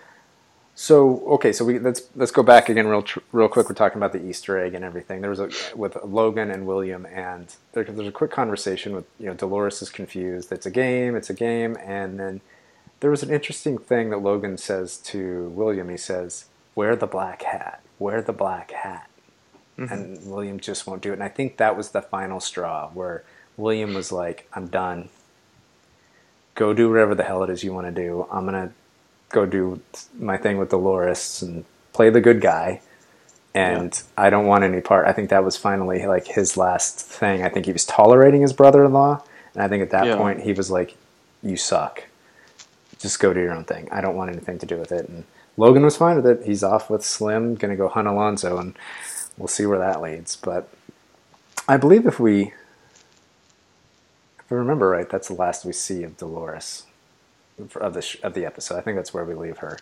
So 0.75 1.21
okay, 1.27 1.51
so 1.51 1.65
we 1.65 1.77
let's 1.79 2.03
let's 2.15 2.31
go 2.31 2.41
back 2.41 2.69
again 2.69 2.87
real 2.87 3.03
tr- 3.03 3.19
real 3.31 3.47
quick. 3.47 3.69
We're 3.69 3.75
talking 3.75 3.97
about 3.97 4.11
the 4.13 4.25
Easter 4.25 4.57
egg 4.57 4.73
and 4.73 4.83
everything. 4.83 5.21
There 5.21 5.29
was 5.29 5.39
a 5.39 5.49
with 5.75 5.97
Logan 6.03 6.49
and 6.49 6.65
William, 6.65 7.05
and 7.05 7.53
there, 7.73 7.83
there's 7.83 8.07
a 8.07 8.11
quick 8.11 8.31
conversation 8.31 8.93
with 8.95 9.05
you 9.19 9.27
know 9.27 9.33
Dolores 9.35 9.81
is 9.83 9.89
confused. 9.89 10.51
It's 10.51 10.65
a 10.65 10.71
game. 10.71 11.15
It's 11.15 11.29
a 11.29 11.33
game, 11.35 11.77
and 11.83 12.19
then 12.19 12.41
there 13.01 13.11
was 13.11 13.21
an 13.21 13.29
interesting 13.29 13.77
thing 13.77 14.09
that 14.09 14.19
Logan 14.19 14.57
says 14.57 14.97
to 14.97 15.49
William. 15.49 15.89
He 15.89 15.97
says, 15.97 16.45
"Wear 16.75 16.95
the 16.95 17.07
black 17.07 17.43
hat. 17.43 17.81
Wear 17.99 18.21
the 18.21 18.33
black 18.33 18.71
hat." 18.71 19.09
Mm-hmm. 19.77 19.93
And 19.93 20.31
William 20.31 20.59
just 20.59 20.85
won't 20.85 21.01
do 21.01 21.09
it. 21.09 21.13
And 21.13 21.23
I 21.23 21.29
think 21.29 21.57
that 21.57 21.75
was 21.75 21.91
the 21.91 22.01
final 22.01 22.39
straw 22.39 22.89
where 22.93 23.23
William 23.57 23.93
was 23.93 24.11
like, 24.11 24.47
"I'm 24.53 24.67
done. 24.67 25.09
Go 26.55 26.73
do 26.73 26.89
whatever 26.89 27.15
the 27.15 27.23
hell 27.23 27.43
it 27.43 27.49
is 27.49 27.63
you 27.63 27.73
want 27.73 27.87
to 27.87 27.91
do. 27.91 28.27
I'm 28.31 28.45
gonna 28.45 28.71
go 29.29 29.45
do 29.45 29.81
my 30.17 30.37
thing 30.37 30.57
with 30.57 30.69
Dolores 30.69 31.41
and 31.41 31.65
play 31.91 32.09
the 32.09 32.21
good 32.21 32.41
guy." 32.41 32.81
And 33.55 34.01
I 34.17 34.31
don't 34.31 34.47
want 34.47 34.63
any 34.63 34.81
part. 34.81 35.07
I 35.07 35.11
think 35.13 35.29
that 35.29 35.43
was 35.43 35.57
finally 35.57 36.05
like 36.07 36.27
his 36.27 36.57
last 36.57 36.99
thing. 36.99 37.43
I 37.43 37.49
think 37.49 37.67
he 37.67 37.71
was 37.71 37.85
tolerating 37.85 38.41
his 38.41 38.51
brother-in-law, 38.53 39.21
and 39.53 39.63
I 39.63 39.67
think 39.67 39.83
at 39.83 39.91
that 39.91 40.07
Yeah. 40.07 40.17
point 40.17 40.41
he 40.41 40.53
was 40.53 40.71
like, 40.71 40.95
"You 41.43 41.55
suck. 41.55 42.03
Just 42.97 43.19
go 43.19 43.31
do 43.33 43.39
your 43.41 43.53
own 43.53 43.63
thing. 43.63 43.87
I 43.91 44.01
don't 44.01 44.15
want 44.15 44.31
anything 44.31 44.57
to 44.59 44.65
do 44.65 44.77
with 44.77 44.91
it." 44.91 45.07
And 45.07 45.23
Logan 45.57 45.83
was 45.83 45.97
fine 45.97 46.15
with 46.15 46.25
it. 46.25 46.45
He's 46.45 46.63
off 46.63 46.89
with 46.89 47.03
Slim, 47.05 47.55
gonna 47.55 47.75
go 47.75 47.87
hunt 47.87 48.07
Alonzo, 48.07 48.57
and 48.57 48.75
we'll 49.37 49.47
see 49.47 49.65
where 49.65 49.79
that 49.79 50.01
leads. 50.01 50.35
But 50.35 50.69
I 51.67 51.77
believe 51.77 52.05
if 52.05 52.19
we, 52.19 52.53
if 54.39 54.51
I 54.51 54.55
remember 54.55 54.89
right, 54.89 55.09
that's 55.09 55.27
the 55.27 55.35
last 55.35 55.65
we 55.65 55.73
see 55.73 56.03
of 56.03 56.17
Dolores 56.17 56.85
of 57.75 57.93
the 57.93 58.01
sh- 58.01 58.17
of 58.23 58.33
the 58.33 58.45
episode. 58.45 58.77
I 58.77 58.81
think 58.81 58.97
that's 58.97 59.13
where 59.13 59.23
we 59.23 59.33
leave 59.33 59.59
her. 59.59 59.79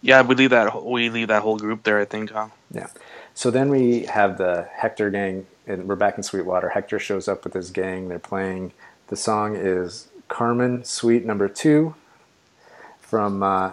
Yeah, 0.00 0.22
we 0.22 0.34
leave 0.34 0.50
that 0.50 0.84
we 0.84 1.10
leave 1.10 1.28
that 1.28 1.42
whole 1.42 1.58
group 1.58 1.82
there. 1.82 1.98
I 1.98 2.04
think. 2.04 2.30
Huh? 2.30 2.48
Yeah. 2.70 2.88
So 3.34 3.50
then 3.50 3.68
we 3.68 4.04
have 4.06 4.38
the 4.38 4.68
Hector 4.72 5.10
gang, 5.10 5.46
and 5.66 5.88
we're 5.88 5.96
back 5.96 6.16
in 6.16 6.22
Sweetwater. 6.22 6.70
Hector 6.70 6.98
shows 6.98 7.28
up 7.28 7.44
with 7.44 7.54
his 7.54 7.70
gang. 7.70 8.08
They're 8.08 8.18
playing. 8.18 8.72
The 9.08 9.16
song 9.16 9.56
is 9.56 10.08
Carmen 10.28 10.84
Suite 10.84 11.24
Number 11.24 11.48
Two 11.48 11.94
from 13.00 13.42
uh, 13.42 13.72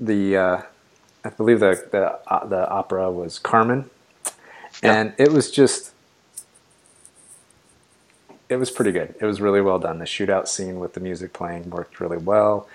the. 0.00 0.36
Uh, 0.36 0.62
I 1.22 1.28
believe 1.28 1.60
the 1.60 1.86
the 1.90 2.18
uh, 2.32 2.46
the 2.46 2.68
opera 2.68 3.10
was 3.10 3.38
Carmen, 3.38 3.88
and 4.82 5.12
it 5.18 5.30
was 5.32 5.50
just. 5.50 5.92
It 8.48 8.56
was 8.56 8.70
pretty 8.70 8.90
good. 8.90 9.14
It 9.20 9.24
was 9.26 9.40
really 9.40 9.60
well 9.60 9.78
done. 9.78 9.98
The 9.98 10.04
shootout 10.06 10.48
scene 10.48 10.80
with 10.80 10.94
the 10.94 11.00
music 11.00 11.32
playing 11.32 11.70
worked 11.70 12.00
really 12.00 12.16
well. 12.16 12.68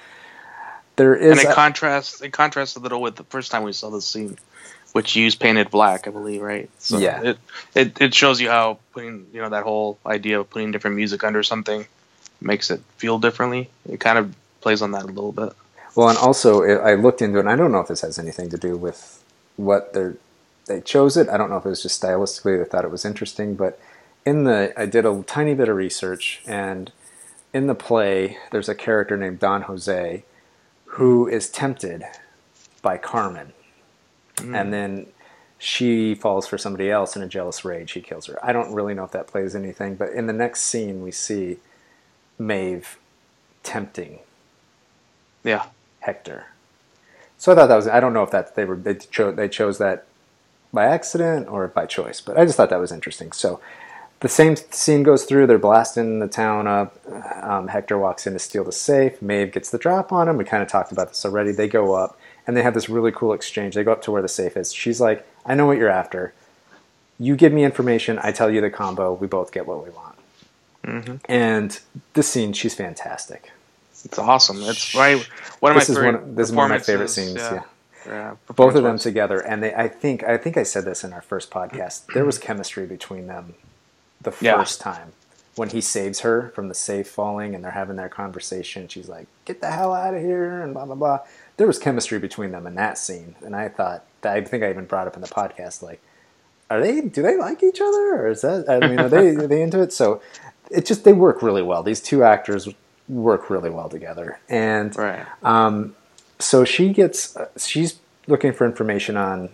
There 0.95 1.13
is 1.15 1.31
And 1.31 1.39
it 1.41 1.51
a- 1.51 1.53
contrasts 1.53 2.21
it 2.21 2.31
contrasts 2.31 2.75
a 2.75 2.79
little 2.79 3.01
with 3.01 3.15
the 3.17 3.25
first 3.25 3.51
time 3.51 3.63
we 3.63 3.73
saw 3.73 3.89
the 3.89 4.01
scene, 4.01 4.37
which 4.93 5.17
used 5.17 5.41
Paint 5.41 5.57
It 5.57 5.69
Black, 5.71 6.07
I 6.07 6.11
believe, 6.11 6.41
right? 6.41 6.69
So 6.79 6.97
Yeah. 6.99 7.21
It, 7.21 7.37
it 7.73 8.01
it 8.01 8.13
shows 8.13 8.39
you 8.39 8.49
how 8.49 8.79
putting 8.93 9.27
you 9.33 9.41
know 9.41 9.49
that 9.49 9.63
whole 9.63 9.97
idea 10.05 10.39
of 10.39 10.49
putting 10.49 10.71
different 10.71 10.95
music 10.95 11.25
under 11.25 11.43
something 11.43 11.85
makes 12.39 12.71
it 12.71 12.79
feel 12.97 13.19
differently. 13.19 13.69
It 13.89 13.99
kind 13.99 14.17
of 14.17 14.33
plays 14.61 14.81
on 14.81 14.91
that 14.91 15.03
a 15.03 15.07
little 15.07 15.33
bit. 15.33 15.51
Well, 15.95 16.09
and 16.09 16.17
also 16.17 16.63
I 16.63 16.91
I 16.91 16.95
looked 16.95 17.21
into 17.21 17.37
it, 17.37 17.41
and 17.41 17.49
I 17.49 17.55
don't 17.55 17.71
know 17.71 17.79
if 17.79 17.87
this 17.87 18.01
has 18.01 18.19
anything 18.19 18.49
to 18.49 18.57
do 18.57 18.77
with 18.77 19.23
what 19.57 19.93
they 19.93 20.13
they 20.67 20.81
chose 20.81 21.17
it. 21.17 21.29
I 21.29 21.37
don't 21.37 21.49
know 21.49 21.57
if 21.57 21.65
it 21.65 21.69
was 21.69 21.83
just 21.83 22.01
stylistically 22.01 22.57
they 22.59 22.69
thought 22.69 22.85
it 22.85 22.91
was 22.91 23.05
interesting, 23.05 23.55
but 23.55 23.79
in 24.25 24.43
the 24.43 24.73
I 24.77 24.85
did 24.85 25.05
a 25.05 25.23
tiny 25.23 25.53
bit 25.53 25.69
of 25.69 25.75
research, 25.77 26.41
and 26.45 26.91
in 27.53 27.67
the 27.67 27.75
play 27.75 28.37
there's 28.51 28.69
a 28.69 28.75
character 28.75 29.17
named 29.17 29.39
Don 29.39 29.63
Jose 29.63 30.23
who 30.85 31.27
is 31.27 31.49
tempted 31.49 32.03
by 32.81 32.97
Carmen, 32.97 33.53
hmm. 34.39 34.55
and 34.55 34.73
then 34.73 35.07
she 35.57 36.15
falls 36.15 36.47
for 36.47 36.57
somebody 36.57 36.91
else 36.91 37.15
in 37.15 37.21
a 37.21 37.27
jealous 37.27 37.63
rage. 37.65 37.93
He 37.93 38.01
kills 38.01 38.27
her. 38.27 38.37
I 38.45 38.51
don't 38.51 38.73
really 38.73 38.93
know 38.93 39.03
if 39.03 39.11
that 39.11 39.27
plays 39.27 39.55
anything, 39.55 39.95
but 39.95 40.09
in 40.09 40.27
the 40.27 40.33
next 40.33 40.61
scene 40.63 41.01
we 41.01 41.11
see 41.11 41.57
Maeve 42.37 42.97
tempting 43.63 44.19
Yeah. 45.43 45.65
Hector. 46.05 46.45
So 47.37 47.51
I 47.51 47.55
thought 47.55 47.67
that 47.67 47.75
was. 47.75 47.87
I 47.87 47.99
don't 47.99 48.13
know 48.13 48.23
if 48.23 48.31
that 48.31 48.55
they 48.55 48.65
were 48.65 48.75
they 48.75 48.95
chose 48.95 49.35
they 49.35 49.49
chose 49.49 49.77
that 49.79 50.05
by 50.71 50.85
accident 50.85 51.47
or 51.47 51.67
by 51.67 51.85
choice, 51.85 52.21
but 52.21 52.37
I 52.37 52.45
just 52.45 52.57
thought 52.57 52.69
that 52.69 52.79
was 52.79 52.91
interesting. 52.91 53.31
So 53.31 53.59
the 54.21 54.29
same 54.29 54.55
scene 54.55 55.03
goes 55.03 55.25
through. 55.25 55.47
They're 55.47 55.57
blasting 55.57 56.19
the 56.19 56.27
town 56.27 56.67
up. 56.67 56.97
Um, 57.43 57.67
Hector 57.67 57.97
walks 57.97 58.25
in 58.25 58.33
to 58.33 58.39
steal 58.39 58.63
the 58.63 58.71
safe. 58.71 59.21
Maeve 59.21 59.51
gets 59.51 59.69
the 59.69 59.77
drop 59.77 60.11
on 60.11 60.29
him. 60.29 60.37
We 60.37 60.45
kind 60.45 60.63
of 60.63 60.69
talked 60.69 60.91
about 60.91 61.09
this 61.09 61.25
already. 61.25 61.51
They 61.51 61.67
go 61.67 61.93
up 61.93 62.17
and 62.47 62.55
they 62.55 62.63
have 62.63 62.73
this 62.73 62.89
really 62.89 63.11
cool 63.11 63.33
exchange. 63.33 63.75
They 63.75 63.83
go 63.83 63.91
up 63.91 64.01
to 64.03 64.11
where 64.11 64.21
the 64.21 64.27
safe 64.27 64.55
is. 64.55 64.73
She's 64.73 65.01
like, 65.01 65.27
"I 65.45 65.55
know 65.55 65.65
what 65.65 65.77
you're 65.77 65.89
after. 65.89 66.33
You 67.17 67.35
give 67.35 67.53
me 67.53 67.63
information. 67.63 68.19
I 68.21 68.31
tell 68.31 68.49
you 68.49 68.61
the 68.61 68.69
combo. 68.69 69.13
We 69.13 69.27
both 69.27 69.51
get 69.51 69.67
what 69.67 69.83
we 69.83 69.89
want." 69.89 70.15
Mm-hmm. 70.85 71.15
And 71.27 71.79
this 72.13 72.27
scene, 72.27 72.53
she's 72.53 72.75
fantastic. 72.75 73.51
It's 74.05 74.17
awesome. 74.19 74.57
It's 74.61 74.95
right. 74.95 75.17
One 75.59 75.71
of 75.73 75.79
this 75.79 75.89
my 75.89 75.93
is 75.93 75.97
favorite. 75.99 76.21
one. 76.23 76.35
This 76.35 76.49
is 76.49 76.55
one 76.55 76.71
of 76.71 76.77
my 76.77 76.79
favorite 76.79 77.09
scenes. 77.09 77.35
Yeah. 77.35 77.63
yeah. 78.05 78.35
Both 78.55 78.75
of 78.75 78.83
them 78.83 78.97
together, 78.97 79.39
and 79.39 79.61
they. 79.63 79.73
I 79.73 79.87
think. 79.87 80.23
I 80.23 80.37
think 80.37 80.57
I 80.57 80.63
said 80.63 80.85
this 80.85 81.03
in 81.03 81.11
our 81.11 81.21
first 81.21 81.49
podcast. 81.51 82.05
There 82.13 82.23
was 82.25 82.37
chemistry 82.37 82.85
between 82.85 83.27
them, 83.27 83.55
the 84.21 84.33
Yeah. 84.41 84.57
first 84.57 84.79
time 84.79 85.13
when 85.55 85.69
he 85.69 85.81
saves 85.81 86.19
her 86.19 86.51
from 86.53 86.67
the 86.67 86.75
safe 86.75 87.09
falling, 87.09 87.55
and 87.55 87.63
they're 87.63 87.71
having 87.71 87.95
their 87.95 88.09
conversation. 88.09 88.87
She's 88.87 89.09
like, 89.09 89.27
"Get 89.45 89.59
the 89.61 89.71
hell 89.71 89.93
out 89.93 90.13
of 90.13 90.21
here!" 90.21 90.61
and 90.61 90.73
blah 90.73 90.85
blah 90.85 90.95
blah. 90.95 91.19
There 91.57 91.67
was 91.67 91.79
chemistry 91.79 92.19
between 92.19 92.51
them 92.51 92.67
in 92.67 92.75
that 92.75 92.97
scene, 92.97 93.35
and 93.43 93.55
I 93.55 93.69
thought. 93.69 94.05
I 94.23 94.41
think 94.41 94.63
I 94.63 94.69
even 94.71 94.85
brought 94.85 95.05
up 95.07 95.15
in 95.15 95.21
the 95.21 95.27
podcast 95.27 95.81
like, 95.83 96.01
are 96.69 96.81
they? 96.81 97.01
Do 97.01 97.21
they 97.21 97.37
like 97.37 97.61
each 97.63 97.79
other, 97.79 98.15
or 98.23 98.27
is 98.27 98.41
that? 98.41 98.65
I 98.69 98.79
mean, 98.87 98.99
are 98.99 99.09
they? 99.09 99.29
Are 99.35 99.47
they 99.47 99.61
into 99.61 99.81
it? 99.81 99.93
So, 99.93 100.21
it 100.71 100.85
just 100.85 101.03
they 101.03 101.13
work 101.13 101.41
really 101.43 101.61
well. 101.61 101.83
These 101.83 102.01
two 102.01 102.23
actors 102.23 102.67
work 103.07 103.49
really 103.49 103.69
well 103.69 103.89
together, 103.89 104.39
and 104.49 104.95
Right. 104.95 105.25
um, 105.43 105.95
so 106.39 106.63
she 106.65 106.89
gets 106.93 107.35
uh, 107.37 107.47
she's 107.57 107.99
looking 108.27 108.53
for 108.53 108.65
information 108.65 109.15
on 109.17 109.49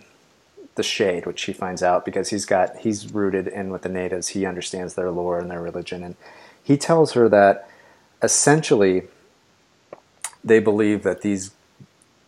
the 0.74 0.82
shade 0.82 1.26
which 1.26 1.38
she 1.38 1.52
finds 1.52 1.82
out 1.82 2.04
because 2.04 2.30
he's 2.30 2.46
got 2.46 2.76
he's 2.78 3.12
rooted 3.12 3.46
in 3.46 3.70
with 3.70 3.82
the 3.82 3.88
natives. 3.88 4.28
He 4.28 4.46
understands 4.46 4.94
their 4.94 5.10
lore 5.10 5.38
and 5.38 5.50
their 5.50 5.60
religion. 5.60 6.02
And 6.02 6.16
he 6.62 6.76
tells 6.76 7.12
her 7.12 7.28
that 7.28 7.68
essentially 8.22 9.02
they 10.42 10.58
believe 10.58 11.02
that 11.02 11.22
these 11.22 11.50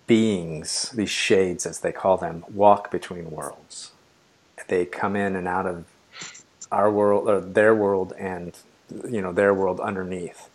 beings 0.07 0.91
these 0.91 1.11
shades 1.11 1.65
as 1.65 1.81
they 1.81 1.93
call 1.93 2.19
them 2.19 2.45
walk 2.53 2.91
between 2.91 3.31
worlds. 3.31 3.93
They 4.69 4.85
come 4.85 5.17
in 5.17 5.35
and 5.37 5.49
out 5.49 5.67
of 5.67 5.85
our 6.71 6.91
world 6.91 7.29
or 7.29 7.41
their 7.41 7.75
world 7.75 8.13
and 8.19 8.57
you 9.09 9.23
know 9.23 9.33
their 9.33 9.55
world 9.55 9.81
underneath 9.81 10.49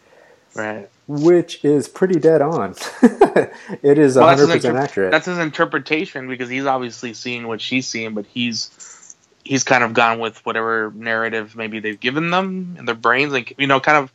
Right. 0.55 0.89
which 1.07 1.63
is 1.63 1.87
pretty 1.87 2.19
dead 2.19 2.41
on. 2.41 2.75
it 3.01 3.97
is 3.97 4.15
Well, 4.15 4.27
that's 4.27 4.41
100% 4.41 4.53
his 4.55 4.65
inter- 4.65 4.77
accurate. 4.77 5.11
That's 5.11 5.25
his 5.27 5.37
interpretation 5.37 6.27
because 6.27 6.49
he's 6.49 6.65
obviously 6.65 7.13
seeing 7.13 7.47
what 7.47 7.61
she's 7.61 7.87
seeing, 7.87 8.13
but 8.13 8.25
he's 8.25 9.15
he's 9.43 9.63
kind 9.63 9.83
of 9.83 9.93
gone 9.93 10.19
with 10.19 10.45
whatever 10.45 10.91
narrative 10.93 11.55
maybe 11.55 11.79
they've 11.79 11.99
given 11.99 12.29
them 12.29 12.75
in 12.77 12.85
their 12.85 12.95
brains, 12.95 13.31
like 13.31 13.53
you 13.57 13.67
know, 13.67 13.79
kind 13.79 13.97
of 13.97 14.11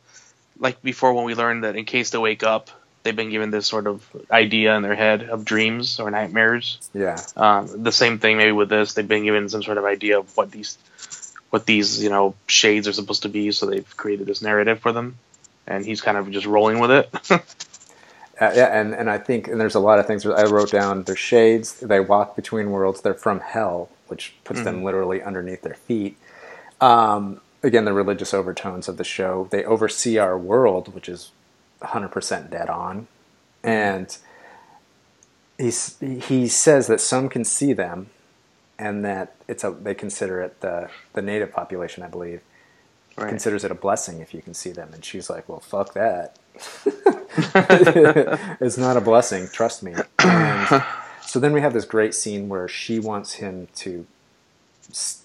like 0.59 0.81
before 0.81 1.13
when 1.13 1.25
we 1.25 1.35
learned 1.35 1.63
that 1.63 1.75
in 1.75 1.83
case 1.85 2.11
they 2.11 2.17
wake 2.17 2.43
up, 2.43 2.69
they've 3.03 3.15
been 3.15 3.29
given 3.29 3.51
this 3.51 3.67
sort 3.67 3.87
of 3.87 4.03
idea 4.31 4.75
in 4.75 4.81
their 4.83 4.95
head 4.95 5.23
of 5.23 5.43
dreams 5.45 5.99
or 5.99 6.09
nightmares. 6.11 6.79
yeah, 6.93 7.19
Um, 7.35 7.83
the 7.83 7.91
same 7.91 8.19
thing 8.19 8.37
maybe 8.37 8.51
with 8.53 8.69
this, 8.69 8.93
they've 8.93 9.07
been 9.07 9.25
given 9.25 9.49
some 9.49 9.63
sort 9.63 9.77
of 9.77 9.85
idea 9.85 10.19
of 10.19 10.35
what 10.37 10.51
these 10.51 10.77
what 11.49 11.65
these 11.65 12.01
you 12.03 12.09
know 12.09 12.35
shades 12.47 12.87
are 12.87 12.93
supposed 12.93 13.23
to 13.23 13.29
be, 13.29 13.51
so 13.51 13.65
they've 13.65 13.97
created 13.97 14.27
this 14.27 14.41
narrative 14.41 14.79
for 14.79 14.91
them, 14.91 15.17
and 15.67 15.85
he's 15.85 16.01
kind 16.01 16.17
of 16.17 16.29
just 16.31 16.45
rolling 16.45 16.79
with 16.79 16.91
it. 16.91 17.09
uh, 17.31 17.39
yeah, 18.39 18.79
and, 18.79 18.93
and 18.93 19.09
I 19.09 19.17
think 19.17 19.47
and 19.47 19.59
there's 19.59 19.75
a 19.75 19.79
lot 19.79 19.99
of 19.99 20.07
things 20.07 20.25
I 20.25 20.43
wrote 20.45 20.71
down. 20.71 21.03
They're 21.03 21.15
shades. 21.15 21.79
They 21.79 21.99
walk 21.99 22.35
between 22.35 22.71
worlds. 22.71 23.01
They're 23.01 23.13
from 23.13 23.39
hell, 23.39 23.89
which 24.07 24.35
puts 24.43 24.61
them 24.61 24.83
literally 24.83 25.21
underneath 25.21 25.61
their 25.61 25.75
feet. 25.75 26.17
Um, 26.81 27.41
again, 27.63 27.85
the 27.85 27.93
religious 27.93 28.33
overtones 28.33 28.87
of 28.87 28.97
the 28.97 29.03
show. 29.03 29.47
They 29.49 29.63
oversee 29.63 30.17
our 30.17 30.37
world, 30.37 30.93
which 30.93 31.09
is 31.09 31.31
100% 31.81 32.49
dead 32.51 32.69
on, 32.69 33.07
and 33.63 34.15
he's, 35.57 35.97
he 35.99 36.47
says 36.47 36.87
that 36.87 37.01
some 37.01 37.29
can 37.29 37.43
see 37.43 37.73
them, 37.73 38.09
and 38.77 39.03
that 39.05 39.35
it's 39.47 39.63
a 39.63 39.71
they 39.71 39.95
consider 39.95 40.41
it 40.41 40.59
the 40.61 40.89
the 41.13 41.21
native 41.21 41.51
population, 41.51 42.03
I 42.03 42.07
believe. 42.07 42.41
Right. 43.17 43.29
considers 43.29 43.63
it 43.63 43.71
a 43.71 43.75
blessing 43.75 44.19
if 44.19 44.33
you 44.33 44.41
can 44.41 44.53
see 44.53 44.71
them. 44.71 44.89
And 44.93 45.03
she's 45.03 45.29
like, 45.29 45.47
well, 45.47 45.59
fuck 45.59 45.93
that. 45.93 46.37
it's 48.61 48.77
not 48.77 48.97
a 48.97 49.01
blessing, 49.01 49.47
trust 49.51 49.83
me. 49.83 49.93
And 50.19 50.83
so 51.21 51.39
then 51.39 51.53
we 51.53 51.61
have 51.61 51.73
this 51.73 51.85
great 51.85 52.13
scene 52.13 52.49
where 52.49 52.67
she 52.67 52.99
wants 52.99 53.33
him 53.33 53.67
to 53.77 54.05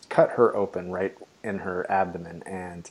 cut 0.08 0.30
her 0.30 0.54
open 0.56 0.90
right 0.90 1.16
in 1.44 1.60
her 1.60 1.90
abdomen, 1.90 2.42
and 2.44 2.90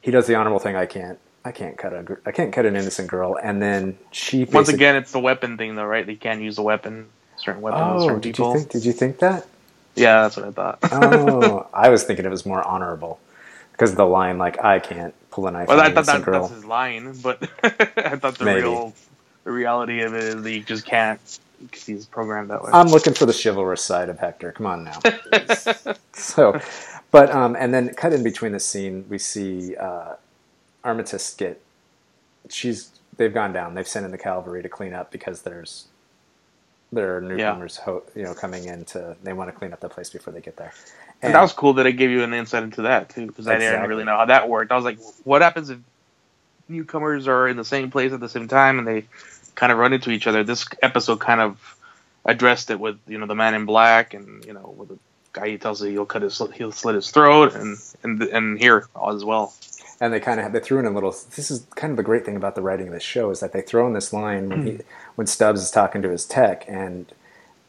he 0.00 0.10
does 0.10 0.26
the 0.26 0.34
honorable 0.34 0.58
thing. 0.58 0.76
I 0.76 0.86
can't. 0.86 1.18
I 1.44 1.52
can't 1.52 1.76
cut 1.76 1.92
a. 1.92 2.18
I 2.26 2.32
can't 2.32 2.52
cut 2.52 2.66
an 2.66 2.74
innocent 2.74 3.08
girl. 3.08 3.38
And 3.40 3.62
then 3.62 3.98
she 4.10 4.44
Once 4.44 4.68
again, 4.68 4.96
it's 4.96 5.12
the 5.12 5.20
weapon 5.20 5.56
thing, 5.58 5.74
though, 5.76 5.84
right? 5.84 6.06
They 6.06 6.16
can't 6.16 6.40
use 6.40 6.56
the 6.56 6.62
weapon, 6.62 7.08
certain 7.36 7.62
weapons, 7.62 7.82
on 7.82 7.96
Oh, 7.96 8.00
certain 8.00 8.20
did 8.20 8.34
people. 8.34 8.52
you 8.52 8.58
think? 8.60 8.70
Did 8.70 8.84
you 8.84 8.92
think 8.92 9.18
that? 9.18 9.46
Yeah, 9.94 10.22
that's 10.22 10.36
what 10.36 10.46
I 10.46 10.50
thought. 10.50 10.78
Oh, 10.90 11.66
I 11.74 11.88
was 11.90 12.02
thinking 12.04 12.24
it 12.24 12.30
was 12.30 12.44
more 12.46 12.66
honorable 12.66 13.20
because 13.76 13.92
of 13.92 13.96
the 13.98 14.06
line 14.06 14.38
like 14.38 14.62
I 14.64 14.78
can't 14.80 15.14
pull 15.30 15.46
a 15.46 15.50
knife 15.52 15.68
well, 15.68 15.80
I 15.80 15.90
thought 15.90 16.06
that, 16.06 16.22
girl. 16.24 16.42
that's 16.42 16.50
his 16.50 16.64
line, 16.64 17.20
but 17.22 17.42
I 17.64 18.16
thought 18.16 18.38
the 18.38 18.46
Maybe. 18.46 18.62
real, 18.62 18.94
the 19.44 19.52
reality 19.52 20.02
of 20.02 20.14
it 20.14 20.24
is 20.24 20.42
that 20.42 20.52
you 20.52 20.62
just 20.62 20.84
can't 20.86 21.20
because 21.60 21.86
he's 21.86 22.06
programmed 22.06 22.50
that 22.50 22.62
way. 22.64 22.72
I'm 22.72 22.88
looking 22.88 23.14
for 23.14 23.26
the 23.26 23.32
chivalrous 23.34 23.82
side 23.84 24.08
of 24.08 24.18
Hector. 24.18 24.52
Come 24.52 24.66
on 24.66 24.84
now. 24.84 25.00
so, 26.14 26.60
but 27.10 27.30
um, 27.30 27.56
and 27.58 27.74
then 27.74 27.94
cut 27.94 28.12
in 28.12 28.22
between 28.22 28.52
the 28.52 28.60
scene, 28.60 29.06
we 29.08 29.18
see 29.18 29.76
uh, 29.76 30.14
Armistice 30.84 31.34
get. 31.34 31.60
She's 32.50 32.90
they've 33.16 33.34
gone 33.34 33.52
down. 33.52 33.74
They've 33.74 33.88
sent 33.88 34.04
in 34.06 34.12
the 34.12 34.18
cavalry 34.18 34.62
to 34.62 34.68
clean 34.68 34.94
up 34.94 35.12
because 35.12 35.42
there's 35.42 35.88
there 36.92 37.16
are 37.16 37.20
newcomers, 37.20 37.78
ho- 37.78 38.04
you 38.14 38.22
know, 38.24 38.34
coming 38.34 38.66
in 38.66 38.84
to. 38.86 39.16
They 39.22 39.32
want 39.32 39.50
to 39.50 39.56
clean 39.56 39.72
up 39.72 39.80
the 39.80 39.88
place 39.88 40.10
before 40.10 40.32
they 40.32 40.40
get 40.40 40.56
there. 40.56 40.72
And 41.26 41.34
that 41.34 41.42
was 41.42 41.52
cool 41.52 41.74
that 41.74 41.86
it 41.86 41.92
gave 41.92 42.10
you 42.10 42.22
an 42.22 42.32
insight 42.32 42.62
into 42.62 42.82
that 42.82 43.10
too, 43.10 43.26
because 43.26 43.46
I 43.46 43.58
didn't 43.58 43.88
really 43.88 44.04
know 44.04 44.16
how 44.16 44.26
that 44.26 44.48
worked. 44.48 44.72
I 44.72 44.76
was 44.76 44.84
like, 44.84 44.98
what 45.24 45.42
happens 45.42 45.70
if 45.70 45.78
newcomers 46.68 47.28
are 47.28 47.48
in 47.48 47.56
the 47.56 47.64
same 47.64 47.90
place 47.90 48.12
at 48.12 48.20
the 48.20 48.28
same 48.28 48.48
time 48.48 48.78
and 48.78 48.86
they 48.86 49.04
kind 49.54 49.72
of 49.72 49.78
run 49.78 49.92
into 49.92 50.10
each 50.10 50.26
other? 50.26 50.44
This 50.44 50.66
episode 50.82 51.20
kind 51.20 51.40
of 51.40 51.76
addressed 52.24 52.70
it 52.70 52.80
with 52.80 52.98
you 53.06 53.18
know 53.18 53.26
the 53.26 53.34
man 53.34 53.54
in 53.54 53.66
black 53.66 54.12
and 54.14 54.44
you 54.44 54.52
know 54.52 54.74
with 54.76 54.88
the 54.88 54.98
guy 55.32 55.48
he 55.48 55.58
tells 55.58 55.82
you 55.82 55.90
he'll 55.90 56.06
cut 56.06 56.22
his 56.22 56.40
he'll 56.54 56.72
slit 56.72 56.94
his 56.94 57.10
throat 57.10 57.54
and 57.54 57.76
and 58.02 58.22
and 58.22 58.58
here 58.58 58.88
as 59.08 59.24
well. 59.24 59.54
and 60.00 60.12
they 60.12 60.20
kind 60.20 60.40
of 60.40 60.52
they 60.52 60.60
threw 60.60 60.78
in 60.78 60.86
a 60.86 60.90
little. 60.90 61.10
This 61.10 61.50
is 61.50 61.66
kind 61.74 61.90
of 61.90 61.96
the 61.96 62.02
great 62.02 62.24
thing 62.24 62.36
about 62.36 62.54
the 62.54 62.62
writing 62.62 62.88
of 62.88 62.92
this 62.92 63.02
show 63.02 63.30
is 63.30 63.40
that 63.40 63.52
they 63.52 63.62
throw 63.62 63.86
in 63.86 63.92
this 63.92 64.12
line 64.12 64.48
when 64.48 64.66
he 64.66 64.72
mm-hmm. 64.72 64.88
when 65.14 65.26
Stubbs 65.26 65.62
is 65.62 65.70
talking 65.70 66.02
to 66.02 66.10
his 66.10 66.26
tech, 66.26 66.64
and 66.68 67.06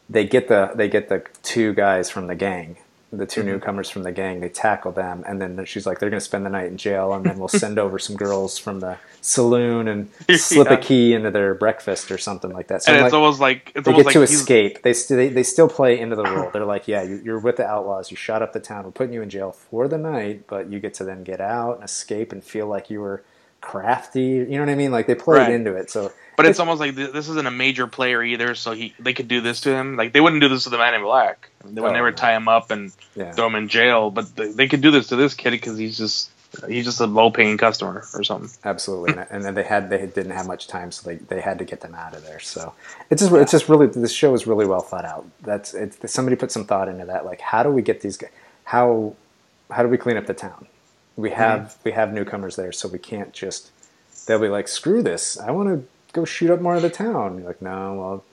they 0.09 0.25
get 0.25 0.47
the 0.47 0.71
they 0.75 0.89
get 0.89 1.09
the 1.09 1.25
two 1.43 1.73
guys 1.73 2.09
from 2.09 2.27
the 2.27 2.35
gang, 2.35 2.77
the 3.11 3.25
2 3.25 3.39
mm-hmm. 3.41 3.49
newcomers 3.49 3.89
from 3.89 4.03
the 4.03 4.11
gang. 4.11 4.41
They 4.41 4.49
tackle 4.49 4.91
them, 4.91 5.23
and 5.27 5.41
then 5.41 5.63
she's 5.65 5.85
like, 5.85 5.99
they're 5.99 6.09
going 6.09 6.19
to 6.19 6.25
spend 6.25 6.45
the 6.45 6.49
night 6.49 6.67
in 6.67 6.77
jail, 6.77 7.13
and 7.13 7.25
then 7.25 7.37
we'll 7.39 7.47
send 7.47 7.79
over 7.79 7.97
some 7.99 8.17
girls 8.17 8.57
from 8.57 8.81
the 8.81 8.97
saloon 9.21 9.87
and 9.87 10.09
slip 10.37 10.67
Yeah. 10.67 10.73
a 10.73 10.77
key 10.77 11.13
into 11.13 11.31
their 11.31 11.53
breakfast 11.55 12.11
or 12.11 12.17
something 12.17 12.51
like 12.51 12.67
that. 12.67 12.83
So 12.83 12.91
and 12.91 12.99
I'm 12.99 13.05
it's 13.07 13.13
like, 13.13 13.19
almost 13.21 13.39
like 13.39 13.71
it's 13.75 13.85
they 13.85 13.91
almost 13.91 14.07
get 14.07 14.13
to 14.13 14.19
he's- 14.19 14.31
escape. 14.33 14.81
They, 14.83 14.93
st- 14.93 15.17
they 15.17 15.29
they 15.29 15.43
still 15.43 15.69
play 15.69 15.99
into 15.99 16.15
the 16.15 16.23
role. 16.23 16.49
They're 16.51 16.65
like, 16.65 16.87
yeah, 16.87 17.01
you, 17.03 17.21
you're 17.23 17.39
with 17.39 17.57
the 17.57 17.65
outlaws. 17.65 18.11
You 18.11 18.17
shot 18.17 18.41
up 18.41 18.53
the 18.53 18.59
town. 18.59 18.83
We're 18.83 18.91
putting 18.91 19.13
you 19.13 19.21
in 19.21 19.29
jail 19.29 19.51
for 19.51 19.87
the 19.87 19.97
night, 19.97 20.45
but 20.47 20.69
you 20.69 20.79
get 20.79 20.93
to 20.95 21.03
then 21.03 21.23
get 21.23 21.39
out 21.39 21.75
and 21.75 21.83
escape 21.83 22.31
and 22.31 22.43
feel 22.43 22.67
like 22.67 22.89
you 22.89 22.99
were 22.99 23.23
crafty. 23.61 24.21
You 24.21 24.45
know 24.45 24.59
what 24.61 24.69
I 24.69 24.75
mean? 24.75 24.91
Like 24.91 25.07
they 25.07 25.15
played 25.15 25.39
Right. 25.39 25.51
into 25.51 25.75
it. 25.75 25.89
So 25.91 26.11
But 26.35 26.45
it's 26.45 26.59
almost 26.59 26.79
like 26.79 26.95
th- 26.95 27.11
this 27.11 27.29
isn't 27.29 27.47
a 27.47 27.51
major 27.51 27.87
player 27.87 28.23
either, 28.23 28.55
so 28.55 28.71
he 28.73 28.93
they 28.99 29.13
could 29.13 29.27
do 29.27 29.41
this 29.41 29.61
to 29.61 29.71
him. 29.73 29.95
Like 29.97 30.13
they 30.13 30.21
wouldn't 30.21 30.41
do 30.41 30.49
this 30.49 30.63
to 30.65 30.69
the 30.69 30.77
man 30.77 30.93
in 30.93 31.01
black. 31.01 31.49
They 31.65 31.81
would 31.81 31.89
Oh, 31.91 31.93
never 31.93 32.11
tie 32.11 32.35
him 32.35 32.47
up 32.47 32.71
and 32.71 32.91
yeah, 33.15 33.31
throw 33.31 33.47
him 33.47 33.55
in 33.55 33.67
jail. 33.67 34.11
But 34.11 34.35
they, 34.35 34.51
they 34.51 34.67
could 34.67 34.81
do 34.81 34.91
this 34.91 35.07
to 35.07 35.15
this 35.15 35.33
kid 35.33 35.51
because 35.51 35.77
he's 35.77 35.97
just 35.97 36.29
he's 36.67 36.85
just 36.85 37.01
a 37.01 37.05
low 37.07 37.29
paying 37.29 37.57
customer 37.57 38.05
or 38.13 38.23
something. 38.23 38.49
absolutely. 38.63 39.13
and, 39.13 39.27
and 39.29 39.43
then 39.43 39.53
they 39.55 39.63
had 39.63 39.89
they 39.89 40.05
didn't 40.05 40.31
have 40.31 40.47
much 40.47 40.67
time, 40.67 40.91
so 40.91 41.09
they, 41.09 41.15
they 41.17 41.41
had 41.41 41.57
to 41.59 41.65
get 41.65 41.81
them 41.81 41.93
out 41.95 42.13
of 42.15 42.23
there. 42.23 42.39
So 42.39 42.73
it's 43.09 43.21
just 43.21 43.33
it's 43.33 43.51
just 43.51 43.67
really 43.67 43.87
this 43.87 44.13
show 44.13 44.33
is 44.33 44.47
really 44.47 44.65
well 44.65 44.81
thought 44.81 45.05
out. 45.05 45.25
That's 45.41 45.73
it's 45.73 46.11
somebody 46.13 46.35
put 46.37 46.51
some 46.51 46.63
thought 46.65 46.87
into 46.87 47.05
that. 47.05 47.25
Like 47.25 47.41
how 47.41 47.63
do 47.63 47.69
we 47.69 47.81
get 47.81 48.01
these 48.01 48.15
guys? 48.17 48.29
How 48.63 49.15
how 49.71 49.81
do 49.83 49.89
we 49.89 49.97
clean 49.97 50.15
up 50.17 50.25
the 50.27 50.33
town? 50.33 50.67
We 51.17 51.31
have 51.31 51.75
we 51.83 51.91
have 51.91 52.13
newcomers 52.13 52.55
there, 52.55 52.71
so 52.71 52.87
we 52.87 52.99
can't 52.99 53.33
just. 53.33 53.71
They'll 54.25 54.39
be 54.39 54.49
like, 54.49 54.67
screw 54.67 55.01
this. 55.01 55.37
I 55.39 55.51
want 55.51 55.69
to 55.69 55.87
go 56.13 56.25
shoot 56.25 56.49
up 56.51 56.61
more 56.61 56.75
of 56.75 56.81
the 56.81 56.89
town. 56.89 57.37
You're 57.39 57.47
like, 57.47 57.61
no, 57.61 57.93
well, 57.95 58.23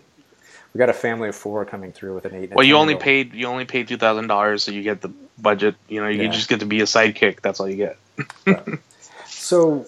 we 0.74 0.78
got 0.78 0.88
a 0.88 0.92
family 0.94 1.28
of 1.30 1.36
four 1.36 1.64
coming 1.64 1.92
through 1.92 2.14
with 2.14 2.24
an 2.24 2.34
eight. 2.34 2.50
Well, 2.52 2.66
you 2.66 2.76
only 2.76 2.94
10-year-old." 2.94 3.02
paid 3.02 3.34
you 3.34 3.46
only 3.46 3.64
paid 3.64 3.88
two 3.88 3.96
thousand 3.96 4.26
dollars, 4.28 4.62
so 4.64 4.70
you 4.72 4.82
get 4.82 5.00
the 5.00 5.10
budget. 5.38 5.76
You 5.88 6.02
know, 6.02 6.08
you 6.08 6.24
Yeah. 6.24 6.30
just 6.30 6.48
get 6.48 6.60
to 6.60 6.66
be 6.66 6.80
a 6.80 6.84
sidekick. 6.84 7.40
That's 7.42 7.60
all 7.60 7.68
you 7.68 7.76
get. 7.76 7.98
So 9.26 9.86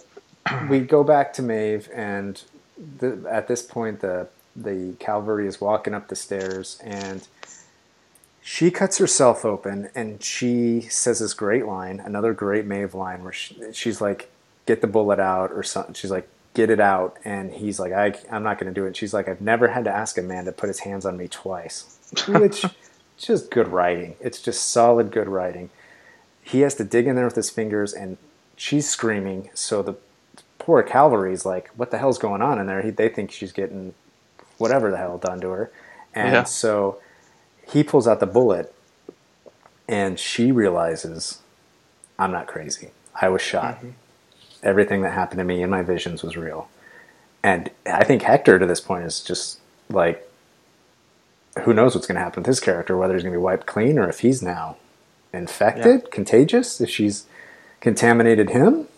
we 0.69 0.81
go 0.81 1.03
back 1.03 1.33
to 1.35 1.43
Maeve, 1.43 1.89
and 1.95 2.41
the, 2.99 3.25
at 3.29 3.49
this 3.49 3.63
point, 3.63 4.01
the 4.01 4.29
the 4.55 4.95
cavalry 4.99 5.47
is 5.47 5.61
walking 5.61 5.93
up 5.95 6.09
the 6.09 6.17
stairs, 6.17 6.79
and 6.85 7.27
she 8.49 8.71
cuts 8.71 8.99
herself 8.99 9.45
open, 9.45 9.89
and 9.97 10.23
she 10.23 10.83
says 10.83 11.19
this 11.19 11.35
great 11.35 11.67
line, 11.67 11.99
another 11.99 12.33
great 12.33 12.65
Maeve 12.65 12.95
line, 12.95 13.25
where 13.25 13.33
she, 13.33 13.57
she's 13.73 14.01
like, 14.01 14.31
"Get 14.67 14.83
the 14.83 14.87
bullet 14.87 15.19
out," 15.19 15.51
or 15.51 15.65
something. 15.65 15.95
She's 15.95 16.13
like, 16.13 16.29
"Get 16.55 16.71
it 16.71 16.79
out," 16.79 17.17
and 17.25 17.51
he's 17.51 17.81
like, 17.81 17.93
I, 17.93 18.15
"I'm 18.31 18.45
not 18.45 18.61
going 18.61 18.73
to 18.73 18.81
do 18.81 18.85
it." 18.85 18.89
And 18.89 18.97
she's 18.97 19.13
like, 19.13 19.29
"I've 19.29 19.41
never 19.41 19.67
had 19.67 19.83
to 19.87 19.91
ask 19.91 20.17
a 20.17 20.23
man 20.23 20.45
to 20.45 20.53
put 20.53 20.69
his 20.69 20.79
hands 20.79 21.05
on 21.05 21.17
me 21.17 21.27
twice," 21.27 21.99
which 22.29 22.65
just 23.19 23.51
good 23.51 23.67
writing. 23.67 24.15
It's 24.21 24.41
just 24.41 24.69
solid 24.69 25.11
good 25.11 25.27
writing. 25.29 25.71
He 26.41 26.61
has 26.61 26.77
to 26.77 26.85
dig 26.85 27.09
in 27.09 27.17
there 27.17 27.25
with 27.25 27.35
his 27.35 27.51
fingers, 27.51 27.93
and 27.93 28.17
she's 28.55 28.89
screaming. 28.89 29.51
So 29.55 29.83
the 29.83 29.97
poor 30.61 30.85
cavalry's 30.85 31.45
like, 31.45 31.71
"What 31.77 31.91
the 31.91 31.99
hell's 31.99 32.19
going 32.19 32.43
on 32.43 32.61
in 32.61 32.69
there?" 32.69 32.81
He, 32.81 32.91
they 32.91 33.09
think 33.09 33.33
she's 33.33 33.51
getting 33.51 33.95
whatever 34.57 34.93
the 34.93 34.99
hell 34.99 35.19
done 35.19 35.41
to 35.41 35.49
her, 35.49 35.73
and 36.15 36.33
Yeah. 36.33 36.45
so 36.45 37.01
he 37.67 37.83
pulls 37.83 38.07
out 38.07 38.21
the 38.21 38.27
bullet, 38.27 38.75
and 39.89 40.19
she 40.19 40.53
realizes, 40.53 41.41
"I'm 42.19 42.33
not 42.33 42.47
crazy. 42.47 42.91
I 43.21 43.29
was 43.29 43.43
shot. 43.43 43.77
Mm-hmm. 43.77 43.91
Everything 44.63 45.03
that 45.03 45.13
happened 45.13 45.39
to 45.39 45.45
me 45.45 45.63
in 45.63 45.71
my 45.71 45.83
visions 45.83 46.23
was 46.23 46.37
real." 46.37 46.69
And 47.43 47.71
I 47.87 48.03
think 48.03 48.23
Hector 48.23 48.59
to 48.59 48.67
this 48.67 48.81
point 48.81 49.05
is 49.05 49.21
just 49.21 49.61
like, 49.89 50.29
who 51.63 51.73
knows 51.73 51.95
what's 51.95 52.07
going 52.07 52.17
to 52.17 52.21
happen 52.23 52.43
with 52.43 52.49
his 52.49 52.59
character? 52.59 52.97
Whether 52.97 53.15
he's 53.15 53.23
going 53.23 53.33
to 53.33 53.39
be 53.39 53.43
wiped 53.43 53.67
clean 53.67 53.99
or 53.99 54.09
if 54.09 54.21
he's 54.21 54.43
now 54.43 54.77
infected, 55.33 56.11
contagious, 56.11 56.81
if 56.81 56.91
she's 56.91 57.27
contaminated 57.81 58.51
him. 58.51 58.89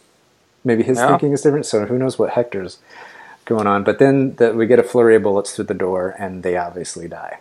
Maybe 0.65 0.83
his 0.83 0.97
Yeah. 0.99 1.09
thinking 1.09 1.33
is 1.33 1.43
different. 1.43 1.67
So 1.67 1.85
who 1.85 1.99
knows 1.99 2.19
what 2.19 2.31
Hector's 2.31 2.79
going 3.45 3.67
on? 3.67 3.85
But 3.85 3.99
then 3.99 4.37
the, 4.37 4.55
we 4.55 4.67
get 4.67 4.79
a 4.79 4.83
flurry 4.83 5.17
of 5.17 5.23
bullets 5.23 5.55
through 5.55 5.67
the 5.67 5.75
door, 5.75 6.15
and 6.19 6.43
they 6.43 6.57
obviously 6.57 7.07
die. 7.07 7.41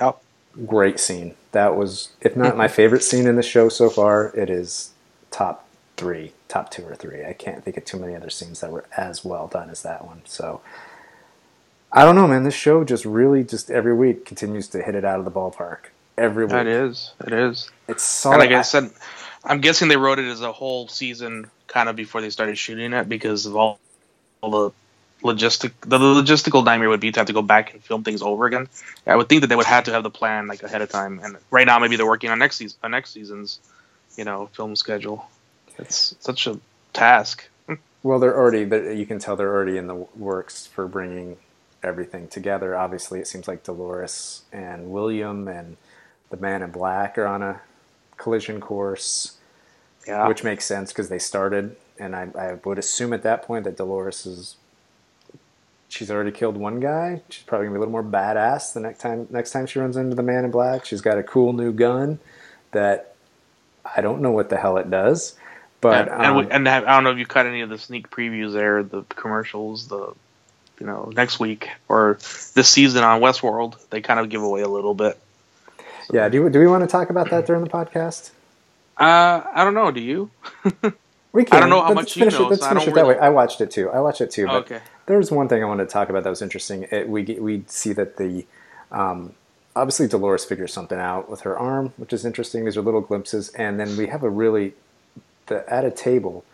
Yep. 0.00 0.22
Great 0.66 0.98
scene. 0.98 1.34
That 1.52 1.76
was, 1.76 2.10
if 2.20 2.36
not 2.36 2.56
my 2.56 2.68
favorite 2.80 3.02
scene 3.02 3.26
in 3.26 3.36
the 3.36 3.42
show 3.42 3.68
so 3.68 3.90
far, 3.90 4.32
it 4.34 4.48
is 4.50 4.92
top 5.30 5.66
three, 5.96 6.32
top 6.48 6.70
two 6.70 6.84
or 6.84 6.94
three. 6.94 7.24
I 7.24 7.32
can't 7.32 7.64
think 7.64 7.76
of 7.76 7.84
too 7.84 7.98
many 7.98 8.14
other 8.14 8.30
scenes 8.30 8.60
that 8.60 8.70
were 8.70 8.86
as 8.96 9.24
well 9.24 9.46
done 9.48 9.70
as 9.70 9.82
that 9.82 10.04
one. 10.04 10.22
So 10.24 10.60
I 11.92 12.04
don't 12.04 12.14
know, 12.14 12.26
man. 12.26 12.44
This 12.44 12.54
show 12.54 12.84
just 12.84 13.04
really 13.04 13.44
just 13.44 13.70
every 13.70 13.94
week 13.94 14.24
continues 14.24 14.68
to 14.68 14.82
hit 14.82 14.94
it 14.94 15.04
out 15.04 15.18
of 15.18 15.24
the 15.24 15.30
ballpark. 15.30 15.86
Every 16.18 16.46
week, 16.46 16.54
It 16.54 16.66
is. 16.66 17.12
It 17.26 17.32
is. 17.32 17.70
it's 17.88 18.02
solid. 18.02 18.40
And 18.40 18.50
like 18.50 18.58
I 18.58 18.62
said, 18.62 18.90
I'm 19.44 19.60
guessing 19.60 19.88
they 19.88 19.96
wrote 19.96 20.18
it 20.18 20.26
as 20.26 20.40
a 20.40 20.52
whole 20.52 20.88
season 20.88 21.50
kind 21.66 21.88
of 21.88 21.96
before 21.96 22.20
they 22.20 22.30
started 22.30 22.56
shooting 22.56 22.92
it 22.92 23.08
because 23.08 23.46
of 23.46 23.54
all, 23.56 23.78
all 24.40 24.50
the 24.50 24.70
logistic 25.22 25.72
the 25.80 25.98
logistical 25.98 26.64
nightmare 26.64 26.88
would 26.88 27.00
be 27.00 27.10
to 27.10 27.20
have 27.20 27.26
to 27.26 27.32
go 27.32 27.42
back 27.42 27.72
and 27.72 27.82
film 27.82 28.04
things 28.04 28.22
over 28.22 28.46
again. 28.46 28.68
I 29.06 29.16
would 29.16 29.28
think 29.28 29.40
that 29.40 29.46
they 29.48 29.56
would 29.56 29.66
have 29.66 29.84
to 29.84 29.92
have 29.92 30.02
the 30.02 30.10
plan 30.10 30.46
like 30.46 30.62
ahead 30.62 30.82
of 30.82 30.88
time. 30.90 31.20
And 31.22 31.36
right 31.50 31.66
now, 31.66 31.78
maybe 31.78 31.96
they're 31.96 32.06
working 32.06 32.30
on 32.30 32.38
next 32.38 32.56
season, 32.56 32.78
on 32.82 32.92
uh, 32.92 32.96
next 32.96 33.10
season's, 33.12 33.60
you 34.16 34.24
know, 34.24 34.46
film 34.54 34.76
schedule. 34.76 35.28
It's 35.78 36.14
such 36.20 36.46
a 36.46 36.58
task. 36.92 37.48
Well, 38.02 38.18
they're 38.18 38.36
already. 38.36 38.64
they're- 38.64 38.92
You 38.92 39.06
can 39.06 39.18
tell 39.18 39.36
they're 39.36 39.52
already 39.52 39.78
in 39.78 39.86
the 39.88 39.94
works 40.14 40.66
for 40.66 40.86
bringing 40.86 41.36
everything 41.82 42.28
together. 42.28 42.76
Obviously, 42.76 43.20
it 43.20 43.26
seems 43.26 43.48
like 43.48 43.64
Dolores 43.64 44.42
and 44.52 44.90
William 44.90 45.48
and 45.48 45.76
the 46.30 46.36
Man 46.36 46.62
in 46.62 46.70
Black 46.70 47.18
are 47.18 47.26
on 47.26 47.42
a 47.42 47.60
collision 48.16 48.60
course, 48.60 49.36
Yeah. 50.06 50.26
which 50.28 50.44
makes 50.44 50.64
sense 50.64 50.92
because 50.92 51.08
they 51.08 51.18
started. 51.18 51.76
And 51.98 52.14
I, 52.14 52.28
I 52.38 52.54
would 52.64 52.78
assume 52.78 53.12
at 53.12 53.22
that 53.22 53.42
point 53.42 53.64
that 53.64 53.76
Dolores 53.76 54.24
is. 54.26 54.56
She's 55.88 56.10
already 56.10 56.32
killed 56.32 56.56
one 56.56 56.80
guy. 56.80 57.22
She's 57.28 57.44
probably 57.44 57.66
gonna 57.66 57.74
be 57.74 57.76
a 57.76 57.80
little 57.86 57.92
more 57.92 58.02
badass 58.02 58.72
the 58.74 58.80
next 58.80 58.98
time. 59.00 59.26
Next 59.30 59.52
time 59.52 59.66
she 59.66 59.78
runs 59.78 59.96
into 59.96 60.16
the 60.16 60.22
Man 60.22 60.44
in 60.44 60.50
Black, 60.50 60.84
she's 60.84 61.00
got 61.00 61.16
a 61.18 61.22
cool 61.22 61.52
new 61.52 61.72
gun 61.72 62.18
that 62.72 63.14
I 63.84 64.00
don't 64.00 64.20
know 64.20 64.32
what 64.32 64.48
the 64.48 64.56
hell 64.56 64.76
it 64.78 64.90
does. 64.90 65.36
But 65.80 66.08
and, 66.08 66.22
and, 66.24 66.36
we, 66.36 66.42
um, 66.44 66.48
and 66.50 66.66
have, 66.66 66.84
I 66.84 66.94
don't 66.94 67.04
know 67.04 67.10
if 67.12 67.18
you 67.18 67.26
cut 67.26 67.46
any 67.46 67.60
of 67.60 67.68
the 67.68 67.78
sneak 67.78 68.10
previews 68.10 68.52
there, 68.52 68.82
the 68.82 69.02
commercials, 69.10 69.88
the 69.88 70.12
you 70.80 70.86
know 70.86 71.12
next 71.14 71.38
week 71.38 71.68
or 71.88 72.18
this 72.54 72.68
season 72.68 73.04
on 73.04 73.20
Westworld. 73.20 73.76
They 73.90 74.00
kind 74.00 74.18
of 74.18 74.28
give 74.28 74.42
away 74.42 74.62
a 74.62 74.68
little 74.68 74.94
bit. 74.94 75.18
Yeah, 76.12 76.28
do, 76.28 76.48
do 76.50 76.58
we 76.58 76.66
want 76.66 76.82
to 76.82 76.88
talk 76.88 77.10
about 77.10 77.30
that 77.30 77.46
during 77.46 77.62
the 77.62 77.70
podcast? 77.70 78.30
Uh, 78.96 79.42
I 79.54 79.64
don't 79.64 79.74
know. 79.74 79.90
Do 79.90 80.00
you? 80.00 80.30
We 81.32 81.44
can. 81.44 81.58
I 81.58 81.60
don't 81.60 81.68
know 81.68 81.82
how 81.82 81.88
Let's 81.92 82.16
much 82.16 82.16
you 82.16 82.30
know, 82.30 82.46
It. 82.46 82.50
Let's 82.50 82.62
so 82.62 82.66
I 82.66 82.68
finish 82.70 82.84
don't 82.86 82.92
it 82.92 82.94
that 82.94 83.02
really- 83.02 83.14
way. 83.16 83.20
I 83.20 83.28
watched 83.28 83.60
it 83.60 83.70
too. 83.70 83.90
I 83.90 84.00
watched 84.00 84.22
it 84.22 84.30
too. 84.30 84.46
But 84.46 84.54
Okay. 84.70 84.80
There 85.06 85.16
was 85.18 85.30
one 85.30 85.48
thing 85.48 85.62
I 85.62 85.66
wanted 85.66 85.84
to 85.88 85.90
talk 85.92 86.08
about 86.08 86.24
that 86.24 86.30
was 86.30 86.42
interesting. 86.42 86.86
It, 86.90 87.08
we 87.08 87.22
we 87.40 87.64
see 87.66 87.92
that 87.92 88.16
the 88.16 88.44
um, 88.90 89.34
obviously 89.74 90.08
Dolores 90.08 90.44
figures 90.44 90.72
something 90.72 90.98
out 90.98 91.28
with 91.30 91.40
her 91.42 91.58
arm, 91.58 91.92
which 91.96 92.12
is 92.12 92.24
interesting. 92.24 92.64
These 92.64 92.76
are 92.76 92.82
little 92.82 93.00
glimpses, 93.00 93.50
and 93.50 93.78
then 93.80 93.96
we 93.96 94.06
have 94.08 94.22
a 94.22 94.30
really 94.30 94.74
the, 95.46 95.68
at 95.72 95.84
a 95.84 95.90
table. 95.90 96.44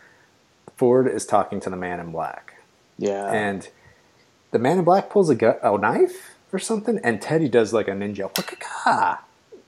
Ford 0.75 1.07
is 1.07 1.25
talking 1.25 1.59
to 1.61 1.69
the 1.69 1.75
Man 1.75 1.99
in 1.99 2.11
Black, 2.11 2.55
Yeah. 2.97 3.31
and 3.31 3.69
the 4.51 4.59
Man 4.59 4.79
in 4.79 4.83
Black 4.83 5.09
pulls 5.09 5.29
a, 5.29 5.35
gu- 5.35 5.59
a 5.61 5.77
knife 5.77 6.31
or 6.51 6.57
something, 6.59 6.99
and 7.03 7.21
Teddy 7.21 7.47
does 7.47 7.73
like 7.73 7.87
a 7.87 7.91
ninja, 7.91 8.29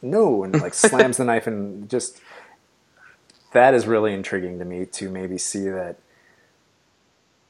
no, 0.02 0.44
and 0.44 0.60
like 0.62 0.74
slams 0.88 1.18
the 1.18 1.24
knife 1.26 1.48
and 1.48 1.90
just 1.90 2.20
that 3.53 3.74
is 3.74 3.88
really 3.88 4.14
intriguing 4.14 4.60
to 4.60 4.66
me 4.66 4.86
to 4.86 5.10
maybe 5.10 5.38
see 5.38 5.70
that 5.70 5.95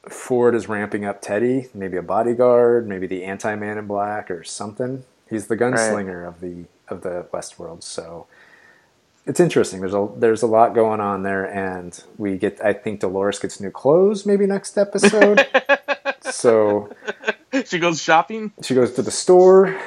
Ford 0.08 0.54
is 0.54 0.68
ramping 0.68 1.04
up 1.04 1.20
Teddy, 1.20 1.68
maybe 1.74 1.96
a 1.96 2.02
bodyguard, 2.02 2.86
maybe 2.88 3.06
the 3.06 3.24
anti-man 3.24 3.78
in 3.78 3.86
black 3.86 4.30
or 4.30 4.44
something. 4.44 5.04
He's 5.28 5.48
the 5.48 5.56
gunslinger 5.56 6.26
of 6.26 6.40
the 6.40 6.64
of 6.88 7.02
the 7.02 7.26
Westworld, 7.32 7.82
so 7.82 8.26
it's 9.26 9.40
interesting. 9.40 9.80
There's 9.80 9.94
a 9.94 10.08
there's 10.16 10.42
a 10.42 10.46
lot 10.46 10.74
going 10.74 11.00
on 11.00 11.24
there, 11.24 11.44
and 11.44 12.00
we 12.16 12.38
get. 12.38 12.64
I 12.64 12.72
think 12.72 13.00
Dolores 13.00 13.38
gets 13.40 13.60
new 13.60 13.70
clothes 13.70 14.24
maybe 14.24 14.46
next 14.46 14.78
episode. 14.78 15.44
so 16.20 16.90
she 17.64 17.78
goes 17.80 18.00
shopping. 18.00 18.52
she 18.62 18.74
goes 18.74 18.92
to 18.94 19.02
the 19.02 19.10
store. 19.10 19.78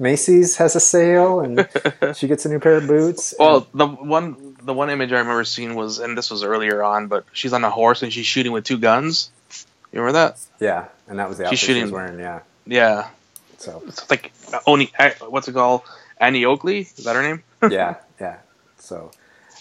Macy's 0.00 0.56
has 0.56 0.76
a 0.76 0.80
sale, 0.80 1.40
and 1.40 1.68
she 2.16 2.26
gets 2.26 2.44
a 2.44 2.48
new 2.48 2.58
pair 2.58 2.74
of 2.74 2.88
boots. 2.88 3.34
Well, 3.38 3.68
the 3.72 3.86
one 3.86 4.56
the 4.62 4.74
one 4.74 4.90
image 4.90 5.12
I 5.12 5.18
remember 5.18 5.44
seeing 5.44 5.76
was, 5.76 6.00
and 6.00 6.18
this 6.18 6.30
was 6.30 6.42
earlier 6.42 6.82
on, 6.82 7.06
but 7.06 7.24
she's 7.32 7.52
on 7.52 7.62
a 7.64 7.70
horse 7.70 8.02
and 8.02 8.12
she's 8.12 8.26
shooting 8.26 8.52
with 8.52 8.64
two 8.64 8.78
guns. 8.78 9.30
You 9.92 10.00
remember 10.00 10.12
that? 10.18 10.38
yeah, 10.60 10.86
and 11.08 11.18
that 11.18 11.28
was 11.28 11.38
the 11.38 11.44
outfit 11.44 11.58
She's 11.58 11.74
she 11.76 11.82
was 11.82 11.90
wearing. 11.90 12.18
Yeah, 12.18 12.40
Yeah. 12.66 13.08
so 13.58 13.82
It's 13.86 14.08
like 14.10 14.32
uh, 14.52 14.60
Oni. 14.66 14.90
uh, 14.98 15.10
What's 15.28 15.48
it 15.48 15.52
called? 15.54 15.82
Annie 16.18 16.44
Oakley. 16.44 16.80
Is 16.80 17.04
that 17.04 17.14
her 17.16 17.22
name? 17.22 17.42
yeah, 17.70 17.96
yeah. 18.20 18.38
So 18.78 19.10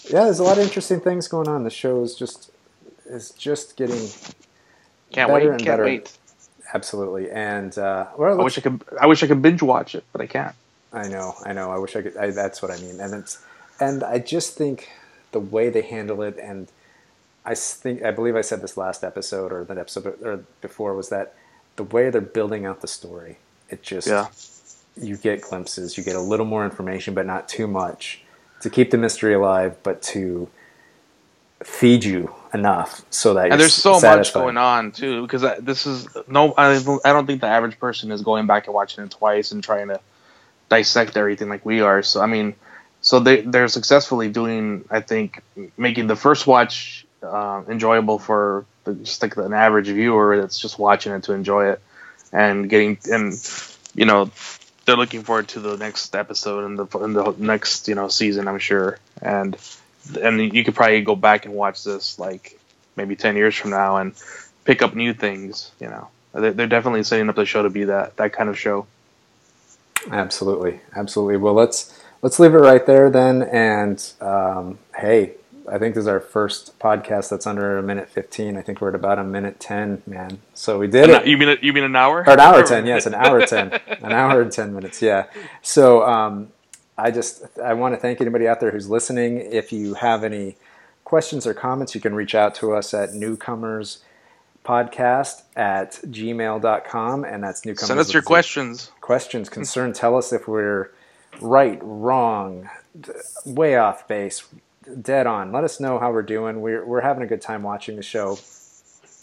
yeah, 0.06 0.24
there's 0.26 0.40
a 0.40 0.44
lot 0.44 0.58
of 0.58 0.64
interesting 0.64 1.00
things 1.00 1.28
going 1.28 1.48
on. 1.48 1.64
The 1.64 1.70
show 1.70 2.02
is 2.04 2.16
just 2.16 2.52
is 3.06 3.32
just 3.32 3.76
getting 3.78 4.10
Can't 5.12 5.30
Better 5.30 5.34
wait. 5.34 5.44
and 5.48 5.58
Can't 5.60 5.64
better. 5.66 5.84
wait. 5.86 6.18
absolutely. 6.74 7.32
And 7.32 7.78
uh, 7.78 8.08
well, 8.18 8.40
I 8.40 8.44
wish 8.44 8.58
I 8.58 8.62
could. 8.62 8.84
I 9.00 9.06
wish 9.08 9.24
I 9.24 9.28
could 9.28 9.42
binge 9.42 9.62
watch 9.62 9.96
it, 9.96 10.04
but 10.12 10.22
I 10.22 10.28
can't. 10.28 10.56
I 10.94 11.08
know, 11.08 11.36
I 11.46 11.54
know. 11.54 11.70
I 11.72 11.78
wish 11.78 11.96
I 11.96 12.02
could. 12.02 12.18
I, 12.18 12.32
that's 12.32 12.62
what 12.62 12.72
I 12.72 12.78
mean. 12.78 13.00
And 13.00 13.14
it's, 13.14 13.44
and 13.80 14.04
I 14.04 14.20
just 14.20 14.56
think 14.58 14.90
the 15.32 15.40
way 15.40 15.70
they 15.70 15.82
handle 15.82 16.22
it, 16.24 16.38
and 16.42 16.68
I 17.48 17.56
think 17.56 18.04
I 18.04 18.12
believe 18.12 18.36
I 18.36 18.42
said 18.42 18.62
this 18.62 18.76
last 18.78 19.04
episode 19.04 19.52
or 19.54 19.64
that 19.64 19.78
episode 19.78 20.22
or 20.22 20.44
before 20.62 20.94
was 20.94 21.10
that 21.10 21.34
the 21.78 21.84
way 21.84 22.10
they're 22.10 22.22
building 22.22 22.66
out 22.66 22.82
the 22.82 22.88
story, 22.88 23.38
it 23.70 23.82
just 23.82 24.08
Yeah. 24.08 24.28
you 25.02 25.16
get 25.16 25.42
glimpses, 25.42 25.98
you 25.98 26.04
get 26.04 26.16
a 26.16 26.22
little 26.22 26.46
more 26.46 26.66
information, 26.66 27.14
but 27.14 27.26
not 27.26 27.48
too 27.48 27.68
much 27.68 28.22
to 28.62 28.70
keep 28.70 28.92
the 28.92 28.98
mystery 28.98 29.34
alive, 29.34 29.78
but 29.84 30.02
to 30.02 30.50
feed 31.64 32.04
you 32.04 32.34
enough 32.54 33.02
so 33.10 33.34
that 33.34 33.52
And 33.52 33.60
there's 33.60 33.74
so 33.74 34.00
much 34.00 34.34
going 34.34 34.58
on 34.58 34.92
too, 34.92 35.22
because 35.24 35.44
I- 35.44 35.60
this 35.60 35.88
is 35.88 36.08
no. 36.28 36.54
I 36.58 36.78
don't, 36.80 37.02
I 37.06 37.14
don't 37.14 37.26
think 37.26 37.42
the 37.42 37.48
average 37.48 37.80
person 37.80 38.12
is 38.12 38.22
going 38.22 38.46
back 38.46 38.68
and 38.68 38.74
watching 38.76 39.04
it 39.04 39.12
twice 39.12 39.52
and 39.52 39.64
trying 39.64 39.88
to 39.88 40.00
dissect 40.70 41.16
everything 41.18 41.50
like 41.50 41.66
we 41.66 41.82
are. 41.82 42.04
So 42.04 42.22
I 42.22 42.26
mean, 42.28 42.56
so 43.02 43.20
they 43.20 43.42
they're 43.42 43.68
successfully 43.70 44.30
doing. 44.30 44.86
I 44.92 45.00
think 45.02 45.42
making 45.78 46.08
the 46.08 46.16
first 46.16 46.46
watch 46.46 47.06
uh, 47.24 47.64
enjoyable 47.68 48.20
for 48.20 48.66
the, 48.84 48.94
just 48.94 49.22
like 49.22 49.36
an 49.38 49.54
average 49.54 49.88
viewer 49.88 50.40
that's 50.40 50.60
just 50.60 50.80
watching 50.80 51.14
it 51.14 51.24
to 51.24 51.34
enjoy 51.34 51.72
it, 51.72 51.82
and 52.32 52.70
getting 52.70 52.98
and 53.12 53.34
you 53.96 54.06
know 54.06 54.32
they're 54.86 54.96
looking 54.96 55.24
forward 55.24 55.48
to 55.50 55.60
the 55.60 55.78
next 55.78 56.16
episode 56.16 56.66
and 56.66 56.80
the 56.80 57.00
in 57.00 57.14
the 57.14 57.36
next 57.38 57.88
you 57.88 57.96
know 57.96 58.08
season. 58.08 58.48
I'm 58.48 58.60
sure 58.60 59.00
and 59.22 59.58
and 60.22 60.54
you 60.54 60.64
could 60.64 60.76
probably 60.76 61.02
go 61.02 61.16
back 61.16 61.46
and 61.46 61.54
watch 61.54 61.84
this 61.84 62.18
like 62.18 62.58
maybe 62.96 63.16
10 63.16 63.36
years 63.36 63.54
from 63.54 63.72
now 63.72 63.98
and 63.98 64.14
pick 64.64 64.82
up 64.82 64.96
new 64.96 65.14
things 65.14 65.70
you 65.82 65.88
know 65.88 66.08
they're, 66.34 66.54
they're 66.54 66.66
definitely 66.66 67.04
setting 67.04 67.28
up 67.28 67.36
the 67.36 67.46
show 67.46 67.64
to 67.64 67.70
be 67.70 67.84
that 67.84 68.16
that 68.16 68.32
kind 68.32 68.50
of 68.50 68.58
show 68.58 68.88
Absolutely, 70.12 70.80
absolutely. 70.96 71.38
Well, 71.38 71.54
let's 71.54 72.02
let's 72.22 72.40
leave 72.40 72.54
it 72.54 72.60
right 72.60 72.86
there 72.86 73.10
then. 73.10 73.44
And 73.44 74.04
um, 74.22 74.80
hey, 74.98 75.34
I 75.70 75.78
think 75.78 75.96
this 75.96 76.04
is 76.04 76.08
our 76.08 76.20
first 76.20 76.78
podcast 76.80 77.30
that's 77.30 77.46
under 77.48 77.78
a 77.78 77.84
minute 77.84 78.10
15. 78.10 78.58
I 78.58 78.62
think 78.62 78.80
we're 78.82 78.90
at 78.90 78.96
about 78.96 79.20
a 79.20 79.24
minute 79.24 79.60
10, 79.60 80.04
man. 80.08 80.40
So 80.54 80.80
we 80.80 80.88
did 80.88 81.10
An- 81.10 81.22
it. 81.22 81.28
You 81.28 81.38
mean 81.38 81.58
you 81.62 81.74
mean 81.74 81.84
an 81.84 81.96
hour? 81.96 82.20
Or 82.26 82.32
an 82.34 82.40
hour 82.40 82.64
10, 82.64 82.86
yes, 82.86 83.06
an 83.06 83.14
hour 83.14 83.46
10. 83.46 83.74
An 84.02 84.12
hour 84.12 84.42
and 84.42 84.52
10 84.52 84.74
minutes, 84.74 85.02
yeah. 85.02 85.26
So 85.62 86.04
um, 86.08 86.50
I 86.98 87.12
just, 87.12 87.44
I 87.60 87.74
want 87.74 87.94
to 87.96 88.00
thank 88.00 88.22
anybody 88.22 88.48
out 88.48 88.60
there 88.60 88.72
who's 88.72 88.90
listening. 88.90 89.38
If 89.40 89.72
you 89.72 89.96
have 89.96 90.24
any 90.24 90.56
questions 91.04 91.46
or 91.46 91.54
comments, 91.54 91.94
you 91.96 92.02
can 92.02 92.16
reach 92.16 92.34
out 92.36 92.56
to 92.56 92.74
us 92.74 92.94
at 92.94 93.10
Newcomerz 93.12 94.00
podcast 94.66 95.44
at 95.56 95.94
gmail.com 96.08 97.24
and 97.24 97.44
that's 97.44 97.62
Newcomerz 97.62 97.80
Send 97.88 98.00
us 98.00 98.14
your 98.14 98.22
questions. 98.22 98.92
questions 99.00 99.48
concern 99.48 99.94
tell 99.94 100.18
us 100.18 100.34
if 100.34 100.46
we're 100.48 100.92
right 101.40 101.80
wrong 101.82 102.70
way 103.46 103.78
off 103.78 104.06
base 104.10 104.44
dead 105.02 105.28
on. 105.28 105.52
Let 105.52 105.64
us 105.64 105.80
know 105.80 106.00
how 106.00 106.12
we're 106.12 106.22
doing. 106.22 106.62
We're, 106.62 106.86
we're 106.86 107.02
having 107.02 107.24
a 107.24 107.28
good 107.28 107.42
time 107.42 107.64
watching 107.64 107.96
the 107.96 108.04
show. 108.04 108.38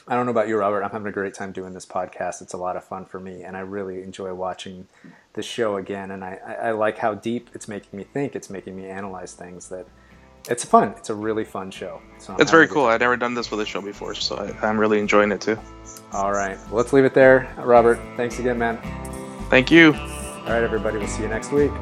I 0.06 0.16
don't 0.16 0.26
know 0.26 0.32
about 0.32 0.48
you 0.48 0.58
robert. 0.58 0.82
I'm 0.82 0.90
having 0.90 1.06
a 1.06 1.12
great 1.12 1.34
time 1.34 1.52
doing 1.52 1.72
this 1.72 1.86
podcast. 1.86 2.42
It's 2.42 2.52
a 2.52 2.58
lot 2.58 2.76
of 2.76 2.84
fun 2.84 3.06
for 3.06 3.18
me 3.18 3.42
and 3.42 3.56
i 3.56 3.60
really 3.60 4.02
enjoy 4.02 4.34
watching 4.34 4.86
the 5.32 5.42
show 5.42 5.76
again 5.76 6.10
and 6.10 6.22
I, 6.22 6.38
I, 6.62 6.70
like 6.72 6.98
how 6.98 7.14
deep 7.14 7.50
it's 7.54 7.68
making 7.68 7.96
me 7.96 8.04
think. 8.04 8.36
It's 8.36 8.50
making 8.50 8.76
me 8.76 8.86
analyze 8.86 9.32
things 9.32 9.68
that 9.70 9.86
it's 10.48 10.64
fun. 10.64 10.88
It's 10.98 11.08
a 11.08 11.14
really 11.14 11.44
fun 11.44 11.70
show. 11.70 12.02
So 12.18 12.36
It's 12.38 12.50
very 12.50 12.68
cool. 12.68 12.84
I've 12.84 13.00
never 13.00 13.16
done 13.16 13.32
this 13.32 13.50
with 13.50 13.60
a 13.60 13.66
show 13.66 13.80
before, 13.80 14.14
so 14.14 14.36
I, 14.36 14.66
I'm 14.66 14.78
really 14.78 14.98
enjoying 14.98 15.32
it 15.32 15.40
too. 15.40 15.58
all 16.12 16.32
right. 16.32 16.58
Well, 16.66 16.76
let's 16.76 16.92
leave 16.92 17.06
it 17.06 17.14
there. 17.14 17.50
Robert 17.56 17.98
thanks 18.16 18.38
again 18.38 18.58
man. 18.58 18.78
Thank 19.48 19.70
you. 19.70 19.94
all 19.94 20.50
right 20.50 20.62
everybody. 20.62 20.98
We'll 20.98 21.08
see 21.08 21.22
you 21.22 21.28
next 21.28 21.50
week. 21.50 21.72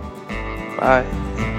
Bye. 0.78 1.58